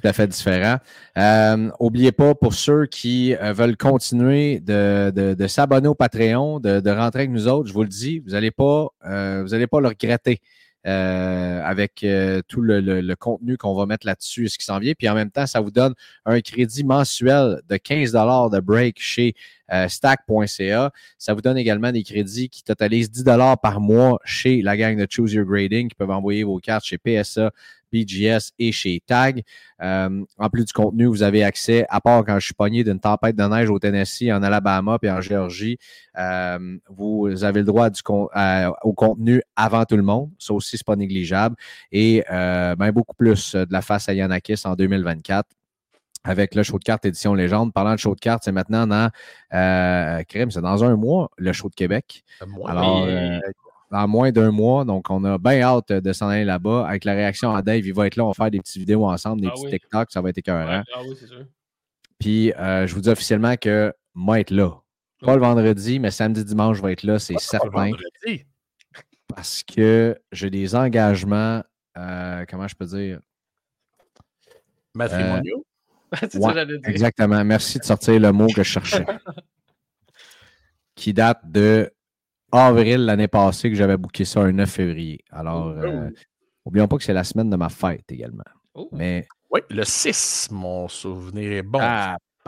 tout 0.00 0.06
à 0.06 0.12
fait 0.12 0.26
différent. 0.26 0.76
Euh, 1.16 1.70
Oubliez 1.80 2.12
pas, 2.12 2.34
pour 2.34 2.52
ceux 2.54 2.86
qui 2.86 3.34
euh, 3.36 3.52
veulent 3.52 3.76
continuer 3.76 4.60
de, 4.60 5.10
de- 5.14 5.34
de 5.34 5.46
s'abonner 5.46 5.88
au 5.88 5.94
Patreon, 5.94 6.60
de, 6.60 6.80
de 6.80 6.90
rentrer 6.90 7.20
avec 7.20 7.30
nous 7.30 7.48
autres, 7.48 7.68
je 7.68 7.72
vous 7.72 7.82
le 7.82 7.88
dis, 7.88 8.18
vous 8.20 8.30
n'allez 8.32 8.50
pas, 8.50 8.88
euh, 9.06 9.42
vous 9.42 9.54
allez 9.54 9.66
pas 9.66 9.80
le 9.80 9.88
regretter. 9.88 10.40
euh, 10.86 11.62
avec 11.64 12.04
euh, 12.04 12.42
tout 12.46 12.60
le, 12.60 12.80
le- 12.80 13.16
contenu 13.16 13.56
qu'on 13.56 13.74
va 13.74 13.86
mettre 13.86 14.06
là-dessus 14.06 14.48
ce 14.48 14.56
qui 14.56 14.64
s'en 14.64 14.78
vient. 14.78 14.92
Puis 14.96 15.08
en 15.08 15.14
même 15.16 15.32
temps, 15.32 15.44
ça 15.46 15.58
vous 15.60 15.72
donne 15.72 15.94
un 16.24 16.40
crédit 16.40 16.84
mensuel 16.84 17.60
de 17.68 17.76
15 17.76 18.12
de 18.12 18.60
break 18.60 18.96
chez 19.00 19.34
euh, 19.72 19.88
stack.ca. 19.88 20.92
Ça 21.18 21.34
vous 21.34 21.40
donne 21.40 21.58
également 21.58 21.90
des 21.90 22.04
crédits 22.04 22.48
qui 22.48 22.62
totalisent 22.62 23.10
10 23.10 23.24
par 23.60 23.80
mois 23.80 24.20
chez 24.24 24.62
la 24.62 24.76
gang 24.76 24.96
de 24.96 25.08
Choose 25.10 25.32
Your 25.32 25.44
Grading 25.44 25.88
qui 25.88 25.96
peuvent 25.96 26.10
envoyer 26.10 26.44
vos 26.44 26.58
cartes 26.58 26.84
chez 26.84 26.98
PSA, 26.98 27.50
BGS 27.92 28.52
et 28.58 28.72
chez 28.72 29.00
TAG. 29.06 29.42
Euh, 29.82 30.24
en 30.38 30.50
plus 30.50 30.64
du 30.64 30.72
contenu, 30.72 31.06
vous 31.06 31.22
avez 31.22 31.44
accès, 31.44 31.86
à 31.88 32.00
part 32.00 32.24
quand 32.24 32.38
je 32.38 32.46
suis 32.46 32.54
pogné 32.54 32.84
d'une 32.84 33.00
tempête 33.00 33.36
de 33.36 33.44
neige 33.44 33.70
au 33.70 33.78
Tennessee, 33.78 34.30
en 34.32 34.42
Alabama 34.42 34.98
et 35.02 35.10
en 35.10 35.20
Géorgie, 35.20 35.78
euh, 36.18 36.78
vous 36.88 37.44
avez 37.44 37.60
le 37.60 37.66
droit 37.66 37.90
du 37.90 38.00
au 38.82 38.92
contenu 38.92 39.42
avant 39.54 39.84
tout 39.84 39.96
le 39.96 40.02
monde. 40.02 40.30
Ça 40.38 40.54
aussi, 40.54 40.76
c'est 40.76 40.86
pas 40.86 40.96
négligeable. 40.96 41.56
Et 41.92 42.24
euh, 42.30 42.74
ben, 42.76 42.90
beaucoup 42.92 43.14
plus 43.14 43.54
de 43.54 43.66
la 43.70 43.82
face 43.82 44.08
à 44.08 44.14
Yanakis 44.14 44.62
en 44.64 44.74
2024 44.74 45.48
avec 46.26 46.54
le 46.54 46.62
show 46.62 46.78
de 46.78 46.84
cartes 46.84 47.04
édition 47.04 47.34
légende. 47.34 47.72
Parlant 47.72 47.94
de 47.94 47.98
show 47.98 48.14
de 48.14 48.20
cartes, 48.20 48.42
c'est 48.44 48.52
maintenant 48.52 48.86
dans 48.86 49.10
euh, 49.54 50.22
c'est 50.28 50.60
dans 50.60 50.84
un 50.84 50.96
mois, 50.96 51.30
le 51.38 51.52
show 51.52 51.68
de 51.68 51.74
Québec. 51.74 52.24
Alors, 52.66 53.06
dans 53.90 54.08
moins 54.08 54.32
d'un 54.32 54.50
mois. 54.50 54.84
Donc, 54.84 55.10
on 55.10 55.24
a 55.24 55.38
bien 55.38 55.60
hâte 55.60 55.92
de 55.92 56.12
s'en 56.12 56.28
aller 56.28 56.44
là-bas. 56.44 56.86
Avec 56.86 57.04
la 57.04 57.12
réaction 57.12 57.54
à 57.54 57.62
Dave, 57.62 57.86
il 57.86 57.94
va 57.94 58.06
être 58.06 58.16
là. 58.16 58.24
On 58.24 58.28
va 58.28 58.34
faire 58.34 58.50
des 58.50 58.60
petites 58.60 58.78
vidéos 58.78 59.06
ensemble, 59.06 59.42
des 59.42 59.48
ah 59.48 59.54
petits 59.54 59.70
TikTok. 59.70 60.10
Ça 60.10 60.20
va 60.20 60.30
être 60.30 60.38
écœurant. 60.38 60.82
ah 60.94 61.00
oui, 61.02 61.16
c'est 61.18 61.26
sûr. 61.26 61.44
Puis, 62.18 62.52
euh, 62.54 62.86
je 62.86 62.94
vous 62.94 63.02
dis 63.02 63.08
officiellement 63.08 63.56
que 63.56 63.92
moi 64.14 64.40
être 64.40 64.50
là. 64.50 64.70
Pas 65.20 65.34
le 65.34 65.40
vendredi, 65.40 65.98
mais 65.98 66.10
samedi, 66.10 66.44
dimanche, 66.44 66.76
je 66.76 66.82
vais 66.82 66.92
être 66.92 67.02
là, 67.02 67.18
c'est 67.18 67.38
certain. 67.38 67.90
Parce 69.34 69.62
que 69.62 70.16
j'ai 70.30 70.50
des 70.50 70.74
engagements, 70.74 71.62
euh, 71.96 72.44
comment 72.48 72.68
je 72.68 72.76
peux 72.76 72.86
dire? 72.86 73.20
Matrimoniaux? 74.94 75.64
Euh, 76.22 76.78
exactement. 76.84 77.44
Merci 77.44 77.78
de 77.78 77.84
sortir 77.84 78.20
le 78.20 78.32
mot 78.32 78.46
que 78.46 78.62
je 78.62 78.70
cherchais. 78.70 79.04
qui 80.94 81.12
date 81.12 81.40
de 81.44 81.92
avril 82.52 83.04
l'année 83.04 83.28
passée 83.28 83.70
que 83.70 83.76
j'avais 83.76 83.96
booké 83.96 84.24
ça 84.24 84.40
un 84.40 84.52
9 84.52 84.68
février. 84.68 85.20
Alors, 85.30 85.74
n'oublions 85.74 86.04
oh, 86.66 86.78
euh, 86.78 86.86
pas 86.86 86.96
que 86.96 87.04
c'est 87.04 87.12
la 87.12 87.24
semaine 87.24 87.50
de 87.50 87.56
ma 87.56 87.68
fête 87.68 88.04
également. 88.10 88.44
Oh. 88.74 88.88
Mais... 88.92 89.26
Oui, 89.50 89.60
le 89.70 89.84
6, 89.84 90.48
mon 90.50 90.88
souvenir 90.88 91.52
est 91.52 91.62
bon. 91.62 91.80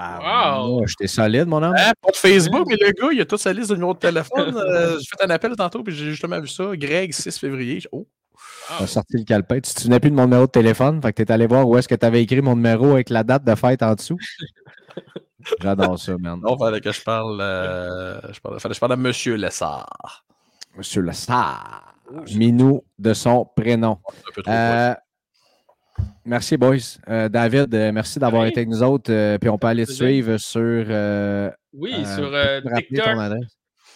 Ah, 0.00 0.62
wow. 0.62 0.86
J'étais 0.86 1.08
solide, 1.08 1.46
mon 1.46 1.62
homme. 1.62 1.74
Hein, 1.76 1.92
pas 2.00 2.10
de 2.10 2.16
Facebook, 2.16 2.66
mais 2.68 2.76
le 2.80 2.92
gars, 2.92 3.08
il 3.12 3.20
a 3.20 3.24
toute 3.24 3.40
sa 3.40 3.52
liste 3.52 3.70
de 3.70 3.74
numéros 3.74 3.94
de 3.94 3.98
téléphone. 3.98 4.56
Euh, 4.68 4.98
j'ai 4.98 5.06
fait 5.06 5.24
un 5.24 5.30
appel 5.30 5.56
tantôt, 5.56 5.82
puis 5.82 5.94
j'ai 5.94 6.06
justement 6.06 6.40
vu 6.40 6.46
ça. 6.46 6.64
Greg, 6.74 7.12
6 7.12 7.38
février. 7.38 7.80
Oh. 7.92 8.06
Tu 8.76 8.82
as 8.82 8.86
sorti 8.86 9.16
le 9.16 9.24
calepin. 9.24 9.56
Tu 9.56 9.72
te 9.72 9.80
souvenais 9.80 9.98
plus 9.98 10.10
de 10.10 10.16
mon 10.16 10.24
numéro 10.24 10.46
de 10.46 10.50
téléphone? 10.50 11.00
Fait 11.00 11.12
que 11.12 11.22
tu 11.22 11.28
es 11.28 11.32
allé 11.32 11.46
voir 11.46 11.66
où 11.66 11.76
est-ce 11.76 11.88
que 11.88 11.94
tu 11.94 12.04
avais 12.04 12.22
écrit 12.22 12.42
mon 12.42 12.54
numéro 12.54 12.92
avec 12.92 13.08
la 13.10 13.24
date 13.24 13.44
de 13.44 13.54
fête 13.54 13.82
en 13.82 13.94
dessous? 13.94 14.18
J'adore 15.60 15.98
ça, 15.98 16.16
man. 16.18 16.40
Non, 16.40 16.58
fallait 16.58 16.80
que 16.80 16.92
je 16.92 17.02
parle. 17.02 17.40
Euh, 17.40 18.20
je 18.32 18.40
parle 18.40 18.58
fallait 18.58 18.72
que 18.72 18.76
je 18.76 18.80
parle 18.80 18.92
à 18.92 18.96
Monsieur 18.96 19.36
Lessard. 19.36 20.24
Monsieur 20.76 21.02
Lessard. 21.02 21.94
Minou 22.34 22.84
de 22.98 23.12
son 23.12 23.44
prénom. 23.44 23.98
Euh, 24.48 24.94
merci, 26.24 26.56
boys. 26.56 26.76
Euh, 27.08 27.28
David, 27.28 27.68
merci 27.92 28.18
d'avoir 28.18 28.46
été 28.46 28.60
avec 28.60 28.68
nous 28.68 28.82
autres. 28.82 29.36
puis 29.38 29.48
on 29.48 29.58
peut 29.58 29.66
aller 29.66 29.86
te 29.86 29.92
suivre 29.92 30.36
sur. 30.38 30.86
oui, 31.72 32.04
sur 32.04 32.32
TikTok. 32.76 33.18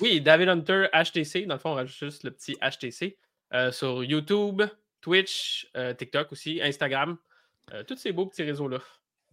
Oui, 0.01 0.21
David 0.21 0.49
Hunter 0.49 0.87
HTC. 0.93 1.47
Dans 1.47 1.55
le 1.55 1.61
fond, 1.61 1.71
on 1.71 1.75
rajoute 1.75 1.97
juste 1.97 2.25
le 2.25 2.31
petit 2.31 2.57
HTC. 2.57 3.17
sur 3.73 4.05
YouTube, 4.05 4.63
Twitch, 5.01 5.71
TikTok 5.99 6.33
aussi, 6.33 6.61
Instagram. 6.63 7.17
tous 7.87 7.97
ces 7.97 8.13
beaux 8.13 8.27
petits 8.27 8.45
réseaux-là. 8.45 8.79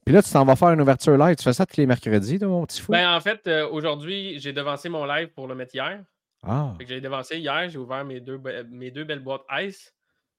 Puis 0.05 0.13
là, 0.13 0.23
tu 0.23 0.31
t'en 0.31 0.45
vas 0.45 0.55
faire 0.55 0.69
une 0.69 0.81
ouverture 0.81 1.17
live. 1.17 1.35
Tu 1.35 1.43
fais 1.43 1.53
ça 1.53 1.65
tous 1.65 1.77
les 1.77 1.85
mercredis, 1.85 2.39
mon 2.39 2.65
petit 2.65 2.81
fou? 2.81 2.91
Ben, 2.91 3.15
en 3.15 3.19
fait, 3.19 3.47
euh, 3.47 3.67
aujourd'hui, 3.69 4.39
j'ai 4.39 4.53
devancé 4.53 4.89
mon 4.89 5.05
live 5.05 5.29
pour 5.29 5.47
le 5.47 5.55
mettre 5.55 5.75
hier. 5.75 6.03
Ah. 6.41 6.73
j'ai 6.79 7.01
devancé 7.01 7.37
hier, 7.37 7.67
j'ai 7.67 7.77
ouvert 7.77 8.05
mes 8.05 8.21
deux, 8.21 8.41
mes 8.69 8.91
deux 8.91 9.03
belles 9.03 9.19
boîtes 9.19 9.43
Ice. 9.59 9.93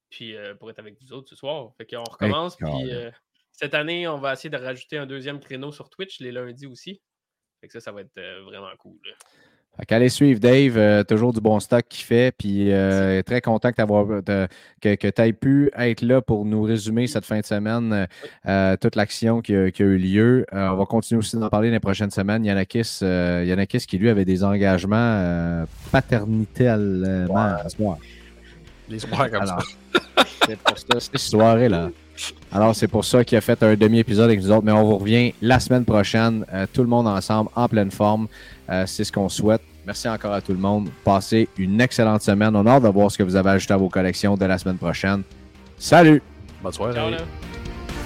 Puis 0.09 0.35
euh, 0.35 0.55
pour 0.55 0.71
être 0.71 0.79
avec 0.79 0.97
vous 1.01 1.13
autres 1.13 1.29
ce 1.29 1.37
soir. 1.37 1.73
Fait 1.77 1.87
qu'on 1.87 2.03
recommence. 2.03 2.57
puis 2.57 2.93
euh, 2.93 3.11
cette 3.53 3.75
année, 3.75 4.09
on 4.09 4.19
va 4.19 4.33
essayer 4.33 4.51
de 4.51 4.57
rajouter 4.57 4.99
un 4.99 5.07
deuxième 5.07 5.41
créneau 5.41 5.73
sur 5.73 5.91
Twitch 5.91 6.21
les 6.21 6.33
lundis 6.33 6.67
aussi. 6.67 7.03
Fait 7.61 7.69
que 7.69 7.73
ça, 7.75 7.81
ça 7.81 7.93
va 7.93 8.01
être 8.01 8.21
vraiment 8.45 8.71
cool. 8.79 8.99
Allez 9.89 10.09
suivre 10.09 10.39
Dave, 10.39 10.77
euh, 10.77 11.03
toujours 11.03 11.33
du 11.33 11.41
bon 11.41 11.59
stock 11.59 11.85
qu'il 11.89 12.05
fait. 12.05 12.33
Puis 12.37 12.71
euh, 12.71 13.23
très 13.23 13.41
content 13.41 13.73
que, 13.73 14.47
que, 14.81 15.11
tu 15.11 15.23
aies 15.23 15.33
pu 15.33 15.71
être 15.77 16.03
là 16.03 16.21
pour 16.21 16.45
nous 16.45 16.62
résumer 16.62 17.07
cette 17.07 17.25
fin 17.25 17.41
de 17.41 17.45
semaine, 17.45 18.07
euh, 18.47 18.77
toute 18.77 18.95
l'action 18.95 19.41
qui, 19.41 19.55
a 19.55 19.71
eu 19.79 19.99
lieu. 19.99 20.47
on 20.53 20.77
va 20.77 20.85
continuer 20.85 21.18
aussi 21.18 21.37
d'en 21.37 21.49
parler 21.49 21.71
les 21.71 21.81
prochaines 21.81 22.11
semaines. 22.11 22.45
Yannakis, 22.45 22.99
Yannakis 23.01 23.87
qui 23.87 23.99
lui 23.99 24.11
avait 24.11 24.25
des 24.25 24.45
engagements 24.45 25.64
paternitellement 25.91 27.57
ce 27.64 27.68
soir. 27.71 27.99
Les 28.89 28.99
soirs 28.99 29.31
comme 29.31 29.47
ça. 29.47 29.59
C'est 30.47 30.59
pour 30.59 30.79
ça, 30.79 31.01
cette 31.01 31.18
soirée-là. 31.18 31.91
Alors, 32.53 32.75
c'est 32.75 32.89
pour 32.89 33.05
ça 33.05 33.25
qu'il 33.25 33.39
a 33.39 33.41
fait 33.41 33.62
un 33.62 33.75
demi-épisode 33.75 34.25
avec 34.25 34.41
nous 34.41 34.51
autres, 34.51 34.64
mais 34.64 34.73
on 34.73 34.85
vous 34.85 34.99
revient 34.99 35.33
la 35.41 35.61
semaine 35.61 35.85
prochaine, 35.85 36.45
tout 36.73 36.83
le 36.83 36.89
monde 36.89 37.07
ensemble, 37.07 37.51
en 37.55 37.68
pleine 37.68 37.91
forme. 37.91 38.29
c'est 38.87 39.05
ce 39.05 39.12
qu'on 39.12 39.29
souhaite. 39.29 39.62
Merci 39.87 40.09
encore 40.09 40.33
à 40.33 40.41
tout 40.41 40.53
le 40.53 40.59
monde. 40.59 40.89
Passez 41.05 41.49
une 41.57 41.81
excellente 41.81 42.23
semaine. 42.23 42.55
On 42.55 42.66
a 42.66 42.73
hâte 42.73 42.83
de 42.83 42.89
voir 42.89 43.11
ce 43.11 43.18
que 43.18 43.23
vous 43.23 43.37
avez 43.37 43.51
ajouté 43.51 43.73
à 43.73 43.77
vos 43.77 43.89
collections 43.89 44.37
de 44.37 44.45
la 44.45 44.59
semaine 44.59 44.79
prochaine. 44.79 45.23
Salut! 45.79 46.23
Bonne 46.62 46.73
soirée. 46.73 47.16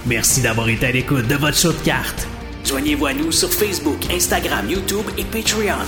Merci 0.06 0.42
d'avoir 0.42 0.68
été 0.68 0.86
à 0.86 0.92
l'écoute 0.92 1.26
de 1.26 1.34
votre 1.34 1.56
show 1.56 1.72
de 1.72 1.78
cartes. 1.78 2.28
Joignez-vous 2.64 3.06
à 3.06 3.14
nous 3.14 3.32
sur 3.32 3.50
Facebook, 3.50 3.98
Instagram, 4.10 4.68
YouTube 4.70 5.06
et 5.18 5.24
Patreon. 5.24 5.84